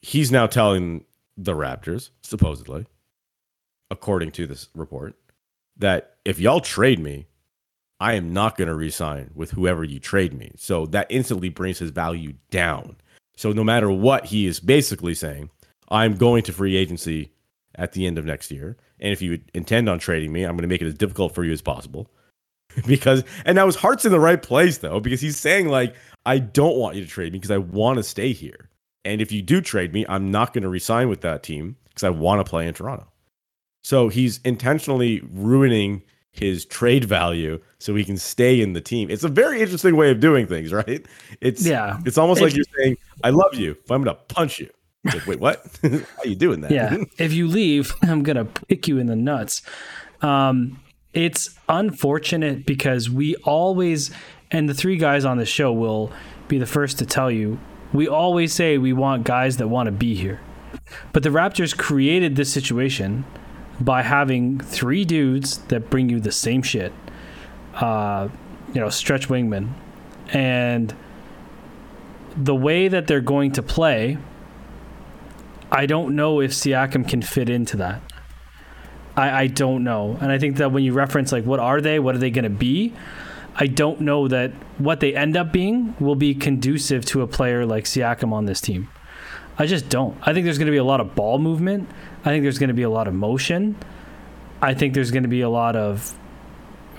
he's 0.00 0.32
now 0.32 0.46
telling 0.46 1.04
the 1.36 1.52
Raptors, 1.52 2.10
supposedly, 2.22 2.86
according 3.90 4.30
to 4.32 4.46
this 4.46 4.68
report, 4.74 5.14
that 5.76 6.16
if 6.24 6.38
y'all 6.38 6.60
trade 6.60 6.98
me, 6.98 7.26
I 8.00 8.14
am 8.14 8.32
not 8.32 8.56
going 8.56 8.68
to 8.68 8.74
resign 8.74 9.30
with 9.34 9.52
whoever 9.52 9.82
you 9.82 9.98
trade 9.98 10.34
me. 10.34 10.52
So 10.56 10.86
that 10.86 11.06
instantly 11.08 11.48
brings 11.48 11.78
his 11.78 11.90
value 11.90 12.34
down. 12.50 12.96
So 13.36 13.52
no 13.52 13.64
matter 13.64 13.90
what 13.90 14.26
he 14.26 14.46
is 14.46 14.60
basically 14.60 15.14
saying, 15.14 15.50
I'm 15.88 16.16
going 16.16 16.42
to 16.44 16.52
free 16.52 16.76
agency 16.76 17.32
at 17.74 17.92
the 17.92 18.06
end 18.06 18.18
of 18.18 18.24
next 18.24 18.50
year. 18.50 18.76
And 19.00 19.12
if 19.12 19.22
you 19.22 19.40
intend 19.54 19.88
on 19.88 19.98
trading 19.98 20.32
me, 20.32 20.44
I'm 20.44 20.52
going 20.56 20.62
to 20.62 20.68
make 20.68 20.82
it 20.82 20.86
as 20.86 20.94
difficult 20.94 21.34
for 21.34 21.44
you 21.44 21.52
as 21.52 21.62
possible. 21.62 22.10
because 22.86 23.24
and 23.44 23.56
now 23.56 23.66
his 23.66 23.76
heart's 23.76 24.04
in 24.04 24.12
the 24.12 24.20
right 24.20 24.42
place 24.42 24.78
though, 24.78 25.00
because 25.00 25.20
he's 25.20 25.38
saying 25.38 25.68
like, 25.68 25.94
I 26.26 26.38
don't 26.38 26.76
want 26.76 26.96
you 26.96 27.02
to 27.02 27.08
trade 27.08 27.32
me 27.32 27.38
because 27.38 27.50
I 27.50 27.58
want 27.58 27.96
to 27.98 28.02
stay 28.02 28.32
here. 28.32 28.68
And 29.04 29.20
if 29.20 29.30
you 29.30 29.40
do 29.40 29.60
trade 29.60 29.92
me, 29.92 30.04
I'm 30.08 30.30
not 30.30 30.52
going 30.52 30.62
to 30.62 30.68
resign 30.68 31.08
with 31.08 31.20
that 31.20 31.42
team 31.42 31.76
because 31.84 32.04
I 32.04 32.10
want 32.10 32.44
to 32.44 32.50
play 32.50 32.66
in 32.66 32.74
Toronto. 32.74 33.06
So 33.82 34.08
he's 34.08 34.40
intentionally 34.44 35.22
ruining 35.32 36.02
his 36.38 36.64
trade 36.64 37.04
value 37.04 37.60
so 37.78 37.94
he 37.94 38.04
can 38.04 38.16
stay 38.16 38.60
in 38.60 38.72
the 38.72 38.80
team. 38.80 39.10
It's 39.10 39.24
a 39.24 39.28
very 39.28 39.60
interesting 39.60 39.96
way 39.96 40.10
of 40.10 40.20
doing 40.20 40.46
things, 40.46 40.72
right? 40.72 41.04
It's 41.40 41.64
Yeah. 41.64 41.98
It's 42.04 42.18
almost 42.18 42.40
like 42.40 42.54
you're 42.54 42.64
saying, 42.78 42.96
"I 43.24 43.30
love 43.30 43.54
you, 43.54 43.76
but 43.86 43.94
I'm 43.94 44.02
going 44.02 44.16
to 44.16 44.22
punch 44.34 44.58
you." 44.58 44.70
Like, 45.04 45.26
wait, 45.26 45.40
what? 45.40 45.64
How 45.82 46.24
you 46.24 46.34
doing 46.34 46.60
that? 46.62 46.70
yeah. 46.70 46.96
if 47.18 47.32
you 47.32 47.46
leave, 47.46 47.94
I'm 48.02 48.22
gonna 48.22 48.44
pick 48.44 48.88
you 48.88 48.98
in 48.98 49.06
the 49.06 49.16
nuts. 49.16 49.62
Um, 50.22 50.80
it's 51.12 51.56
unfortunate 51.68 52.66
because 52.66 53.08
we 53.08 53.36
always, 53.36 54.10
and 54.50 54.68
the 54.68 54.74
three 54.74 54.96
guys 54.96 55.24
on 55.24 55.38
the 55.38 55.46
show 55.46 55.72
will 55.72 56.10
be 56.48 56.58
the 56.58 56.66
first 56.66 56.98
to 56.98 57.06
tell 57.06 57.30
you, 57.30 57.58
we 57.92 58.08
always 58.08 58.52
say 58.52 58.78
we 58.78 58.92
want 58.92 59.24
guys 59.24 59.56
that 59.58 59.68
want 59.68 59.86
to 59.86 59.92
be 59.92 60.14
here. 60.14 60.40
But 61.12 61.22
the 61.22 61.30
Raptors 61.30 61.76
created 61.76 62.36
this 62.36 62.52
situation 62.52 63.24
by 63.80 64.02
having 64.02 64.58
three 64.58 65.04
dudes 65.04 65.58
that 65.68 65.90
bring 65.90 66.08
you 66.08 66.20
the 66.20 66.32
same 66.32 66.62
shit. 66.62 66.92
Uh, 67.74 68.28
you 68.72 68.80
know, 68.80 68.88
stretch 68.88 69.28
wingman. 69.28 69.70
And 70.32 70.94
the 72.36 72.54
way 72.54 72.88
that 72.88 73.06
they're 73.06 73.20
going 73.20 73.52
to 73.52 73.62
play, 73.62 74.18
I 75.70 75.86
don't 75.86 76.16
know 76.16 76.40
if 76.40 76.52
Siakam 76.52 77.08
can 77.08 77.22
fit 77.22 77.48
into 77.48 77.76
that. 77.78 78.00
I, 79.16 79.42
I 79.42 79.46
don't 79.46 79.84
know. 79.84 80.18
And 80.20 80.30
I 80.30 80.38
think 80.38 80.56
that 80.56 80.72
when 80.72 80.84
you 80.84 80.92
reference 80.92 81.32
like 81.32 81.44
what 81.44 81.60
are 81.60 81.80
they, 81.80 81.98
what 81.98 82.14
are 82.14 82.18
they 82.18 82.30
going 82.30 82.44
to 82.44 82.50
be, 82.50 82.92
I 83.54 83.66
don't 83.66 84.02
know 84.02 84.28
that 84.28 84.52
what 84.78 85.00
they 85.00 85.16
end 85.16 85.36
up 85.36 85.52
being 85.52 85.94
will 85.98 86.14
be 86.14 86.34
conducive 86.34 87.04
to 87.06 87.22
a 87.22 87.26
player 87.26 87.64
like 87.64 87.84
Siakam 87.84 88.32
on 88.32 88.44
this 88.44 88.60
team. 88.60 88.88
I 89.58 89.64
just 89.64 89.88
don't. 89.88 90.18
I 90.22 90.34
think 90.34 90.44
there's 90.44 90.58
going 90.58 90.66
to 90.66 90.72
be 90.72 90.76
a 90.76 90.84
lot 90.84 91.00
of 91.00 91.14
ball 91.14 91.38
movement. 91.38 91.88
I 92.26 92.30
think 92.30 92.42
there's 92.42 92.58
going 92.58 92.68
to 92.68 92.74
be 92.74 92.82
a 92.82 92.90
lot 92.90 93.06
of 93.06 93.14
motion. 93.14 93.76
I 94.60 94.74
think 94.74 94.94
there's 94.94 95.12
going 95.12 95.22
to 95.22 95.28
be 95.28 95.42
a 95.42 95.48
lot 95.48 95.76
of, 95.76 96.12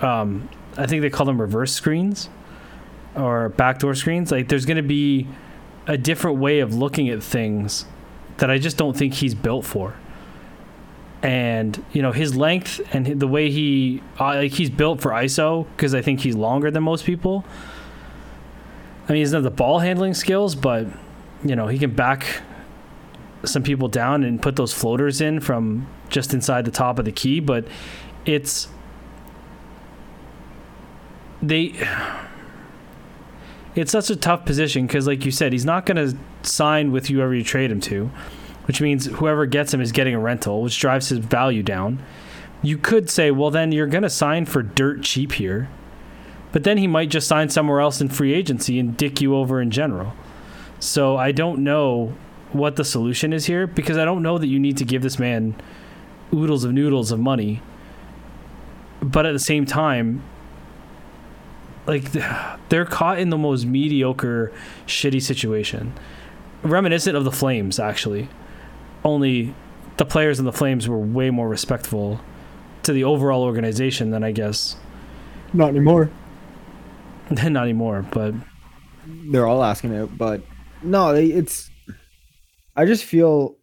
um, 0.02 0.48
I 0.78 0.88
think 0.88 1.02
they 1.02 1.10
call 1.10 1.26
them 1.26 1.40
reverse 1.40 1.74
screens. 1.74 2.30
or 3.16 3.49
backdoor 3.49 3.95
screens, 3.95 4.32
like 4.32 4.48
there's 4.48 4.66
going 4.66 4.78
to 4.78 4.84
be 4.84 5.28
a 5.88 5.98
different 5.98 6.38
way 6.38 6.60
of 6.60 6.74
looking 6.74 7.10
at 7.10 7.24
things 7.24 7.86
that 8.38 8.52
I 8.52 8.60
just 8.60 8.78
don't 8.78 8.95
think 8.95 9.16
he's 9.16 9.34
built 9.34 9.66
for. 9.66 9.95
And 11.24 11.84
you 11.91 12.04
know 12.04 12.12
his 12.12 12.36
length 12.38 12.80
and 12.94 13.20
the 13.20 13.28
way 13.28 13.49
he 13.49 14.04
like 14.20 14.52
he's 14.52 14.70
built 14.70 15.02
for 15.02 15.12
ISO 15.12 15.66
because 15.76 15.95
I 15.95 16.02
think 16.02 16.20
he's 16.20 16.36
longer 16.36 16.70
than 16.70 16.84
most 16.84 17.06
people. 17.06 17.44
I 19.10 19.14
mean, 19.14 19.18
he 19.18 19.24
doesn't 19.24 19.41
the 19.41 19.49
ball 19.49 19.80
handling 19.80 20.14
skills, 20.14 20.54
but 20.54 20.86
you 21.44 21.56
know 21.56 21.68
he 21.68 21.80
can 21.80 21.90
back 21.95 22.44
some 23.44 23.64
people 23.64 23.88
down 23.88 24.24
and 24.24 24.42
put 24.42 24.56
those 24.56 24.74
floaters 24.74 25.22
in 25.22 25.40
from 25.40 25.88
just 26.10 26.34
inside 26.34 26.66
the 26.66 26.72
top 26.72 27.00
of 27.00 27.06
the 27.06 27.12
key. 27.12 27.40
But 27.40 27.68
it's 28.26 28.68
they 31.42 31.74
it's 33.76 33.92
such 33.92 34.10
a 34.10 34.16
tough 34.16 34.46
position 34.46 34.88
because 34.88 35.08
like 35.08 35.24
you 35.24 35.32
said 35.32 35.54
he's 35.54 35.66
not 35.66 35.86
going 35.86 35.98
to 35.98 36.18
sign 36.42 36.92
with 36.92 37.08
whoever 37.08 37.34
you 37.34 37.44
trade 37.44 37.72
him 37.72 37.80
to 37.80 38.10
which 38.66 38.82
means 38.82 39.06
whoever 39.06 39.46
gets 39.46 39.74
him 39.74 39.80
is 39.80 39.92
getting 39.92 40.16
a 40.16 40.20
rental 40.20 40.62
which 40.62 40.80
drives 40.80 41.10
his 41.10 41.20
value 41.20 41.62
down 41.62 42.04
you 42.62 42.78
could 42.78 43.10
say 43.10 43.30
well 43.30 43.52
then 43.52 43.72
you're 43.72 43.88
going 43.88 44.04
to 44.04 44.10
sign 44.10 44.46
for 44.46 44.64
dirt 44.64 45.04
cheap 45.04 45.34
here 45.34 45.70
but 46.52 46.64
then 46.64 46.78
he 46.78 46.88
might 46.88 47.10
just 47.10 47.28
sign 47.28 47.50
somewhere 47.50 47.80
else 47.80 48.02
in 48.02 48.10
free 48.10 48.34
agency 48.34 48.80
and 48.80 48.98
dick 48.98 49.22
you 49.22 49.36
over 49.36 49.62
in 49.62 49.70
general 49.70 50.14
so 50.80 51.16
i 51.18 51.32
don't 51.32 51.60
know 51.60 52.14
what 52.53 52.76
the 52.76 52.84
solution 52.86 53.34
is 53.34 53.45
here 53.45 53.68
because 53.68 53.98
i 53.98 54.06
don't 54.06 54.24
know 54.24 54.38
that 54.38 54.48
you 54.48 54.60
need 54.60 54.78
to 54.78 54.86
give 54.86 55.02
this 55.02 55.19
man 55.19 55.56
oodles 56.34 56.64
of 56.64 56.74
noodles 56.74 57.11
of 57.11 57.19
money 57.19 57.61
but 59.02 59.26
at 59.26 59.32
the 59.32 59.40
same 59.40 59.65
time 59.65 60.24
like 61.88 62.11
they're 62.69 62.86
caught 62.86 63.18
in 63.18 63.30
the 63.30 63.38
most 63.38 63.65
mediocre, 63.65 64.52
shitty 64.86 65.22
situation, 65.22 65.94
reminiscent 66.61 67.18
of 67.18 67.24
the 67.24 67.32
Flames 67.32 67.80
actually. 67.80 68.30
Only 69.03 69.56
the 69.95 70.06
players 70.06 70.38
in 70.38 70.45
the 70.45 70.52
Flames 70.53 70.88
were 70.88 70.99
way 70.99 71.30
more 71.30 71.48
respectful 71.48 72.19
to 72.84 72.94
the 72.94 73.06
overall 73.06 73.44
organization 73.44 74.11
than 74.11 74.24
I 74.24 74.32
guess. 74.32 74.76
Not 75.53 75.69
anymore. 75.69 76.11
Not 77.32 77.64
anymore, 77.64 78.06
but 78.11 78.34
they're 79.06 79.48
all 79.48 79.64
asking 79.64 79.94
it. 79.94 80.18
But 80.18 80.41
no, 80.84 81.15
it's. 81.15 81.72
I 82.78 82.86
just 82.86 83.06
feel 83.06 83.58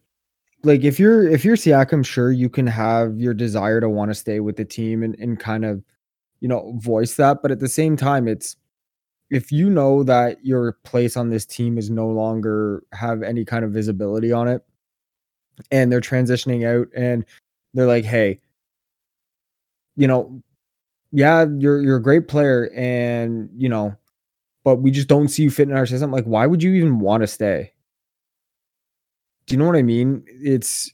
like 0.63 0.83
if 0.83 0.99
you're 0.99 1.27
if 1.29 1.45
you're 1.45 1.57
Siakam, 1.57 2.05
sure 2.05 2.31
you 2.31 2.49
can 2.49 2.67
have 2.67 3.19
your 3.19 3.33
desire 3.33 3.81
to 3.81 3.89
want 3.89 4.11
to 4.11 4.15
stay 4.15 4.39
with 4.41 4.57
the 4.57 4.65
team 4.65 5.03
and, 5.03 5.15
and 5.19 5.39
kind 5.39 5.65
of 5.65 5.83
you 6.41 6.49
know, 6.49 6.73
voice 6.77 7.15
that. 7.15 7.41
But 7.41 7.51
at 7.51 7.59
the 7.59 7.69
same 7.69 7.97
time, 7.97 8.27
it's 8.27 8.57
if 9.31 9.51
you 9.51 9.69
know 9.69 10.03
that 10.03 10.45
your 10.45 10.73
place 10.85 11.17
on 11.17 11.29
this 11.31 11.45
team 11.45 11.77
is 11.77 11.89
no 11.89 12.07
longer 12.09 12.83
have 12.93 13.23
any 13.23 13.45
kind 13.45 13.65
of 13.65 13.71
visibility 13.71 14.31
on 14.31 14.47
it 14.47 14.63
and 15.71 15.91
they're 15.91 16.01
transitioning 16.01 16.65
out 16.65 16.87
and 16.95 17.25
they're 17.73 17.87
like, 17.87 18.05
hey, 18.05 18.39
you 19.95 20.07
know, 20.07 20.41
yeah, 21.13 21.45
you're 21.59 21.81
you're 21.81 21.97
a 21.97 22.03
great 22.03 22.27
player 22.29 22.71
and 22.75 23.49
you 23.57 23.69
know, 23.69 23.95
but 24.65 24.77
we 24.77 24.91
just 24.91 25.09
don't 25.09 25.29
see 25.29 25.43
you 25.43 25.51
fit 25.51 25.69
in 25.69 25.77
our 25.77 25.87
system. 25.87 26.11
Like, 26.11 26.25
why 26.25 26.47
would 26.47 26.63
you 26.63 26.73
even 26.75 26.99
want 26.99 27.23
to 27.23 27.27
stay? 27.27 27.73
Do 29.47 29.53
you 29.53 29.59
know 29.59 29.65
what 29.65 29.75
I 29.75 29.83
mean? 29.83 30.23
It's 30.27 30.91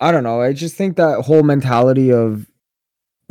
I 0.00 0.10
don't 0.12 0.24
know. 0.24 0.40
I 0.40 0.52
just 0.52 0.76
think 0.76 0.96
that 0.96 1.20
whole 1.22 1.42
mentality 1.42 2.12
of 2.12 2.46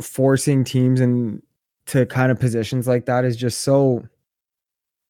forcing 0.00 0.64
teams 0.64 1.00
and 1.00 1.42
to 1.86 2.06
kind 2.06 2.32
of 2.32 2.40
positions 2.40 2.88
like 2.88 3.06
that 3.06 3.24
is 3.24 3.36
just 3.36 3.60
so 3.60 4.08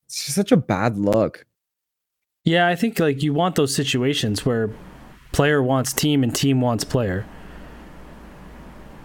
it's 0.07 0.25
just 0.25 0.35
such 0.35 0.53
a 0.53 0.57
bad 0.57 0.97
look. 0.99 1.47
Yeah, 2.45 2.67
I 2.67 2.75
think 2.75 2.99
like 2.99 3.23
you 3.23 3.33
want 3.33 3.55
those 3.55 3.75
situations 3.75 4.45
where 4.45 4.71
player 5.33 5.63
wants 5.63 5.93
team 5.93 6.23
and 6.23 6.35
team 6.35 6.61
wants 6.61 6.85
player. 6.85 7.27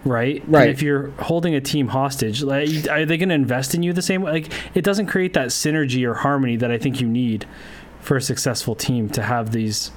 Right? 0.04 0.42
Right. 0.46 0.62
And 0.62 0.70
if 0.70 0.80
you're 0.82 1.10
holding 1.12 1.54
a 1.54 1.60
team 1.60 1.88
hostage, 1.88 2.42
like 2.42 2.88
are 2.88 3.04
they 3.04 3.16
going 3.16 3.28
to 3.28 3.34
invest 3.34 3.74
in 3.74 3.82
you 3.82 3.92
the 3.92 4.02
same 4.02 4.22
way? 4.22 4.32
Like 4.32 4.52
it 4.74 4.82
doesn't 4.82 5.06
create 5.06 5.34
that 5.34 5.48
synergy 5.48 6.06
or 6.08 6.14
harmony 6.14 6.56
that 6.56 6.70
I 6.70 6.78
think 6.78 7.00
you 7.00 7.06
need 7.06 7.46
for 8.00 8.16
a 8.16 8.22
successful 8.22 8.74
team 8.74 9.08
to 9.10 9.22
have 9.22 9.52
these 9.52 9.90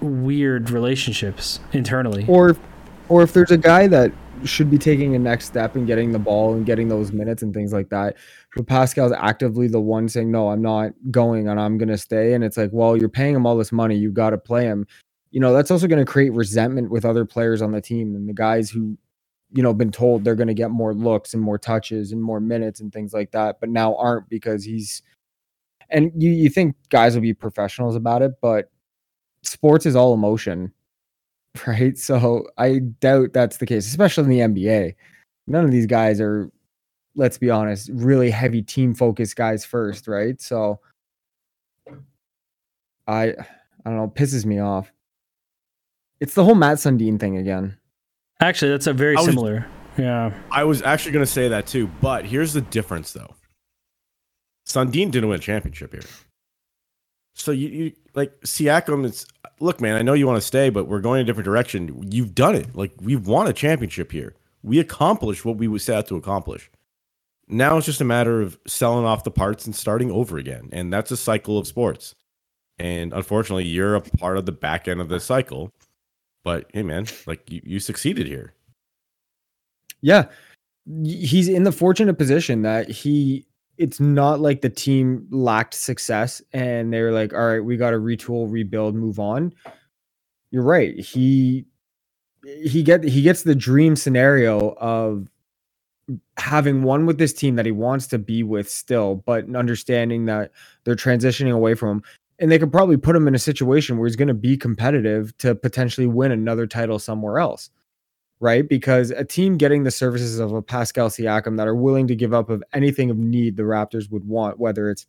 weird 0.00 0.70
relationships 0.70 1.60
internally. 1.72 2.24
Or 2.28 2.56
or 3.08 3.22
if 3.22 3.32
there's 3.32 3.50
a 3.50 3.58
guy 3.58 3.86
that 3.86 4.12
should 4.44 4.70
be 4.70 4.78
taking 4.78 5.14
a 5.14 5.18
next 5.18 5.46
step 5.46 5.76
and 5.76 5.86
getting 5.86 6.12
the 6.12 6.18
ball 6.18 6.54
and 6.54 6.66
getting 6.66 6.88
those 6.88 7.12
minutes 7.12 7.42
and 7.42 7.54
things 7.54 7.72
like 7.72 7.88
that. 7.88 8.16
But 8.54 8.66
Pascal's 8.66 9.12
actively 9.12 9.68
the 9.68 9.80
one 9.80 10.08
saying, 10.08 10.30
No, 10.30 10.50
I'm 10.50 10.62
not 10.62 10.92
going 11.10 11.48
and 11.48 11.60
I'm 11.60 11.78
gonna 11.78 11.96
stay. 11.96 12.34
And 12.34 12.44
it's 12.44 12.56
like, 12.56 12.70
well, 12.72 12.96
you're 12.96 13.08
paying 13.08 13.34
him 13.34 13.46
all 13.46 13.56
this 13.56 13.72
money, 13.72 13.96
you've 13.96 14.14
got 14.14 14.30
to 14.30 14.38
play 14.38 14.64
him. 14.64 14.86
You 15.30 15.40
know, 15.40 15.52
that's 15.52 15.70
also 15.70 15.86
gonna 15.86 16.04
create 16.04 16.32
resentment 16.32 16.90
with 16.90 17.04
other 17.04 17.24
players 17.24 17.62
on 17.62 17.72
the 17.72 17.80
team 17.80 18.14
and 18.14 18.28
the 18.28 18.34
guys 18.34 18.70
who, 18.70 18.96
you 19.52 19.62
know, 19.62 19.72
been 19.72 19.92
told 19.92 20.24
they're 20.24 20.34
gonna 20.34 20.54
get 20.54 20.70
more 20.70 20.94
looks 20.94 21.34
and 21.34 21.42
more 21.42 21.58
touches 21.58 22.12
and 22.12 22.22
more 22.22 22.40
minutes 22.40 22.80
and 22.80 22.92
things 22.92 23.12
like 23.12 23.30
that, 23.32 23.60
but 23.60 23.68
now 23.68 23.96
aren't 23.96 24.28
because 24.28 24.64
he's 24.64 25.02
and 25.90 26.10
you, 26.16 26.30
you 26.30 26.48
think 26.48 26.76
guys 26.88 27.14
will 27.14 27.22
be 27.22 27.34
professionals 27.34 27.96
about 27.96 28.22
it, 28.22 28.32
but 28.40 28.70
sports 29.42 29.86
is 29.86 29.96
all 29.96 30.14
emotion 30.14 30.72
right? 31.66 31.96
So 31.96 32.46
I 32.58 32.78
doubt 33.00 33.32
that's 33.32 33.58
the 33.58 33.66
case, 33.66 33.86
especially 33.86 34.24
in 34.24 34.52
the 34.54 34.62
NBA. 34.62 34.94
None 35.46 35.64
of 35.64 35.70
these 35.70 35.86
guys 35.86 36.20
are, 36.20 36.50
let's 37.14 37.38
be 37.38 37.50
honest, 37.50 37.90
really 37.92 38.30
heavy 38.30 38.62
team 38.62 38.94
focused 38.94 39.36
guys 39.36 39.64
first, 39.64 40.08
right? 40.08 40.40
So 40.40 40.80
I 43.06 43.28
I 43.28 43.34
don't 43.84 43.96
know, 43.96 44.12
pisses 44.14 44.44
me 44.44 44.58
off. 44.58 44.92
It's 46.20 46.34
the 46.34 46.44
whole 46.44 46.54
Mats 46.54 46.84
Sundin 46.84 47.20
thing 47.20 47.36
again. 47.36 47.76
Actually, 48.40 48.72
that's 48.72 48.86
a 48.86 48.92
very 48.92 49.14
was, 49.14 49.24
similar. 49.24 49.66
Yeah. 49.96 50.32
I 50.50 50.64
was 50.64 50.82
actually 50.82 51.12
going 51.12 51.24
to 51.24 51.30
say 51.30 51.48
that 51.48 51.66
too, 51.66 51.88
but 52.00 52.24
here's 52.24 52.52
the 52.52 52.62
difference 52.62 53.12
though. 53.12 53.34
Sundin 54.66 55.10
didn't 55.10 55.28
win 55.28 55.38
a 55.38 55.42
championship 55.42 55.92
here. 55.92 56.02
So 57.34 57.52
you, 57.52 57.68
you 57.68 57.92
like 58.14 58.38
Siakam. 58.40 59.06
It's 59.06 59.26
look, 59.60 59.80
man. 59.80 59.96
I 59.96 60.02
know 60.02 60.14
you 60.14 60.26
want 60.26 60.40
to 60.40 60.46
stay, 60.46 60.70
but 60.70 60.88
we're 60.88 61.00
going 61.00 61.20
a 61.20 61.24
different 61.24 61.44
direction. 61.44 62.02
You've 62.10 62.34
done 62.34 62.54
it. 62.54 62.74
Like 62.74 62.92
we've 63.00 63.26
won 63.26 63.46
a 63.46 63.52
championship 63.52 64.10
here. 64.10 64.34
We 64.62 64.78
accomplished 64.78 65.44
what 65.44 65.56
we 65.56 65.78
set 65.78 65.96
out 65.96 66.06
to 66.08 66.16
accomplish. 66.16 66.70
Now 67.48 67.76
it's 67.76 67.86
just 67.86 68.00
a 68.00 68.04
matter 68.04 68.40
of 68.40 68.58
selling 68.66 69.04
off 69.04 69.22
the 69.22 69.30
parts 69.30 69.66
and 69.66 69.76
starting 69.76 70.10
over 70.10 70.38
again, 70.38 70.68
and 70.72 70.92
that's 70.92 71.10
a 71.12 71.16
cycle 71.16 71.58
of 71.58 71.66
sports. 71.66 72.14
And 72.78 73.12
unfortunately, 73.12 73.66
you're 73.66 73.94
a 73.94 74.00
part 74.00 74.36
of 74.36 74.46
the 74.46 74.52
back 74.52 74.88
end 74.88 75.00
of 75.00 75.08
the 75.08 75.20
cycle. 75.20 75.70
But 76.42 76.70
hey, 76.72 76.82
man, 76.82 77.06
like 77.26 77.48
you, 77.50 77.60
you 77.64 77.80
succeeded 77.80 78.26
here. 78.26 78.54
Yeah, 80.00 80.26
he's 81.04 81.48
in 81.48 81.62
the 81.64 81.72
fortunate 81.72 82.18
position 82.18 82.62
that 82.62 82.88
he 82.90 83.46
it's 83.78 84.00
not 84.00 84.40
like 84.40 84.60
the 84.62 84.70
team 84.70 85.26
lacked 85.30 85.74
success 85.74 86.42
and 86.52 86.92
they 86.92 87.02
were 87.02 87.12
like, 87.12 87.32
all 87.32 87.46
right, 87.46 87.64
we 87.64 87.76
got 87.76 87.90
to 87.90 87.98
retool, 87.98 88.50
rebuild, 88.50 88.94
move 88.94 89.18
on. 89.18 89.52
You're 90.50 90.62
right. 90.62 90.98
He 90.98 91.66
he 92.44 92.82
get 92.82 93.02
he 93.02 93.22
gets 93.22 93.42
the 93.42 93.54
dream 93.54 93.96
scenario 93.96 94.74
of 94.74 95.28
having 96.38 96.84
one 96.84 97.04
with 97.04 97.18
this 97.18 97.32
team 97.32 97.56
that 97.56 97.66
he 97.66 97.72
wants 97.72 98.06
to 98.06 98.18
be 98.18 98.42
with 98.42 98.70
still, 98.70 99.16
but 99.26 99.52
understanding 99.54 100.26
that 100.26 100.52
they're 100.84 100.94
transitioning 100.94 101.52
away 101.52 101.74
from 101.74 101.98
him. 101.98 102.02
And 102.38 102.52
they 102.52 102.58
could 102.58 102.70
probably 102.70 102.96
put 102.96 103.16
him 103.16 103.26
in 103.26 103.34
a 103.34 103.38
situation 103.38 103.96
where 103.96 104.06
he's 104.06 104.16
going 104.16 104.28
to 104.28 104.34
be 104.34 104.56
competitive 104.56 105.36
to 105.38 105.54
potentially 105.54 106.06
win 106.06 106.32
another 106.32 106.66
title 106.66 106.98
somewhere 106.98 107.38
else 107.38 107.70
right? 108.40 108.68
Because 108.68 109.10
a 109.10 109.24
team 109.24 109.56
getting 109.56 109.84
the 109.84 109.90
services 109.90 110.38
of 110.38 110.52
a 110.52 110.62
Pascal 110.62 111.08
Siakam 111.08 111.56
that 111.56 111.66
are 111.66 111.74
willing 111.74 112.06
to 112.08 112.14
give 112.14 112.34
up 112.34 112.50
of 112.50 112.62
anything 112.72 113.10
of 113.10 113.16
need 113.16 113.56
the 113.56 113.62
Raptors 113.62 114.10
would 114.10 114.26
want, 114.26 114.58
whether 114.58 114.90
it's 114.90 115.06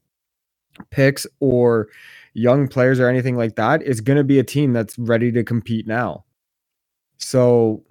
picks 0.92 1.28
or 1.40 1.90
young 2.34 2.68
players 2.68 3.00
or 3.00 3.10
anything 3.10 3.36
like 3.36 3.56
that, 3.56 3.82
is 3.82 4.00
going 4.00 4.18
to 4.18 4.24
be 4.24 4.40
a 4.40 4.44
team 4.44 4.74
that's 4.74 4.98
ready 4.98 5.32
to 5.32 5.44
compete 5.44 5.88
now. 5.88 6.24
So 7.18 7.84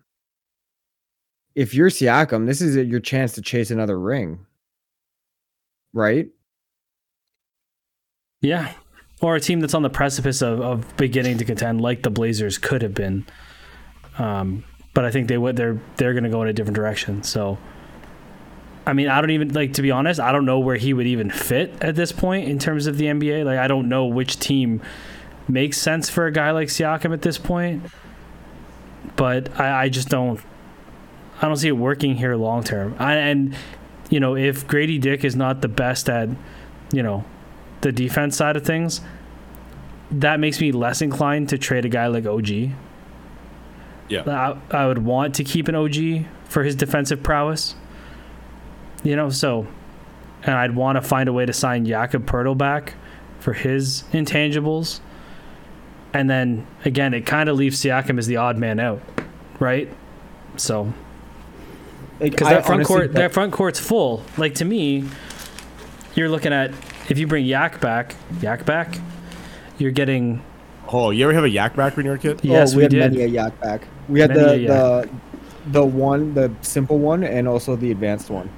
if 1.54 1.74
you're 1.74 1.90
Siakam, 1.90 2.46
this 2.46 2.60
is 2.60 2.76
your 2.76 3.00
chance 3.00 3.32
to 3.32 3.42
chase 3.42 3.70
another 3.70 3.98
ring, 3.98 4.46
right? 5.92 6.28
Yeah. 8.40 8.72
Or 9.20 9.34
a 9.34 9.40
team 9.40 9.60
that's 9.60 9.74
on 9.74 9.82
the 9.82 9.90
precipice 9.90 10.42
of, 10.42 10.60
of 10.60 10.96
beginning 10.96 11.38
to 11.38 11.44
contend, 11.44 11.80
like 11.80 12.02
the 12.02 12.10
Blazers 12.10 12.58
could 12.58 12.82
have 12.82 12.94
been. 12.94 13.26
Um, 14.18 14.64
but 14.96 15.04
I 15.04 15.10
think 15.10 15.28
they 15.28 15.36
would 15.36 15.56
they're 15.56 15.78
they're 15.98 16.14
going 16.14 16.24
to 16.24 16.30
go 16.30 16.40
in 16.40 16.48
a 16.48 16.54
different 16.54 16.74
direction. 16.74 17.22
So 17.22 17.58
I 18.86 18.94
mean, 18.94 19.08
I 19.08 19.20
don't 19.20 19.30
even 19.30 19.52
like 19.52 19.74
to 19.74 19.82
be 19.82 19.90
honest, 19.90 20.18
I 20.18 20.32
don't 20.32 20.46
know 20.46 20.58
where 20.58 20.76
he 20.76 20.94
would 20.94 21.06
even 21.06 21.28
fit 21.28 21.74
at 21.82 21.96
this 21.96 22.12
point 22.12 22.48
in 22.48 22.58
terms 22.58 22.86
of 22.86 22.96
the 22.96 23.04
NBA. 23.04 23.44
Like 23.44 23.58
I 23.58 23.68
don't 23.68 23.90
know 23.90 24.06
which 24.06 24.38
team 24.38 24.80
makes 25.48 25.76
sense 25.76 26.08
for 26.08 26.24
a 26.24 26.32
guy 26.32 26.50
like 26.52 26.68
Siakam 26.68 27.12
at 27.12 27.20
this 27.20 27.36
point. 27.36 27.84
But 29.16 29.60
I, 29.60 29.82
I 29.82 29.88
just 29.90 30.08
don't 30.08 30.40
I 31.42 31.46
don't 31.46 31.56
see 31.56 31.68
it 31.68 31.72
working 31.72 32.16
here 32.16 32.34
long 32.34 32.64
term. 32.64 32.96
and 32.98 33.54
you 34.08 34.18
know, 34.18 34.34
if 34.34 34.66
Gradey 34.66 34.98
Dick 34.98 35.26
is 35.26 35.36
not 35.36 35.60
the 35.60 35.68
best 35.68 36.08
at, 36.08 36.30
you 36.90 37.02
know, 37.02 37.22
the 37.82 37.92
defense 37.92 38.34
side 38.34 38.56
of 38.56 38.64
things, 38.64 39.02
that 40.10 40.40
makes 40.40 40.58
me 40.58 40.72
less 40.72 41.02
inclined 41.02 41.50
to 41.50 41.58
trade 41.58 41.84
a 41.84 41.90
guy 41.90 42.06
like 42.06 42.24
OG. 42.24 42.70
Yeah. 44.08 44.56
I, 44.70 44.76
I 44.82 44.86
would 44.86 44.98
want 45.04 45.34
to 45.36 45.44
keep 45.44 45.68
an 45.68 45.74
OG 45.74 46.26
for 46.44 46.62
his 46.62 46.74
defensive 46.74 47.22
prowess. 47.22 47.74
You 49.02 49.16
know, 49.16 49.30
so, 49.30 49.66
and 50.42 50.54
I'd 50.54 50.74
want 50.74 50.96
to 50.96 51.02
find 51.02 51.28
a 51.28 51.32
way 51.32 51.46
to 51.46 51.52
sign 51.52 51.84
Jakob 51.84 52.26
Poeltl 52.26 52.56
back 52.56 52.94
for 53.40 53.52
his 53.52 54.04
intangibles. 54.12 55.00
And 56.12 56.30
then 56.30 56.66
again, 56.84 57.14
it 57.14 57.26
kind 57.26 57.48
of 57.48 57.56
leaves 57.56 57.80
Siakam 57.80 58.18
as 58.18 58.26
the 58.26 58.36
odd 58.36 58.56
man 58.56 58.80
out, 58.80 59.02
right? 59.60 59.92
So, 60.56 60.92
because 62.18 62.48
I 62.48 62.54
that 62.54 62.66
front 62.66 62.80
honestly- 62.80 62.96
court, 62.96 63.12
that 63.12 63.32
front 63.34 63.52
court's 63.52 63.78
full. 63.78 64.22
Like 64.38 64.54
to 64.56 64.64
me, 64.64 65.04
you're 66.14 66.28
looking 66.30 66.52
at 66.52 66.72
if 67.08 67.18
you 67.18 67.26
bring 67.26 67.44
Yak 67.44 67.80
back, 67.80 68.14
Yak 68.40 68.64
back, 68.64 68.98
you're 69.78 69.90
getting 69.92 70.42
Oh, 70.92 71.10
you 71.10 71.24
ever 71.24 71.34
have 71.34 71.44
a 71.44 71.50
yak 71.50 71.74
back 71.74 71.96
when 71.96 72.06
you 72.06 72.10
were 72.10 72.16
a 72.16 72.20
kid? 72.20 72.40
yes, 72.44 72.72
oh, 72.72 72.76
we, 72.76 72.78
we, 72.78 72.82
had 72.84 72.90
did. 72.92 73.12
many 73.12 73.24
a 73.24 73.26
yak 73.26 73.60
back. 73.60 73.82
We 74.08 74.20
had 74.20 74.30
Many 74.30 74.40
the 74.40 74.50
a 74.52 74.56
yak. 74.56 74.68
the 75.08 75.10
the 75.72 75.84
one, 75.84 76.34
the 76.34 76.52
simple 76.62 76.98
one, 76.98 77.24
and 77.24 77.48
also 77.48 77.74
the 77.76 77.90
advanced 77.90 78.30
one. 78.30 78.48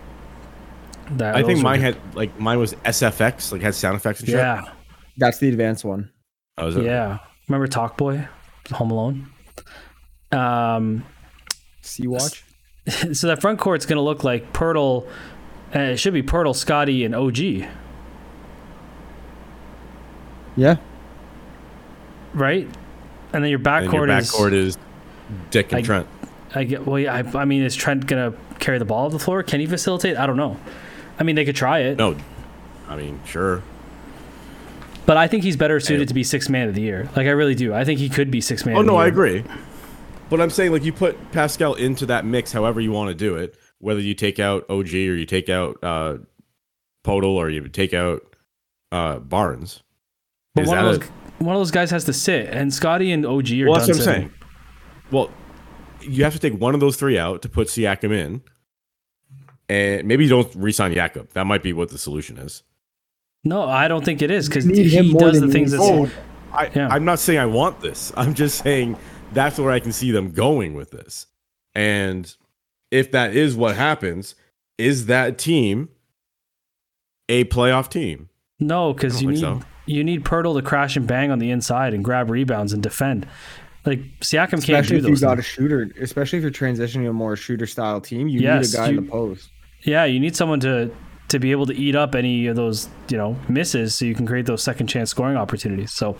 That- 1.13 1.37
I 1.37 1.43
think 1.43 1.63
mine 1.63 1.81
good. 1.81 1.95
had 1.95 2.15
like 2.15 2.39
mine 2.39 2.59
was 2.59 2.75
SFX, 2.85 3.51
like 3.53 3.63
had 3.63 3.75
sound 3.75 3.97
effects 3.97 4.21
and 4.21 4.29
shit. 4.29 4.37
yeah, 4.39 4.65
That's 5.17 5.39
the 5.39 5.49
advanced 5.49 5.85
one. 5.85 6.11
Oh, 6.59 6.67
was 6.67 6.77
it? 6.77 6.85
yeah. 6.85 7.19
Remember 7.49 7.67
Talk 7.67 7.97
Boy, 7.97 8.29
Home 8.73 8.91
Alone. 8.91 9.29
Um, 10.33 11.05
Sea 11.81 12.09
Watch. 12.09 12.45
so 13.15 13.27
that 13.29 13.41
front 13.41 13.59
court's 13.59 13.87
gonna 13.87 14.03
look 14.03 14.23
like 14.25 14.53
Poeltl. 14.53 15.07
Uh, 15.75 15.79
it 15.81 15.97
should 15.99 16.13
be 16.15 16.23
Poeltl, 16.23 16.55
Scottie, 16.55 17.05
and 17.05 17.15
OG, 17.15 17.67
Yeah. 20.57 20.77
right? 22.35 22.69
And 23.33 23.45
then 23.45 23.51
your 23.51 23.59
back 23.59 23.85
And 23.85 23.93
your 23.93 24.07
court 24.07 24.11
is. 24.11 24.31
backcourt 24.33 24.53
is 24.53 24.79
Dick 25.51 25.73
and 25.73 25.79
I- 25.81 25.83
Trent. 25.83 26.07
I 26.55 26.65
get. 26.65 26.87
Well, 26.87 26.99
yeah, 26.99 27.15
I, 27.15 27.41
I 27.41 27.45
mean, 27.45 27.63
is 27.63 27.77
Trent 27.77 28.07
gonna 28.07 28.33
carry 28.59 28.79
the 28.79 28.85
ball 28.87 29.07
off 29.07 29.13
the 29.13 29.19
floor? 29.19 29.43
Can 29.43 29.61
he 29.61 29.67
facilitate? 29.67 30.17
I 30.17 30.27
don't 30.27 30.39
know. 30.39 30.57
I 31.21 31.23
mean, 31.25 31.37
they 31.37 31.45
could 31.45 31.57
try 31.57 31.81
it, 31.81 31.99
No, 31.99 32.17
I 32.89 32.97
mean 32.97 33.21
sure. 33.27 33.63
but 35.05 35.17
I 35.17 35.27
think 35.27 35.43
he's 35.43 35.57
better 35.57 35.79
suited 35.81 36.09
to 36.09 36.15
be 36.15 36.23
six 36.25 36.49
man 36.49 36.69
of 36.69 36.75
the 36.75 36.81
year. 36.81 37.09
Like 37.17 37.27
I 37.27 37.31
really 37.31 37.55
do. 37.55 37.75
I 37.75 37.85
think 37.85 37.99
he 38.01 38.09
could 38.09 38.31
be 38.31 38.41
six 38.41 38.65
man. 38.65 38.77
Oh 38.77 38.81
of 38.81 38.87
the 38.87 38.93
year. 38.93 38.99
Oh 38.99 38.99
no, 38.99 39.05
I 39.05 39.09
agree. 39.09 39.45
But 40.31 40.41
I'm 40.41 40.49
saying 40.51 40.73
like 40.73 40.85
you 40.85 40.93
put 40.93 41.33
Pascal 41.33 41.75
into 41.75 42.07
that 42.07 42.25
mix, 42.25 42.53
however 42.53 42.81
you 42.81 42.93
want 42.93 43.09
to 43.11 43.15
do 43.15 43.35
it. 43.37 43.57
Whether 43.81 44.01
you 44.01 44.15
take 44.15 44.39
out 44.39 44.65
OG 44.71 44.95
or 44.95 45.15
you 45.17 45.27
take 45.27 45.49
out 45.51 45.79
uh, 45.83 46.17
Poeltl 47.05 47.35
or 47.35 47.49
you 47.51 47.69
take 47.69 47.93
out 47.95 48.23
uh, 48.93 49.19
Barnes. 49.19 49.83
But 50.55 50.67
one 50.67 50.79
of 50.79 50.85
a- 50.87 50.99
those 50.99 51.09
one 51.41 51.55
of 51.57 51.61
those 51.61 51.71
guys 51.71 51.91
has 51.91 52.05
to 52.05 52.13
sit, 52.13 52.49
and 52.49 52.73
Scottie 52.73 53.13
and 53.13 53.25
OG 53.27 53.53
are 53.53 53.69
well, 53.69 53.79
done 53.79 53.87
that's 53.87 53.89
what 53.89 53.91
I'm 53.91 53.95
sitting. 53.97 54.21
saying. 54.23 54.33
Well, 55.11 55.31
you 56.01 56.25
have 56.25 56.33
to 56.35 56.39
take 56.39 56.59
one 56.61 56.75
of 56.75 56.81
those 56.81 56.97
three 56.97 57.19
out 57.19 57.43
to 57.43 57.49
put 57.49 57.69
Siakam 57.69 58.13
in, 58.13 58.43
and 59.69 60.07
maybe 60.07 60.25
you 60.25 60.31
don't 60.31 60.55
re-sign 60.55 60.95
Jakob. 60.95 61.33
That 61.33 61.47
might 61.47 61.63
be 61.63 61.73
what 61.73 61.91
the 61.91 61.99
solution 61.99 62.39
is. 62.39 62.63
No, 63.45 63.65
I 63.65 63.89
don't 63.89 64.05
think 64.05 64.23
it 64.23 64.31
is 64.31 64.49
because 64.49 64.67
You 64.67 64.89
him 64.89 65.05
he 65.07 65.15
does 65.15 65.41
the 65.41 65.49
things 65.49 65.73
need 65.73 65.81
that's. 65.81 66.13
I, 66.53 66.71
Yeah. 66.75 66.89
I'm 66.89 67.05
not 67.05 67.19
saying 67.19 67.39
I 67.39 67.47
want 67.47 67.81
this. 67.81 68.13
I'm 68.17 68.35
just 68.35 68.63
saying 68.63 68.97
that's 69.33 69.59
where 69.59 69.71
I 69.71 69.81
can 69.81 69.93
see 69.93 70.11
them 70.11 70.33
going 70.33 70.75
with 70.75 70.91
this. 70.91 71.27
And 71.75 72.35
if 72.91 73.11
that 73.13 73.37
is 73.37 73.57
what 73.57 73.77
happens, 73.77 74.35
is 74.79 75.07
that 75.07 75.39
team 75.39 75.91
a 77.29 77.45
playoff 77.45 77.89
team? 77.91 78.29
No, 78.59 78.93
because 78.93 79.23
you 79.23 79.29
need 79.29 79.41
think 79.41 79.63
so. 79.63 79.69
you 79.87 80.03
need 80.03 80.25
Poeltl 80.25 80.57
to 80.57 80.63
crash 80.63 80.97
and 80.97 81.07
bang 81.07 81.31
on 81.31 81.39
the 81.39 81.51
inside 81.51 81.95
and 81.95 82.05
grab 82.05 82.31
rebounds 82.31 82.73
and 82.73 82.83
defend. 82.83 83.27
Like 83.87 84.01
Siakam 84.21 84.51
can't 84.51 84.59
Especially 84.65 84.97
do 85.01 85.05
if 85.05 85.05
you 85.05 85.11
those. 85.11 85.21
got 85.21 85.39
a 85.39 85.43
shooter, 85.43 85.91
especially 86.01 86.39
if 86.39 86.43
you're 86.43 86.51
transitioning 86.51 87.05
to 87.05 87.11
a 87.11 87.13
more 87.13 87.37
shooter 87.37 87.67
style 87.67 88.01
team, 88.01 88.29
you 88.29 88.41
Yes, 88.41 88.73
need 88.73 88.79
a 88.79 88.83
guy 88.83 88.89
you- 88.91 88.99
in 88.99 89.05
the 89.05 89.11
post. 89.11 89.49
Yeah, 89.83 90.05
you 90.05 90.19
need 90.21 90.35
someone 90.37 90.61
to 90.61 90.91
to 91.29 91.39
be 91.39 91.51
able 91.53 91.67
to 91.67 91.75
eat 91.77 91.95
up 91.95 92.15
any 92.15 92.47
of 92.49 92.57
those 92.57 92.89
you 93.09 93.17
know 93.17 93.37
misses, 93.49 93.95
so 93.95 94.05
you 94.05 94.15
can 94.15 94.27
create 94.27 94.47
those 94.47 94.63
second 94.63 94.89
chance 94.89 95.11
scoring 95.11 95.37
opportunities. 95.37 95.93
So. 95.93 96.17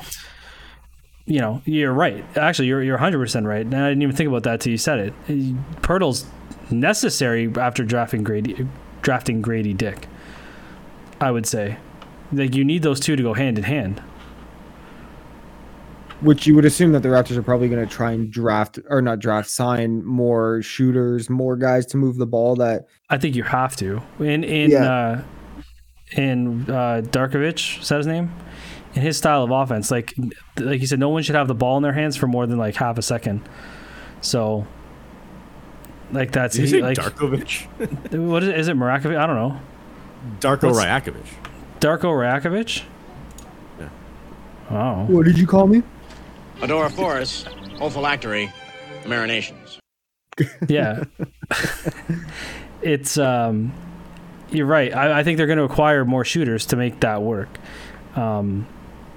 You 1.31 1.41
know, 1.41 1.61
you're 1.67 1.93
right. 1.93 2.25
Actually, 2.39 2.69
you're 2.69 2.83
you're 2.83 2.95
100 2.97 3.19
percent 3.19 3.45
right. 3.45 3.61
And 3.61 3.75
I 3.75 3.91
didn't 3.91 4.01
even 4.03 4.17
think 4.17 4.29
about 4.29 4.45
that 4.45 4.63
till 4.63 4.71
you 4.71 4.79
said 4.79 4.99
it. 4.99 5.13
Eh, 5.29 5.53
Poeltl's 5.83 6.25
necessary 6.71 7.53
after 7.59 7.85
drafting 7.85 8.25
Gradey, 8.25 8.67
drafting 9.03 9.43
Gradey 9.43 9.77
Dick. 9.77 10.07
I 11.21 11.31
would 11.31 11.45
say, 11.45 11.77
like 12.33 12.55
you 12.55 12.65
need 12.65 12.83
those 12.83 12.99
two 12.99 13.15
to 13.15 13.23
go 13.23 13.35
hand 13.35 13.59
in 13.59 13.65
hand. 13.65 14.03
Which 16.21 16.49
you 16.49 16.55
would 16.57 16.65
assume 16.65 16.91
that 16.93 17.03
the 17.05 17.09
Raptors 17.11 17.37
are 17.37 17.43
probably 17.45 17.69
going 17.69 17.87
to 17.87 17.93
try 17.95 18.11
and 18.11 18.29
draft 18.31 18.79
or 18.91 19.01
not 19.01 19.21
draft, 19.21 19.49
sign 19.49 20.05
more 20.05 20.61
shooters, 20.63 21.31
more 21.31 21.57
guys 21.57 21.87
to 21.87 21.97
move 21.97 22.17
the 22.17 22.27
ball. 22.27 22.57
That 22.57 22.87
I 23.09 23.19
think 23.19 23.37
you 23.37 23.45
have 23.45 23.77
to. 23.77 24.03
In 24.19 24.43
in 24.43 24.73
Yeah. 24.73 24.85
uh, 24.93 25.23
in 26.17 26.63
uh, 26.69 27.03
Darkovich, 27.05 27.81
is 27.83 27.89
that 27.91 27.99
his 27.99 28.07
name? 28.09 28.33
In 28.95 29.03
his 29.03 29.17
style 29.17 29.45
of 29.45 29.51
offense, 29.53 29.93
like 29.93 30.15
like 30.59 30.81
you 30.81 30.89
said, 30.89 30.99
no 30.99 31.09
one 31.09 31.23
should 31.23 31.37
have 31.37 31.47
the 31.47 31.55
ball 31.55 31.77
in 31.77 31.85
their 31.85 31.93
hands 31.93 32.17
for 32.17 32.27
more 32.27 32.47
than 32.49 32.59
like 32.59 32.75
half 32.75 32.99
a 32.99 33.03
second. 33.03 33.43
So, 34.21 34.67
like 36.11 36.33
that's 36.33 36.57
Did 36.57 36.63
you 36.63 36.67
say 36.69 36.81
like 36.83 36.97
Darkovic? 36.99 37.69
what 38.29 38.43
is 38.43 38.49
it? 38.49 38.59
Is 38.59 38.67
it 38.69 38.77
Marakovic? 38.77 39.17
I 39.17 39.25
don't 39.27 39.37
know. 39.37 39.61
Darko 40.41 40.73
What's- 40.73 40.79
Rajakovic. 40.85 41.27
Darko 41.79 42.11
Rajakovic. 42.11 42.83
Yeah. 43.79 43.89
Oh, 44.71 45.05
what 45.09 45.25
did 45.25 45.39
you 45.39 45.47
call 45.47 45.69
me? 45.69 45.85
Adora 46.61 46.91
Forest, 46.91 47.49
olfactory, 47.81 48.53
marinations. 49.05 49.79
yeah. 50.69 51.05
it's 52.83 53.17
um, 53.17 53.73
you're 54.51 54.67
right. 54.67 54.95
I, 54.95 55.21
I 55.21 55.23
think 55.23 55.37
they're 55.37 55.47
going 55.47 55.59
to 55.59 55.65
acquire 55.65 56.05
more 56.05 56.25
shooters 56.25 56.67
to 56.67 56.77
make 56.77 57.01
that 57.01 57.23
work. 57.23 57.49
Um, 58.17 58.67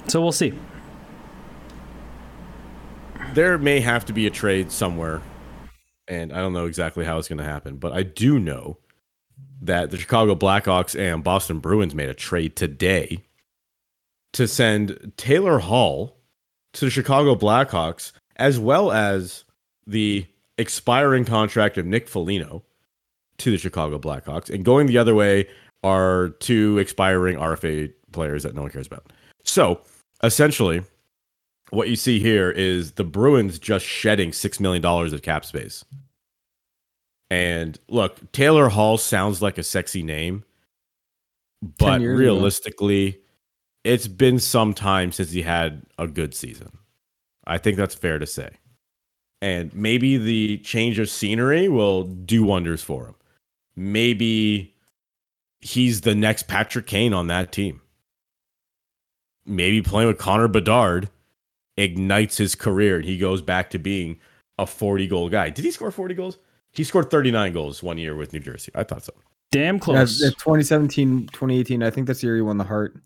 so 0.07 0.21
we'll 0.21 0.31
see. 0.31 0.53
There 3.33 3.57
may 3.57 3.79
have 3.79 4.05
to 4.05 4.13
be 4.13 4.27
a 4.27 4.29
trade 4.29 4.71
somewhere, 4.71 5.21
and 6.07 6.31
I 6.31 6.41
don't 6.41 6.53
know 6.53 6.65
exactly 6.65 7.05
how 7.05 7.17
it's 7.17 7.27
going 7.27 7.39
to 7.39 7.43
happen, 7.43 7.77
but 7.77 7.91
I 7.91 8.03
do 8.03 8.39
know 8.39 8.77
that 9.61 9.89
the 9.89 9.97
Chicago 9.97 10.35
Blackhawks 10.35 10.99
and 10.99 11.23
Boston 11.23 11.59
Bruins 11.59 11.95
made 11.95 12.09
a 12.09 12.13
trade 12.13 12.55
today 12.55 13.23
to 14.33 14.47
send 14.47 15.13
Taylor 15.17 15.59
Hall 15.59 16.20
to 16.73 16.85
the 16.85 16.91
Chicago 16.91 17.35
Blackhawks, 17.35 18.11
as 18.37 18.59
well 18.59 18.91
as 18.91 19.43
the 19.85 20.25
expiring 20.57 21.25
contract 21.25 21.77
of 21.77 21.85
Nick 21.85 22.07
Foligno 22.07 22.63
to 23.37 23.51
the 23.51 23.57
Chicago 23.57 23.97
Blackhawks. 23.99 24.49
And 24.49 24.63
going 24.63 24.87
the 24.87 24.97
other 24.97 25.15
way 25.15 25.47
are 25.83 26.29
two 26.39 26.77
expiring 26.77 27.37
RFA 27.37 27.91
players 28.11 28.43
that 28.43 28.55
no 28.55 28.61
one 28.61 28.71
cares 28.71 28.87
about. 28.87 29.11
So 29.43 29.81
essentially, 30.23 30.83
what 31.71 31.89
you 31.89 31.95
see 31.95 32.19
here 32.19 32.51
is 32.51 32.93
the 32.93 33.03
Bruins 33.03 33.57
just 33.57 33.85
shedding 33.85 34.31
$6 34.31 34.59
million 34.59 34.85
of 34.85 35.21
cap 35.21 35.45
space. 35.45 35.83
And 37.29 37.79
look, 37.87 38.31
Taylor 38.33 38.69
Hall 38.69 38.97
sounds 38.97 39.41
like 39.41 39.57
a 39.57 39.63
sexy 39.63 40.03
name, 40.03 40.43
but 41.79 42.01
realistically, 42.01 43.07
ago. 43.07 43.17
Realistically, 43.83 43.93
it's 43.93 44.07
been 44.07 44.39
some 44.39 44.73
time 44.73 45.11
since 45.11 45.31
he 45.31 45.41
had 45.41 45.83
a 45.97 46.07
good 46.07 46.33
season. 46.33 46.77
I 47.45 47.57
think 47.57 47.77
that's 47.77 47.95
fair 47.95 48.19
to 48.19 48.27
say. 48.27 48.49
And 49.41 49.73
maybe 49.73 50.17
the 50.17 50.59
change 50.59 50.99
of 50.99 51.09
scenery 51.09 51.67
will 51.67 52.03
do 52.03 52.43
wonders 52.43 52.83
for 52.83 53.07
him. 53.07 53.15
Maybe 53.75 54.75
he's 55.59 56.01
the 56.01 56.13
next 56.13 56.47
Patrick 56.47 56.85
Kane 56.85 57.13
on 57.13 57.27
that 57.27 57.51
team. 57.51 57.81
Maybe 59.45 59.81
playing 59.81 60.07
with 60.07 60.19
Connor 60.19 60.47
Bedard 60.47 61.09
ignites 61.77 62.37
his 62.37 62.53
career 62.53 62.97
and 62.97 63.05
he 63.05 63.17
goes 63.17 63.41
back 63.41 63.71
to 63.71 63.79
being 63.79 64.19
a 64.59 64.67
40 64.67 65.07
goal 65.07 65.29
guy. 65.29 65.49
Did 65.49 65.65
he 65.65 65.71
score 65.71 65.89
40 65.89 66.13
goals? 66.13 66.37
He 66.71 66.83
scored 66.83 67.09
39 67.09 67.53
goals 67.53 67.81
one 67.81 67.97
year 67.97 68.15
with 68.15 68.33
New 68.33 68.39
Jersey. 68.39 68.71
I 68.75 68.83
thought 68.83 69.03
so. 69.03 69.13
Damn 69.51 69.75
Yeah, 69.75 69.79
close. 69.79 70.19
2017, 70.19 71.27
2018. 71.33 71.83
I 71.83 71.89
think 71.89 72.07
that's 72.07 72.21
the 72.21 72.27
year 72.27 72.35
he 72.35 72.41
won 72.41 72.57
the 72.57 72.63
Hart. 72.63 73.01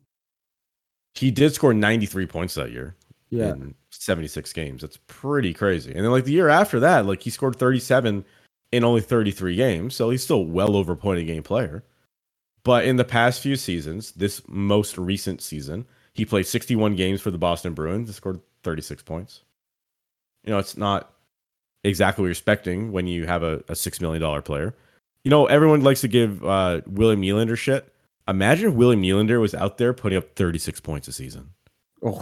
He 1.15 1.31
did 1.31 1.53
score 1.53 1.73
93 1.73 2.27
points 2.27 2.55
that 2.55 2.71
year 2.71 2.95
Yeah, 3.29 3.51
in 3.51 3.75
76 3.91 4.51
games. 4.53 4.81
That's 4.81 4.99
pretty 5.07 5.53
crazy. 5.53 5.93
And 5.93 6.03
then 6.03 6.11
like 6.11 6.25
the 6.25 6.33
year 6.33 6.49
after 6.49 6.79
that, 6.81 7.05
like 7.05 7.21
he 7.21 7.29
scored 7.29 7.57
37 7.57 8.25
in 8.71 8.83
only 8.83 9.01
33 9.01 9.55
games. 9.55 9.95
So 9.95 10.09
he's 10.09 10.23
still 10.23 10.45
well 10.45 10.75
over 10.75 10.93
a 10.93 10.97
point 10.97 11.19
a 11.19 11.23
game 11.23 11.43
player. 11.43 11.83
But 12.63 12.85
in 12.85 12.97
the 12.97 13.05
past 13.05 13.41
few 13.41 13.55
seasons, 13.55 14.11
this 14.13 14.41
most 14.47 14.97
recent 14.97 15.41
season, 15.41 15.85
he 16.13 16.25
played 16.25 16.47
61 16.47 16.95
games 16.95 17.21
for 17.21 17.31
the 17.31 17.37
Boston 17.37 17.73
Bruins 17.73 18.09
and 18.09 18.15
scored 18.15 18.41
36 18.63 19.03
points. 19.03 19.43
You 20.43 20.51
know, 20.51 20.57
it's 20.57 20.75
not 20.75 21.13
exactly 21.83 22.23
what 22.23 22.27
you're 22.27 22.31
expecting 22.31 22.91
when 22.91 23.07
you 23.07 23.27
have 23.27 23.43
a, 23.43 23.57
a 23.69 23.73
$6 23.73 24.01
million 24.01 24.41
player. 24.41 24.75
You 25.23 25.31
know, 25.31 25.45
everyone 25.45 25.81
likes 25.81 26.01
to 26.01 26.07
give 26.07 26.43
uh, 26.43 26.81
Willie 26.87 27.15
Nylander 27.15 27.57
shit. 27.57 27.91
Imagine 28.27 28.69
if 28.69 28.75
Willie 28.75 28.95
Nylander 28.95 29.39
was 29.39 29.53
out 29.53 29.77
there 29.77 29.93
putting 29.93 30.17
up 30.17 30.35
36 30.35 30.79
points 30.81 31.07
a 31.07 31.11
season. 31.11 31.51
Oh, 32.03 32.19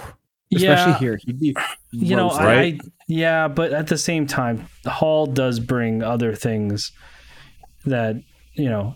especially 0.53 0.91
Yeah. 0.93 0.99
here, 0.99 1.19
he'd 1.25 1.39
be. 1.39 1.55
you 1.91 2.15
know, 2.15 2.29
right? 2.29 2.79
I 2.83 2.87
yeah, 3.07 3.47
but 3.47 3.71
at 3.73 3.87
the 3.87 3.97
same 3.97 4.27
time, 4.27 4.67
Hall 4.85 5.25
does 5.25 5.59
bring 5.59 6.03
other 6.03 6.35
things 6.35 6.91
that 7.85 8.15
you 8.53 8.69
know. 8.69 8.95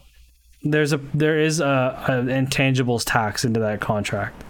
There's 0.64 0.92
a 0.92 0.98
there 1.14 1.40
is 1.40 1.60
a, 1.60 1.66
a 2.08 2.12
intangibles 2.32 3.04
tax 3.06 3.46
into 3.46 3.60
that 3.62 3.80
contract. 3.80 4.44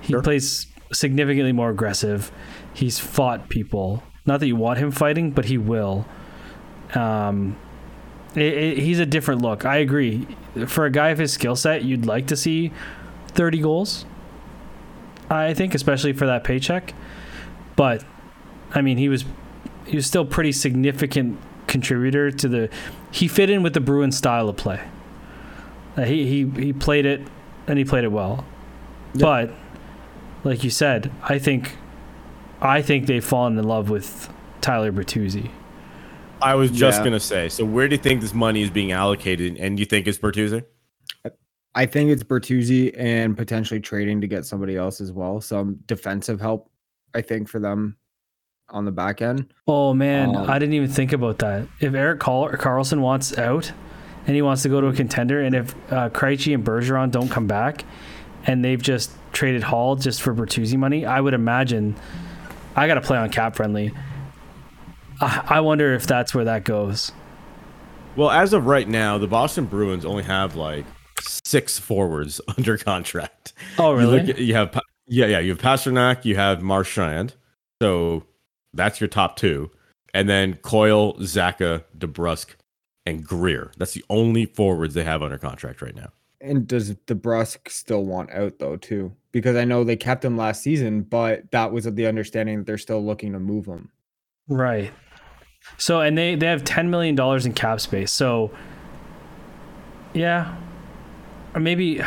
He 0.00 0.12
Sure. 0.12 0.22
plays 0.22 0.66
significantly 0.92 1.52
more 1.52 1.70
aggressive. 1.70 2.30
He's 2.74 2.98
fought 2.98 3.48
people. 3.48 4.02
Not 4.26 4.40
that 4.40 4.46
you 4.46 4.56
want 4.56 4.78
him 4.78 4.90
fighting, 4.90 5.30
but 5.32 5.46
he 5.46 5.56
will. 5.58 6.06
Um, 6.94 7.56
it, 8.34 8.42
it, 8.42 8.78
he's 8.78 8.98
a 8.98 9.06
different 9.06 9.42
look. 9.42 9.64
I 9.64 9.78
agree. 9.78 10.26
For 10.66 10.84
a 10.84 10.90
guy 10.90 11.08
of 11.08 11.18
his 11.18 11.32
skill 11.32 11.56
set, 11.56 11.84
you'd 11.84 12.06
like 12.06 12.26
to 12.28 12.36
see 12.36 12.72
30 13.28 13.60
goals. 13.60 14.04
I 15.28 15.54
think, 15.54 15.74
especially 15.74 16.12
for 16.12 16.26
that 16.26 16.42
paycheck. 16.42 16.92
But 17.76 18.04
I 18.72 18.82
mean, 18.82 18.98
he 18.98 19.08
was 19.08 19.24
he 19.86 19.96
was 19.96 20.06
still 20.06 20.24
pretty 20.24 20.52
significant 20.52 21.38
contributor 21.66 22.30
to 22.30 22.48
the. 22.48 22.68
He 23.12 23.28
fit 23.28 23.48
in 23.48 23.62
with 23.62 23.74
the 23.74 23.80
Bruin 23.80 24.12
style 24.12 24.48
of 24.48 24.56
play. 24.56 24.80
Uh, 25.96 26.02
he 26.02 26.26
he 26.26 26.60
he 26.60 26.72
played 26.72 27.06
it, 27.06 27.22
and 27.66 27.78
he 27.78 27.84
played 27.84 28.04
it 28.04 28.12
well. 28.12 28.44
But 29.14 29.52
like 30.44 30.64
you 30.64 30.70
said, 30.70 31.12
I 31.22 31.38
think 31.38 31.76
I 32.60 32.82
think 32.82 33.06
they've 33.06 33.24
fallen 33.24 33.58
in 33.58 33.64
love 33.64 33.88
with 33.88 34.28
Tyler 34.60 34.92
Bertuzzi. 34.92 35.50
I 36.42 36.54
was 36.54 36.70
just 36.70 36.98
Yeah. 36.98 37.04
going 37.04 37.12
to 37.12 37.20
say. 37.20 37.48
So, 37.48 37.64
where 37.64 37.88
do 37.88 37.94
you 37.94 38.02
think 38.02 38.20
this 38.20 38.34
money 38.34 38.62
is 38.62 38.70
being 38.70 38.92
allocated? 38.92 39.56
And 39.58 39.78
you 39.78 39.84
think 39.86 40.06
it's 40.06 40.18
Bertuzzi? 40.18 40.64
I 41.74 41.86
think 41.86 42.10
it's 42.10 42.24
Bertuzzi 42.24 42.92
and 42.98 43.36
potentially 43.36 43.78
trading 43.80 44.20
to 44.22 44.26
get 44.26 44.44
somebody 44.44 44.76
else 44.76 45.00
as 45.00 45.12
well. 45.12 45.40
Some 45.40 45.78
defensive 45.86 46.40
help, 46.40 46.68
I 47.14 47.20
think, 47.22 47.48
for 47.48 47.60
them 47.60 47.96
on 48.70 48.84
the 48.84 48.90
back 48.90 49.22
end. 49.22 49.52
Oh 49.68 49.94
man, 49.94 50.34
Um, 50.34 50.50
I 50.50 50.58
didn't 50.58 50.74
even 50.74 50.90
think 50.90 51.12
about 51.12 51.38
that. 51.38 51.66
If 51.80 51.94
Erik 51.94 52.18
Carl- 52.20 52.50
Karlsson 52.50 53.00
wants 53.00 53.36
out, 53.38 53.70
and 54.26 54.34
he 54.34 54.42
wants 54.42 54.62
to 54.62 54.68
go 54.68 54.80
to 54.80 54.88
a 54.88 54.92
contender, 54.92 55.40
and 55.40 55.54
if 55.54 55.74
uh, 55.92 56.08
Krejci 56.10 56.54
and 56.54 56.64
Bergeron 56.64 57.10
don't 57.10 57.28
come 57.28 57.46
back, 57.46 57.84
and 58.46 58.64
they've 58.64 58.80
just 58.82 59.12
traded 59.32 59.62
Hall 59.62 59.94
just 59.96 60.22
for 60.22 60.34
Bertuzzi 60.34 60.76
money, 60.76 61.06
I 61.06 61.20
would 61.20 61.34
imagine. 61.34 61.94
I 62.76 62.86
got 62.86 62.94
to 62.94 63.00
play 63.00 63.18
on 63.18 63.30
cap 63.30 63.54
friendly. 63.56 63.92
I, 65.20 65.44
I 65.48 65.60
wonder 65.60 65.94
if 65.94 66.06
that's 66.06 66.34
where 66.34 66.44
that 66.44 66.64
goes. 66.64 67.12
Well, 68.16 68.30
as 68.30 68.52
of 68.52 68.66
right 68.66 68.88
now, 68.88 69.18
the 69.18 69.26
Boston 69.26 69.66
Bruins 69.66 70.04
only 70.04 70.24
have 70.24 70.56
like 70.56 70.84
six 71.20 71.78
forwards 71.78 72.40
under 72.56 72.76
contract. 72.76 73.52
Oh 73.78 73.98
You, 73.98 74.06
look 74.06 74.20
really? 74.22 74.30
at- 74.32 74.38
you 74.38 74.54
have 74.54 74.72
Pa- 74.72 74.80
yeah, 75.06 75.26
yeah. 75.26 75.38
You 75.40 75.50
have 75.50 75.58
Pastrnak, 75.60 76.24
you 76.24 76.36
have 76.36 76.62
Marchand, 76.62 77.34
so 77.82 78.24
that's 78.72 79.00
your 79.00 79.08
top 79.08 79.36
two, 79.36 79.70
and 80.14 80.28
then 80.28 80.54
Coyle, 80.56 81.14
Zacha, 81.14 81.82
DeBrusk, 81.98 82.50
and 83.06 83.24
Greer. 83.24 83.72
That's 83.76 83.92
the 83.94 84.04
only 84.08 84.46
forwards 84.46 84.94
they 84.94 85.02
have 85.04 85.22
under 85.22 85.38
contract 85.38 85.82
right 85.82 85.94
now. 85.96 86.10
And 86.40 86.66
does 86.66 86.94
DeBrusk 86.94 87.68
still 87.70 88.04
want 88.04 88.30
out 88.30 88.58
though 88.60 88.76
too? 88.76 89.12
Because 89.32 89.56
I 89.56 89.64
know 89.64 89.84
they 89.84 89.96
kept 89.96 90.24
him 90.24 90.36
last 90.36 90.62
season, 90.62 91.02
but 91.02 91.50
that 91.52 91.70
was 91.72 91.84
the 91.84 92.06
understanding 92.06 92.58
that 92.58 92.66
they're 92.66 92.78
still 92.78 93.04
looking 93.04 93.32
to 93.32 93.38
move 93.40 93.66
him. 93.66 93.90
Right. 94.48 94.90
So 95.78 96.00
and 96.00 96.16
they 96.16 96.34
they 96.34 96.46
have 96.46 96.64
ten 96.64 96.90
million 96.90 97.14
dollars 97.14 97.46
in 97.46 97.52
cap 97.52 97.80
space. 97.80 98.12
So 98.12 98.50
yeah, 100.14 100.56
or 101.54 101.60
maybe 101.60 102.02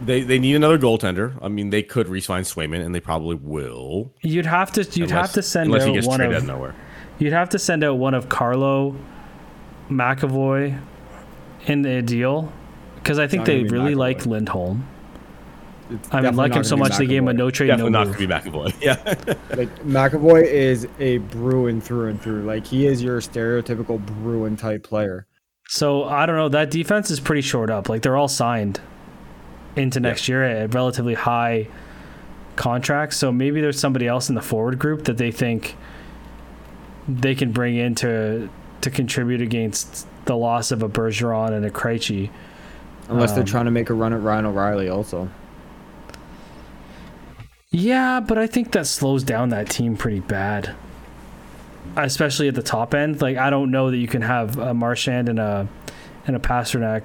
They 0.00 0.22
they 0.22 0.38
need 0.38 0.54
another 0.56 0.78
goaltender. 0.78 1.34
I 1.42 1.48
mean, 1.48 1.70
they 1.70 1.82
could 1.82 2.08
re-sign 2.08 2.44
Swayman, 2.44 2.84
and 2.84 2.94
they 2.94 3.00
probably 3.00 3.36
will. 3.36 4.10
you'd 4.22 4.46
have 4.46 4.72
to 4.72 4.82
you'd 4.82 5.10
unless- 5.10 5.26
have 5.26 5.32
to 5.34 5.42
send 5.42 5.66
unless 5.66 5.84
he 5.84 5.90
out 5.90 5.94
gets 5.94 6.06
one 6.06 6.18
traded 6.18 6.34
out 6.36 6.38
of 6.38 6.48
of 6.48 6.48
nowhere. 6.56 6.74
You'd 7.18 7.34
have 7.34 7.50
to 7.50 7.58
send 7.58 7.84
out 7.84 7.98
one 7.98 8.14
of 8.14 8.30
Carlo, 8.30 8.96
McAvoy, 9.90 10.80
in 11.66 11.82
the 11.82 12.00
deal, 12.00 12.50
because 12.96 13.18
I 13.18 13.26
think 13.26 13.44
they 13.44 13.62
really 13.62 13.92
McAvoy. 13.92 13.96
like 13.98 14.24
Lindholm. 14.26 14.88
It's 15.90 16.08
I 16.12 16.16
mean, 16.16 16.22
definitely 16.24 16.34
like 16.36 16.54
him 16.54 16.64
so 16.64 16.76
gonna 16.76 16.84
be 16.84 16.88
much 16.90 16.98
they 16.98 17.06
gave 17.06 17.18
him 17.22 17.28
a 17.28 17.32
no 17.34 17.50
trade, 17.50 17.76
no 17.78 17.88
not 17.88 18.04
going 18.06 18.18
to 18.18 18.26
be 18.26 18.32
McAvoy. 18.32 18.74
Yeah. 18.80 18.94
Like 19.56 19.74
McAvoy 19.84 20.44
is 20.44 20.86
a 20.98 21.18
Bruin 21.18 21.80
through 21.80 22.08
and 22.08 22.20
through. 22.20 22.42
Like 22.42 22.66
he 22.66 22.86
is 22.86 23.02
your 23.02 23.20
stereotypical 23.20 24.04
Bruin 24.04 24.56
type 24.56 24.82
player. 24.84 25.26
So 25.68 26.04
I 26.04 26.26
don't 26.26 26.36
know. 26.36 26.48
That 26.48 26.70
defense 26.70 27.10
is 27.10 27.20
pretty 27.20 27.42
short 27.42 27.70
up. 27.70 27.88
Like 27.88 28.02
they're 28.02 28.16
all 28.16 28.28
signed 28.28 28.80
into 29.76 30.00
next 30.00 30.28
year 30.28 30.42
at 30.44 30.74
relatively 30.74 31.14
high 31.14 31.68
contracts. 32.56 33.16
So 33.16 33.30
maybe 33.32 33.60
there's 33.60 33.78
somebody 33.78 34.06
else 34.06 34.28
in 34.28 34.34
the 34.34 34.42
forward 34.42 34.78
group 34.78 35.04
that 35.04 35.16
they 35.16 35.30
think 35.30 35.76
they 37.08 37.34
can 37.34 37.52
bring 37.52 37.76
in 37.76 37.94
to 37.96 38.48
to 38.82 38.90
contribute 38.90 39.42
against 39.42 40.06
the 40.24 40.36
loss 40.36 40.70
of 40.70 40.82
a 40.82 40.88
Bergeron 40.88 41.52
and 41.52 41.64
a 41.64 41.70
Krejci. 41.70 42.30
Unless 43.08 43.32
they're 43.32 43.40
Um, 43.40 43.46
trying 43.46 43.64
to 43.66 43.70
make 43.70 43.90
a 43.90 43.94
run 43.94 44.12
at 44.12 44.22
Ryan 44.22 44.46
O'Reilly 44.46 44.88
also. 44.88 45.28
Yeah, 47.72 48.18
but 48.18 48.36
I 48.36 48.48
think 48.48 48.72
that 48.72 48.86
slows 48.86 49.22
down 49.22 49.50
that 49.50 49.68
team 49.70 49.96
pretty 49.96 50.20
bad. 50.20 50.74
Especially 51.96 52.48
at 52.48 52.54
the 52.56 52.62
top 52.62 52.94
end. 52.94 53.22
Like 53.22 53.36
I 53.36 53.50
don't 53.50 53.70
know 53.70 53.90
that 53.90 53.96
you 53.96 54.08
can 54.08 54.22
have 54.22 54.58
a 54.58 54.74
Marchand 54.74 55.28
and 55.28 55.38
a 55.38 55.68
and 56.26 56.34
a 56.34 56.38
Pastrnak 56.38 57.02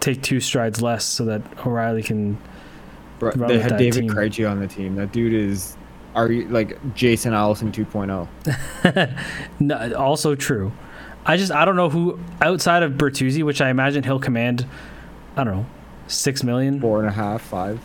take 0.00 0.22
two 0.22 0.40
strides 0.40 0.80
less 0.80 1.04
so 1.04 1.24
that 1.24 1.42
O'Reilly 1.66 2.02
can 2.02 2.38
Bro, 3.18 3.32
they 3.48 3.58
had 3.58 3.76
David 3.78 4.02
team. 4.02 4.10
Krejci 4.10 4.48
on 4.48 4.60
the 4.60 4.68
team. 4.68 4.94
That 4.94 5.12
dude 5.12 5.32
is 5.32 5.76
are 6.14 6.30
you 6.30 6.46
like 6.48 6.94
Jason 6.94 7.32
Allison 7.32 7.68
oh? 7.68 8.28
2.0. 8.44 9.24
No, 9.60 9.94
also 9.94 10.34
true. 10.34 10.72
I 11.24 11.36
just 11.36 11.52
I 11.52 11.64
don't 11.64 11.76
know 11.76 11.88
who 11.88 12.20
outside 12.42 12.82
of 12.82 12.92
Bertuzzi, 12.92 13.42
which 13.42 13.60
I 13.62 13.70
imagine 13.70 14.04
he'll 14.04 14.20
command. 14.20 14.66
I 15.36 15.44
don't 15.44 15.54
know, 15.54 15.66
six 16.06 16.42
million. 16.42 16.80
Four 16.80 17.00
and 17.00 17.08
a 17.08 17.12
half, 17.12 17.42
five 17.42 17.80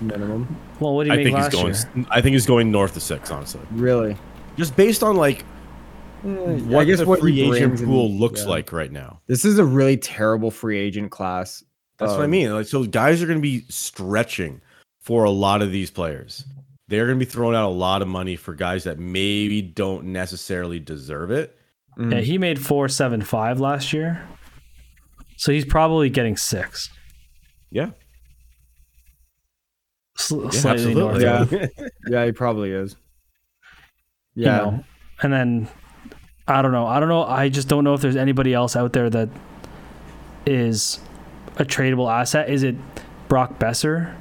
minimum. 0.00 0.56
Well, 0.80 0.94
what 0.94 1.04
did 1.04 1.12
he 1.12 1.20
I 1.20 1.24
make 1.24 1.32
think 1.34 1.38
he's 1.38 1.48
going. 1.62 1.74
year? 2.02 2.06
I 2.10 2.20
think 2.20 2.32
he's 2.34 2.46
going 2.46 2.70
north 2.70 2.96
of 2.96 3.02
six. 3.02 3.30
Honestly, 3.30 3.60
Really? 3.72 4.16
just 4.56 4.76
based 4.76 5.02
on 5.02 5.16
like 5.16 5.44
Eh, 6.22 6.28
what 6.28 6.82
I 6.82 6.84
guess 6.84 6.98
the 6.98 7.06
what 7.06 7.16
he 7.20 7.22
free 7.22 7.40
agent 7.40 7.58
brings 7.68 7.80
and- 7.80 7.88
pool 7.88 8.10
looks 8.12 8.42
yeah. 8.42 8.48
like 8.50 8.72
right 8.72 8.92
now. 8.92 9.20
This 9.26 9.44
is 9.46 9.58
a 9.58 9.64
really 9.64 9.96
terrible 9.96 10.50
free 10.50 10.78
agent 10.78 11.10
class. 11.10 11.64
That's 11.98 12.12
what 12.12 12.20
I 12.20 12.24
Um, 12.24 12.30
mean. 12.30 12.52
Like, 12.52 12.66
so 12.66 12.84
guys 12.84 13.22
are 13.22 13.26
going 13.26 13.38
to 13.38 13.42
be 13.42 13.64
stretching 13.70 14.60
for 15.00 15.24
a 15.24 15.30
lot 15.30 15.62
of 15.62 15.72
these 15.72 15.90
players. 15.90 16.44
They're 16.88 17.06
going 17.06 17.18
to 17.18 17.24
be 17.24 17.30
throwing 17.30 17.54
out 17.56 17.66
a 17.68 17.72
lot 17.72 18.02
of 18.02 18.08
money 18.08 18.36
for 18.36 18.52
guys 18.54 18.84
that 18.84 18.98
maybe 18.98 19.62
don't 19.62 20.06
necessarily 20.06 20.78
deserve 20.78 21.30
it. 21.30 21.56
mm. 21.98 22.12
Yeah, 22.12 22.20
he 22.20 22.36
made 22.36 22.58
four 22.58 22.88
seven 22.88 23.22
five 23.22 23.58
last 23.60 23.92
year, 23.94 24.22
so 25.38 25.52
he's 25.52 25.64
probably 25.64 26.10
getting 26.10 26.36
six. 26.36 26.90
Yeah, 27.70 27.90
Sl- 30.20 30.44
yeah 30.44 30.50
slightly 30.50 30.94
north. 30.94 31.22
absolutely. 31.22 31.70
Yeah. 31.78 31.88
yeah, 32.08 32.24
he 32.26 32.32
probably 32.32 32.70
is. 32.72 32.96
you 34.34 34.44
Yeah. 34.46 34.56
know. 34.56 34.84
And 35.22 35.32
then 35.32 35.68
I 36.48 36.62
don't 36.62 36.72
know. 36.72 36.86
I 36.86 36.98
don't 37.00 37.08
know. 37.08 37.24
I 37.24 37.48
just 37.48 37.68
don't 37.68 37.84
know 37.84 37.94
if 37.94 38.00
there's 38.00 38.16
anybody 38.16 38.52
else 38.54 38.74
out 38.76 38.92
there 38.92 39.08
that 39.10 39.28
is 40.46 40.98
a 41.56 41.64
tradable 41.64 42.10
asset. 42.10 42.48
Is 42.50 42.62
it 42.62 42.74
Brock 43.28 43.58
Boeser? 43.58 44.14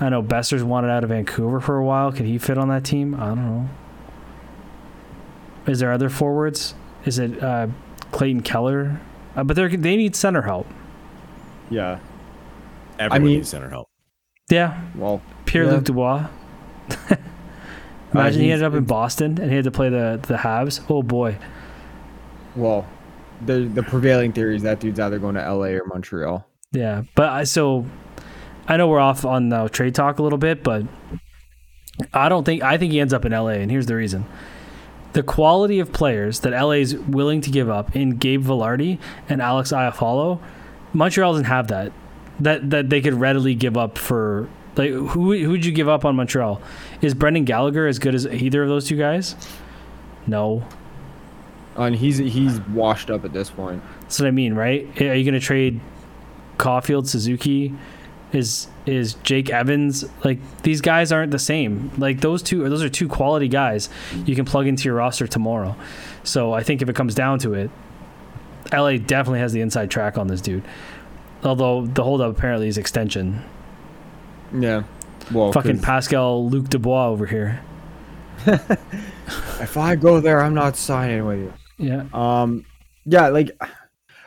I 0.00 0.08
know 0.08 0.22
Boeser's 0.22 0.64
wanted 0.64 0.90
out 0.90 1.04
of 1.04 1.10
Vancouver 1.10 1.60
for 1.60 1.76
a 1.78 1.84
while. 1.84 2.12
Could 2.12 2.26
he 2.26 2.38
fit 2.38 2.58
on 2.58 2.68
that 2.68 2.84
team? 2.84 3.14
I 3.14 3.26
don't 3.28 3.36
know. 3.44 3.68
Is 5.66 5.78
there 5.80 5.92
other 5.92 6.08
forwards? 6.10 6.74
Is 7.04 7.18
it 7.18 7.42
uh, 7.42 7.68
Clayton 8.10 8.42
Keller? 8.42 9.00
Uh, 9.36 9.44
but 9.44 9.56
they 9.56 9.68
they 9.76 9.96
need 9.96 10.14
center 10.16 10.42
help. 10.42 10.66
Yeah. 11.70 11.98
Everyone 12.98 13.22
mean- 13.26 13.36
needs 13.38 13.48
center 13.48 13.68
help. 13.68 13.88
Yeah, 14.50 14.78
Well, 14.94 15.22
Pierre 15.46 15.64
Yeah. 15.64 15.70
Luc 15.72 15.84
Dubois. 15.84 16.26
Imagine 18.12 18.40
he 18.40 18.46
he's- 18.46 18.54
ended 18.54 18.62
up 18.66 18.74
in 18.74 18.84
Boston 18.84 19.38
and 19.40 19.50
he 19.50 19.56
had 19.56 19.64
to 19.64 19.70
play 19.70 19.88
the 19.88 20.20
the 20.26 20.34
Habs. 20.34 20.84
Oh 20.88 21.02
boy. 21.02 21.36
well, 22.54 22.86
the 23.44 23.60
the 23.64 23.82
prevailing 23.82 24.32
theory 24.32 24.56
is 24.56 24.62
that 24.62 24.80
dude's 24.80 25.00
either 25.00 25.18
going 25.18 25.34
to 25.34 25.40
LA 25.52 25.68
or 25.68 25.84
Montreal. 25.86 26.46
Yeah, 26.72 27.02
but 27.14 27.28
I 27.30 27.44
so 27.44 27.86
I 28.68 28.76
know 28.76 28.86
we're 28.88 29.00
off 29.00 29.24
on 29.24 29.52
uh, 29.52 29.68
trade 29.68 29.94
talk 29.94 30.18
a 30.18 30.22
little 30.22 30.38
bit, 30.38 30.62
but 30.62 30.84
I 32.12 32.28
don't 32.28 32.44
think 32.44 32.62
I 32.62 32.76
think 32.78 32.92
he 32.92 33.00
ends 33.00 33.12
up 33.12 33.24
in 33.24 33.32
LA, 33.32 33.48
and 33.58 33.70
here's 33.70 33.86
the 33.86 33.96
reason: 33.96 34.26
the 35.14 35.22
quality 35.24 35.80
of 35.80 35.92
players 35.92 36.40
that 36.40 36.50
LA 36.52 36.72
is 36.72 36.94
willing 36.96 37.40
to 37.40 37.50
give 37.50 37.68
up 37.68 37.96
in 37.96 38.10
Gabe 38.10 38.44
Vilardi 38.44 38.98
and 39.28 39.40
Alex 39.42 39.72
Iafallo, 39.72 40.40
Montreal 40.92 41.32
doesn't 41.32 41.46
have 41.46 41.68
that. 41.68 41.92
That 42.40 42.70
that 42.70 42.90
they 42.90 43.00
could 43.00 43.14
readily 43.14 43.54
give 43.54 43.76
up 43.76 43.96
for 43.98 44.48
like 44.76 44.90
who 44.90 45.32
who'd 45.32 45.64
you 45.64 45.72
give 45.72 45.88
up 45.88 46.04
on 46.04 46.16
Montreal? 46.16 46.60
Is 47.00 47.14
Brendan 47.14 47.44
Gallagher 47.44 47.86
as 47.86 47.98
good 47.98 48.14
as 48.14 48.26
either 48.26 48.62
of 48.62 48.68
those 48.68 48.86
two 48.86 48.96
guys? 48.96 49.36
No. 50.26 50.66
Oh, 51.76 51.82
and 51.82 51.96
he's 51.96 52.18
he's 52.18 52.60
washed 52.60 53.10
up 53.10 53.24
at 53.24 53.32
this 53.32 53.50
point. 53.50 53.82
That's 54.02 54.20
what 54.20 54.28
I 54.28 54.30
mean, 54.30 54.54
right? 54.54 54.88
Are 55.00 55.14
you 55.14 55.24
going 55.24 55.34
to 55.34 55.40
trade 55.40 55.80
Caufield, 56.56 57.06
Suzuki? 57.06 57.74
Is 58.32 58.66
is 58.84 59.14
Jake 59.22 59.48
Evans 59.50 60.04
like 60.24 60.38
these 60.62 60.80
guys 60.80 61.12
aren't 61.12 61.30
the 61.30 61.38
same? 61.38 61.92
Like 61.98 62.20
those 62.20 62.42
two, 62.42 62.68
those 62.68 62.82
are 62.82 62.88
two 62.88 63.06
quality 63.06 63.46
guys 63.46 63.88
you 64.26 64.34
can 64.34 64.44
plug 64.44 64.66
into 64.66 64.84
your 64.84 64.96
roster 64.96 65.28
tomorrow. 65.28 65.76
So 66.24 66.52
I 66.52 66.64
think 66.64 66.82
if 66.82 66.88
it 66.88 66.96
comes 66.96 67.14
down 67.14 67.38
to 67.40 67.54
it, 67.54 67.70
LA 68.72 68.96
definitely 68.96 69.38
has 69.38 69.52
the 69.52 69.60
inside 69.60 69.90
track 69.90 70.18
on 70.18 70.26
this 70.26 70.40
dude. 70.40 70.64
Although 71.44 71.86
the 71.86 72.02
holdup 72.02 72.36
apparently 72.36 72.68
is 72.68 72.78
extension. 72.78 73.42
Yeah. 74.52 74.84
Well, 75.32 75.52
Fucking 75.52 75.80
Pascal 75.80 76.48
Luc 76.48 76.68
Dubois 76.68 77.08
over 77.08 77.26
here. 77.26 77.62
if 78.46 79.76
I 79.76 79.96
go 79.96 80.20
there, 80.20 80.40
I'm 80.40 80.54
not 80.54 80.76
signing 80.76 81.24
with 81.26 81.38
you. 81.38 81.52
Yeah. 81.78 82.04
Um, 82.12 82.64
yeah, 83.04 83.28
like 83.28 83.50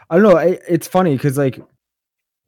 I 0.10 0.16
don't 0.16 0.24
know. 0.24 0.38
I, 0.38 0.60
it's 0.68 0.88
funny 0.88 1.14
because 1.14 1.38
like 1.38 1.60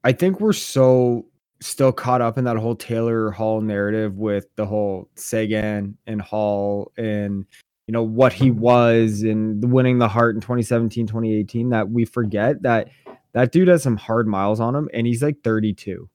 I 0.03 0.11
think 0.11 0.39
we're 0.39 0.53
so 0.53 1.25
still 1.61 1.91
caught 1.91 2.21
up 2.21 2.37
in 2.37 2.45
that 2.45 2.57
whole 2.57 2.75
Taylor 2.75 3.31
Hall 3.31 3.61
narrative 3.61 4.17
with 4.17 4.47
the 4.55 4.65
whole 4.65 5.09
Seguin 5.15 5.97
and 6.07 6.21
Hall 6.21 6.91
and 6.97 7.45
you 7.87 7.91
know 7.91 8.03
what 8.03 8.31
he 8.31 8.51
was 8.51 9.23
and 9.23 9.71
winning 9.71 9.97
the 9.97 10.07
Hart 10.07 10.35
in 10.35 10.41
2017 10.41 11.07
2018 11.07 11.69
that 11.69 11.89
we 11.89 12.05
forget 12.05 12.61
that 12.61 12.89
that 13.33 13.51
dude 13.51 13.67
has 13.67 13.83
some 13.83 13.97
hard 13.97 14.27
miles 14.27 14.59
on 14.59 14.75
him 14.75 14.89
and 14.93 15.07
he's 15.07 15.21
like 15.21 15.41
32 15.43 16.09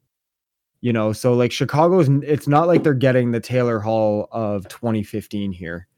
you 0.80 0.92
know 0.92 1.12
so 1.12 1.32
like 1.34 1.52
chicago's 1.52 2.08
it's 2.22 2.48
not 2.48 2.66
like 2.66 2.82
they're 2.82 2.94
getting 2.94 3.30
the 3.30 3.40
taylor 3.40 3.80
hall 3.80 4.28
of 4.32 4.68
2015 4.68 5.52
here. 5.52 5.88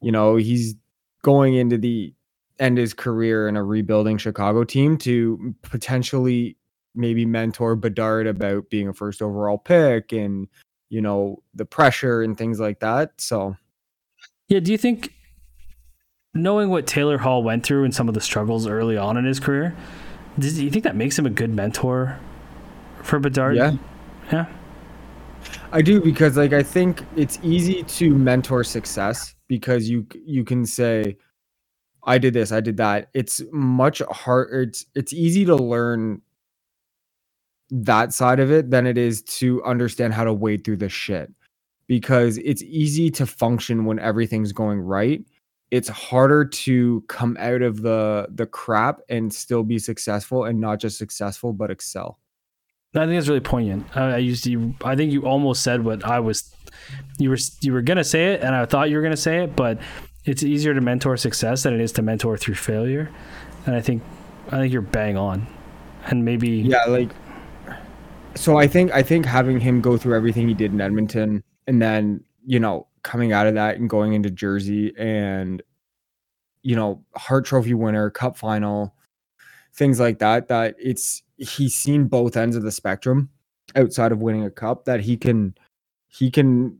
You 0.00 0.12
know 0.12 0.36
he's 0.36 0.74
going 1.22 1.54
into 1.54 1.78
the 1.78 2.14
end 2.58 2.78
his 2.78 2.92
career 2.92 3.48
in 3.48 3.56
a 3.56 3.64
rebuilding 3.64 4.18
chicago 4.18 4.64
team 4.64 4.98
to 4.98 5.54
potentially 5.62 6.56
maybe 6.94 7.24
mentor 7.24 7.74
bedard 7.74 8.26
about 8.26 8.68
being 8.70 8.88
a 8.88 8.92
first 8.92 9.22
overall 9.22 9.58
pick 9.58 10.12
and 10.12 10.48
you 10.90 11.00
know 11.00 11.42
the 11.54 11.64
pressure 11.64 12.22
and 12.22 12.36
things 12.36 12.60
like 12.60 12.80
that 12.80 13.12
so. 13.18 13.56
Yeah, 14.48 14.60
do 14.60 14.72
you 14.72 14.78
think 14.78 15.14
knowing 16.34 16.68
what 16.68 16.86
Taylor 16.86 17.16
Hall 17.16 17.42
went 17.42 17.64
through 17.64 17.84
and 17.84 17.94
some 17.94 18.08
of 18.08 18.14
the 18.14 18.20
struggles 18.20 18.66
early 18.66 18.96
on 18.96 19.16
in 19.16 19.24
his 19.24 19.40
career, 19.40 19.74
does, 20.38 20.54
do 20.54 20.64
you 20.64 20.70
think 20.70 20.84
that 20.84 20.96
makes 20.96 21.18
him 21.18 21.26
a 21.26 21.30
good 21.30 21.50
mentor 21.50 22.18
for 23.02 23.18
Bedard? 23.18 23.56
yeah 23.56 23.72
Yeah. 24.32 24.46
I 25.72 25.82
do 25.82 26.00
because 26.00 26.36
like 26.36 26.52
I 26.52 26.62
think 26.62 27.04
it's 27.16 27.38
easy 27.42 27.82
to 27.82 28.14
mentor 28.14 28.64
success 28.64 29.34
because 29.48 29.88
you 29.88 30.06
you 30.24 30.44
can 30.44 30.64
say 30.66 31.16
I 32.04 32.18
did 32.18 32.34
this, 32.34 32.52
I 32.52 32.60
did 32.60 32.76
that. 32.78 33.08
It's 33.14 33.42
much 33.52 34.00
harder 34.10 34.62
it's 34.62 34.86
it's 34.94 35.12
easy 35.12 35.44
to 35.44 35.56
learn 35.56 36.22
that 37.70 38.12
side 38.12 38.40
of 38.40 38.50
it 38.50 38.70
than 38.70 38.86
it 38.86 38.98
is 38.98 39.22
to 39.22 39.62
understand 39.64 40.14
how 40.14 40.24
to 40.24 40.32
wade 40.32 40.64
through 40.64 40.76
the 40.76 40.88
shit. 40.88 41.32
Because 41.86 42.38
it's 42.38 42.62
easy 42.62 43.10
to 43.10 43.26
function 43.26 43.84
when 43.84 43.98
everything's 43.98 44.52
going 44.52 44.80
right. 44.80 45.22
It's 45.74 45.88
harder 45.88 46.44
to 46.44 47.02
come 47.08 47.36
out 47.40 47.62
of 47.62 47.82
the 47.82 48.28
the 48.30 48.46
crap 48.46 49.00
and 49.08 49.32
still 49.32 49.64
be 49.64 49.78
successful 49.78 50.44
and 50.44 50.60
not 50.60 50.78
just 50.78 50.98
successful 50.98 51.52
but 51.52 51.70
excel. 51.70 52.18
I 52.94 53.06
think 53.06 53.18
that's 53.18 53.28
really 53.28 53.40
poignant. 53.40 53.84
I, 53.96 54.14
I 54.14 54.16
used 54.18 54.44
to, 54.44 54.72
I 54.84 54.94
think 54.94 55.12
you 55.12 55.26
almost 55.26 55.64
said 55.64 55.84
what 55.84 56.04
I 56.04 56.20
was, 56.20 56.54
you 57.18 57.28
were, 57.28 57.38
you 57.60 57.72
were 57.72 57.82
going 57.82 57.96
to 57.96 58.04
say 58.04 58.34
it 58.34 58.42
and 58.42 58.54
I 58.54 58.66
thought 58.66 58.88
you 58.88 58.94
were 58.94 59.02
going 59.02 59.10
to 59.10 59.20
say 59.20 59.42
it, 59.42 59.56
but 59.56 59.80
it's 60.24 60.44
easier 60.44 60.74
to 60.74 60.80
mentor 60.80 61.16
success 61.16 61.64
than 61.64 61.74
it 61.74 61.80
is 61.80 61.90
to 61.92 62.02
mentor 62.02 62.36
through 62.36 62.54
failure. 62.54 63.10
And 63.66 63.74
I 63.74 63.80
think, 63.80 64.04
I 64.48 64.58
think 64.58 64.72
you're 64.72 64.80
bang 64.82 65.16
on. 65.16 65.44
And 66.06 66.24
maybe, 66.24 66.50
Yeah, 66.50 66.84
like 66.84 67.10
so 68.36 68.58
I 68.58 68.66
think 68.66 68.92
I 68.92 69.02
think 69.02 69.26
having 69.26 69.60
him 69.60 69.80
go 69.80 69.96
through 69.96 70.14
everything 70.14 70.46
he 70.48 70.54
did 70.54 70.72
in 70.72 70.80
Edmonton 70.80 71.42
and 71.66 71.80
then, 71.80 72.24
you 72.44 72.60
know, 72.60 72.86
coming 73.04 73.32
out 73.32 73.46
of 73.46 73.54
that 73.54 73.76
and 73.76 73.88
going 73.88 74.14
into 74.14 74.30
Jersey 74.30 74.92
and 74.98 75.62
you 76.64 76.74
know, 76.74 77.04
Hart 77.14 77.44
Trophy 77.44 77.74
winner, 77.74 78.10
cup 78.10 78.36
final, 78.36 78.96
things 79.74 80.00
like 80.00 80.18
that 80.18 80.48
that 80.48 80.74
it's 80.78 81.22
he's 81.36 81.74
seen 81.74 82.06
both 82.06 82.36
ends 82.36 82.56
of 82.56 82.62
the 82.62 82.72
spectrum 82.72 83.28
outside 83.76 84.12
of 84.12 84.22
winning 84.22 84.44
a 84.44 84.50
cup 84.50 84.86
that 84.86 85.00
he 85.00 85.16
can 85.16 85.54
he 86.08 86.30
can 86.30 86.76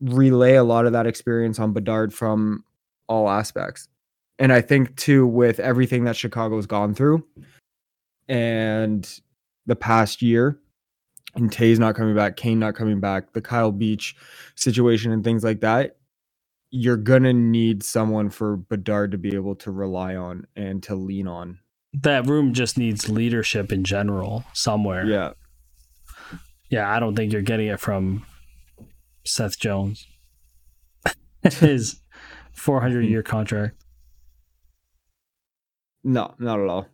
relay 0.00 0.54
a 0.54 0.64
lot 0.64 0.86
of 0.86 0.92
that 0.92 1.06
experience 1.06 1.58
on 1.58 1.72
Bedard 1.72 2.12
from 2.12 2.64
all 3.08 3.28
aspects. 3.28 3.88
And 4.38 4.52
I 4.52 4.60
think 4.60 4.96
too 4.96 5.26
with 5.26 5.60
everything 5.60 6.04
that 6.04 6.16
Chicago's 6.16 6.66
gone 6.66 6.94
through 6.94 7.26
and 8.28 9.20
the 9.66 9.76
past 9.76 10.22
year 10.22 10.58
and 11.36 11.50
Toews 11.50 11.78
not 11.78 11.94
coming 11.94 12.14
back, 12.14 12.36
Kane 12.36 12.58
not 12.58 12.74
coming 12.74 13.00
back, 13.00 13.32
the 13.32 13.40
Kyle 13.42 13.72
Beach 13.72 14.16
situation 14.54 15.12
and 15.12 15.22
things 15.22 15.44
like 15.44 15.60
that, 15.60 15.96
you're 16.70 16.96
gonna 16.96 17.32
need 17.32 17.82
someone 17.82 18.28
for 18.30 18.56
Bedard 18.56 19.12
to 19.12 19.18
be 19.18 19.34
able 19.34 19.54
to 19.56 19.70
rely 19.70 20.16
on 20.16 20.46
and 20.56 20.82
to 20.84 20.94
lean 20.94 21.26
on. 21.28 21.58
that 22.02 22.26
room 22.26 22.52
just 22.52 22.76
needs 22.76 23.08
leadership 23.08 23.72
in 23.72 23.84
general 23.84 24.44
somewhere. 24.52 25.06
Yeah. 25.06 25.32
Yeah, 26.68 26.92
I 26.94 26.98
don't 26.98 27.14
think 27.14 27.32
you're 27.32 27.42
getting 27.42 27.68
it 27.68 27.80
from 27.80 28.26
Seth 29.24 29.58
Jones. 29.58 30.06
His 31.42 32.00
400 32.52 33.02
year 33.02 33.22
contract. 33.22 33.76
No, 36.04 36.34
not 36.38 36.60
at 36.60 36.66
all. 36.66 36.86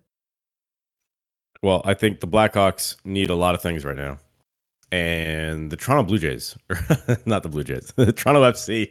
Well, 1.62 1.80
I 1.84 1.94
think 1.94 2.20
the 2.20 2.26
Blackhawks 2.28 2.96
need 3.04 3.30
a 3.30 3.34
lot 3.34 3.54
of 3.54 3.62
things 3.62 3.84
right 3.84 3.96
now. 3.96 4.18
And 4.92 5.70
the 5.70 5.76
Toronto 5.76 6.04
Blue 6.04 6.18
Jays, 6.18 6.56
not 7.26 7.42
the 7.42 7.48
Blue 7.48 7.64
Jays, 7.64 7.92
the 7.96 8.12
Toronto 8.12 8.42
FC 8.42 8.90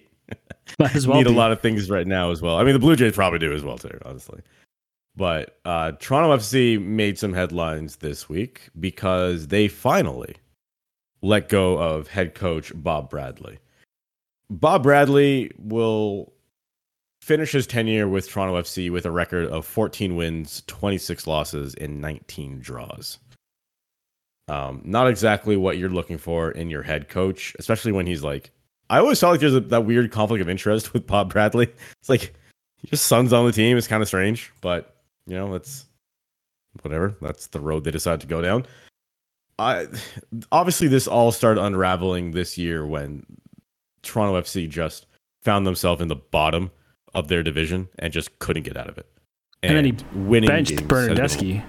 Might 0.79 0.95
as 0.95 1.07
well 1.07 1.17
need 1.17 1.27
a 1.27 1.31
lot 1.31 1.51
of 1.51 1.61
things 1.61 1.89
right 1.89 2.07
now 2.07 2.31
as 2.31 2.41
well. 2.41 2.57
I 2.57 2.63
mean, 2.63 2.73
the 2.73 2.79
Blue 2.79 2.95
Jays 2.95 3.13
probably 3.13 3.39
do 3.39 3.53
as 3.53 3.63
well 3.63 3.77
too, 3.77 3.97
honestly. 4.05 4.41
But 5.15 5.59
uh, 5.65 5.93
Toronto 5.99 6.35
FC 6.35 6.81
made 6.81 7.19
some 7.19 7.33
headlines 7.33 7.97
this 7.97 8.29
week 8.29 8.69
because 8.79 9.47
they 9.47 9.67
finally 9.67 10.35
let 11.21 11.49
go 11.49 11.77
of 11.77 12.07
head 12.07 12.33
coach 12.33 12.71
Bob 12.75 13.09
Bradley. 13.09 13.59
Bob 14.49 14.83
Bradley 14.83 15.51
will 15.57 16.33
finish 17.21 17.51
his 17.51 17.67
tenure 17.67 18.07
with 18.07 18.29
Toronto 18.29 18.59
FC 18.59 18.89
with 18.89 19.05
a 19.05 19.11
record 19.11 19.47
of 19.49 19.65
14 19.65 20.15
wins, 20.15 20.63
26 20.67 21.27
losses, 21.27 21.75
and 21.75 22.01
19 22.01 22.59
draws. 22.59 23.19
Um, 24.47 24.81
not 24.83 25.07
exactly 25.07 25.55
what 25.55 25.77
you're 25.77 25.89
looking 25.89 26.17
for 26.17 26.51
in 26.51 26.69
your 26.69 26.81
head 26.83 27.07
coach, 27.09 27.55
especially 27.59 27.91
when 27.91 28.05
he's 28.07 28.23
like, 28.23 28.51
I 28.89 28.97
always 28.99 29.19
felt 29.19 29.31
like 29.31 29.39
there's 29.39 29.55
a, 29.55 29.61
that 29.61 29.85
weird 29.85 30.11
conflict 30.11 30.41
of 30.41 30.49
interest 30.49 30.93
with 30.93 31.07
Bob 31.07 31.31
Bradley. 31.31 31.67
It's 32.01 32.09
like 32.09 32.33
your 32.81 32.97
son's 32.97 33.31
on 33.31 33.45
the 33.45 33.51
team. 33.51 33.77
It's 33.77 33.87
kind 33.87 34.01
of 34.01 34.07
strange, 34.07 34.51
but 34.59 34.95
you 35.27 35.35
know, 35.35 35.51
that's 35.51 35.85
whatever. 36.81 37.15
That's 37.21 37.47
the 37.47 37.59
road 37.59 37.83
they 37.83 37.91
decided 37.91 38.21
to 38.21 38.27
go 38.27 38.41
down. 38.41 38.65
I 39.59 39.87
obviously 40.51 40.87
this 40.87 41.07
all 41.07 41.31
started 41.31 41.61
unraveling 41.61 42.31
this 42.31 42.57
year 42.57 42.85
when 42.85 43.23
Toronto 44.01 44.41
FC 44.41 44.67
just 44.67 45.05
found 45.43 45.65
themselves 45.67 46.01
in 46.01 46.07
the 46.07 46.15
bottom 46.15 46.71
of 47.13 47.27
their 47.27 47.43
division 47.43 47.87
and 47.99 48.11
just 48.11 48.39
couldn't 48.39 48.63
get 48.63 48.75
out 48.77 48.89
of 48.89 48.97
it. 48.97 49.05
And 49.63 49.77
then 49.77 49.85
he 49.85 49.95
winning 50.15 50.47
Benched 50.47 50.69
games 50.71 50.81
has 50.81 51.07
been- 51.07 51.15
Bernardeschi. 51.15 51.63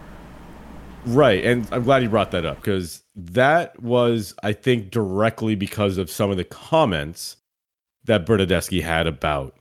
Right, 1.05 1.45
and 1.45 1.69
I'm 1.73 1.83
glad 1.83 2.03
you 2.03 2.09
brought 2.09 2.31
that 2.31 2.47
up 2.47 2.57
because 2.57 3.03
that 3.17 3.81
was, 3.83 4.35
I 4.43 4.53
think, 4.53 4.91
directly 4.91 5.55
because 5.57 5.99
of 5.99 6.11
some 6.11 6.31
of 6.31 6.37
the 6.37 6.45
comments 6.45 7.37
that 8.05 8.25
Bernardeschi 8.25 8.83
had 8.83 9.07
about 9.07 9.57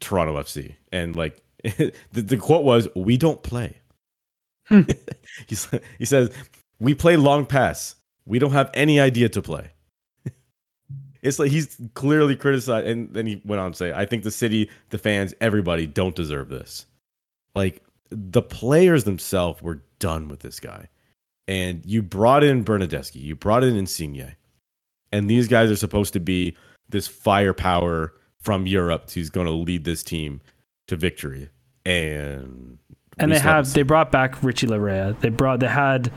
Toronto 0.00 0.36
FC, 0.36 0.74
and 0.92 1.16
like 1.16 1.42
the, 1.62 1.92
the 2.12 2.36
quote 2.36 2.64
was, 2.64 2.88
"We 2.94 3.16
don't 3.16 3.42
play." 3.42 3.78
Hmm. 4.66 4.82
He's, 5.46 5.68
he 5.98 6.04
says, 6.04 6.30
"We 6.78 6.94
play 6.94 7.16
long 7.16 7.46
pass. 7.46 7.96
We 8.26 8.38
don't 8.38 8.52
have 8.52 8.70
any 8.74 9.00
idea 9.00 9.28
to 9.30 9.42
play." 9.42 9.70
It's 11.22 11.38
like 11.38 11.50
he's 11.50 11.80
clearly 11.94 12.36
criticized, 12.36 12.86
and 12.86 13.14
then 13.14 13.26
he 13.26 13.40
went 13.46 13.58
on 13.58 13.72
to 13.72 13.76
say, 13.78 13.94
"I 13.94 14.04
think 14.04 14.24
the 14.24 14.30
city, 14.30 14.68
the 14.90 14.98
fans, 14.98 15.32
everybody 15.40 15.86
don't 15.86 16.14
deserve 16.14 16.50
this." 16.50 16.84
Like 17.54 17.82
the 18.14 18.42
players 18.42 19.04
themselves 19.04 19.62
were 19.62 19.82
done 19.98 20.28
with 20.28 20.40
this 20.40 20.60
guy. 20.60 20.88
And 21.46 21.84
you 21.84 22.02
brought 22.02 22.42
in 22.42 22.64
Bernardeschi, 22.64 23.20
you 23.20 23.36
brought 23.36 23.64
in 23.64 23.76
Insigne, 23.76 24.34
and 25.12 25.28
these 25.28 25.46
guys 25.46 25.70
are 25.70 25.76
supposed 25.76 26.12
to 26.14 26.20
be 26.20 26.56
this 26.88 27.06
firepower 27.06 28.14
from 28.40 28.66
Europe 28.66 29.10
who's 29.10 29.30
going 29.30 29.46
to 29.46 29.52
lead 29.52 29.84
this 29.84 30.02
team 30.02 30.40
to 30.86 30.96
victory. 30.96 31.50
And 31.84 32.78
and 33.18 33.30
they 33.30 33.38
have 33.38 33.72
they 33.74 33.82
brought 33.82 34.10
back 34.10 34.42
Richie 34.42 34.66
Laryea. 34.66 35.20
They 35.20 35.28
brought 35.28 35.60
they 35.60 35.68
had 35.68 36.10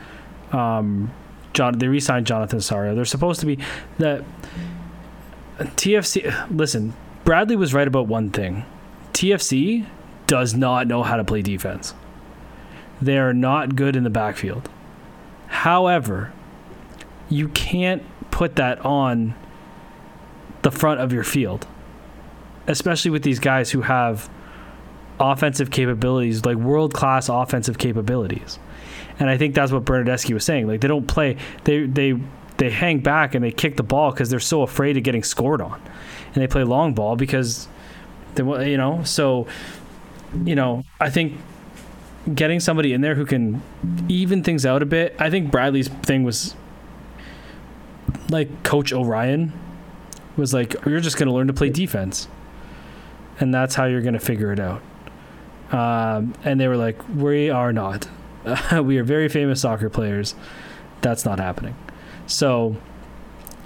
um 0.52 1.12
John 1.54 1.78
they 1.78 1.88
re-signed 1.88 2.26
Jonathan 2.26 2.58
Osorio. 2.58 2.96
They're 2.96 3.06
supposed 3.06 3.40
to 3.42 3.46
be 3.46 3.60
the 3.98 4.24
TFC 5.60 6.50
listen, 6.50 6.94
Bradley 7.26 7.56
was 7.56 7.74
right 7.74 7.88
about 7.88 8.08
one 8.08 8.30
thing. 8.30 8.66
TFC 9.14 9.86
does 10.28 10.54
not 10.54 10.88
know 10.88 11.04
how 11.04 11.18
to 11.18 11.24
play 11.24 11.42
defense. 11.42 11.94
They 13.02 13.18
are 13.18 13.34
not 13.34 13.76
good 13.76 13.96
in 13.96 14.04
the 14.04 14.10
backfield. 14.10 14.70
However, 15.48 16.34
you 17.30 17.50
can't 17.50 18.04
put 18.32 18.56
that 18.58 18.84
on 18.86 19.36
the 20.62 20.72
front 20.72 21.00
of 21.00 21.14
your 21.14 21.24
field, 21.24 21.68
especially 22.68 23.12
with 23.12 23.24
these 23.24 23.40
guys 23.40 23.72
who 23.72 23.82
have 23.82 24.30
offensive 25.20 25.72
capabilities, 25.72 26.46
like 26.46 26.58
world 26.58 26.94
class 26.94 27.30
offensive 27.30 27.78
capabilities. 27.78 28.60
And 29.20 29.30
I 29.30 29.38
think 29.38 29.56
that's 29.56 29.72
what 29.72 29.86
Bernardeschi 29.86 30.34
was 30.34 30.44
saying. 30.44 30.68
Like 30.68 30.82
they 30.82 30.88
don't 30.88 31.08
play, 31.08 31.38
they 31.64 31.86
they 31.86 32.20
they 32.58 32.70
hang 32.70 33.00
back 33.00 33.36
and 33.36 33.44
they 33.44 33.52
kick 33.52 33.78
the 33.78 33.84
ball 33.84 34.12
because 34.12 34.30
they're 34.30 34.40
so 34.40 34.62
afraid 34.62 34.98
of 34.98 35.04
getting 35.04 35.24
scored 35.24 35.62
on, 35.62 35.82
and 36.34 36.36
they 36.36 36.48
play 36.48 36.64
long 36.64 36.94
ball 36.94 37.16
because 37.16 37.68
they 38.36 38.70
you 38.70 38.78
know 38.78 39.04
so 39.04 39.48
you 40.44 40.56
know 40.56 40.84
I 41.00 41.10
think 41.10 41.38
getting 42.34 42.60
somebody 42.60 42.94
in 42.94 43.02
there 43.02 43.16
who 43.16 43.26
can 43.26 43.62
even 44.10 44.44
things 44.44 44.66
out 44.66 44.82
a 44.82 44.86
bit. 44.86 45.16
I 45.20 45.30
think 45.30 45.52
Bradley's 45.52 45.88
thing 45.88 46.24
was 46.24 46.56
like 48.30 48.64
Coach 48.64 48.92
O'Ryan 48.92 49.54
was 50.38 50.54
like, 50.54 50.76
you're 50.86 51.00
just 51.00 51.18
going 51.18 51.28
to 51.28 51.34
learn 51.34 51.48
to 51.48 51.54
play 51.54 51.70
defense, 51.70 52.28
and 53.40 53.54
that's 53.54 53.76
how 53.76 53.86
you're 53.86 54.02
going 54.02 54.14
to 54.14 54.20
figure 54.20 54.52
it 54.52 54.60
out. 54.60 54.82
Um, 55.72 56.34
and 56.44 56.60
they 56.60 56.68
were 56.68 56.78
like, 56.78 56.98
we 57.10 57.50
are 57.50 57.74
not. 57.74 58.08
we 58.84 58.98
are 58.98 59.04
very 59.04 59.28
famous 59.30 59.62
soccer 59.62 59.90
players. 59.90 60.36
That's 61.02 61.26
not 61.26 61.40
happening. 61.40 61.76
So, 62.28 62.78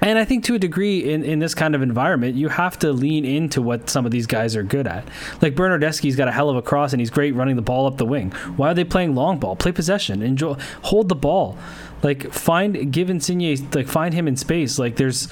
and 0.01 0.17
I 0.17 0.25
think 0.25 0.43
to 0.45 0.55
a 0.55 0.59
degree 0.59 1.11
in, 1.11 1.23
in 1.23 1.39
this 1.39 1.53
kind 1.53 1.75
of 1.75 1.81
environment, 1.81 2.35
you 2.35 2.49
have 2.49 2.77
to 2.79 2.91
lean 2.91 3.23
into 3.23 3.61
what 3.61 3.89
some 3.89 4.05
of 4.05 4.11
these 4.11 4.25
guys 4.25 4.55
are 4.55 4.63
good 4.63 4.87
at. 4.87 5.07
Like 5.41 5.55
Bernardeschi's 5.55 6.15
got 6.15 6.27
a 6.27 6.31
hell 6.31 6.49
of 6.49 6.57
a 6.57 6.61
cross 6.61 6.91
and 6.91 6.99
he's 6.99 7.11
great 7.11 7.35
running 7.35 7.55
the 7.55 7.61
ball 7.61 7.85
up 7.85 7.97
the 7.97 8.05
wing. 8.05 8.31
Why 8.57 8.71
are 8.71 8.73
they 8.73 8.83
playing 8.83 9.15
long 9.15 9.39
ball? 9.39 9.55
Play 9.55 9.71
possession. 9.71 10.21
Enjoy 10.21 10.55
hold 10.83 11.07
the 11.07 11.15
ball. 11.15 11.57
Like 12.01 12.31
find 12.33 12.91
give 12.91 13.09
Insigne 13.09 13.55
like 13.73 13.87
find 13.87 14.13
him 14.13 14.27
in 14.27 14.35
space. 14.35 14.79
Like 14.79 14.95
there's 14.95 15.27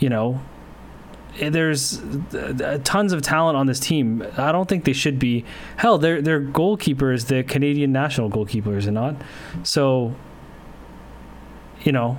you 0.00 0.08
know 0.08 0.40
there's 1.38 2.00
uh, 2.34 2.78
tons 2.84 3.12
of 3.12 3.22
talent 3.22 3.56
on 3.56 3.66
this 3.66 3.80
team. 3.80 4.26
I 4.36 4.52
don't 4.52 4.68
think 4.68 4.84
they 4.84 4.92
should 4.92 5.18
be. 5.18 5.44
Hell, 5.76 5.98
their 5.98 6.20
their 6.20 6.40
goalkeeper 6.40 7.12
is 7.12 7.26
the 7.26 7.42
Canadian 7.42 7.92
national 7.92 8.28
goalkeeper, 8.28 8.76
is 8.76 8.86
it 8.86 8.92
not? 8.92 9.16
So, 9.62 10.14
you 11.82 11.92
know, 11.92 12.18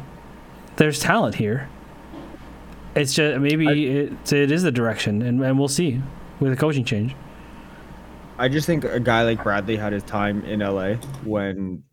there's 0.77 0.99
talent 0.99 1.35
here. 1.35 1.69
It's 2.95 3.13
just 3.13 3.39
maybe 3.39 3.68
I, 3.68 3.72
it, 3.72 4.34
it 4.34 4.51
is 4.51 4.63
the 4.63 4.72
direction, 4.72 5.22
and, 5.22 5.41
and 5.43 5.57
we'll 5.57 5.68
see 5.68 6.01
with 6.39 6.51
a 6.51 6.55
coaching 6.55 6.84
change. 6.84 7.15
I 8.38 8.49
just 8.49 8.65
think 8.65 8.84
a 8.84 8.99
guy 8.99 9.23
like 9.23 9.43
Bradley 9.43 9.77
had 9.77 9.93
his 9.93 10.03
time 10.03 10.43
in 10.45 10.61
LA 10.61 10.95
when, 11.23 11.84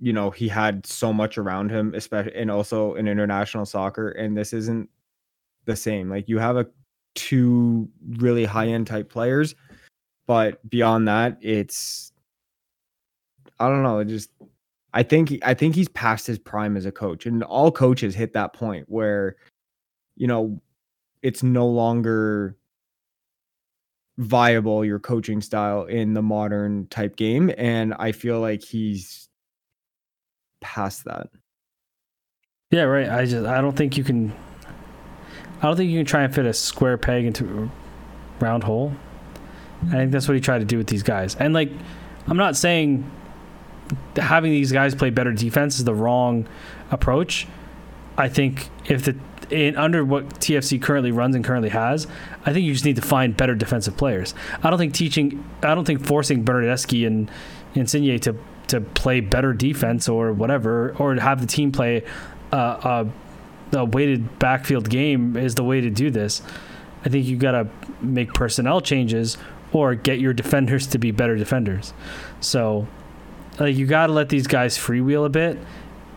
you 0.00 0.12
know, 0.12 0.30
he 0.30 0.48
had 0.48 0.86
so 0.86 1.12
much 1.12 1.36
around 1.36 1.70
him, 1.70 1.94
especially 1.94 2.34
and 2.34 2.50
also 2.50 2.94
in 2.94 3.06
international 3.06 3.66
soccer. 3.66 4.10
And 4.10 4.36
this 4.36 4.52
isn't 4.52 4.88
the 5.66 5.76
same. 5.76 6.08
Like 6.08 6.28
you 6.28 6.38
have 6.38 6.56
a 6.56 6.66
two 7.14 7.88
really 8.16 8.44
high 8.44 8.68
end 8.68 8.86
type 8.86 9.10
players, 9.10 9.54
but 10.26 10.68
beyond 10.68 11.06
that, 11.08 11.36
it's 11.42 12.12
I 13.58 13.68
don't 13.68 13.82
know. 13.82 13.98
It 13.98 14.06
just 14.06 14.30
I 14.94 15.02
think 15.02 15.38
I 15.42 15.54
think 15.54 15.74
he's 15.74 15.88
past 15.88 16.26
his 16.26 16.38
prime 16.38 16.76
as 16.76 16.86
a 16.86 16.92
coach, 16.92 17.26
and 17.26 17.42
all 17.42 17.70
coaches 17.70 18.14
hit 18.14 18.32
that 18.32 18.54
point 18.54 18.86
where 18.88 19.36
you 20.20 20.26
know, 20.26 20.60
it's 21.22 21.42
no 21.42 21.66
longer 21.66 22.54
viable 24.18 24.84
your 24.84 24.98
coaching 24.98 25.40
style 25.40 25.84
in 25.84 26.12
the 26.12 26.20
modern 26.20 26.86
type 26.88 27.16
game 27.16 27.50
and 27.56 27.94
I 27.94 28.12
feel 28.12 28.38
like 28.38 28.62
he's 28.62 29.30
past 30.60 31.04
that. 31.06 31.30
Yeah, 32.70 32.82
right. 32.82 33.08
I 33.08 33.24
just 33.24 33.46
I 33.46 33.62
don't 33.62 33.74
think 33.74 33.96
you 33.96 34.04
can 34.04 34.30
I 35.62 35.62
don't 35.62 35.76
think 35.78 35.90
you 35.90 35.98
can 35.98 36.04
try 36.04 36.22
and 36.22 36.34
fit 36.34 36.44
a 36.44 36.52
square 36.52 36.98
peg 36.98 37.24
into 37.24 37.44
a 37.62 38.44
round 38.44 38.62
hole. 38.62 38.92
I 39.86 39.92
think 39.92 40.12
that's 40.12 40.28
what 40.28 40.34
he 40.34 40.40
tried 40.42 40.58
to 40.58 40.66
do 40.66 40.76
with 40.76 40.88
these 40.88 41.02
guys. 41.02 41.34
And 41.36 41.54
like 41.54 41.70
I'm 42.26 42.36
not 42.36 42.56
saying 42.56 43.10
having 44.16 44.50
these 44.50 44.70
guys 44.70 44.94
play 44.94 45.08
better 45.08 45.32
defense 45.32 45.78
is 45.78 45.84
the 45.84 45.94
wrong 45.94 46.46
approach. 46.90 47.46
I 48.18 48.28
think 48.28 48.68
if 48.84 49.04
the 49.04 49.16
in 49.50 49.76
under 49.76 50.04
what 50.04 50.28
TFC 50.40 50.80
currently 50.80 51.12
runs 51.12 51.34
and 51.34 51.44
currently 51.44 51.70
has, 51.70 52.06
I 52.44 52.52
think 52.52 52.64
you 52.64 52.72
just 52.72 52.84
need 52.84 52.96
to 52.96 53.02
find 53.02 53.36
better 53.36 53.54
defensive 53.54 53.96
players. 53.96 54.34
I 54.62 54.70
don't 54.70 54.78
think 54.78 54.94
teaching, 54.94 55.44
I 55.62 55.74
don't 55.74 55.84
think 55.84 56.04
forcing 56.04 56.44
Bernardeschi 56.44 57.06
and 57.06 57.30
Insigne 57.74 58.18
to 58.20 58.36
to 58.68 58.80
play 58.80 59.18
better 59.20 59.52
defense 59.52 60.08
or 60.08 60.32
whatever, 60.32 60.94
or 60.98 61.14
have 61.16 61.40
the 61.40 61.46
team 61.46 61.72
play 61.72 62.04
uh, 62.52 63.04
a, 63.72 63.78
a 63.78 63.84
weighted 63.84 64.38
backfield 64.38 64.88
game 64.88 65.36
is 65.36 65.56
the 65.56 65.64
way 65.64 65.80
to 65.80 65.90
do 65.90 66.10
this. 66.10 66.40
I 67.04 67.08
think 67.08 67.26
you 67.26 67.36
got 67.36 67.52
to 67.52 67.68
make 68.00 68.32
personnel 68.32 68.80
changes 68.80 69.38
or 69.72 69.94
get 69.94 70.20
your 70.20 70.32
defenders 70.32 70.86
to 70.88 70.98
be 70.98 71.10
better 71.10 71.36
defenders. 71.36 71.92
So, 72.40 72.86
like, 73.58 73.76
you 73.76 73.86
got 73.86 74.06
to 74.06 74.12
let 74.12 74.28
these 74.28 74.46
guys 74.46 74.76
freewheel 74.78 75.26
a 75.26 75.30
bit. 75.30 75.58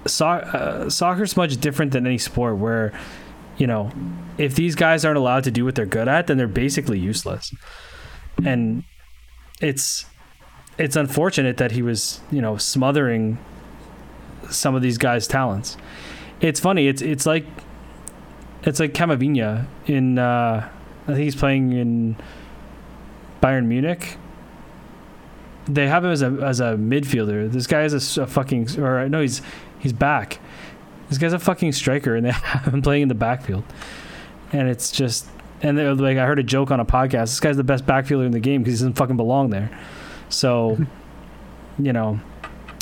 So- 0.06 0.28
uh, 0.28 0.90
soccer's 0.90 1.36
much 1.38 1.58
different 1.58 1.92
than 1.92 2.06
any 2.06 2.18
sport 2.18 2.58
where 2.58 2.94
you 3.58 3.68
know, 3.68 3.92
if 4.38 4.56
these 4.56 4.76
guys 4.76 5.06
aren't 5.06 5.18
allowed 5.18 5.44
to 5.44 5.52
do 5.52 5.66
what 5.66 5.76
they're 5.76 5.86
good 5.86 6.08
at, 6.08 6.28
then 6.28 6.38
they're 6.38 6.48
basically 6.48 7.00
useless. 7.00 7.54
And 8.44 8.84
it's 9.62 10.06
it's 10.78 10.96
unfortunate 10.96 11.58
that 11.58 11.72
he 11.72 11.82
was, 11.82 12.20
you 12.32 12.42
know, 12.42 12.58
smothering 12.58 13.38
some 14.50 14.76
of 14.76 14.82
these 14.82 14.98
guys' 14.98 15.28
talents. 15.28 15.78
It's 16.42 16.60
funny. 16.60 16.88
It's 16.88 17.02
it's 17.02 17.26
like 17.26 17.46
it's 18.64 18.80
like 18.80 18.94
Camavinga 18.94 19.68
in 19.86 20.18
uh, 20.18 20.70
I 21.04 21.06
think 21.06 21.20
he's 21.20 21.36
playing 21.36 21.74
in 21.74 22.16
Bayern 23.42 23.66
Munich. 23.66 24.18
They 25.66 25.88
have 25.88 26.04
him 26.04 26.12
as 26.12 26.22
a 26.22 26.38
as 26.42 26.60
a 26.60 26.76
midfielder. 26.76 27.52
This 27.52 27.68
guy 27.68 27.84
is 27.84 28.18
a, 28.18 28.24
a 28.24 28.28
fucking 28.28 28.80
or 28.80 29.08
no, 29.08 29.22
he's 29.22 29.42
he's 29.80 29.94
back 29.94 30.40
this 31.14 31.22
guy's 31.22 31.34
a 31.34 31.40
fucking 31.40 31.72
striker, 31.74 32.16
and 32.16 32.26
they 32.26 32.32
have 32.32 32.74
him 32.74 32.82
playing 32.82 33.04
in 33.04 33.08
the 33.08 33.16
backfield. 33.16 33.64
And 34.52 34.68
it's 34.68 34.92
just, 34.92 35.28
and 35.62 35.78
like 36.00 36.18
I 36.18 36.26
heard 36.26 36.40
a 36.40 36.44
joke 36.44 36.72
on 36.72 36.80
a 36.80 36.86
podcast. 36.86 37.26
This 37.26 37.40
guy's 37.40 37.58
the 37.58 37.64
best 37.64 37.86
backfielder 37.86 38.26
in 38.26 38.32
the 38.32 38.40
game 38.40 38.64
because 38.64 38.80
he 38.80 38.84
doesn't 38.84 38.98
fucking 38.98 39.18
belong 39.18 39.50
there. 39.50 39.70
So, 40.30 40.78
you 41.80 41.94
know, 41.94 42.20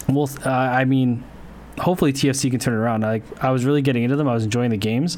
well, 0.08 0.30
uh, 0.46 0.50
I 0.50 0.86
mean, 0.86 1.24
hopefully 1.80 2.14
TFC 2.14 2.50
can 2.50 2.60
turn 2.60 2.74
it 2.74 2.78
around. 2.78 3.02
Like 3.02 3.24
I 3.44 3.52
was 3.52 3.66
really 3.66 3.82
getting 3.82 4.04
into 4.04 4.16
them. 4.16 4.28
I 4.28 4.34
was 4.34 4.44
enjoying 4.44 4.72
the 4.72 4.78
games, 4.78 5.18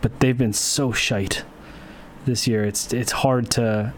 but 0.00 0.20
they've 0.20 0.36
been 0.36 0.52
so 0.52 0.92
shite 0.92 1.44
this 2.24 2.46
year. 2.46 2.64
It's 2.64 2.92
it's 2.92 3.12
hard 3.12 3.50
to, 3.52 3.92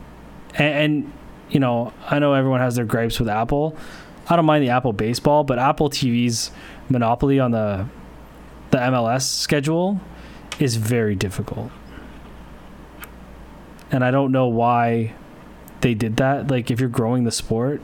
and, 0.55 0.75
and 0.75 1.13
you 1.51 1.61
know, 1.61 1.93
I 2.07 2.19
know 2.19 2.33
everyone 2.33 2.61
has 2.61 2.77
their 2.77 2.85
gripes 2.85 3.19
with 3.19 3.29
Apple. 3.29 3.77
I 4.29 4.37
don't 4.37 4.47
mind 4.47 4.65
the 4.65 4.71
Apple 4.71 4.95
baseball, 4.95 5.45
but 5.45 5.59
Apple 5.59 5.91
TV's 5.91 6.51
monopoly 6.89 7.39
on 7.39 7.51
the 7.51 7.87
the 8.75 8.81
MLS 8.81 9.23
schedule 9.23 10.01
is 10.59 10.75
very 10.75 11.15
difficult. 11.15 11.71
And 13.93 14.05
I 14.05 14.11
don't 14.11 14.33
know 14.33 14.49
why 14.49 15.15
they 15.81 15.95
did 15.95 16.17
that. 16.17 16.51
Like 16.51 16.73
if 16.73 16.81
you're 16.81 16.89
growing 16.89 17.23
the 17.23 17.31
sport, 17.31 17.81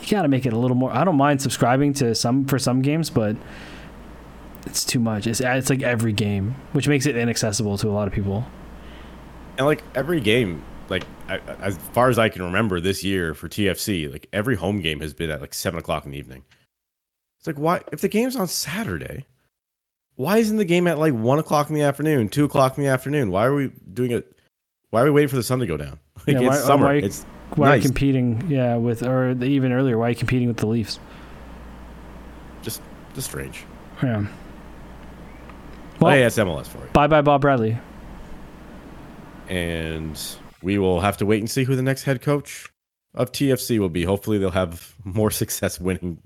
you 0.00 0.08
got 0.08 0.22
to 0.22 0.28
make 0.28 0.46
it 0.46 0.54
a 0.54 0.58
little 0.58 0.78
more 0.78 0.90
I 0.90 1.04
don't 1.04 1.18
mind 1.18 1.42
subscribing 1.42 1.92
to 1.94 2.14
some 2.14 2.46
for 2.46 2.58
some 2.58 2.80
games, 2.80 3.10
but 3.10 3.36
it's 4.64 4.82
too 4.82 4.98
much. 4.98 5.26
It's 5.26 5.42
it's 5.42 5.68
like 5.68 5.82
every 5.82 6.14
game, 6.14 6.54
which 6.72 6.88
makes 6.88 7.04
it 7.04 7.14
inaccessible 7.14 7.76
to 7.76 7.88
a 7.90 7.92
lot 7.92 8.08
of 8.08 8.14
people. 8.14 8.46
And 9.58 9.66
like 9.66 9.84
every 9.94 10.22
game, 10.22 10.64
like 10.88 11.04
I, 11.28 11.36
as 11.60 11.76
far 11.76 12.08
as 12.08 12.18
I 12.18 12.30
can 12.30 12.44
remember 12.44 12.80
this 12.80 13.04
year 13.04 13.34
for 13.34 13.46
TFC, 13.46 14.10
like 14.10 14.26
every 14.32 14.56
home 14.56 14.80
game 14.80 15.00
has 15.00 15.12
been 15.12 15.28
at 15.28 15.42
like 15.42 15.52
seven 15.52 15.78
o'clock 15.78 16.06
in 16.06 16.12
the 16.12 16.18
evening. 16.18 16.44
It's 17.38 17.46
like 17.46 17.58
why 17.58 17.82
if 17.92 18.00
the 18.00 18.08
game's 18.08 18.36
on 18.36 18.48
Saturday, 18.48 19.26
why 20.22 20.38
isn't 20.38 20.56
the 20.56 20.64
game 20.64 20.86
at 20.86 20.98
like 20.98 21.12
one 21.12 21.40
o'clock 21.40 21.68
in 21.68 21.74
the 21.74 21.82
afternoon, 21.82 22.28
two 22.28 22.44
o'clock 22.44 22.78
in 22.78 22.84
the 22.84 22.90
afternoon? 22.90 23.32
Why 23.32 23.44
are 23.44 23.54
we 23.54 23.72
doing 23.92 24.12
it? 24.12 24.36
Why 24.90 25.02
are 25.02 25.04
we 25.06 25.10
waiting 25.10 25.28
for 25.28 25.36
the 25.36 25.42
sun 25.42 25.58
to 25.58 25.66
go 25.66 25.76
down? 25.76 25.98
Like, 26.24 26.36
yeah, 26.36 26.42
it's 26.42 26.48
why, 26.48 26.56
uh, 26.56 26.66
summer. 26.66 26.84
Why, 26.84 26.94
it's 26.94 27.24
why 27.56 27.68
nice. 27.70 27.82
competing? 27.82 28.48
Yeah, 28.48 28.76
with 28.76 29.02
or 29.02 29.32
even 29.42 29.72
earlier, 29.72 29.98
why 29.98 30.06
are 30.06 30.10
you 30.10 30.14
competing 30.14 30.46
with 30.46 30.58
the 30.58 30.68
Leafs? 30.68 31.00
just 32.62 32.80
just 33.14 33.28
strange. 33.28 33.64
Yeah. 34.00 34.18
Well, 34.18 34.28
Well, 36.00 36.10
hey, 36.12 36.22
that's 36.22 36.36
MLS 36.38 36.68
for 36.68 36.78
you. 36.78 36.90
bye 36.92 37.08
bye 37.08 37.22
Bob 37.22 37.40
Bradley. 37.40 37.76
And 39.48 40.16
we 40.62 40.78
will 40.78 41.00
have 41.00 41.16
to 41.16 41.26
wait 41.26 41.40
and 41.40 41.50
see 41.50 41.64
who 41.64 41.74
the 41.74 41.82
next 41.82 42.04
head 42.04 42.22
coach 42.22 42.68
of 43.14 43.32
TFC 43.32 43.80
will 43.80 43.88
be. 43.88 44.04
Hopefully, 44.04 44.38
they'll 44.38 44.50
have 44.52 44.94
more 45.02 45.30
success 45.42 45.80
winning 45.80 46.18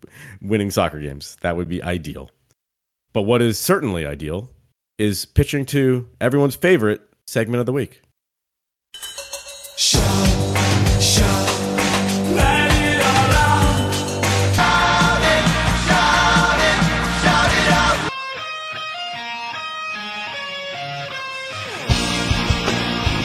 winning 0.42 0.70
soccer 0.70 1.00
games. 1.00 1.38
That 1.40 1.56
would 1.56 1.68
be 1.68 1.82
ideal. 1.82 2.30
But 3.16 3.22
what 3.22 3.40
is 3.40 3.58
certainly 3.58 4.04
ideal 4.04 4.50
is 4.98 5.24
pitching 5.24 5.64
to 5.72 6.06
everyone's 6.20 6.54
favorite 6.54 7.00
segment 7.26 7.60
of 7.60 7.64
the 7.64 7.72
week. 7.72 8.02
Show. 9.78 10.00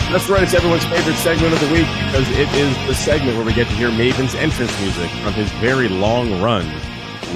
That's 0.10 0.30
right. 0.30 0.44
It's 0.44 0.54
everyone's 0.54 0.86
favorite 0.86 1.18
segment 1.18 1.52
of 1.52 1.60
the 1.60 1.68
week 1.74 1.88
because 2.06 2.30
it 2.30 2.48
is 2.56 2.88
the 2.88 2.96
segment 2.96 3.36
where 3.36 3.46
we 3.46 3.54
get 3.54 3.68
to 3.68 3.74
hear 3.74 3.92
Maven's 3.92 4.36
entrance 4.36 4.72
music 4.80 5.10
from 5.22 5.34
his 5.34 5.52
very 5.60 5.90
long 5.90 6.42
run 6.42 6.66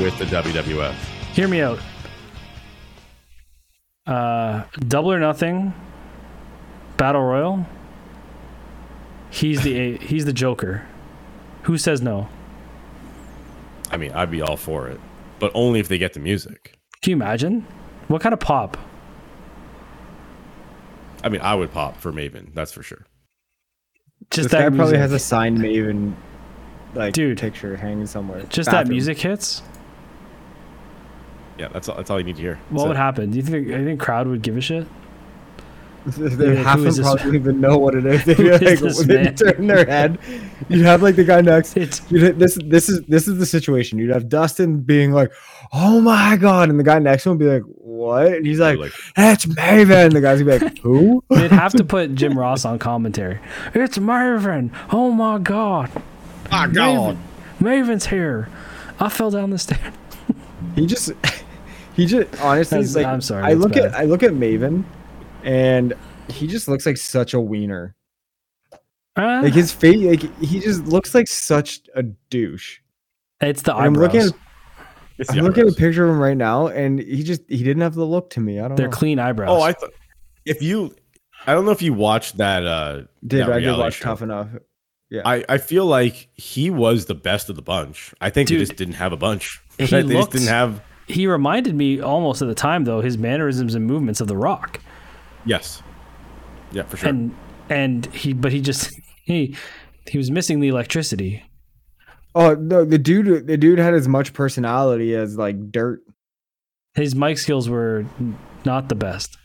with 0.02 0.18
the 0.18 0.24
WWF. 0.24 0.94
Hear 1.34 1.50
me 1.50 1.60
out. 1.60 1.80
Uh, 4.06 4.64
double 4.88 5.12
or 5.12 5.20
nothing. 5.20 5.74
Battle 6.98 7.22
Royal. 7.24 7.66
He's 9.30 9.62
the 9.64 9.98
he's 10.02 10.26
the 10.26 10.34
Joker. 10.34 10.86
Who 11.64 11.78
says 11.78 12.02
no? 12.02 12.28
I 13.92 13.98
mean, 13.98 14.12
I'd 14.12 14.32
be 14.32 14.42
all 14.42 14.58
for 14.58 14.88
it, 14.88 15.00
but 15.40 15.52
only 15.54 15.80
if 15.80 15.88
they 15.88 15.98
get 15.98 16.14
the 16.14 16.20
music. 16.20 16.78
Can 17.02 17.12
you 17.12 17.16
imagine? 17.16 17.66
What 18.08 18.22
kind 18.22 18.34
of 18.34 18.40
pop? 18.40 18.78
I 21.24 21.30
mean, 21.30 21.42
I 21.42 21.56
would 21.56 21.72
pop 21.72 21.98
for 21.98 22.12
Maven, 22.12 22.54
that's 22.54 22.72
for 22.72 22.84
sure. 22.84 23.06
Just 24.30 24.50
this 24.50 24.52
guy 24.52 24.70
that 24.70 24.76
probably 24.76 24.98
has 24.98 25.12
a 25.12 25.20
signed 25.20 25.58
Maven 25.58 26.14
like 26.94 27.14
Dude. 27.14 27.40
picture 27.40 27.76
hanging 27.78 28.06
somewhere. 28.06 28.44
Just 28.50 28.70
that 28.72 28.88
music 28.88 29.18
hits. 29.20 29.62
Yeah, 31.58 31.70
that's 31.70 31.88
all. 31.90 31.96
That's 31.96 32.10
all 32.10 32.20
you 32.20 32.26
need 32.26 32.36
to 32.36 32.42
hear. 32.42 32.60
What 32.70 32.80
That's 32.80 32.88
would 32.90 32.98
happen? 32.98 33.32
Do 33.32 33.38
you 33.38 33.44
think 33.44 33.70
I 33.72 33.84
think 33.84 34.00
crowd 34.00 34.28
would 34.28 34.42
give 34.42 34.58
a 34.58 34.62
shit? 34.62 34.88
They 36.06 36.22
Who 36.22 36.54
half 36.58 36.78
of 36.78 36.86
is 36.86 36.98
them 36.98 37.06
probably 37.06 37.26
wouldn't 37.26 37.42
even 37.42 37.62
know 37.62 37.80
what 37.80 37.96
it 37.96 38.06
is. 38.06 38.24
They'd 38.26 38.38
Who 38.38 38.44
be 38.44 38.66
like, 38.66 38.80
this 38.80 39.04
they 39.06 39.32
turn 39.32 39.66
their 39.66 39.86
head. 39.88 40.20
You'd 40.70 40.86
have 40.86 41.02
like 41.02 41.16
the 41.16 41.24
guy 41.24 41.42
next. 41.42 41.76
It's 41.78 42.00
You'd, 42.12 42.38
this 42.38 42.60
this 42.66 42.90
is 42.90 43.02
this 43.08 43.28
is 43.28 43.40
the 43.40 43.46
situation. 43.46 43.98
You'd 43.98 44.12
have 44.12 44.30
Dustin 44.30 44.82
being 44.82 45.14
like, 45.14 45.32
"Oh 45.74 46.00
my 46.02 46.38
god," 46.38 46.70
and 46.70 46.80
the 46.80 46.84
guy 46.84 47.00
next 47.00 47.24
to 47.24 47.32
him 47.32 47.38
would 47.40 47.44
be 47.44 47.50
like, 47.52 47.64
"What?" 47.64 48.28
And 48.34 48.46
he's 48.46 48.60
like, 48.60 48.78
Like, 48.78 48.92
"It's 49.18 49.48
Maven." 49.48 50.14
The 50.14 50.22
guy's 50.22 50.44
gonna 50.44 50.60
be 50.60 50.66
like, 50.66 50.78
"Who?" 50.80 51.24
they'd 51.32 51.50
have 51.52 51.74
to 51.74 51.84
put 51.84 52.14
Jim 52.14 52.38
Ross 52.38 52.66
on 52.66 52.78
commentary. 52.78 53.40
It's 53.74 53.98
Marvin. 53.98 54.72
Oh 54.92 55.10
my 55.10 55.40
god. 55.40 55.90
ah, 56.52 56.68
Maven. 56.68 57.18
Maven's 57.60 58.06
here. 58.06 58.48
I 59.00 59.10
fell 59.10 59.32
down 59.32 59.50
the 59.50 59.58
stairs. 59.58 59.92
He 60.76 60.86
just, 60.86 61.12
he 61.96 62.06
just 62.06 62.42
honestly, 62.42 62.78
That's- 62.80 62.96
like, 62.96 63.06
I'm 63.06 63.22
sorry, 63.22 63.44
I 63.44 63.54
look 63.54 63.74
bad. 63.74 63.86
at 63.86 63.96
I 63.96 64.04
look 64.04 64.24
at 64.24 64.32
Maven, 64.32 64.84
and 65.44 65.94
he 66.30 66.48
just 66.48 66.68
looks 66.68 66.86
like 66.86 66.98
such 66.98 67.34
a 67.34 67.40
wiener. 67.40 67.96
Uh, 69.18 69.40
Like 69.44 69.54
his 69.54 69.72
face, 69.72 69.98
like 70.06 70.40
he 70.42 70.60
just 70.60 70.84
looks 70.86 71.16
like 71.16 71.28
such 71.28 71.82
a 71.96 72.04
douche. 72.04 72.80
it's 73.42 73.62
the 73.62 73.74
And 73.76 73.86
I'm 73.86 73.94
eyebrows. 73.94 74.14
looking, 74.14 74.40
It's 75.18 75.30
I'm 75.32 75.38
looking 75.40 75.68
at 75.68 75.74
a 75.74 75.76
picture 75.76 76.04
of 76.04 76.12
him 76.12 76.20
right 76.20 76.36
now, 76.36 76.68
and 76.68 77.00
he 77.00 77.24
just 77.24 77.42
he 77.48 77.64
didn't 77.64 77.82
have 77.82 77.96
the 77.96 78.06
look 78.06 78.30
to 78.32 78.42
me. 78.42 78.60
I 78.60 78.64
don't 78.64 78.72
know. 78.72 78.76
They're 78.76 78.88
know. 78.88 78.92
clean 78.98 79.18
eyebrows. 79.20 79.50
Oh, 79.50 79.62
I 79.62 79.72
thought 79.72 79.92
if 80.46 80.62
you, 80.62 80.94
I 81.48 81.54
don't 81.54 81.64
know 81.66 81.72
if 81.72 81.82
you 81.82 81.94
watched 81.94 82.38
that. 82.38 82.66
uh 82.66 83.04
did 83.26 83.42
that 83.46 83.50
I 83.52 83.60
did 83.60 83.66
reality 83.68 83.82
watch 83.84 83.94
show. 83.96 84.04
Tough 84.06 84.22
Enough? 84.22 84.50
Yeah. 85.10 85.22
I, 85.24 85.46
I 85.48 85.58
feel 85.60 85.86
like 85.86 86.28
he 86.34 86.70
was 86.72 87.06
the 87.06 87.14
best 87.16 87.48
of 87.50 87.56
the 87.56 87.62
bunch. 87.62 88.14
I 88.20 88.30
think 88.32 88.50
he 88.50 88.58
just 88.58 88.76
didn't 88.76 88.96
have 88.96 89.14
a 89.14 89.18
bunch. 89.18 89.62
He 89.78 89.86
they 89.88 90.04
looked- 90.04 90.12
just 90.14 90.32
didn't 90.32 90.48
have. 90.48 90.82
he 91.08 91.28
reminded 91.28 91.76
me 91.76 92.00
almost 92.02 92.42
at 92.42 92.48
the 92.48 92.56
time 92.56 92.84
though 92.86 93.02
his 93.02 93.18
mannerisms 93.18 93.76
and 93.76 93.86
movements 93.86 94.22
of 94.22 94.28
the 94.28 94.38
rock 94.38 94.80
Yes. 95.46 95.82
Yeah, 96.72 96.84
for 96.84 96.98
sure. 96.98 97.10
and 97.10 97.36
and 97.70 98.06
he 98.08 98.34
but 98.34 98.52
he 98.52 98.62
just 98.62 98.92
he 99.24 99.56
he 100.08 100.18
was 100.18 100.30
missing 100.32 100.60
the 100.60 100.68
electricity 100.68 101.44
Oh 102.38 102.54
no, 102.56 102.84
the 102.84 102.98
dude 102.98 103.48
the 103.48 103.56
dude 103.58 103.80
had 103.80 103.94
as 103.94 104.08
much 104.08 104.34
personality 104.34 105.16
as 105.16 105.38
like 105.38 105.72
dirt. 105.72 106.02
his 106.96 107.16
mic 107.16 107.38
skills 107.38 107.70
were 107.70 108.06
not 108.66 108.90
the 108.90 108.96
best 108.96 109.38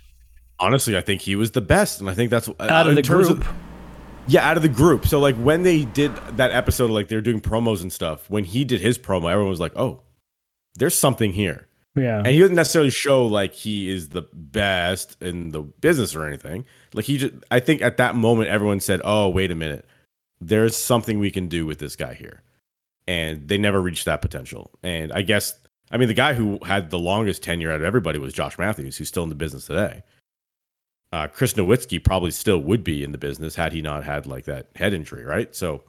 Honestly, 0.58 0.94
I 0.94 1.00
think 1.00 1.22
he 1.22 1.36
was 1.36 1.52
the 1.52 1.62
best, 1.62 2.00
and 2.02 2.10
I 2.10 2.12
think 2.12 2.30
that's 2.30 2.46
uh, 2.46 2.52
out 2.58 2.86
of 2.86 2.94
the 2.94 3.00
terms 3.00 3.28
group 3.28 3.46
yeah, 4.26 4.46
out 4.46 4.58
of 4.58 4.62
the 4.62 4.68
group. 4.68 5.06
So 5.06 5.18
like 5.18 5.34
when 5.36 5.62
they 5.62 5.86
did 5.86 6.14
that 6.36 6.50
episode, 6.52 6.90
like 6.90 7.08
they 7.08 7.16
were 7.16 7.22
doing 7.22 7.40
promos 7.40 7.80
and 7.80 7.90
stuff. 7.90 8.28
When 8.28 8.44
he 8.44 8.64
did 8.66 8.80
his 8.82 8.98
promo, 8.98 9.30
everyone 9.32 9.48
was 9.48 9.58
like, 9.58 9.72
"Oh, 9.74 10.02
there's 10.76 10.94
something 10.94 11.32
here." 11.32 11.66
yeah 11.96 12.18
And 12.18 12.28
he 12.28 12.38
doesn't 12.38 12.56
necessarily 12.56 12.90
show 12.90 13.26
like 13.26 13.52
he 13.52 13.90
is 13.90 14.10
the 14.10 14.22
best 14.32 15.20
in 15.20 15.50
the 15.50 15.62
business 15.62 16.14
or 16.14 16.24
anything. 16.24 16.64
Like 16.94 17.04
he 17.04 17.18
just, 17.18 17.34
I 17.50 17.60
think 17.60 17.82
at 17.82 17.96
that 17.96 18.14
moment, 18.14 18.48
everyone 18.48 18.80
said, 18.80 19.00
"Oh, 19.04 19.28
wait 19.28 19.50
a 19.50 19.54
minute, 19.54 19.84
there's 20.40 20.76
something 20.76 21.18
we 21.18 21.30
can 21.30 21.48
do 21.48 21.66
with 21.66 21.78
this 21.78 21.96
guy 21.96 22.14
here," 22.14 22.42
and 23.06 23.48
they 23.48 23.58
never 23.58 23.80
reached 23.80 24.04
that 24.04 24.22
potential. 24.22 24.70
And 24.82 25.12
I 25.12 25.22
guess, 25.22 25.54
I 25.90 25.96
mean, 25.96 26.08
the 26.08 26.14
guy 26.14 26.34
who 26.34 26.58
had 26.64 26.90
the 26.90 26.98
longest 26.98 27.42
tenure 27.42 27.72
out 27.72 27.80
of 27.80 27.84
everybody 27.84 28.18
was 28.18 28.32
Josh 28.32 28.58
Matthews, 28.58 28.96
who's 28.96 29.08
still 29.08 29.24
in 29.24 29.28
the 29.28 29.34
business 29.34 29.66
today. 29.66 30.02
Uh, 31.12 31.26
Chris 31.26 31.54
Nowinski 31.54 32.02
probably 32.02 32.30
still 32.30 32.58
would 32.58 32.84
be 32.84 33.02
in 33.02 33.10
the 33.10 33.18
business 33.18 33.56
had 33.56 33.72
he 33.72 33.82
not 33.82 34.04
had 34.04 34.26
like 34.26 34.44
that 34.44 34.68
head 34.76 34.94
injury, 34.94 35.24
right? 35.24 35.54
So 35.56 35.82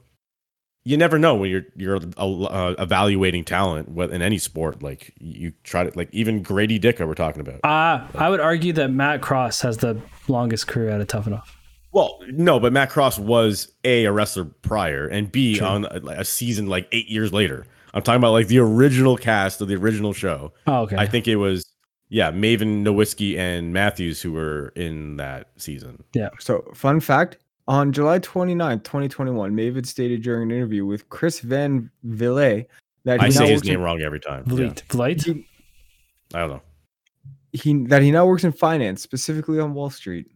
you 0.84 0.96
never 0.96 1.18
know 1.18 1.34
when 1.34 1.50
you're 1.50 1.64
you're 1.76 2.00
uh, 2.16 2.74
evaluating 2.78 3.44
talent 3.44 3.88
in 3.96 4.22
any 4.22 4.38
sport. 4.38 4.82
Like 4.82 5.12
you 5.20 5.52
try 5.64 5.84
to 5.84 5.96
like 5.96 6.08
even 6.12 6.42
Gradey 6.42 6.80
Dicker 6.80 7.06
we're 7.06 7.14
talking 7.14 7.40
about. 7.40 7.60
uh, 7.64 8.06
i 8.18 8.28
would 8.28 8.40
argue 8.40 8.72
that 8.72 8.90
matt 8.90 9.20
cross 9.22 9.60
has 9.62 9.76
the 9.78 10.00
longest 10.28 10.66
career 10.68 10.90
out 10.90 11.00
of 11.00 11.06
tough 11.08 11.26
enough 11.26 11.56
Well, 11.92 12.18
no, 12.28 12.58
but 12.58 12.72
Matt 12.72 12.88
Cross 12.90 13.18
was 13.18 13.70
a 13.84 14.06
a 14.06 14.12
wrestler 14.12 14.46
prior, 14.46 15.06
and 15.06 15.30
b 15.30 15.58
True. 15.58 15.66
on 15.66 15.84
a, 15.84 16.20
a 16.20 16.24
season 16.24 16.66
like 16.66 16.88
eight 16.92 17.08
years 17.08 17.32
later. 17.32 17.66
I'm 17.94 18.00
talking 18.02 18.16
about 18.20 18.32
like 18.32 18.46
the 18.48 18.58
original 18.60 19.18
cast 19.18 19.60
of 19.60 19.68
the 19.68 19.74
original 19.76 20.12
show. 20.14 20.52
oh 20.66 20.82
okay 20.84 20.96
I 20.96 21.06
think 21.06 21.28
it 21.28 21.36
was 21.36 21.66
yeah 22.08 22.30
Maven 22.32 22.82
Nowinski 22.82 23.36
and 23.36 23.72
Matthews 23.74 24.22
who 24.22 24.32
were 24.32 24.72
in 24.74 25.16
that 25.18 25.50
season. 25.58 26.02
Yeah. 26.14 26.30
So, 26.40 26.64
fun 26.74 27.00
fact 27.00 27.36
on 27.68 27.92
July 27.92 28.18
29th, 28.18 28.84
2021, 28.84 29.52
Mavid 29.54 29.86
stated 29.86 30.22
during 30.22 30.50
an 30.50 30.56
interview 30.56 30.84
with 30.84 31.08
Chris 31.08 31.40
Van 31.40 31.90
Vliet 32.04 32.68
that 33.04 33.20
he 33.20 33.26
I 33.26 33.30
say 33.30 33.48
his 33.48 33.58
works 33.58 33.68
in- 33.68 33.74
name 33.74 33.82
wrong 33.82 34.00
every 34.02 34.20
time. 34.20 34.44
Yeah, 34.46 34.54
Vliet. 34.54 34.82
Vliet? 34.88 35.22
he, 35.24 35.46
I 36.34 36.40
don't 36.40 36.50
know. 36.50 36.62
he 37.52 37.84
that 37.86 38.02
he 38.02 38.10
now 38.10 38.26
works 38.26 38.44
in 38.44 38.52
finance, 38.52 39.02
specifically 39.02 39.58
on 39.60 39.74
Wall 39.74 39.90
Street. 39.90 40.26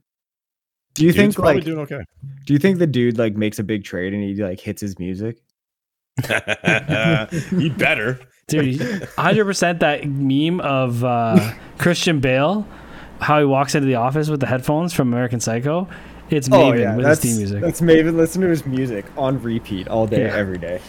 Do 0.95 1.05
you 1.05 1.13
Dude's 1.13 1.37
think 1.37 1.39
like 1.45 1.65
doing 1.65 1.79
okay? 1.81 2.01
do 2.47 2.53
you 2.55 2.59
think 2.59 2.79
the 2.79 2.87
dude 2.87 3.19
like 3.19 3.37
makes 3.37 3.59
a 3.59 3.63
big 3.63 3.85
trade 3.85 4.15
and 4.15 4.23
he 4.23 4.35
like 4.43 4.61
hits 4.61 4.81
his 4.81 4.99
music? 4.99 5.39
he 6.23 7.69
better. 7.71 8.19
Dude, 8.49 8.81
100% 8.81 9.81
that 9.81 10.07
meme 10.09 10.61
of 10.61 11.03
uh, 11.05 11.53
Christian 11.79 12.21
Bale, 12.21 12.67
how 13.21 13.39
he 13.41 13.45
walks 13.45 13.75
into 13.75 13.87
the 13.87 13.97
office 13.97 14.29
with 14.29 14.41
the 14.41 14.47
headphones 14.47 14.93
from 14.95 15.13
American 15.13 15.41
Psycho. 15.41 15.89
It's 16.31 16.49
oh, 16.49 16.53
Maven 16.73 16.73
with 16.73 16.79
his 16.79 16.89
Oh, 16.99 17.03
that's 17.09 17.21
theme 17.21 17.37
music. 17.37 17.61
That's 17.61 17.81
Maven. 17.81 18.17
Listen 18.17 18.43
to 18.43 18.49
his 18.49 18.67
music 18.67 19.05
on 19.17 19.41
repeat 19.43 19.89
all 19.89 20.07
day, 20.07 20.23
Yeah. 20.27 20.35
every 20.37 20.59
day. 20.59 20.81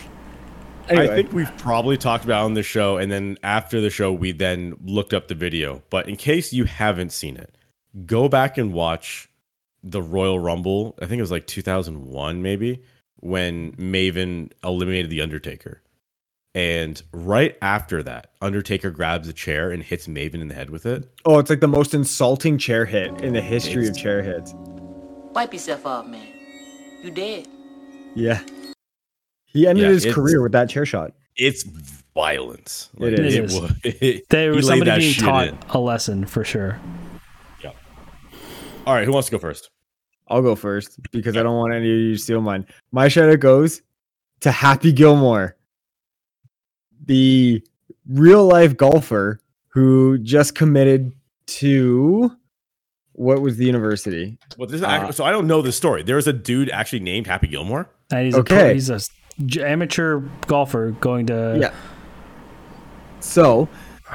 Anyway, 0.89 1.09
I 1.09 1.15
think 1.15 1.33
we've 1.33 1.57
probably 1.57 1.97
talked 1.97 2.23
about 2.23 2.43
it 2.43 2.45
on 2.45 2.53
the 2.53 2.63
show, 2.63 2.97
and 2.97 3.11
then 3.11 3.37
after 3.43 3.81
the 3.81 3.89
show, 3.89 4.11
we 4.13 4.31
then 4.31 4.75
looked 4.85 5.13
up 5.13 5.27
the 5.27 5.35
video. 5.35 5.83
But 5.89 6.07
in 6.07 6.15
case 6.15 6.53
you 6.53 6.63
haven't 6.63 7.11
seen 7.11 7.35
it, 7.35 7.55
go 8.05 8.29
back 8.29 8.57
and 8.57 8.71
watch 8.73 9.29
the 9.83 10.01
Royal 10.01 10.39
Rumble. 10.39 10.95
I 11.01 11.05
think 11.05 11.19
it 11.19 11.23
was 11.23 11.31
like 11.31 11.45
2001, 11.45 12.41
maybe, 12.41 12.83
when 13.17 13.73
Maven 13.73 14.51
eliminated 14.63 15.09
the 15.09 15.21
Undertaker. 15.21 15.81
And 16.55 17.01
right 17.11 17.55
after 17.61 18.01
that, 18.03 18.31
Undertaker 18.41 18.89
grabs 18.89 19.27
a 19.27 19.33
chair 19.33 19.69
and 19.69 19.83
hits 19.83 20.07
Maven 20.07 20.41
in 20.41 20.47
the 20.47 20.55
head 20.55 20.69
with 20.69 20.85
it. 20.85 21.07
oh, 21.25 21.37
it's 21.37 21.49
like 21.49 21.59
the 21.59 21.67
most 21.67 21.93
insulting 21.93 22.57
chair 22.57 22.85
hit 22.85 23.21
in 23.21 23.33
the 23.33 23.41
history 23.41 23.87
of 23.87 23.95
chair 23.95 24.23
hits. 24.23 24.55
Wipe 25.37 25.53
yourself 25.53 25.85
off, 25.85 26.07
man. 26.07 26.25
You 27.03 27.11
dead. 27.11 27.47
Yeah. 28.15 28.41
He 29.45 29.67
ended 29.67 29.83
Yeah, 29.85 29.91
his 29.91 30.05
career 30.07 30.41
with 30.41 30.51
that 30.53 30.67
chair 30.67 30.83
shot. 30.83 31.11
It's 31.35 31.61
violence. 32.15 32.89
It 32.99 33.19
is. 33.19 33.35
It 33.35 33.43
is. 33.43 33.61
was- 33.61 33.71
it- 33.83 34.29
There 34.29 34.51
was 34.51 34.65
somebody 34.65 34.97
being 34.97 35.13
taught 35.13 35.49
in. 35.49 35.59
a 35.69 35.79
lesson 35.79 36.25
for 36.25 36.43
sure. 36.43 36.79
Yeah. 37.63 37.69
All 38.87 38.95
right, 38.95 39.05
who 39.05 39.11
wants 39.13 39.27
to 39.27 39.31
go 39.33 39.37
first? 39.37 39.69
I'll 40.27 40.41
go 40.41 40.55
first 40.55 40.99
because 41.11 41.37
I 41.37 41.43
don't 41.43 41.55
want 41.55 41.71
any 41.71 41.85
of 41.85 41.97
you 41.99 42.11
to 42.13 42.17
steal 42.17 42.41
mine. 42.41 42.65
My 42.91 43.07
shout 43.07 43.29
out 43.29 43.39
goes 43.39 43.83
to 44.39 44.49
Happy 44.49 44.91
Gilmore, 44.91 45.55
the 47.05 47.61
real 48.09 48.43
life 48.47 48.75
golfer 48.75 49.39
who 49.67 50.17
just 50.17 50.55
committed 50.55 51.11
to 51.45 52.35
what 53.17 53.41
was 53.41 53.57
the 53.57 53.65
university? 53.65 54.37
Well, 54.57 54.67
this 54.67 54.77
is 54.77 54.83
Uh, 54.83 55.11
so 55.11 55.25
I 55.25 55.31
don't 55.31 55.47
know 55.47 55.61
the 55.61 55.71
story. 55.71 56.03
There 56.03 56.15
was 56.15 56.27
a 56.27 56.33
dude 56.33 56.69
actually 56.69 56.99
named 57.01 57.27
Happy 57.27 57.47
Gilmore. 57.47 57.89
And 58.11 58.25
he's 58.25 58.35
a 58.35 58.43
pro, 58.43 58.73
he's 58.73 58.89
a 58.89 58.95
s- 58.95 59.09
j- 59.45 59.63
amateur 59.63 60.21
golfer 60.45 60.91
going 61.01 61.25
to 61.27 61.57
yeah. 61.59 61.73
So, 63.19 63.67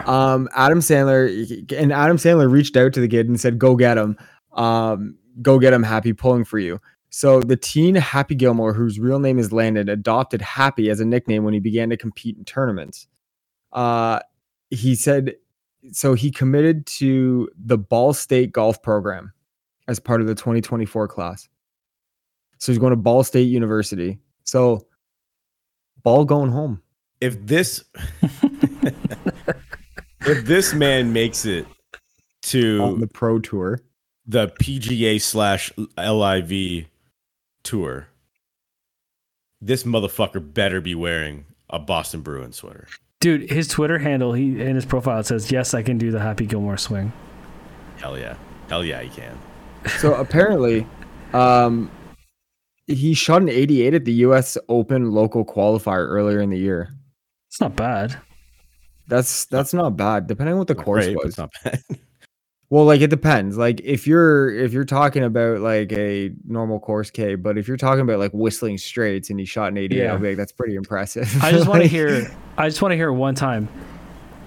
um, 0.07 0.49
Adam 0.55 0.79
Sandler 0.81 1.71
and 1.77 1.93
Adam 1.93 2.17
Sandler 2.17 2.51
reached 2.51 2.77
out 2.77 2.93
to 2.95 3.01
the 3.01 3.09
kid 3.09 3.29
and 3.29 3.39
said, 3.41 3.59
"Go 3.59 3.77
get 3.77 3.99
him, 3.99 4.17
um, 4.53 5.17
go 5.43 5.59
get 5.59 5.73
him, 5.73 5.83
Happy, 5.83 6.13
pulling 6.13 6.45
for 6.45 6.59
you." 6.59 6.81
So 7.11 7.41
the 7.41 7.57
teen 7.57 7.95
Happy 7.97 8.35
Gilmore, 8.35 8.73
whose 8.73 8.99
real 8.99 9.19
name 9.19 9.39
is 9.39 9.53
Landon, 9.53 9.89
adopted 9.91 10.41
Happy 10.41 10.89
as 10.89 11.01
a 11.01 11.05
nickname 11.05 11.45
when 11.45 11.53
he 11.53 11.61
began 11.61 11.91
to 11.91 11.97
compete 11.97 12.39
in 12.39 12.45
tournaments. 12.45 13.07
Uh, 13.73 14.21
he 14.71 14.95
said, 14.95 15.35
so 15.91 16.15
he 16.15 16.31
committed 16.31 16.87
to 16.87 17.49
the 17.57 17.77
Ball 17.77 18.13
State 18.13 18.53
golf 18.53 18.83
program 18.83 19.33
as 19.89 19.99
part 19.99 20.21
of 20.21 20.27
the 20.27 20.35
2024 20.35 21.09
class. 21.09 21.49
So 22.59 22.71
he's 22.71 22.79
going 22.79 22.93
to 22.93 22.97
Ball 22.97 23.25
State 23.25 23.49
University. 23.49 24.19
So 24.45 24.87
Ball 26.03 26.25
going 26.25 26.51
home. 26.51 26.81
If 27.21 27.45
this 27.47 27.85
if 30.21 30.45
this 30.45 30.73
man 30.75 31.13
makes 31.13 31.45
it 31.45 31.67
on 31.67 31.73
to 32.43 32.97
the 32.99 33.07
pro 33.07 33.39
tour. 33.39 33.81
the 34.27 34.49
PGA 34.61 35.21
slash 35.21 35.73
LIV 35.97 36.87
tour, 37.63 38.09
this 39.61 39.85
motherfucker 39.85 40.53
better 40.53 40.81
be 40.81 40.95
wearing 40.95 41.45
a 41.71 41.79
Boston 41.79 42.21
Bruins 42.21 42.57
sweater. 42.57 42.89
Dude, 43.23 43.51
his 43.51 43.69
Twitter 43.69 43.99
handle, 43.99 44.33
he 44.33 44.61
in 44.61 44.75
his 44.75 44.85
profile 44.85 45.21
it 45.21 45.27
says, 45.27 45.51
"Yes, 45.51 45.75
I 45.75 45.83
can 45.83 45.97
do 45.97 46.11
the 46.11 46.21
Happy 46.21 46.45
Gilmore 46.45 46.77
swing." 46.77 47.13
Hell 47.97 48.19
yeah. 48.19 48.35
Hell 48.69 48.85
yeah, 48.85 49.01
he 49.01 49.09
can. 49.09 49.39
So 50.01 50.15
apparently, 50.15 50.87
um, 51.33 51.91
he 52.87 53.15
shot 53.15 53.43
an 53.43 53.49
88 53.49 53.95
at 53.95 54.05
the 54.05 54.13
U.S. 54.13 54.59
Open 54.69 55.13
local 55.13 55.45
qualifier 55.45 56.07
earlier 56.07 56.41
in 56.41 56.51
the 56.51 56.59
year. 56.59 56.91
It's 57.49 57.61
not 57.61 57.77
bad. 57.77 58.17
That's 59.09 59.45
that's 59.47 59.73
not 59.73 59.97
bad, 59.97 60.27
depending 60.27 60.55
on 60.55 60.59
what 60.59 60.69
the 60.69 60.75
course 60.75 61.05
great, 61.05 61.17
was. 61.17 61.27
it's 61.27 61.39
not 61.39 61.51
bad. 61.63 61.81
Well, 62.73 62.87
like 62.87 63.03
it 63.03 63.11
depends. 63.11 63.59
Like 63.59 63.83
if 63.85 64.07
you're 64.07 64.49
if 64.49 64.73
you're 64.73 64.87
talking 64.87 65.23
about 65.25 65.61
like 65.61 65.93
a 65.93 66.33
normal 66.47 66.81
course 66.81 67.11
K, 67.11 67.35
but 67.35 67.59
if 67.59 67.69
you're 67.69 67.77
talking 67.77 68.01
about 68.01 68.19
like 68.19 68.31
whistling 68.33 68.79
straits 68.79 69.29
and 69.29 69.39
he 69.39 69.45
shot 69.45 69.73
an 69.73 69.77
88, 69.77 69.99
Yeah. 69.99 70.13
I'll 70.15 70.19
be 70.19 70.29
like, 70.29 70.39
that's 70.39 70.53
pretty 70.53 70.77
impressive. 70.77 71.31
I 71.43 71.51
just 71.53 71.69
want 71.69 71.83
to 71.83 71.87
hear. 71.87 72.35
I 72.57 72.71
just 72.71 72.81
want 72.81 72.93
to 72.93 72.97
hear 72.97 73.09
it 73.09 73.13
one 73.13 73.35
time. 73.35 73.69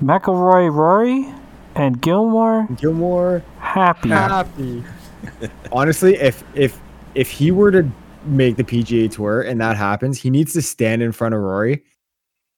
McIlroy, 0.02 0.74
Rory, 0.74 1.32
and 1.76 2.02
Gilmore 2.02 2.68
Gilmore 2.78 3.44
happy. 3.60 4.10
happy. 4.10 4.84
Honestly, 5.72 6.16
if 6.16 6.44
if 6.56 6.82
if 7.14 7.30
he 7.30 7.52
were 7.52 7.70
to 7.70 7.88
make 8.24 8.56
the 8.56 8.64
PGA 8.64 9.12
tour 9.12 9.44
and 9.44 9.62
that 9.62 9.78
happens, 9.78 10.20
he 10.20 10.32
needs 10.32 10.52
to 10.54 10.64
stand 10.64 11.04
in 11.04 11.12
front 11.12 11.36
of 11.36 11.42
Rory. 11.42 11.84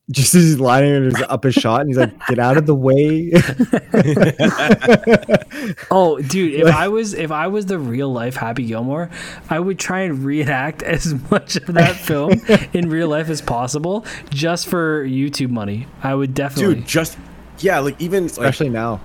Just 0.10 0.34
as 0.36 0.44
he's 0.44 0.60
lining 0.60 1.04
his, 1.04 1.22
up 1.30 1.44
his 1.44 1.54
shot, 1.54 1.82
and 1.82 1.90
he's 1.90 1.98
like, 1.98 2.14
"Get 2.28 2.40
out 2.40 2.58
of 2.58 2.66
the 2.66 2.76
way!" 2.76 3.32
Oh, 5.92 6.20
dude, 6.22 6.54
if 6.54 6.68
I 6.68 6.88
was 6.88 7.14
if 7.14 7.32
I 7.32 7.48
was 7.48 7.66
the 7.66 7.80
real 7.80 8.12
life 8.12 8.36
Happy 8.36 8.66
Gilmore, 8.66 9.10
I 9.50 9.60
would 9.60 9.80
try 9.80 10.02
and 10.02 10.24
reenact 10.24 10.82
as 10.84 11.14
much 11.30 11.56
of 11.58 11.74
that 11.74 11.96
film 11.96 12.34
in 12.74 12.90
real 12.90 13.10
life 13.10 13.30
as 13.30 13.42
possible, 13.42 14.06
just 14.30 14.68
for 14.68 15.06
YouTube 15.06 15.50
money. 15.50 15.88
I 16.04 16.16
would 16.16 16.34
definitely. 16.34 16.76
Dude, 16.76 16.88
just 16.88 17.18
yeah, 17.60 17.80
like 17.80 18.00
even 18.00 18.24
like, 18.24 18.32
Especially 18.32 18.70
now 18.70 19.02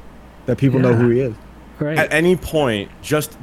that 0.47 0.59
people 0.59 0.79
know 0.79 0.95
who 0.95 1.11
he 1.11 1.20
is. 1.20 1.35
right? 1.79 1.99
at 1.99 2.12
any 2.12 2.37
point, 2.37 2.91
just 3.03 3.37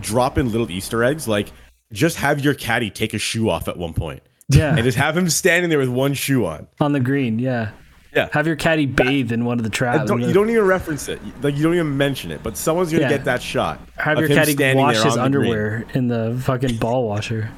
drop 0.00 0.38
in 0.38 0.50
little 0.50 0.70
Easter 0.70 1.02
eggs. 1.04 1.26
Like 1.26 1.52
just 1.92 2.16
have 2.18 2.40
your 2.40 2.54
caddy 2.54 2.90
take 2.90 3.14
a 3.14 3.18
shoe 3.18 3.48
off 3.48 3.68
at 3.68 3.76
one 3.76 3.94
point, 3.94 4.22
yeah, 4.48 4.74
and 4.74 4.82
just 4.84 4.98
have 4.98 5.16
him 5.16 5.28
standing 5.30 5.70
there 5.70 5.78
with 5.78 5.88
one 5.88 6.14
shoe 6.14 6.44
on. 6.46 6.66
on 6.80 6.92
the 6.92 7.00
green. 7.00 7.38
Yeah, 7.38 7.70
Yeah. 8.14 8.28
have 8.32 8.46
your 8.46 8.56
caddy 8.56 8.86
bathe 8.86 9.32
in 9.32 9.44
one 9.44 9.58
of 9.58 9.64
the 9.64 9.70
traps. 9.70 10.08
don't, 10.08 10.20
you 10.22 10.32
don't 10.32 10.48
even 10.50 10.64
reference 10.64 11.08
it. 11.08 11.20
Like 11.42 11.56
you 11.56 11.62
don't 11.62 11.74
even 11.74 11.96
mention 11.96 12.30
it. 12.30 12.42
But 12.42 12.56
someone's 12.56 12.90
gonna 12.90 13.02
Yeah. 13.02 13.08
get 13.10 13.24
that 13.24 13.42
shot. 13.42 13.80
have 13.96 14.18
of 14.18 14.22
your 14.22 14.30
him 14.30 14.36
caddy 14.36 14.52
standing 14.52 14.82
wash 14.84 14.96
there 14.96 15.04
his 15.04 15.16
on 15.16 15.30
the 15.30 15.38
green. 15.38 15.50
underwear 15.52 15.84
in 15.94 16.08
the 16.08 16.40
fucking 16.44 16.76
ball 16.76 17.08
washer. 17.08 17.50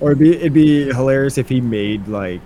Or 0.00 0.12
it'd 0.12 0.18
be 0.20 0.36
it'd 0.36 0.52
be 0.52 0.84
hilarious 0.92 1.38
if 1.38 1.48
he 1.48 1.60
made 1.60 2.06
like, 2.08 2.40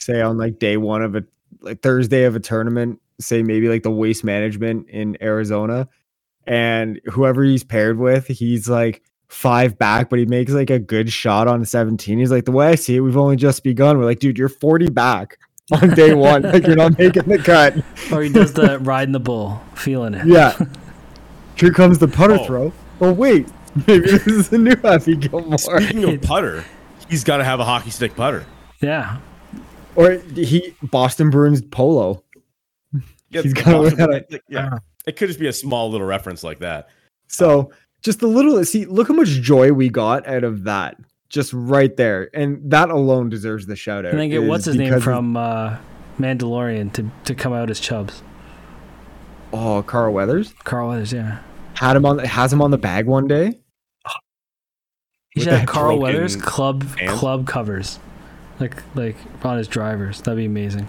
say 0.00 0.20
on 0.20 0.36
like 0.36 0.58
day 0.58 0.76
one 0.76 1.02
of 1.02 1.14
a 1.14 1.24
like 1.60 1.80
Thursday 1.82 2.24
of 2.24 2.36
a 2.36 2.40
tournament, 2.40 3.00
say 3.20 3.42
maybe 3.42 3.68
like 3.68 3.82
the 3.84 3.90
waste 3.90 4.22
management 4.24 4.88
in 4.90 5.16
Arizona, 5.22 5.88
and 6.46 7.00
whoever 7.06 7.42
he's 7.44 7.64
paired 7.64 7.98
with, 7.98 8.26
he's 8.26 8.68
like 8.68 9.02
five 9.28 9.78
back, 9.78 10.08
but 10.10 10.18
he 10.18 10.26
makes 10.26 10.52
like 10.52 10.70
a 10.70 10.78
good 10.78 11.12
shot 11.12 11.48
on 11.48 11.64
17. 11.64 12.18
He's 12.18 12.30
like, 12.30 12.44
the 12.44 12.52
way 12.52 12.68
I 12.68 12.74
see 12.74 12.96
it, 12.96 13.00
we've 13.00 13.16
only 13.16 13.36
just 13.36 13.62
begun. 13.62 13.98
We're 13.98 14.04
like, 14.06 14.20
dude, 14.20 14.38
you're 14.38 14.48
40 14.48 14.90
back 14.90 15.38
on 15.70 15.90
day 15.90 16.14
one. 16.14 16.42
like 16.42 16.66
you're 16.66 16.76
not 16.76 16.98
making 16.98 17.24
the 17.24 17.38
cut. 17.38 17.74
Or 18.12 18.22
he 18.22 18.30
does 18.32 18.52
the 18.54 18.78
riding 18.80 19.12
the 19.12 19.20
bull, 19.20 19.60
feeling 19.74 20.14
it. 20.14 20.26
Yeah. 20.26 20.58
Here 21.56 21.72
comes 21.72 21.98
the 21.98 22.08
putter 22.08 22.38
Oh. 22.40 22.44
throw. 22.46 22.72
Oh 23.00 23.12
wait, 23.12 23.48
maybe 23.86 24.06
this 24.10 24.26
is 24.26 24.52
a 24.52 24.58
new 24.58 24.74
Happy 24.82 25.14
Gilmore. 25.16 25.58
Speaking 25.58 26.04
of 26.04 26.22
putter, 26.22 26.64
he's 27.08 27.22
got 27.24 27.36
to 27.38 27.44
have 27.44 27.60
a 27.60 27.64
hockey 27.64 27.90
stick 27.90 28.14
putter. 28.16 28.46
Yeah. 28.80 29.18
Or 29.94 30.12
he 30.12 30.74
Boston 30.82 31.30
Bruins 31.30 31.60
polo. 31.62 32.22
Yeah, 33.30 33.42
He's 33.42 33.52
the 33.52 33.62
gotta 33.62 33.78
Boston- 33.82 33.98
wear 33.98 34.06
that. 34.20 34.32
like, 34.32 34.42
yeah. 34.48 34.66
Uh-huh. 34.66 34.78
It 35.06 35.16
could 35.16 35.28
just 35.28 35.40
be 35.40 35.48
a 35.48 35.52
small 35.52 35.90
little 35.90 36.06
reference 36.06 36.42
like 36.42 36.60
that. 36.60 36.88
So 37.26 37.72
just 38.08 38.22
a 38.22 38.26
little 38.26 38.64
see, 38.64 38.86
look 38.86 39.08
how 39.08 39.14
much 39.14 39.28
joy 39.28 39.70
we 39.70 39.90
got 39.90 40.26
out 40.26 40.42
of 40.42 40.64
that. 40.64 40.96
Just 41.28 41.52
right 41.52 41.94
there. 41.94 42.30
And 42.32 42.70
that 42.70 42.88
alone 42.88 43.28
deserves 43.28 43.66
the 43.66 43.76
shout 43.76 44.06
out. 44.06 44.12
And 44.12 44.20
then 44.20 44.30
get 44.30 44.44
what's 44.44 44.64
his 44.64 44.76
name 44.76 44.98
from 44.98 45.36
uh, 45.36 45.76
Mandalorian 46.18 46.90
to, 46.94 47.10
to 47.26 47.34
come 47.34 47.52
out 47.52 47.68
as 47.68 47.78
Chubbs 47.78 48.22
Oh, 49.52 49.82
Carl 49.82 50.12
Weathers. 50.12 50.54
Carl 50.64 50.88
Weathers, 50.88 51.12
yeah. 51.12 51.40
Had 51.74 51.96
him 51.96 52.06
on 52.06 52.18
has 52.18 52.52
him 52.52 52.60
on 52.60 52.70
the 52.70 52.78
bag 52.78 53.06
one 53.06 53.28
day. 53.28 53.60
He 55.30 55.42
should 55.42 55.52
have 55.52 55.68
Carl 55.68 55.98
Weathers 55.98 56.34
club 56.36 56.82
hand? 56.96 57.10
club 57.12 57.46
covers, 57.46 57.98
like 58.58 58.82
like 58.94 59.16
on 59.44 59.58
his 59.58 59.68
drivers. 59.68 60.20
That'd 60.22 60.38
be 60.38 60.46
amazing. 60.46 60.88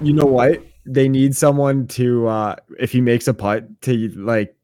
You 0.00 0.12
know 0.12 0.26
what? 0.26 0.62
They 0.86 1.08
need 1.08 1.36
someone 1.36 1.88
to 1.88 2.28
uh 2.28 2.56
if 2.78 2.92
he 2.92 3.00
makes 3.00 3.26
a 3.28 3.34
putt 3.34 3.82
to 3.82 4.08
like 4.10 4.54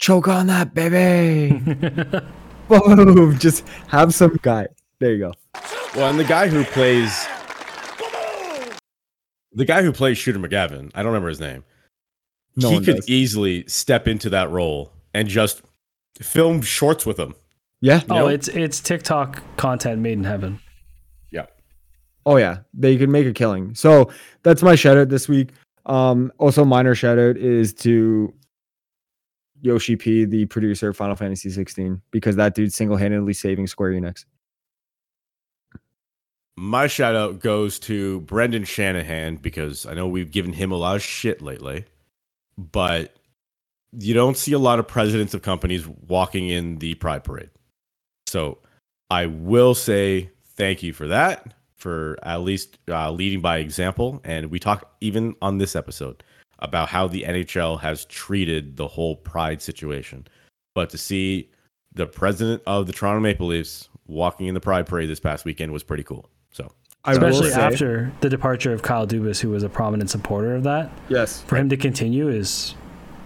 choke 0.00 0.28
on 0.28 0.48
that 0.48 0.74
baby. 0.74 1.58
Boom. 2.68 3.38
Just 3.38 3.66
have 3.88 4.14
some 4.14 4.38
guy. 4.42 4.66
There 4.98 5.12
you 5.12 5.18
go. 5.18 5.34
Well, 5.94 6.10
and 6.10 6.18
the 6.18 6.24
guy 6.24 6.48
who 6.48 6.64
plays 6.64 7.26
the 9.52 9.64
guy 9.64 9.82
who 9.82 9.92
plays 9.92 10.18
Shooter 10.18 10.38
McGavin, 10.38 10.90
I 10.94 11.02
don't 11.02 11.12
remember 11.12 11.28
his 11.28 11.40
name. 11.40 11.64
No 12.56 12.70
he 12.70 12.80
could 12.80 12.96
does. 12.96 13.08
easily 13.08 13.64
step 13.66 14.08
into 14.08 14.30
that 14.30 14.50
role 14.50 14.92
and 15.14 15.28
just 15.28 15.62
film 16.20 16.62
shorts 16.62 17.06
with 17.06 17.18
him. 17.18 17.34
Yeah. 17.80 18.02
oh, 18.10 18.14
know? 18.14 18.28
it's 18.28 18.48
it's 18.48 18.80
TikTok 18.80 19.42
content 19.56 20.00
made 20.00 20.14
in 20.14 20.24
heaven. 20.24 20.60
Yeah. 21.30 21.46
Oh 22.26 22.36
yeah, 22.36 22.58
they 22.74 22.96
could 22.96 23.08
make 23.08 23.26
a 23.26 23.32
killing. 23.32 23.74
So 23.74 24.10
that's 24.42 24.62
my 24.62 24.74
shout 24.74 24.96
out 24.96 25.08
this 25.08 25.28
week. 25.28 25.50
Um, 25.86 26.30
also 26.38 26.64
minor 26.64 26.94
shout 26.94 27.18
out 27.18 27.36
is 27.36 27.72
to 27.74 28.32
Yoshi 29.62 29.96
P, 29.96 30.24
the 30.24 30.46
producer 30.46 30.88
of 30.90 30.96
Final 30.96 31.16
Fantasy 31.16 31.50
16, 31.50 32.00
because 32.10 32.36
that 32.36 32.54
dude's 32.54 32.74
single 32.74 32.96
handedly 32.96 33.32
saving 33.32 33.66
Square 33.66 33.92
Enix. 33.92 34.24
My 36.56 36.86
shout 36.86 37.14
out 37.14 37.40
goes 37.40 37.78
to 37.80 38.20
Brendan 38.20 38.64
Shanahan 38.64 39.36
because 39.36 39.86
I 39.86 39.94
know 39.94 40.06
we've 40.06 40.30
given 40.30 40.52
him 40.52 40.72
a 40.72 40.76
lot 40.76 40.96
of 40.96 41.02
shit 41.02 41.40
lately, 41.40 41.86
but 42.58 43.14
you 43.92 44.14
don't 44.14 44.36
see 44.36 44.52
a 44.52 44.58
lot 44.58 44.78
of 44.78 44.86
presidents 44.86 45.34
of 45.34 45.42
companies 45.42 45.86
walking 45.86 46.48
in 46.48 46.78
the 46.78 46.94
Pride 46.94 47.24
Parade. 47.24 47.50
So 48.26 48.58
I 49.10 49.26
will 49.26 49.74
say 49.74 50.30
thank 50.56 50.82
you 50.82 50.92
for 50.92 51.08
that, 51.08 51.54
for 51.76 52.18
at 52.22 52.42
least 52.42 52.78
uh, 52.88 53.10
leading 53.10 53.40
by 53.40 53.58
example. 53.58 54.20
And 54.24 54.50
we 54.50 54.58
talked 54.58 54.84
even 55.00 55.34
on 55.40 55.58
this 55.58 55.74
episode 55.74 56.22
about 56.60 56.88
how 56.88 57.06
the 57.08 57.22
NHL 57.22 57.80
has 57.80 58.04
treated 58.06 58.76
the 58.76 58.86
whole 58.86 59.16
Pride 59.16 59.60
situation. 59.62 60.26
But 60.74 60.90
to 60.90 60.98
see 60.98 61.50
the 61.94 62.06
president 62.06 62.62
of 62.66 62.86
the 62.86 62.92
Toronto 62.92 63.20
Maple 63.20 63.48
Leafs 63.48 63.88
walking 64.06 64.46
in 64.46 64.54
the 64.54 64.60
Pride 64.60 64.86
Parade 64.86 65.08
this 65.08 65.20
past 65.20 65.44
weekend 65.44 65.72
was 65.72 65.82
pretty 65.82 66.02
cool. 66.04 66.28
So 66.52 66.70
I 67.04 67.12
Especially 67.12 67.50
say- 67.50 67.60
after 67.60 68.12
the 68.20 68.28
departure 68.28 68.72
of 68.72 68.82
Kyle 68.82 69.06
Dubas, 69.06 69.40
who 69.40 69.50
was 69.50 69.62
a 69.62 69.68
prominent 69.68 70.10
supporter 70.10 70.54
of 70.54 70.62
that. 70.64 70.90
yes, 71.08 71.42
For 71.42 71.56
him 71.56 71.68
to 71.70 71.76
continue 71.76 72.28
is 72.28 72.74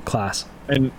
class. 0.05 0.45
and 0.69 0.91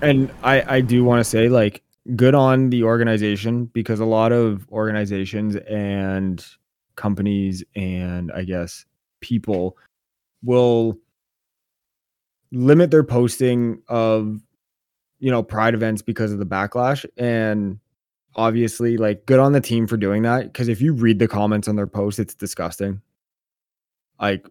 and 0.00 0.32
I 0.42 0.76
I 0.76 0.80
do 0.80 1.04
want 1.04 1.20
to 1.20 1.24
say 1.24 1.48
like 1.48 1.82
good 2.16 2.34
on 2.34 2.70
the 2.70 2.82
organization 2.82 3.66
because 3.66 4.00
a 4.00 4.04
lot 4.04 4.32
of 4.32 4.66
organizations 4.72 5.54
and 5.56 6.44
companies 6.96 7.62
and 7.76 8.32
I 8.32 8.42
guess 8.42 8.84
people 9.20 9.76
will 10.42 10.98
limit 12.52 12.90
their 12.90 13.02
posting 13.04 13.82
of 13.88 14.40
you 15.18 15.30
know 15.30 15.42
pride 15.42 15.74
events 15.74 16.02
because 16.02 16.32
of 16.32 16.38
the 16.38 16.46
backlash 16.46 17.04
and 17.16 17.78
obviously 18.36 18.96
like 18.96 19.24
good 19.26 19.38
on 19.38 19.52
the 19.52 19.60
team 19.60 19.86
for 19.86 19.96
doing 19.96 20.22
that 20.22 20.44
because 20.44 20.68
if 20.68 20.80
you 20.80 20.92
read 20.92 21.18
the 21.18 21.28
comments 21.28 21.66
on 21.68 21.76
their 21.76 21.86
post 21.86 22.18
it's 22.18 22.34
disgusting 22.34 23.00
like 24.20 24.46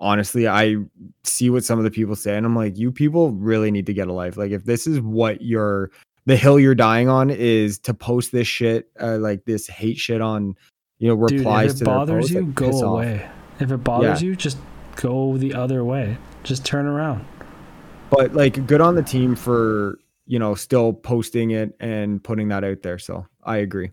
honestly 0.00 0.46
i 0.48 0.76
see 1.22 1.50
what 1.50 1.64
some 1.64 1.78
of 1.78 1.84
the 1.84 1.90
people 1.90 2.16
say 2.16 2.36
and 2.36 2.44
i'm 2.46 2.56
like 2.56 2.76
you 2.76 2.90
people 2.92 3.30
really 3.32 3.70
need 3.70 3.86
to 3.86 3.92
get 3.94 4.08
a 4.08 4.12
life 4.12 4.36
like 4.36 4.50
if 4.50 4.64
this 4.64 4.86
is 4.86 5.00
what 5.00 5.40
you're 5.42 5.90
the 6.26 6.36
hill 6.36 6.58
you're 6.58 6.74
dying 6.74 7.08
on 7.08 7.30
is 7.30 7.78
to 7.78 7.92
post 7.94 8.32
this 8.32 8.48
shit 8.48 8.88
uh, 9.00 9.18
like 9.18 9.44
this 9.44 9.66
hate 9.68 9.98
shit 9.98 10.20
on 10.20 10.54
you 10.98 11.08
know 11.08 11.26
Dude, 11.26 11.38
replies 11.40 11.72
if 11.72 11.78
to 11.78 11.84
it 11.84 11.86
bothers 11.86 12.16
posts, 12.22 12.30
you, 12.32 12.46
like, 12.46 12.54
go 12.54 12.66
piss 12.66 12.76
off. 12.76 12.82
away. 12.82 13.30
If 13.60 13.70
it 13.70 13.76
bothers 13.78 14.22
Yeah. 14.22 14.28
you, 14.28 14.36
just 14.36 14.58
go 14.96 15.36
the 15.36 15.54
other 15.54 15.84
way. 15.84 16.16
Just 16.44 16.64
turn 16.64 16.86
around. 16.86 17.24
But 18.16 18.34
like 18.34 18.66
good 18.66 18.80
on 18.80 18.94
the 18.94 19.02
team 19.02 19.34
for 19.34 19.98
you 20.26 20.38
know 20.38 20.54
still 20.54 20.92
posting 20.92 21.50
it 21.50 21.74
and 21.80 22.22
putting 22.22 22.48
that 22.48 22.64
out 22.64 22.82
there 22.82 22.98
so 22.98 23.26
i 23.44 23.58
agree 23.58 23.90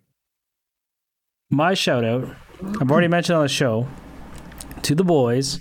my 1.53 1.73
shout 1.73 2.06
out, 2.06 2.34
I've 2.80 2.89
already 2.89 3.10
mentioned 3.10 3.35
on 3.35 3.43
the 3.43 3.49
show, 3.49 3.85
to 4.84 4.95
the 4.95 5.03
boys, 5.03 5.60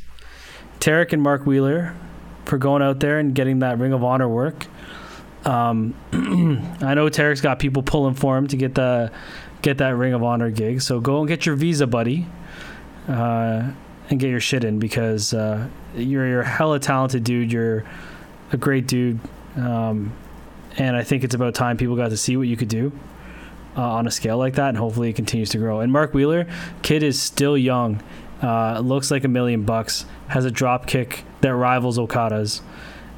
Tarek 0.78 1.12
and 1.12 1.20
Mark 1.20 1.44
Wheeler, 1.44 1.96
for 2.44 2.58
going 2.58 2.80
out 2.80 3.00
there 3.00 3.18
and 3.18 3.34
getting 3.34 3.58
that 3.58 3.76
Ring 3.80 3.92
of 3.92 4.04
Honor 4.04 4.28
work. 4.28 4.68
Um, 5.44 5.96
I 6.80 6.94
know 6.94 7.06
Tarek's 7.06 7.40
got 7.40 7.58
people 7.58 7.82
pulling 7.82 8.14
for 8.14 8.38
him 8.38 8.46
to 8.46 8.56
get 8.56 8.76
the 8.76 9.10
get 9.62 9.78
that 9.78 9.96
Ring 9.96 10.12
of 10.12 10.22
Honor 10.22 10.52
gig. 10.52 10.80
So 10.80 11.00
go 11.00 11.18
and 11.18 11.26
get 11.26 11.44
your 11.44 11.56
visa, 11.56 11.88
buddy, 11.88 12.28
uh, 13.08 13.72
and 14.10 14.20
get 14.20 14.30
your 14.30 14.38
shit 14.38 14.62
in 14.62 14.78
because 14.78 15.34
uh, 15.34 15.66
you're 15.96 16.28
you're 16.28 16.42
a 16.42 16.48
hella 16.48 16.78
talented 16.78 17.24
dude. 17.24 17.52
You're 17.52 17.84
a 18.52 18.56
great 18.56 18.86
dude, 18.86 19.20
um, 19.56 20.12
and 20.76 20.96
I 20.96 21.02
think 21.02 21.24
it's 21.24 21.34
about 21.34 21.54
time 21.54 21.76
people 21.76 21.96
got 21.96 22.10
to 22.10 22.16
see 22.16 22.36
what 22.36 22.48
you 22.48 22.56
could 22.56 22.68
do 22.68 22.92
uh, 23.76 23.82
on 23.82 24.06
a 24.06 24.10
scale 24.10 24.38
like 24.38 24.54
that, 24.54 24.70
and 24.70 24.78
hopefully 24.78 25.10
it 25.10 25.16
continues 25.16 25.50
to 25.50 25.58
grow. 25.58 25.80
And 25.80 25.92
Mark 25.92 26.14
Wheeler, 26.14 26.46
kid 26.82 27.02
is 27.02 27.20
still 27.20 27.56
young, 27.56 28.02
uh, 28.42 28.80
looks 28.80 29.10
like 29.10 29.24
a 29.24 29.28
million 29.28 29.64
bucks, 29.64 30.06
has 30.28 30.44
a 30.44 30.50
drop 30.50 30.86
kick 30.86 31.24
that 31.40 31.54
rivals 31.54 31.98
Okada's, 31.98 32.62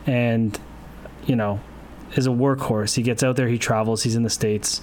and 0.06 0.58
you 1.26 1.36
know 1.36 1.60
is 2.14 2.26
a 2.26 2.30
workhorse. 2.30 2.94
He 2.94 3.02
gets 3.02 3.22
out 3.22 3.36
there, 3.36 3.48
he 3.48 3.58
travels, 3.58 4.02
he's 4.02 4.16
in 4.16 4.22
the 4.22 4.30
states 4.30 4.82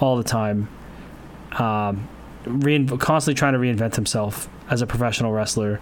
all 0.00 0.16
the 0.16 0.24
time, 0.24 0.68
um, 1.52 2.08
constantly 2.98 3.34
trying 3.34 3.52
to 3.52 3.58
reinvent 3.58 3.94
himself 3.94 4.48
as 4.70 4.80
a 4.80 4.86
professional 4.86 5.32
wrestler, 5.32 5.80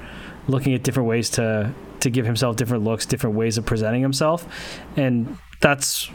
looking 0.49 0.75
at 0.75 0.83
different 0.83 1.09
ways 1.09 1.31
to 1.31 1.73
to 2.03 2.11
give 2.11 2.27
himself 2.27 2.57
different 2.57 2.85
looks, 2.85 3.07
different 3.07 3.37
ways 3.37 3.59
of 3.59 3.67
presenting 3.67 4.03
himself, 4.03 4.47
and 4.97 5.39
that's. 5.61 6.11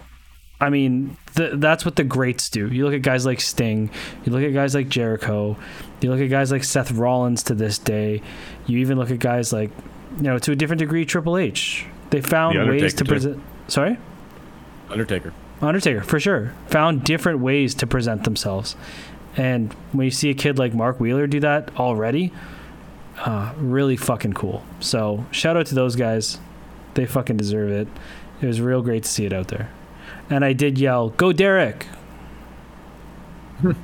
I 0.57 0.69
mean, 0.69 1.17
th- 1.35 1.55
that's 1.55 1.83
what 1.83 1.97
the 1.97 2.05
greats 2.05 2.49
do. 2.49 2.69
You 2.69 2.85
look 2.85 2.93
at 2.93 3.01
guys 3.01 3.25
like 3.25 3.41
Sting, 3.41 3.89
you 4.23 4.31
look 4.31 4.41
at 4.41 4.53
guys 4.53 4.73
like 4.73 4.87
Jericho, 4.87 5.57
you 5.99 6.09
look 6.09 6.21
at 6.21 6.29
guys 6.29 6.49
like 6.49 6.63
Seth 6.63 6.93
Rollins 6.93 7.43
to 7.43 7.55
this 7.55 7.77
day. 7.77 8.21
You 8.65 8.77
even 8.77 8.97
look 8.97 9.11
at 9.11 9.19
guys 9.19 9.51
like, 9.51 9.69
you 10.15 10.23
know, 10.23 10.37
to 10.39 10.53
a 10.53 10.55
different 10.55 10.79
degree, 10.79 11.03
Triple 11.03 11.37
H. 11.37 11.85
They 12.09 12.21
found 12.21 12.57
The 12.57 12.65
ways 12.67 12.93
to 12.93 13.05
present. 13.05 13.43
Sorry. 13.67 13.97
Undertaker. 14.89 15.33
Undertaker, 15.61 16.01
for 16.01 16.21
sure. 16.21 16.53
Found 16.67 17.03
different 17.03 17.39
ways 17.39 17.75
to 17.75 17.87
present 17.87 18.23
themselves. 18.23 18.77
And 19.35 19.73
when 19.91 20.05
you 20.05 20.11
see 20.11 20.29
a 20.29 20.33
kid 20.33 20.57
like 20.57 20.73
Mark 20.73 20.99
Wheeler 21.01 21.27
do 21.27 21.41
that 21.41 21.69
already, 21.77 22.31
uh, 23.19 23.53
really 23.57 23.97
fucking 23.97 24.33
cool. 24.33 24.63
So 24.79 25.25
shout 25.31 25.57
out 25.57 25.65
to 25.67 25.75
those 25.75 25.95
guys. 25.95 26.39
They 26.93 27.05
fucking 27.05 27.37
deserve 27.37 27.71
it. 27.71 27.87
It 28.41 28.47
was 28.47 28.61
real 28.61 28.81
great 28.81 29.03
to 29.03 29.09
see 29.09 29.25
it 29.25 29.33
out 29.33 29.47
there. 29.49 29.71
And 30.29 30.43
I 30.43 30.53
did 30.53 30.77
yell, 30.77 31.09
Go 31.09 31.31
Derek! 31.31 31.87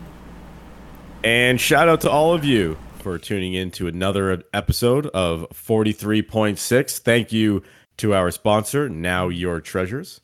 And 1.23 1.61
shout 1.61 1.87
out 1.87 2.01
to 2.01 2.09
all 2.09 2.33
of 2.33 2.43
you 2.43 2.77
for 2.99 3.19
tuning 3.19 3.53
in 3.53 3.69
to 3.71 3.87
another 3.87 4.43
episode 4.53 5.05
of 5.07 5.47
43.6. 5.53 6.97
Thank 6.97 7.31
you 7.31 7.61
to 7.97 8.15
our 8.15 8.31
sponsor, 8.31 8.89
Now 8.89 9.29
Your 9.29 9.61
Treasures. 9.61 10.21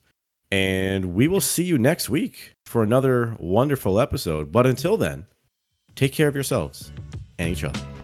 And 0.49 1.13
we 1.13 1.27
will 1.27 1.41
see 1.41 1.63
you 1.63 1.77
next 1.77 2.09
week 2.09 2.55
for 2.65 2.81
another 2.81 3.35
wonderful 3.37 3.99
episode. 3.99 4.51
But 4.51 4.65
until 4.65 4.97
then, 4.97 5.27
take 5.95 6.13
care 6.13 6.27
of 6.27 6.35
yourselves 6.35 6.91
and 7.37 7.49
each 7.49 7.63
other. 7.63 7.96